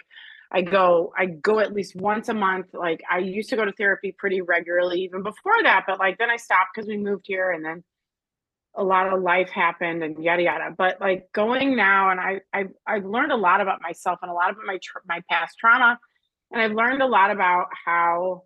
I 0.51 0.61
go 0.61 1.13
I 1.17 1.25
go 1.27 1.59
at 1.59 1.73
least 1.73 1.95
once 1.95 2.29
a 2.29 2.33
month. 2.33 2.67
Like 2.73 3.01
I 3.09 3.19
used 3.19 3.49
to 3.51 3.55
go 3.55 3.65
to 3.65 3.71
therapy 3.73 4.13
pretty 4.17 4.41
regularly 4.41 5.01
even 5.01 5.23
before 5.23 5.63
that, 5.63 5.85
but 5.87 5.99
like 5.99 6.17
then 6.17 6.29
I 6.29 6.37
stopped 6.37 6.71
because 6.75 6.87
we 6.87 6.97
moved 6.97 7.25
here, 7.27 7.51
and 7.51 7.63
then 7.63 7.83
a 8.75 8.83
lot 8.83 9.11
of 9.11 9.21
life 9.21 9.49
happened 9.49 10.03
and 10.03 10.23
yada 10.23 10.43
yada. 10.43 10.75
But 10.77 10.99
like 10.99 11.31
going 11.33 11.75
now, 11.75 12.11
and 12.11 12.19
I 12.19 12.41
I've 12.53 12.71
I've 12.85 13.05
learned 13.05 13.31
a 13.31 13.37
lot 13.37 13.61
about 13.61 13.81
myself 13.81 14.19
and 14.21 14.29
a 14.31 14.33
lot 14.33 14.51
about 14.51 14.65
my 14.65 14.79
tr- 14.83 14.99
my 15.07 15.21
past 15.29 15.57
trauma, 15.59 15.97
and 16.51 16.61
I've 16.61 16.73
learned 16.73 17.01
a 17.01 17.07
lot 17.07 17.31
about 17.31 17.67
how 17.85 18.43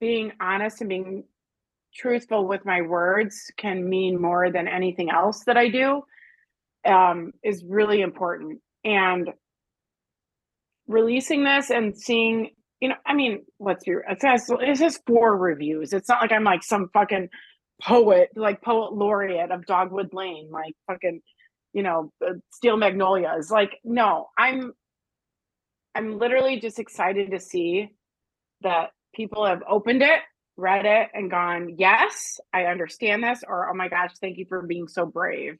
being 0.00 0.32
honest 0.40 0.80
and 0.80 0.88
being 0.88 1.24
truthful 1.94 2.46
with 2.46 2.64
my 2.64 2.82
words 2.82 3.50
can 3.56 3.88
mean 3.88 4.20
more 4.20 4.50
than 4.50 4.68
anything 4.68 5.10
else 5.10 5.44
that 5.46 5.56
I 5.56 5.68
do 5.68 6.02
um, 6.86 7.32
is 7.42 7.64
really 7.66 8.00
important. 8.02 8.60
And 8.84 9.30
releasing 10.86 11.44
this 11.44 11.70
and 11.70 11.96
seeing, 11.96 12.50
you 12.80 12.90
know, 12.90 12.94
I 13.04 13.14
mean, 13.14 13.44
let's 13.58 13.84
be 13.84 13.92
it 13.92 14.20
says 14.20 14.48
it 14.48 14.76
says 14.76 15.00
four 15.06 15.36
reviews. 15.36 15.92
It's 15.92 16.08
not 16.08 16.20
like 16.20 16.32
I'm 16.32 16.44
like 16.44 16.62
some 16.62 16.90
fucking 16.92 17.28
poet, 17.82 18.28
like 18.36 18.62
poet 18.62 18.92
laureate 18.92 19.50
of 19.50 19.66
Dogwood 19.66 20.12
Lane, 20.12 20.50
like 20.50 20.74
fucking, 20.86 21.20
you 21.72 21.82
know, 21.82 22.12
uh, 22.24 22.34
Steel 22.52 22.76
Magnolias. 22.76 23.50
Like, 23.50 23.78
no, 23.84 24.28
I'm 24.38 24.72
I'm 25.94 26.18
literally 26.18 26.60
just 26.60 26.78
excited 26.78 27.30
to 27.30 27.40
see 27.40 27.88
that 28.60 28.90
people 29.16 29.46
have 29.46 29.62
opened 29.68 30.02
it, 30.02 30.20
read 30.56 30.84
it, 30.84 31.08
and 31.14 31.30
gone, 31.30 31.74
yes, 31.78 32.38
I 32.52 32.64
understand 32.64 33.24
this, 33.24 33.42
or 33.46 33.68
oh 33.70 33.74
my 33.74 33.88
gosh, 33.88 34.12
thank 34.20 34.38
you 34.38 34.46
for 34.48 34.62
being 34.62 34.88
so 34.88 35.06
brave. 35.06 35.58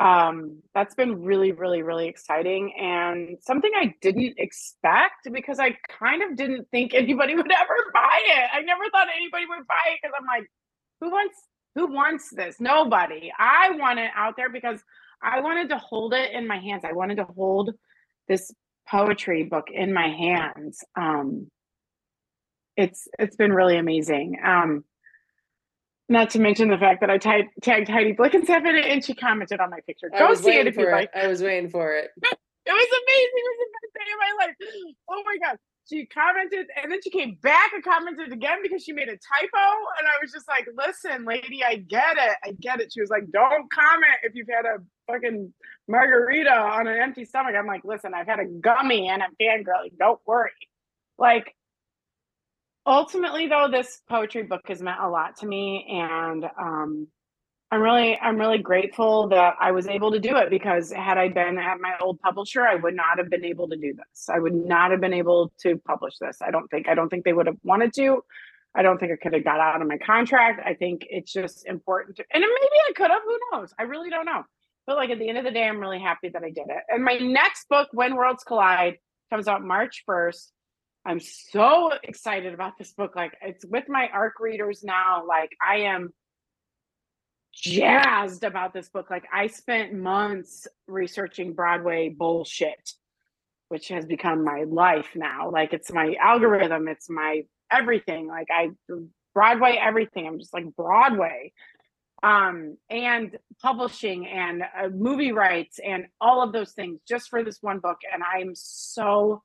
Um, 0.00 0.62
that's 0.74 0.94
been 0.94 1.22
really, 1.22 1.50
really, 1.50 1.82
really 1.82 2.06
exciting 2.06 2.72
and 2.78 3.38
something 3.40 3.70
I 3.74 3.94
didn't 4.00 4.34
expect 4.38 5.28
because 5.32 5.58
I 5.58 5.76
kind 5.98 6.22
of 6.22 6.36
didn't 6.36 6.68
think 6.70 6.94
anybody 6.94 7.34
would 7.36 7.50
ever 7.50 7.74
buy 7.92 8.20
it. 8.26 8.50
I 8.52 8.60
never 8.62 8.84
thought 8.92 9.08
anybody 9.16 9.44
would 9.48 9.66
buy 9.66 9.92
it 9.92 9.98
because 10.00 10.14
I'm 10.18 10.26
like, 10.26 10.48
who 11.00 11.10
wants 11.10 11.36
who 11.74 11.92
wants 11.92 12.30
this? 12.30 12.56
Nobody. 12.60 13.32
I 13.38 13.70
want 13.72 13.98
it 13.98 14.10
out 14.16 14.34
there 14.36 14.50
because 14.50 14.80
I 15.22 15.40
wanted 15.40 15.68
to 15.70 15.78
hold 15.78 16.14
it 16.14 16.32
in 16.32 16.46
my 16.46 16.58
hands. 16.58 16.84
I 16.84 16.92
wanted 16.92 17.16
to 17.16 17.24
hold 17.24 17.70
this 18.28 18.52
poetry 18.88 19.44
book 19.44 19.66
in 19.72 19.92
my 19.92 20.08
hands. 20.08 20.78
Um, 20.96 21.48
it's 22.78 23.08
it's 23.18 23.36
been 23.36 23.52
really 23.52 23.76
amazing. 23.76 24.38
Um, 24.42 24.84
not 26.08 26.30
to 26.30 26.38
mention 26.38 26.68
the 26.68 26.78
fact 26.78 27.00
that 27.00 27.10
I 27.10 27.18
tagged, 27.18 27.50
tagged 27.62 27.88
Heidi 27.88 28.14
Blickenstaff 28.14 28.64
in 28.64 28.76
it, 28.76 28.86
and 28.86 29.04
she 29.04 29.14
commented 29.14 29.60
on 29.60 29.68
my 29.68 29.80
picture. 29.86 30.10
Go 30.16 30.32
see 30.32 30.56
it 30.56 30.66
if 30.66 30.76
you 30.78 30.90
like. 30.90 31.10
I 31.14 31.26
was 31.26 31.42
waiting 31.42 31.68
for 31.68 31.94
it. 31.94 32.10
It 32.68 32.72
was 32.72 33.00
amazing. 33.02 33.32
It 33.32 33.48
was 33.48 33.60
the 33.64 33.70
best 33.80 33.92
day 33.96 34.12
of 34.12 34.18
my 34.20 34.44
life. 34.44 34.94
Oh 35.08 35.22
my 35.24 35.36
god. 35.42 35.56
She 35.88 36.04
commented 36.04 36.66
and 36.76 36.92
then 36.92 36.98
she 37.02 37.08
came 37.08 37.38
back 37.40 37.72
and 37.72 37.82
commented 37.82 38.30
again 38.30 38.58
because 38.62 38.84
she 38.84 38.92
made 38.92 39.08
a 39.08 39.16
typo. 39.16 39.64
And 39.98 40.06
I 40.06 40.20
was 40.20 40.30
just 40.30 40.46
like, 40.46 40.68
listen, 40.76 41.24
lady, 41.24 41.64
I 41.64 41.76
get 41.76 42.18
it. 42.18 42.36
I 42.44 42.52
get 42.60 42.80
it. 42.82 42.92
She 42.92 43.00
was 43.00 43.08
like, 43.08 43.30
don't 43.32 43.72
comment 43.72 44.20
if 44.22 44.34
you've 44.34 44.48
had 44.48 44.66
a 44.66 44.82
fucking 45.10 45.50
margarita 45.88 46.52
on 46.52 46.88
an 46.88 47.00
empty 47.00 47.24
stomach. 47.24 47.54
I'm 47.58 47.66
like, 47.66 47.86
listen, 47.86 48.12
I've 48.12 48.26
had 48.26 48.38
a 48.38 48.44
gummy 48.44 49.08
and 49.08 49.22
I'm 49.22 49.34
fangirling. 49.40 49.96
Don't 49.98 50.20
worry. 50.26 50.50
Like, 51.18 51.54
ultimately, 52.88 53.46
though, 53.46 53.68
this 53.70 54.00
poetry 54.08 54.42
book 54.42 54.62
has 54.66 54.82
meant 54.82 55.00
a 55.00 55.08
lot 55.08 55.36
to 55.36 55.46
me. 55.46 55.86
And 55.90 56.44
um, 56.58 57.06
I'm 57.70 57.82
really, 57.82 58.18
I'm 58.18 58.38
really 58.38 58.58
grateful 58.58 59.28
that 59.28 59.54
I 59.60 59.72
was 59.72 59.86
able 59.86 60.10
to 60.12 60.18
do 60.18 60.36
it 60.38 60.48
because 60.48 60.90
had 60.90 61.18
I 61.18 61.28
been 61.28 61.58
at 61.58 61.80
my 61.80 61.94
old 62.00 62.18
publisher, 62.20 62.62
I 62.62 62.76
would 62.76 62.96
not 62.96 63.18
have 63.18 63.28
been 63.28 63.44
able 63.44 63.68
to 63.68 63.76
do 63.76 63.92
this. 63.94 64.28
I 64.28 64.38
would 64.38 64.54
not 64.54 64.90
have 64.90 65.00
been 65.00 65.12
able 65.12 65.52
to 65.60 65.76
publish 65.86 66.14
this. 66.18 66.38
I 66.40 66.50
don't 66.50 66.66
think. 66.68 66.88
I 66.88 66.94
don't 66.94 67.10
think 67.10 67.24
they 67.24 67.34
would 67.34 67.46
have 67.46 67.58
wanted 67.62 67.92
to. 67.96 68.22
I 68.74 68.82
don't 68.82 68.98
think 68.98 69.12
I 69.12 69.16
could 69.16 69.34
have 69.34 69.44
got 69.44 69.60
out 69.60 69.80
of 69.80 69.88
my 69.88 69.98
contract. 69.98 70.62
I 70.64 70.74
think 70.74 71.06
it's 71.10 71.32
just 71.32 71.66
important 71.66 72.16
to, 72.16 72.24
and 72.32 72.40
maybe 72.40 72.76
I 72.88 72.92
could 72.94 73.10
have. 73.10 73.22
Who 73.24 73.38
knows? 73.52 73.74
I 73.78 73.82
really 73.82 74.08
don't 74.08 74.26
know. 74.26 74.44
But 74.86 74.96
like 74.96 75.10
at 75.10 75.18
the 75.18 75.28
end 75.28 75.36
of 75.36 75.44
the 75.44 75.50
day, 75.50 75.64
I'm 75.64 75.80
really 75.80 76.00
happy 76.00 76.30
that 76.30 76.42
I 76.42 76.50
did 76.50 76.66
it. 76.68 76.82
And 76.88 77.04
my 77.04 77.18
next 77.18 77.68
book, 77.68 77.88
When 77.92 78.16
Worlds 78.16 78.44
Collide, 78.44 78.96
comes 79.30 79.46
out 79.46 79.62
March 79.62 80.04
1st. 80.08 80.52
I'm 81.08 81.20
so 81.20 81.90
excited 82.02 82.52
about 82.52 82.76
this 82.78 82.92
book. 82.92 83.16
Like 83.16 83.32
it's 83.40 83.64
with 83.64 83.88
my 83.88 84.08
ARC 84.12 84.40
readers 84.40 84.84
now. 84.84 85.24
Like 85.26 85.56
I 85.66 85.76
am 85.80 86.12
jazzed 87.54 88.44
about 88.44 88.74
this 88.74 88.90
book. 88.90 89.08
Like 89.08 89.24
I 89.32 89.46
spent 89.46 89.94
months 89.94 90.68
researching 90.86 91.54
Broadway 91.54 92.10
bullshit, 92.10 92.92
which 93.70 93.88
has 93.88 94.04
become 94.04 94.44
my 94.44 94.64
life 94.68 95.08
now. 95.14 95.50
Like 95.50 95.72
it's 95.72 95.90
my 95.90 96.14
algorithm, 96.20 96.88
it's 96.88 97.08
my 97.08 97.44
everything. 97.72 98.28
Like 98.28 98.48
I 98.50 98.68
Broadway 99.32 99.80
everything. 99.82 100.26
I'm 100.26 100.38
just 100.38 100.52
like 100.52 100.76
Broadway. 100.76 101.54
Um 102.22 102.76
and 102.90 103.34
publishing 103.62 104.26
and 104.26 104.62
uh, 104.62 104.88
movie 104.90 105.32
rights 105.32 105.78
and 105.82 106.04
all 106.20 106.42
of 106.42 106.52
those 106.52 106.72
things 106.72 107.00
just 107.08 107.30
for 107.30 107.42
this 107.42 107.62
one 107.62 107.78
book 107.78 107.98
and 108.12 108.22
I'm 108.22 108.52
so 108.54 109.42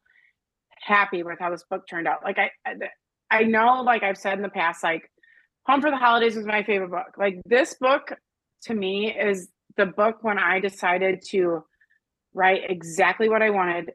happy 0.86 1.24
with 1.24 1.40
how 1.40 1.50
this 1.50 1.64
book 1.70 1.88
turned 1.90 2.08
out. 2.08 2.24
Like 2.24 2.38
I 2.38 2.50
I, 3.32 3.44
know 3.44 3.82
like 3.82 4.04
I've 4.04 4.18
said 4.18 4.34
in 4.34 4.42
the 4.42 4.50
past 4.50 4.84
like 4.84 5.10
Home 5.66 5.82
for 5.82 5.90
the 5.90 5.98
Holidays 5.98 6.36
was 6.36 6.46
my 6.46 6.64
favorite 6.64 6.92
book. 6.92 7.16
Like 7.18 7.42
this 7.46 7.76
book 7.76 8.14
to 8.64 8.74
me 8.74 9.14
is 9.14 9.50
the 9.78 9.86
book 9.86 10.18
when 10.22 10.38
I 10.38 10.60
decided 10.60 11.24
to 11.30 11.64
write 12.34 12.62
exactly 12.70 13.30
what 13.30 13.42
I 13.42 13.50
wanted 13.50 13.92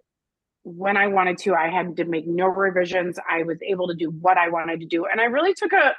when 0.64 0.96
I 0.96 1.06
wanted 1.06 1.38
to. 1.38 1.54
I 1.54 1.68
had 1.68 1.96
to 1.96 2.04
make 2.04 2.26
no 2.26 2.46
revisions. 2.46 3.18
I 3.30 3.42
was 3.42 3.58
able 3.62 3.88
to 3.88 3.94
do 3.94 4.10
what 4.10 4.38
I 4.38 4.48
wanted 4.48 4.80
to 4.80 4.86
do. 4.86 5.06
And 5.06 5.20
I 5.20 5.24
really 5.24 5.54
took 5.54 5.72
a 5.72 5.94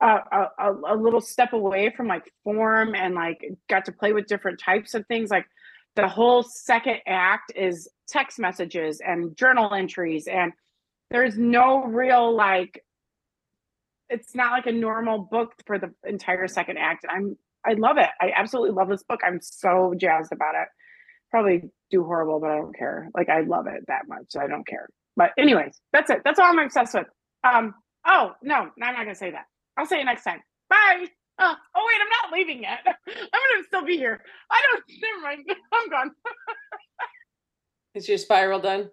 a, 0.00 0.46
a, 0.58 0.72
a 0.88 0.96
little 0.96 1.20
step 1.20 1.52
away 1.52 1.92
from 1.94 2.08
like 2.08 2.32
form 2.42 2.94
and 2.94 3.14
like 3.14 3.44
got 3.68 3.84
to 3.84 3.92
play 3.92 4.12
with 4.12 4.26
different 4.26 4.58
types 4.58 4.94
of 4.94 5.06
things. 5.06 5.30
Like 5.30 5.46
the 5.96 6.08
whole 6.08 6.42
second 6.42 6.98
act 7.06 7.52
is 7.54 7.88
text 8.10 8.38
messages 8.38 9.00
and 9.00 9.36
journal 9.36 9.72
entries 9.72 10.26
and 10.26 10.52
there's 11.10 11.36
no 11.36 11.84
real 11.84 12.34
like 12.34 12.84
it's 14.10 14.34
not 14.34 14.52
like 14.52 14.66
a 14.66 14.72
normal 14.72 15.18
book 15.18 15.54
for 15.66 15.78
the 15.78 15.92
entire 16.04 16.48
second 16.48 16.78
act. 16.78 17.04
And 17.04 17.12
I'm 17.12 17.36
I 17.64 17.74
love 17.74 17.98
it. 17.98 18.08
I 18.20 18.32
absolutely 18.34 18.72
love 18.72 18.88
this 18.88 19.02
book. 19.02 19.20
I'm 19.24 19.38
so 19.42 19.94
jazzed 19.96 20.32
about 20.32 20.54
it. 20.54 20.68
Probably 21.30 21.70
do 21.90 22.02
horrible, 22.04 22.40
but 22.40 22.50
I 22.50 22.56
don't 22.56 22.76
care. 22.76 23.08
Like 23.14 23.28
I 23.28 23.42
love 23.42 23.66
it 23.66 23.84
that 23.88 24.08
much. 24.08 24.24
So 24.30 24.40
I 24.40 24.46
don't 24.46 24.66
care. 24.66 24.88
But 25.16 25.30
anyways, 25.38 25.78
that's 25.92 26.10
it. 26.10 26.22
That's 26.24 26.40
all 26.40 26.46
I'm 26.46 26.58
obsessed 26.58 26.94
with. 26.94 27.06
Um, 27.44 27.74
oh 28.06 28.32
no, 28.42 28.54
I'm 28.54 28.70
not 28.76 28.96
gonna 28.96 29.14
say 29.14 29.30
that. 29.30 29.44
I'll 29.76 29.86
say 29.86 30.00
it 30.00 30.04
next 30.04 30.24
time. 30.24 30.40
Bye. 30.68 31.06
Uh, 31.38 31.54
oh 31.74 31.84
wait, 31.86 32.00
I'm 32.00 32.30
not 32.30 32.38
leaving 32.38 32.62
yet. 32.62 32.80
I'm 32.86 32.94
gonna 33.06 33.64
still 33.66 33.84
be 33.84 33.96
here. 33.96 34.20
I 34.50 34.60
don't 34.70 34.84
never 35.02 35.20
mind. 35.22 35.46
I'm 35.72 35.88
gone. 35.90 36.10
Is 37.94 38.08
your 38.08 38.18
spiral 38.18 38.60
done? 38.60 38.88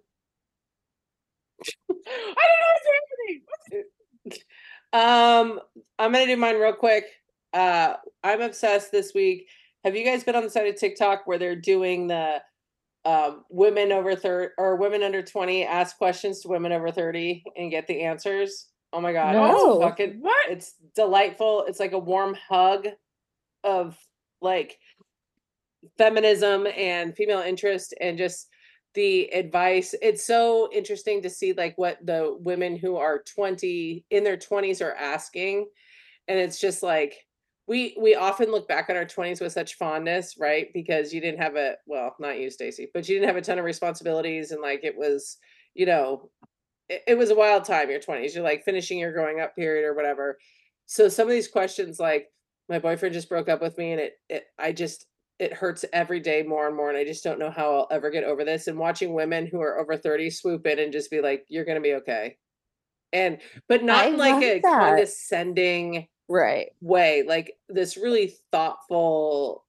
I 1.89 1.93
don't 1.93 1.97
know 1.99 2.71
what's 2.73 2.85
happening. 2.85 3.83
Um, 4.93 5.59
I'm 5.99 6.13
gonna 6.13 6.25
do 6.25 6.37
mine 6.37 6.55
real 6.55 6.71
quick. 6.73 7.03
Uh, 7.53 7.95
I'm 8.23 8.39
obsessed 8.41 8.89
this 8.89 9.13
week. 9.13 9.47
Have 9.83 9.97
you 9.97 10.05
guys 10.05 10.23
been 10.23 10.35
on 10.35 10.43
the 10.43 10.49
side 10.49 10.65
of 10.67 10.77
TikTok 10.77 11.27
where 11.27 11.37
they're 11.37 11.57
doing 11.57 12.07
the 12.07 12.41
um, 13.03 13.43
women 13.49 13.91
over 13.91 14.15
30 14.15 14.53
or 14.57 14.77
women 14.77 15.03
under 15.03 15.21
20 15.21 15.65
ask 15.65 15.97
questions 15.97 16.39
to 16.41 16.47
women 16.47 16.71
over 16.71 16.89
30 16.89 17.43
and 17.57 17.69
get 17.69 17.85
the 17.87 18.01
answers? 18.01 18.67
Oh 18.93 19.01
my 19.01 19.11
god, 19.11 19.33
No. 19.33 19.81
fucking 19.81 20.19
What? 20.21 20.49
it's 20.49 20.75
delightful. 20.95 21.65
It's 21.67 21.81
like 21.81 21.91
a 21.91 21.99
warm 21.99 22.35
hug 22.49 22.87
of 23.65 23.97
like 24.41 24.79
feminism 25.97 26.65
and 26.65 27.13
female 27.15 27.39
interest 27.41 27.93
and 27.99 28.17
just 28.17 28.47
the 28.97 29.31
advice. 29.31 29.93
It's 30.01 30.25
so 30.25 30.69
interesting 30.73 31.21
to 31.21 31.29
see 31.29 31.53
like 31.53 31.77
what 31.77 32.03
the 32.03 32.35
women 32.39 32.75
who 32.75 32.95
are 32.95 33.21
20 33.21 34.03
in 34.09 34.23
their 34.23 34.37
20s 34.37 34.83
are 34.83 34.95
asking. 34.95 35.67
And 36.27 36.39
it's 36.39 36.59
just 36.59 36.81
like 36.81 37.13
we 37.67 37.95
we 38.01 38.15
often 38.15 38.49
look 38.49 38.67
back 38.67 38.89
on 38.89 38.95
our 38.95 39.05
20s 39.05 39.39
with 39.39 39.53
such 39.53 39.75
fondness, 39.75 40.37
right? 40.39 40.73
Because 40.73 41.13
you 41.13 41.21
didn't 41.21 41.39
have 41.39 41.55
a 41.55 41.75
well, 41.85 42.15
not 42.19 42.39
you, 42.39 42.49
Stacy, 42.49 42.89
but 42.91 43.07
you 43.07 43.13
didn't 43.13 43.27
have 43.27 43.37
a 43.37 43.41
ton 43.41 43.59
of 43.59 43.65
responsibilities 43.65 44.49
and 44.49 44.63
like 44.63 44.83
it 44.83 44.97
was, 44.97 45.37
you 45.75 45.85
know, 45.85 46.31
it, 46.89 47.03
it 47.09 47.17
was 47.19 47.29
a 47.29 47.35
wild 47.35 47.65
time, 47.65 47.91
your 47.91 47.99
20s. 47.99 48.33
You're 48.33 48.43
like 48.43 48.65
finishing 48.65 48.97
your 48.97 49.13
growing 49.13 49.41
up 49.41 49.55
period 49.55 49.85
or 49.85 49.93
whatever. 49.93 50.39
So 50.87 51.07
some 51.07 51.27
of 51.27 51.33
these 51.33 51.47
questions 51.47 51.99
like 51.99 52.29
my 52.67 52.79
boyfriend 52.79 53.13
just 53.13 53.29
broke 53.29 53.47
up 53.47 53.61
with 53.61 53.77
me 53.77 53.91
and 53.91 54.01
it, 54.01 54.13
it 54.27 54.45
I 54.57 54.71
just 54.71 55.05
it 55.39 55.53
hurts 55.53 55.85
every 55.93 56.19
day 56.19 56.43
more 56.43 56.67
and 56.67 56.75
more 56.75 56.89
and 56.89 56.97
I 56.97 57.03
just 57.05 57.23
don't 57.23 57.39
know 57.39 57.51
how 57.51 57.75
I'll 57.75 57.87
ever 57.91 58.09
get 58.09 58.23
over 58.23 58.43
this 58.43 58.67
and 58.67 58.77
watching 58.79 59.13
women 59.13 59.45
who 59.47 59.61
are 59.61 59.79
over 59.79 59.97
30 59.97 60.29
swoop 60.29 60.65
in 60.65 60.79
and 60.79 60.91
just 60.91 61.11
be 61.11 61.21
like 61.21 61.45
you're 61.49 61.65
going 61.65 61.75
to 61.77 61.81
be 61.81 61.93
okay. 61.95 62.37
And 63.13 63.39
but 63.67 63.83
not 63.83 64.07
I 64.07 64.15
like 64.15 64.41
a 64.41 64.63
that. 64.63 64.67
condescending 64.77 66.07
Right. 66.29 66.71
way, 66.81 67.23
like 67.23 67.53
this 67.69 67.97
really 67.97 68.35
thoughtful, 68.51 69.65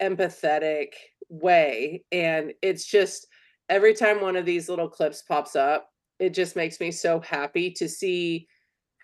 empathetic 0.00 0.94
way. 1.28 2.04
And 2.12 2.54
it's 2.62 2.86
just 2.86 3.26
every 3.68 3.94
time 3.94 4.20
one 4.20 4.36
of 4.36 4.46
these 4.46 4.68
little 4.68 4.88
clips 4.88 5.22
pops 5.22 5.56
up, 5.56 5.90
it 6.18 6.30
just 6.34 6.56
makes 6.56 6.80
me 6.80 6.90
so 6.90 7.20
happy 7.20 7.70
to 7.72 7.88
see 7.88 8.48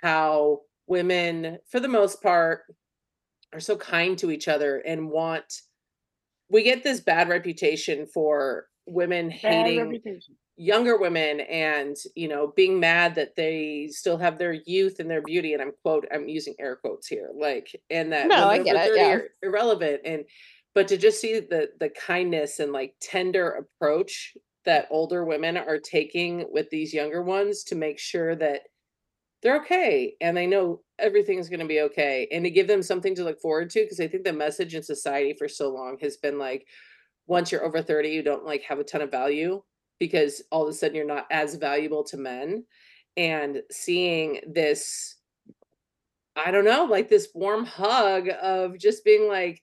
how 0.02 0.62
women, 0.86 1.58
for 1.68 1.80
the 1.80 1.88
most 1.88 2.22
part, 2.22 2.62
are 3.52 3.60
so 3.60 3.76
kind 3.76 4.18
to 4.18 4.30
each 4.30 4.48
other 4.48 4.78
and 4.78 5.10
want. 5.10 5.62
We 6.50 6.62
get 6.62 6.82
this 6.82 7.00
bad 7.00 7.28
reputation 7.28 8.06
for 8.06 8.66
women 8.86 9.30
hating 9.30 10.00
younger 10.58 10.98
women 10.98 11.40
and 11.40 11.96
you 12.16 12.26
know 12.26 12.52
being 12.56 12.80
mad 12.80 13.14
that 13.14 13.36
they 13.36 13.88
still 13.92 14.18
have 14.18 14.38
their 14.38 14.54
youth 14.66 14.98
and 14.98 15.08
their 15.08 15.22
beauty 15.22 15.52
and 15.52 15.62
i'm 15.62 15.70
quote 15.84 16.04
i'm 16.12 16.28
using 16.28 16.52
air 16.58 16.74
quotes 16.74 17.06
here 17.06 17.30
like 17.38 17.80
and 17.90 18.12
that 18.12 18.26
No, 18.26 18.48
I 18.48 18.58
get 18.58 18.74
it, 18.74 18.88
30 18.88 19.00
yeah. 19.00 19.18
irrelevant 19.40 20.00
and 20.04 20.24
but 20.74 20.88
to 20.88 20.96
just 20.96 21.20
see 21.20 21.38
the 21.38 21.68
the 21.78 21.90
kindness 21.90 22.58
and 22.58 22.72
like 22.72 22.94
tender 23.00 23.50
approach 23.50 24.36
that 24.64 24.88
older 24.90 25.24
women 25.24 25.56
are 25.56 25.78
taking 25.78 26.44
with 26.50 26.68
these 26.70 26.92
younger 26.92 27.22
ones 27.22 27.62
to 27.64 27.76
make 27.76 28.00
sure 28.00 28.34
that 28.34 28.62
they're 29.42 29.60
okay 29.60 30.14
and 30.20 30.36
they 30.36 30.48
know 30.48 30.80
everything's 30.98 31.48
going 31.48 31.60
to 31.60 31.66
be 31.66 31.80
okay 31.80 32.28
and 32.32 32.44
to 32.44 32.50
give 32.50 32.66
them 32.66 32.82
something 32.82 33.14
to 33.14 33.24
look 33.24 33.40
forward 33.40 33.70
to 33.70 33.82
because 33.82 34.00
i 34.00 34.06
think 34.06 34.24
the 34.24 34.32
message 34.32 34.74
in 34.74 34.82
society 34.82 35.32
for 35.32 35.48
so 35.48 35.70
long 35.70 35.96
has 36.00 36.16
been 36.16 36.38
like 36.38 36.66
once 37.26 37.50
you're 37.52 37.64
over 37.64 37.82
30 37.82 38.08
you 38.08 38.22
don't 38.22 38.44
like 38.44 38.62
have 38.62 38.78
a 38.78 38.84
ton 38.84 39.00
of 39.00 39.10
value 39.10 39.62
because 39.98 40.42
all 40.50 40.62
of 40.62 40.68
a 40.68 40.72
sudden 40.72 40.96
you're 40.96 41.06
not 41.06 41.26
as 41.30 41.54
valuable 41.54 42.04
to 42.04 42.16
men 42.16 42.64
and 43.16 43.62
seeing 43.70 44.40
this 44.46 45.16
i 46.36 46.50
don't 46.50 46.64
know 46.64 46.84
like 46.84 47.08
this 47.08 47.28
warm 47.34 47.64
hug 47.64 48.28
of 48.42 48.78
just 48.78 49.04
being 49.04 49.28
like 49.28 49.62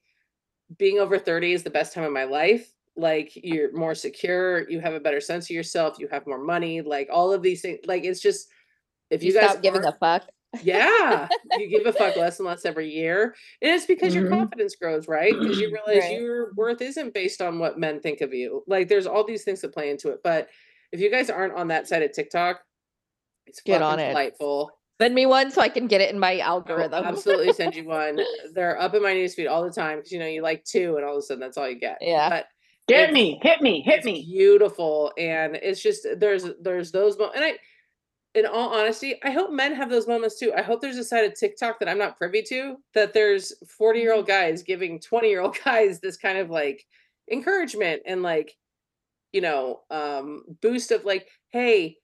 being 0.78 0.98
over 0.98 1.18
30 1.18 1.52
is 1.52 1.62
the 1.62 1.70
best 1.70 1.92
time 1.92 2.04
of 2.04 2.12
my 2.12 2.24
life 2.24 2.72
like 2.96 3.32
you're 3.34 3.76
more 3.76 3.94
secure 3.94 4.68
you 4.70 4.80
have 4.80 4.94
a 4.94 5.00
better 5.00 5.20
sense 5.20 5.46
of 5.46 5.50
yourself 5.50 5.98
you 5.98 6.08
have 6.08 6.26
more 6.26 6.42
money 6.42 6.80
like 6.80 7.08
all 7.12 7.32
of 7.32 7.42
these 7.42 7.60
things 7.60 7.78
like 7.86 8.04
it's 8.04 8.20
just 8.20 8.48
if 9.10 9.22
You, 9.22 9.32
you, 9.32 9.40
guys 9.40 9.50
stop 9.50 9.62
giving 9.62 9.84
a 9.84 9.92
fuck. 9.92 10.28
Yeah 10.62 11.28
you 11.58 11.68
give 11.68 11.86
a 11.86 11.92
fuck 11.92 12.16
less 12.16 12.38
and 12.38 12.46
less 12.48 12.64
every 12.64 12.88
year 12.90 13.34
and 13.62 13.70
it's 13.72 13.86
because 13.86 14.14
your 14.14 14.24
Mhm. 14.26 14.38
confidence 14.38 14.76
grows 14.76 15.08
right 15.08 15.32
because 15.38 15.58
you 15.58 15.66
realize 15.86 16.02
Right. 16.08 16.18
your 16.20 16.52
worth 16.54 16.80
isn't 16.82 17.14
based 17.14 17.40
on 17.40 17.58
what 17.58 17.78
men 17.78 18.00
think 18.00 18.20
of 18.20 18.32
you 18.34 18.62
like 18.66 18.88
there's 18.88 19.06
all 19.06 19.24
these 19.24 19.44
things 19.44 19.60
that 19.62 19.72
play 19.74 19.90
into 19.90 20.10
it 20.10 20.20
but 20.22 20.48
if 20.92 21.00
you 21.00 21.10
guys 21.10 21.30
aren't 21.30 21.54
on 21.54 21.68
that 21.68 21.86
side 21.88 22.02
of 22.02 22.12
tiktok 22.12 22.60
it's 23.46 23.60
Get 23.60 23.82
on 23.82 23.98
it. 23.98 24.08
delightful 24.08 24.70
Send 25.00 25.14
me 25.14 25.26
one 25.26 25.50
so 25.50 25.60
I 25.60 25.68
can 25.68 25.88
get 25.88 26.00
it 26.00 26.10
in 26.10 26.18
my 26.18 26.32
I 26.32 26.34
will 26.36 26.42
algorithm. 26.42 27.04
absolutely 27.04 27.52
send 27.52 27.74
you 27.74 27.84
one 27.88 28.18
they're 28.54 28.80
up 28.80 28.94
in 28.94 29.02
my 29.02 29.12
newsfeed 29.12 29.50
all 29.50 29.62
the 29.62 29.70
time 29.70 29.98
because 29.98 30.10
you 30.12 30.18
know 30.18 30.26
you 30.26 30.42
like 30.42 30.64
two 30.64 30.96
and 30.96 31.04
all 31.04 31.12
of 31.12 31.18
a 31.18 31.22
sudden 31.22 31.40
that's 31.40 31.58
all 31.58 31.68
you 31.68 31.78
get 31.78 31.98
Yeah. 32.00 32.28
but 32.30 32.46
Get 32.88 33.10
It's- 33.10 33.14
me, 33.14 33.40
hit 33.42 33.60
me, 33.62 33.82
hit 33.82 33.96
it's 33.96 34.06
me. 34.06 34.24
beautiful 34.24 35.12
and 35.18 35.56
it's 35.56 35.82
just 35.82 36.06
there's 36.18 36.44
there's 36.62 36.92
those 36.92 37.18
mo- 37.18 37.32
and 37.34 37.44
i 37.44 37.54
in 38.36 38.46
all 38.46 38.72
honesty 38.72 39.16
i 39.24 39.30
hope 39.30 39.50
men 39.50 39.74
have 39.74 39.90
those 39.90 40.06
moments 40.06 40.38
too. 40.38 40.52
I 40.54 40.62
hope 40.62 40.80
there's 40.80 40.98
a 40.98 41.04
side 41.04 41.24
of 41.24 41.34
tiktok 41.34 41.80
that 41.80 41.88
i'm 41.88 41.98
not 41.98 42.18
privy 42.18 42.42
to 42.44 42.76
that 42.94 43.14
there's 43.14 43.54
40 43.78 44.00
year 44.00 44.12
Mm-hmm. 44.12 44.18
old 44.18 44.28
guys 44.28 44.62
giving 44.62 45.00
20 45.00 45.28
year 45.28 45.42
old 45.42 45.58
guys 45.64 46.00
this 46.00 46.16
kind 46.18 46.38
of 46.38 46.50
like 46.50 46.84
encouragement 47.32 48.02
and 48.06 48.22
like 48.22 48.54
you 49.32 49.40
know 49.42 49.80
um 49.90 50.44
boost 50.62 50.92
of 50.92 51.04
like 51.04 51.28
hey 51.50 51.96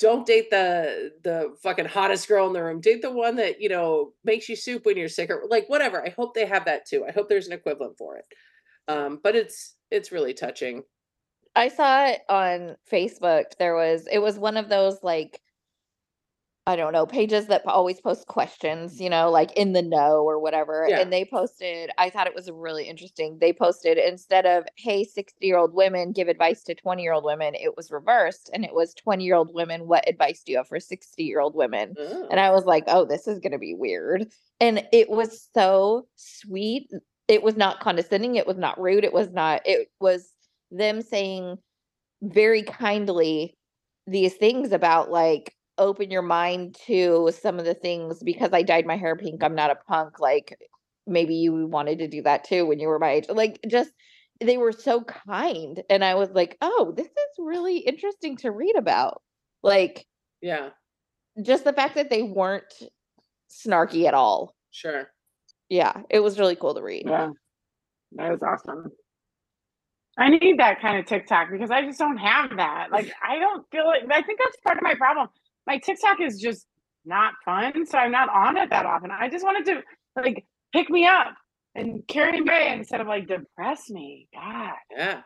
don't 0.00 0.26
date 0.26 0.50
the 0.50 1.12
the 1.24 1.56
fucking 1.62 1.86
hottest 1.86 2.26
girl 2.26 2.46
in 2.46 2.54
the 2.54 2.64
room. 2.64 2.80
Date 2.80 3.02
the 3.02 3.10
one 3.12 3.36
that 3.36 3.60
you 3.60 3.68
know 3.68 4.14
makes 4.24 4.48
you 4.48 4.56
soup 4.56 4.86
when 4.86 4.96
you're 4.96 5.10
sick 5.10 5.30
or 5.30 5.44
like 5.48 5.68
whatever. 5.68 6.04
I 6.04 6.08
hope 6.10 6.34
they 6.34 6.46
have 6.46 6.64
that 6.64 6.86
too. 6.86 7.04
I 7.06 7.12
hope 7.12 7.28
there's 7.28 7.48
an 7.48 7.52
equivalent 7.52 7.98
for 7.98 8.16
it. 8.16 8.24
Um 8.88 9.20
but 9.22 9.36
it's 9.36 9.76
it's 9.90 10.10
really 10.10 10.34
touching. 10.34 10.84
I 11.54 11.68
saw 11.68 12.06
it 12.06 12.22
on 12.30 12.76
Facebook. 12.90 13.44
There 13.58 13.74
was 13.74 14.08
it 14.10 14.20
was 14.20 14.38
one 14.38 14.56
of 14.56 14.70
those 14.70 14.98
like 15.02 15.40
I 16.66 16.76
don't 16.76 16.92
know, 16.92 17.06
pages 17.06 17.46
that 17.46 17.66
always 17.66 18.00
post 18.00 18.26
questions, 18.26 19.00
you 19.00 19.08
know, 19.08 19.30
like 19.30 19.50
in 19.52 19.72
the 19.72 19.82
know 19.82 20.22
or 20.22 20.38
whatever. 20.38 20.86
Yeah. 20.88 21.00
And 21.00 21.12
they 21.12 21.24
posted, 21.24 21.90
I 21.96 22.10
thought 22.10 22.26
it 22.26 22.34
was 22.34 22.50
really 22.50 22.84
interesting. 22.84 23.38
They 23.40 23.52
posted 23.52 23.96
instead 23.96 24.44
of, 24.44 24.64
hey, 24.76 25.04
60 25.04 25.44
year 25.44 25.56
old 25.56 25.72
women 25.72 26.12
give 26.12 26.28
advice 26.28 26.62
to 26.64 26.74
20 26.74 27.02
year 27.02 27.14
old 27.14 27.24
women, 27.24 27.54
it 27.54 27.76
was 27.76 27.90
reversed. 27.90 28.50
And 28.52 28.64
it 28.64 28.74
was 28.74 28.94
20 28.94 29.24
year 29.24 29.36
old 29.36 29.54
women, 29.54 29.88
what 29.88 30.06
advice 30.08 30.42
do 30.44 30.52
you 30.52 30.58
have 30.58 30.68
for 30.68 30.78
60 30.78 31.22
year 31.24 31.40
old 31.40 31.56
women? 31.56 31.94
Oh. 31.98 32.28
And 32.30 32.38
I 32.38 32.50
was 32.50 32.66
like, 32.66 32.84
oh, 32.88 33.06
this 33.06 33.26
is 33.26 33.38
going 33.38 33.52
to 33.52 33.58
be 33.58 33.74
weird. 33.74 34.30
And 34.60 34.86
it 34.92 35.08
was 35.08 35.48
so 35.54 36.06
sweet. 36.16 36.90
It 37.26 37.42
was 37.42 37.56
not 37.56 37.80
condescending. 37.80 38.36
It 38.36 38.46
was 38.46 38.58
not 38.58 38.78
rude. 38.78 39.04
It 39.04 39.14
was 39.14 39.30
not, 39.30 39.62
it 39.64 39.88
was 39.98 40.28
them 40.70 41.00
saying 41.00 41.56
very 42.22 42.62
kindly 42.62 43.56
these 44.06 44.34
things 44.34 44.72
about 44.72 45.10
like, 45.10 45.54
open 45.80 46.10
your 46.10 46.22
mind 46.22 46.76
to 46.86 47.32
some 47.40 47.58
of 47.58 47.64
the 47.64 47.74
things 47.74 48.22
because 48.22 48.50
I 48.52 48.62
dyed 48.62 48.86
my 48.86 48.96
hair 48.96 49.16
pink. 49.16 49.42
I'm 49.42 49.56
not 49.56 49.70
a 49.70 49.74
punk. 49.74 50.20
Like, 50.20 50.56
maybe 51.06 51.34
you 51.34 51.66
wanted 51.66 51.98
to 51.98 52.08
do 52.08 52.22
that 52.22 52.44
too 52.44 52.66
when 52.66 52.78
you 52.78 52.86
were 52.86 52.98
my 52.98 53.10
age. 53.10 53.26
Like, 53.28 53.58
just 53.68 53.90
they 54.40 54.58
were 54.58 54.72
so 54.72 55.02
kind. 55.02 55.82
And 55.90 56.04
I 56.04 56.14
was 56.14 56.30
like, 56.30 56.56
oh, 56.62 56.94
this 56.96 57.06
is 57.06 57.38
really 57.38 57.78
interesting 57.78 58.36
to 58.38 58.52
read 58.52 58.76
about. 58.76 59.22
Like, 59.62 60.06
yeah 60.40 60.70
just 61.42 61.64
the 61.64 61.72
fact 61.72 61.94
that 61.94 62.10
they 62.10 62.22
weren't 62.22 62.72
snarky 63.50 64.06
at 64.06 64.14
all. 64.14 64.54
sure 64.70 65.08
Yeah, 65.68 66.02
it 66.10 66.20
was 66.20 66.38
really 66.38 66.56
cool 66.56 66.74
to 66.74 66.82
read. 66.82 67.04
Yeah, 67.06 67.30
that 68.12 68.30
was 68.30 68.42
awesome. 68.42 68.90
I 70.18 70.28
need 70.28 70.58
that 70.58 70.80
kind 70.80 70.98
of 70.98 71.06
TikTok 71.06 71.48
because 71.50 71.70
I 71.70 71.82
just 71.82 71.98
don't 71.98 72.18
have 72.18 72.56
that. 72.56 72.88
Like, 72.90 73.10
I 73.22 73.38
don't 73.38 73.64
feel 73.70 73.86
like 73.86 74.02
I 74.10 74.22
think 74.22 74.40
that's 74.42 74.56
part 74.64 74.76
of 74.76 74.82
my 74.82 74.94
problem. 74.94 75.28
My 75.66 75.78
TikTok 75.78 76.20
is 76.20 76.40
just 76.40 76.66
not 77.04 77.34
fun, 77.44 77.86
so 77.86 77.98
I'm 77.98 78.10
not 78.12 78.28
on 78.28 78.56
it 78.56 78.70
that 78.70 78.86
often. 78.86 79.10
I 79.10 79.28
just 79.28 79.44
wanted 79.44 79.64
to 79.66 79.82
like 80.22 80.44
pick 80.72 80.90
me 80.90 81.06
up 81.06 81.34
and 81.74 82.06
carry 82.08 82.40
me 82.40 82.68
instead 82.72 83.00
of 83.00 83.06
like 83.06 83.26
depress 83.28 83.88
me. 83.90 84.28
God, 84.34 84.74
yeah 84.96 85.20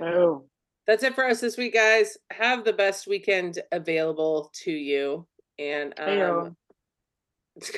oh, 0.00 0.44
that's 0.86 1.02
it 1.02 1.14
for 1.14 1.24
us 1.24 1.40
this 1.40 1.56
week 1.56 1.74
guys 1.74 2.16
have 2.30 2.64
the 2.64 2.72
best 2.72 3.06
weekend 3.06 3.58
available 3.72 4.50
to 4.62 4.70
you 4.70 5.26
and 5.58 5.94
um. 5.98 6.56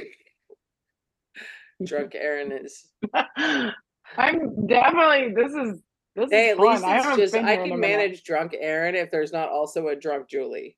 Drunk 1.83 2.15
Erin 2.15 2.53
is. 2.53 2.87
I'm 3.15 4.67
definitely 4.67 5.33
this 5.35 5.53
is 5.55 5.81
this 6.15 6.31
Hey, 6.31 6.49
is 6.49 6.51
at 6.53 6.57
fun. 6.59 6.67
least 6.73 6.85
I 6.85 6.97
it's 6.97 7.05
haven't 7.05 7.21
just 7.21 7.35
I 7.35 7.39
here 7.39 7.51
in 7.53 7.61
a 7.61 7.69
can 7.71 7.81
manage 7.81 8.23
drunk 8.23 8.55
Erin 8.61 8.95
if 8.95 9.11
there's 9.11 9.33
not 9.33 9.49
also 9.49 9.89
a 9.89 9.97
drunk 9.97 10.29
Julie. 10.29 10.77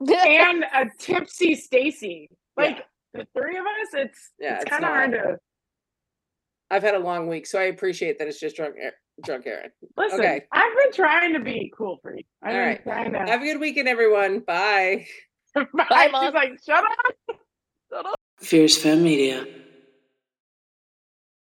and 0.08 0.64
a 0.64 0.86
tipsy 0.98 1.54
Stacy. 1.54 2.28
Yeah. 2.58 2.64
Like 2.64 2.84
the 3.14 3.26
three 3.36 3.56
of 3.56 3.64
us, 3.64 3.88
it's 3.94 4.30
Yeah, 4.38 4.54
it's 4.54 4.62
it's 4.64 4.70
kind 4.70 4.84
of 4.84 4.90
hard 4.90 5.12
to 5.12 5.36
I've 6.70 6.82
had 6.82 6.94
a 6.94 6.98
long 6.98 7.28
week, 7.28 7.46
so 7.46 7.58
I 7.60 7.64
appreciate 7.64 8.18
that 8.18 8.26
it's 8.26 8.40
just 8.40 8.56
drunk 8.56 8.74
Aa- 8.84 8.90
drunk 9.24 9.46
Erin. 9.46 9.70
listen. 9.96 10.18
Okay. 10.20 10.42
I've 10.50 10.76
been 10.82 10.92
trying 10.92 11.32
to 11.34 11.40
be 11.40 11.72
cool 11.76 11.98
for 12.02 12.16
you. 12.16 12.24
I've 12.42 12.48
All 12.54 12.60
been 12.60 12.66
right. 12.68 12.82
trying 12.82 13.12
to. 13.12 13.18
Have 13.20 13.40
a 13.40 13.44
good 13.44 13.60
weekend, 13.60 13.88
everyone. 13.88 14.40
Bye. 14.40 15.06
Bye, 15.54 16.08
Mom. 16.10 16.24
She's 16.24 16.34
like, 16.34 16.52
shut 16.66 16.84
up. 18.04 18.14
Fierce 18.40 18.76
Femme 18.76 19.02
Media. 19.02 19.46